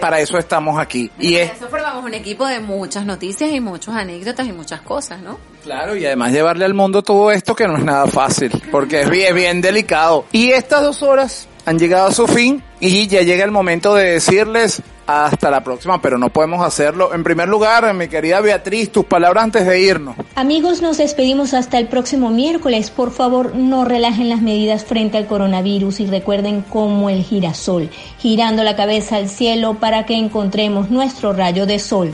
Para 0.00 0.18
eso 0.20 0.36
estamos 0.36 0.80
aquí. 0.80 1.10
Y 1.18 1.36
es, 1.36 1.52
Eso 1.52 1.68
formamos 1.68 2.04
un 2.04 2.12
equipo 2.12 2.44
de 2.46 2.58
muchas 2.58 3.06
noticias 3.06 3.50
y 3.52 3.60
muchas 3.60 3.94
anécdotas 3.94 4.46
y 4.48 4.52
muchas 4.52 4.80
cosas, 4.80 5.20
¿no? 5.22 5.38
Claro, 5.62 5.94
y 5.96 6.04
además 6.04 6.32
llevarle 6.32 6.64
al 6.64 6.74
mundo 6.74 7.02
todo 7.02 7.30
esto 7.30 7.54
que 7.54 7.68
no 7.68 7.76
es 7.76 7.84
nada 7.84 8.06
fácil, 8.08 8.50
porque 8.72 9.02
es 9.02 9.10
bien, 9.10 9.34
bien 9.34 9.60
delicado. 9.60 10.24
Y 10.32 10.50
estas 10.50 10.82
dos 10.82 11.02
horas 11.04 11.46
han 11.66 11.78
llegado 11.78 12.08
a 12.08 12.12
su 12.12 12.26
fin 12.26 12.62
y 12.80 13.06
ya 13.06 13.22
llega 13.22 13.44
el 13.44 13.50
momento 13.52 13.94
de 13.94 14.12
decirles 14.12 14.82
hasta 15.10 15.50
la 15.50 15.62
próxima, 15.62 16.00
pero 16.00 16.18
no 16.18 16.30
podemos 16.30 16.64
hacerlo. 16.64 17.14
En 17.14 17.24
primer 17.24 17.48
lugar, 17.48 17.92
mi 17.94 18.08
querida 18.08 18.40
Beatriz, 18.40 18.90
tus 18.90 19.04
palabras 19.04 19.44
antes 19.44 19.66
de 19.66 19.80
irnos. 19.80 20.16
Amigos, 20.34 20.82
nos 20.82 20.98
despedimos 20.98 21.54
hasta 21.54 21.78
el 21.78 21.88
próximo 21.88 22.30
miércoles. 22.30 22.90
Por 22.90 23.10
favor, 23.10 23.54
no 23.54 23.84
relajen 23.84 24.28
las 24.28 24.42
medidas 24.42 24.84
frente 24.84 25.18
al 25.18 25.26
coronavirus 25.26 26.00
y 26.00 26.06
recuerden 26.06 26.62
como 26.62 27.10
el 27.10 27.22
girasol, 27.22 27.90
girando 28.18 28.62
la 28.62 28.76
cabeza 28.76 29.16
al 29.16 29.28
cielo 29.28 29.74
para 29.74 30.06
que 30.06 30.14
encontremos 30.14 30.90
nuestro 30.90 31.32
rayo 31.32 31.66
de 31.66 31.78
sol. 31.78 32.12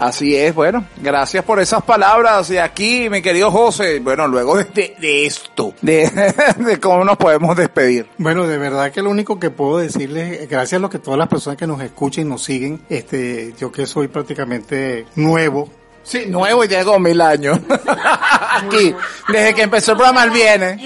Así 0.00 0.34
es, 0.34 0.54
bueno, 0.54 0.86
gracias 0.96 1.44
por 1.44 1.60
esas 1.60 1.82
palabras. 1.82 2.48
Y 2.50 2.56
aquí, 2.56 3.10
mi 3.10 3.20
querido 3.20 3.50
José, 3.50 4.00
bueno, 4.00 4.26
luego 4.26 4.56
de, 4.56 4.64
de- 4.64 4.96
de 4.98 5.26
esto, 5.26 5.74
de, 5.82 6.10
de 6.56 6.80
cómo 6.80 7.04
nos 7.04 7.18
podemos 7.18 7.54
despedir. 7.54 8.06
Bueno, 8.16 8.46
de 8.46 8.56
verdad 8.56 8.90
que 8.92 9.02
lo 9.02 9.10
único 9.10 9.38
que 9.38 9.50
puedo 9.50 9.76
decirles, 9.76 10.48
gracias 10.48 10.78
a 10.78 10.80
lo 10.80 10.88
que 10.88 10.98
todas 10.98 11.18
las 11.18 11.28
personas 11.28 11.58
que 11.58 11.66
nos 11.66 11.82
escuchan 11.82 12.24
y 12.26 12.28
nos 12.30 12.42
siguen, 12.42 12.80
este, 12.88 13.54
yo 13.58 13.70
que 13.70 13.84
soy 13.86 14.08
prácticamente 14.08 15.04
nuevo. 15.16 15.68
Sí, 16.02 16.24
nuevo 16.26 16.64
y 16.64 16.68
tengo 16.68 16.98
mil 16.98 17.20
años. 17.20 17.60
Aquí, 18.52 18.94
desde 19.28 19.54
que 19.54 19.62
empezó 19.62 19.90
el 19.92 19.98
programa, 19.98 20.24
él 20.24 20.30
viene. 20.30 20.78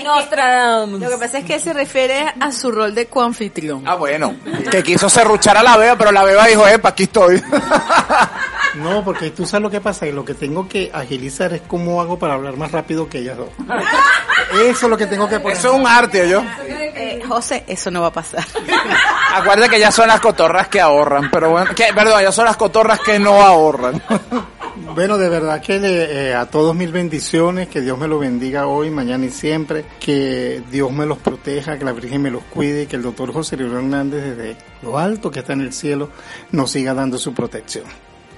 Lo 0.99 1.09
que 1.09 1.17
pasa 1.19 1.39
es 1.39 1.45
que 1.45 1.61
se 1.61 1.73
refiere 1.73 2.35
a 2.41 2.51
su 2.51 2.73
rol 2.73 2.93
de 2.97 3.07
coanfitrión. 3.07 3.85
Ah, 3.87 3.95
bueno, 3.95 4.35
que 4.73 4.83
quiso 4.83 5.09
serruchar 5.09 5.57
a 5.57 5.63
la 5.63 5.77
beba, 5.77 5.97
pero 5.97 6.11
la 6.11 6.25
beba 6.25 6.47
dijo, 6.49 6.67
epa, 6.67 6.89
aquí 6.89 7.05
estoy. 7.05 7.41
No, 8.77 9.05
porque 9.05 9.31
tú 9.31 9.47
sabes 9.47 9.63
lo 9.63 9.71
que 9.71 9.81
pasa, 9.81 10.07
y 10.07 10.13
lo 10.13 10.25
que 10.25 10.35
tengo 10.35 10.69
que 10.69 10.91
agilizar 10.93 11.53
es 11.53 11.63
cómo 11.63 12.01
hago 12.01 12.19
para 12.19 12.35
hablar 12.35 12.57
más 12.57 12.73
rápido 12.73 13.09
que 13.09 13.19
ellas 13.19 13.37
dos. 13.37 13.49
Eso 14.53 14.87
es 14.87 14.91
lo 14.91 14.97
que 14.97 15.07
tengo 15.07 15.29
que 15.29 15.39
poner. 15.41 15.57
Eso 15.57 15.73
es 15.75 15.81
un 15.81 15.87
arte, 15.87 16.29
yo. 16.29 16.43
Eh, 16.67 17.23
José, 17.27 17.65
eso 17.67 17.91
no 17.91 18.01
va 18.03 18.09
a 18.09 18.13
pasar. 18.13 18.45
Acuérdate 19.35 19.71
que 19.71 19.81
ya 19.81 19.91
son 19.91 20.09
las 20.09 20.21
cotorras 20.21 20.69
que 20.69 20.81
ahorran, 20.81 21.31
pero 21.31 21.51
bueno, 21.51 21.75
que, 21.75 21.87
perdón, 21.95 22.23
ya 22.23 22.33
son 22.33 22.45
las 22.47 22.57
cotorras 22.57 23.01
que 23.01 23.19
no 23.19 23.41
ahorran. 23.43 24.03
Bueno, 24.77 25.19
de 25.19 25.29
verdad 25.29 25.61
que 25.63 25.79
le- 25.79 26.31
eh, 26.31 26.35
a 26.35 26.47
todos 26.47 26.75
mil 26.75 26.91
bendiciones, 26.91 27.69
que 27.69 27.81
Dios 27.81 27.97
me 27.97 28.09
los 28.09 28.19
bendiga 28.19 28.67
hoy, 28.67 28.91
mañana 28.91 29.25
y 29.27 29.31
siempre, 29.31 29.85
que 30.01 30.63
Dios 30.71 30.91
me 30.91 31.07
los 31.07 31.19
proteja, 31.19 31.79
que 31.79 31.85
la 31.85 31.93
Virgen 31.93 32.23
me 32.23 32.31
los 32.31 32.43
cuide 32.45 32.83
y 32.83 32.87
que 32.87 32.97
el 32.97 33.03
doctor 33.03 33.33
José 33.33 33.57
Luis 33.57 33.73
Hernández 33.73 34.23
desde 34.37 34.57
lo 34.83 34.99
alto 34.99 35.31
que 35.31 35.41
está 35.41 35.53
en 35.53 35.61
el 35.61 35.73
cielo 35.73 36.11
nos 36.51 36.73
siga 36.73 36.93
dando 36.93 37.19
su 37.19 37.33
protección. 37.33 37.85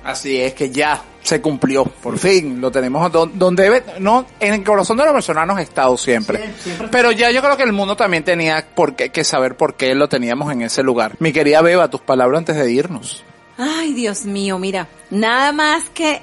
Así 0.07 0.41
es 0.41 0.55
que 0.55 0.71
ya 0.71 1.03
se 1.23 1.41
cumplió, 1.41 1.85
por 1.85 2.17
fin, 2.19 2.61
lo 2.61 2.71
tenemos 2.71 3.11
don- 3.11 3.37
donde 3.37 3.65
debe, 3.65 3.83
no, 3.99 4.25
en 4.39 4.55
el 4.55 4.63
corazón 4.63 4.97
de 4.97 5.03
los 5.05 5.13
venezolanos 5.13 5.59
ha 5.59 5.63
estado 5.63 5.97
siempre. 5.99 6.55
Pero 6.93 7.11
ya 7.11 7.33
yo 7.33 7.43
creo 7.43 7.57
que 7.57 7.65
el 7.65 7.73
mundo 7.73 7.97
también 7.97 8.23
tenía 8.23 8.65
por 8.77 8.95
qué, 8.95 9.11
que 9.11 9.25
saber 9.25 9.57
por 9.57 9.75
qué 9.75 9.97
lo 9.97 10.09
teníamos 10.09 10.53
en 10.53 10.63
ese 10.63 10.85
lugar. 10.85 11.17
Mi 11.19 11.33
querida 11.33 11.61
Beba, 11.63 11.91
tus 11.91 12.01
palabras 12.01 12.39
antes 12.39 12.55
de 12.57 12.71
irnos. 12.71 13.25
Ay, 13.59 13.95
Dios 13.95 14.25
mío, 14.27 14.59
mira, 14.61 14.87
nada 15.11 15.51
más 15.51 15.91
que 15.91 16.23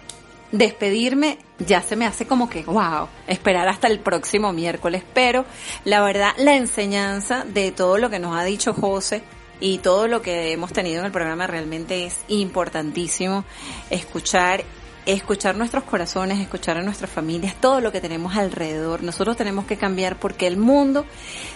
despedirme 0.54 1.40
ya 1.60 1.82
se 1.82 1.96
me 1.96 2.06
hace 2.06 2.26
como 2.26 2.50
que, 2.50 2.64
wow, 2.64 3.08
esperar 3.28 3.68
hasta 3.68 3.88
el 3.88 4.00
próximo 4.00 4.54
miércoles. 4.54 5.04
Pero 5.14 5.46
la 5.84 6.02
verdad, 6.02 6.32
la 6.38 6.56
enseñanza 6.56 7.44
de 7.46 7.72
todo 7.72 7.98
lo 7.98 8.10
que 8.10 8.20
nos 8.20 8.38
ha 8.38 8.44
dicho 8.44 8.74
José 8.74 9.24
y 9.64 9.78
todo 9.78 10.10
lo 10.10 10.22
que 10.22 10.52
hemos 10.52 10.74
tenido 10.74 11.00
en 11.00 11.06
el 11.06 11.12
programa 11.14 11.48
realmente 11.48 12.06
es 12.06 12.20
importantísimo 12.28 13.46
escuchar 13.90 14.66
escuchar 15.06 15.56
nuestros 15.58 15.84
corazones, 15.84 16.40
escuchar 16.40 16.78
a 16.78 16.82
nuestras 16.82 17.12
familias, 17.12 17.56
todo 17.60 17.82
lo 17.82 17.92
que 17.92 18.00
tenemos 18.00 18.38
alrededor. 18.38 19.04
Nosotros 19.04 19.36
tenemos 19.36 19.66
que 19.66 19.76
cambiar 19.76 20.18
porque 20.18 20.48
el 20.48 20.56
mundo 20.56 21.06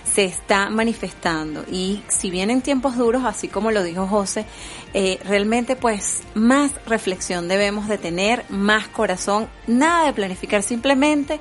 se 0.03 0.25
está 0.25 0.69
manifestando 0.69 1.63
y 1.71 2.03
si 2.09 2.29
vienen 2.29 2.61
tiempos 2.61 2.97
duros, 2.97 3.23
así 3.25 3.47
como 3.47 3.71
lo 3.71 3.83
dijo 3.83 4.05
José, 4.05 4.45
eh, 4.93 5.17
realmente 5.23 5.77
pues 5.77 6.23
más 6.33 6.71
reflexión 6.85 7.47
debemos 7.47 7.87
de 7.87 7.97
tener, 7.97 8.43
más 8.49 8.89
corazón, 8.89 9.47
nada 9.65 10.07
de 10.07 10.13
planificar, 10.13 10.61
simplemente 10.61 11.39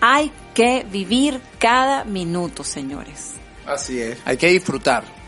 hay 0.00 0.30
que 0.54 0.86
vivir 0.90 1.40
cada 1.58 2.04
minuto, 2.04 2.62
señores. 2.62 3.32
Así 3.66 4.00
es. 4.00 4.18
Hay 4.24 4.36
que 4.36 4.48
disfrutar. 4.48 5.19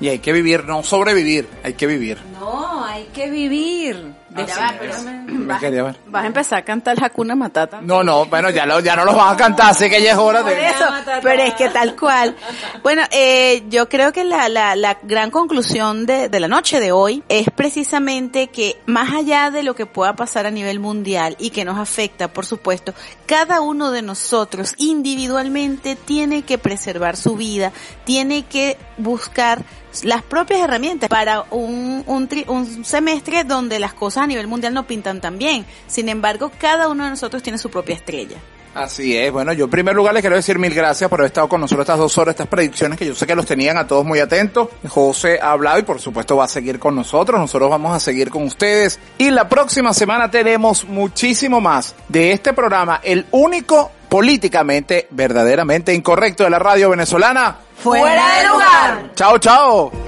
Y 0.00 0.08
hay 0.08 0.18
que 0.18 0.32
vivir, 0.32 0.64
no 0.64 0.82
sobrevivir, 0.82 1.48
hay 1.62 1.74
que 1.74 1.86
vivir. 1.86 2.18
No, 2.38 2.84
hay 2.84 3.04
que 3.14 3.30
vivir. 3.30 4.12
Me. 4.38 5.18
Vas 5.48 6.24
a 6.24 6.26
empezar 6.26 6.58
a 6.58 6.64
cantar 6.64 7.02
Hakuna 7.02 7.34
Matata. 7.34 7.80
No, 7.80 8.02
no, 8.02 8.26
bueno, 8.26 8.50
ya, 8.50 8.66
lo, 8.66 8.80
ya 8.80 8.96
no 8.96 9.04
los 9.04 9.14
van 9.14 9.34
a 9.34 9.36
cantar, 9.36 9.70
así 9.70 9.88
que 9.88 10.02
ya 10.02 10.12
es 10.12 10.18
hora 10.18 10.42
Por 10.42 10.50
de... 10.50 10.66
eso, 10.66 10.84
pero 11.22 11.42
es 11.42 11.54
que 11.54 11.68
tal 11.70 11.96
cual. 11.96 12.36
Bueno, 12.82 13.02
eh, 13.10 13.64
yo 13.68 13.88
creo 13.88 14.12
que 14.12 14.24
la, 14.24 14.48
la, 14.48 14.76
la 14.76 14.98
gran 15.02 15.30
conclusión 15.30 16.06
de, 16.06 16.28
de 16.28 16.40
la 16.40 16.48
noche 16.48 16.80
de 16.80 16.92
hoy 16.92 17.22
es 17.28 17.46
precisamente 17.54 18.48
que 18.48 18.78
más 18.86 19.12
allá 19.12 19.50
de 19.50 19.62
lo 19.62 19.74
que 19.74 19.86
pueda 19.86 20.14
pasar 20.14 20.46
a 20.46 20.50
nivel 20.50 20.80
mundial 20.80 21.36
y 21.38 21.50
que 21.50 21.64
nos 21.64 21.78
afecta, 21.78 22.28
por 22.28 22.46
supuesto, 22.46 22.94
cada 23.26 23.60
uno 23.60 23.90
de 23.90 24.02
nosotros 24.02 24.74
individualmente 24.76 25.96
tiene 25.96 26.42
que 26.42 26.58
preservar 26.58 27.16
su 27.16 27.36
vida, 27.36 27.72
tiene 28.04 28.44
que 28.44 28.76
buscar 28.96 29.64
las 30.04 30.22
propias 30.22 30.60
herramientas 30.60 31.08
para 31.08 31.42
un, 31.50 32.04
un, 32.06 32.84
semestre 32.84 33.44
donde 33.44 33.78
las 33.78 33.94
cosas 33.94 34.24
a 34.24 34.26
nivel 34.26 34.46
mundial 34.46 34.74
no 34.74 34.86
pintan 34.86 35.20
tan 35.20 35.38
bien. 35.38 35.64
Sin 35.86 36.08
embargo, 36.08 36.50
cada 36.58 36.88
uno 36.88 37.04
de 37.04 37.10
nosotros 37.10 37.42
tiene 37.42 37.58
su 37.58 37.70
propia 37.70 37.94
estrella. 37.94 38.36
Así 38.74 39.16
es, 39.16 39.32
bueno, 39.32 39.52
yo 39.54 39.64
en 39.64 39.70
primer 39.70 39.96
lugar 39.96 40.14
les 40.14 40.20
quiero 40.20 40.36
decir 40.36 40.58
mil 40.58 40.72
gracias 40.72 41.10
por 41.10 41.20
haber 41.20 41.30
estado 41.30 41.48
con 41.48 41.60
nosotros 41.60 41.84
estas 41.84 41.98
dos 41.98 42.16
horas, 42.18 42.34
estas 42.34 42.46
predicciones 42.46 42.98
que 42.98 43.06
yo 43.06 43.14
sé 43.14 43.26
que 43.26 43.34
los 43.34 43.46
tenían 43.46 43.76
a 43.76 43.86
todos 43.86 44.04
muy 44.04 44.20
atentos. 44.20 44.68
José 44.86 45.40
ha 45.42 45.52
hablado 45.52 45.80
y 45.80 45.82
por 45.82 46.00
supuesto 46.00 46.36
va 46.36 46.44
a 46.44 46.48
seguir 46.48 46.78
con 46.78 46.94
nosotros, 46.94 47.40
nosotros 47.40 47.70
vamos 47.70 47.94
a 47.94 47.98
seguir 47.98 48.30
con 48.30 48.44
ustedes. 48.44 49.00
Y 49.16 49.30
la 49.30 49.48
próxima 49.48 49.92
semana 49.92 50.30
tenemos 50.30 50.84
muchísimo 50.84 51.60
más 51.60 51.94
de 52.08 52.32
este 52.32 52.52
programa, 52.52 53.00
el 53.02 53.26
único 53.32 53.90
políticamente, 54.08 55.06
verdaderamente 55.10 55.94
incorrecto 55.94 56.44
de 56.44 56.50
la 56.50 56.58
radio 56.58 56.90
venezolana. 56.90 57.56
¡Fuera 57.76 58.38
de 58.38 58.48
lugar! 58.48 59.10
Chao, 59.14 59.38
chao. 59.38 60.07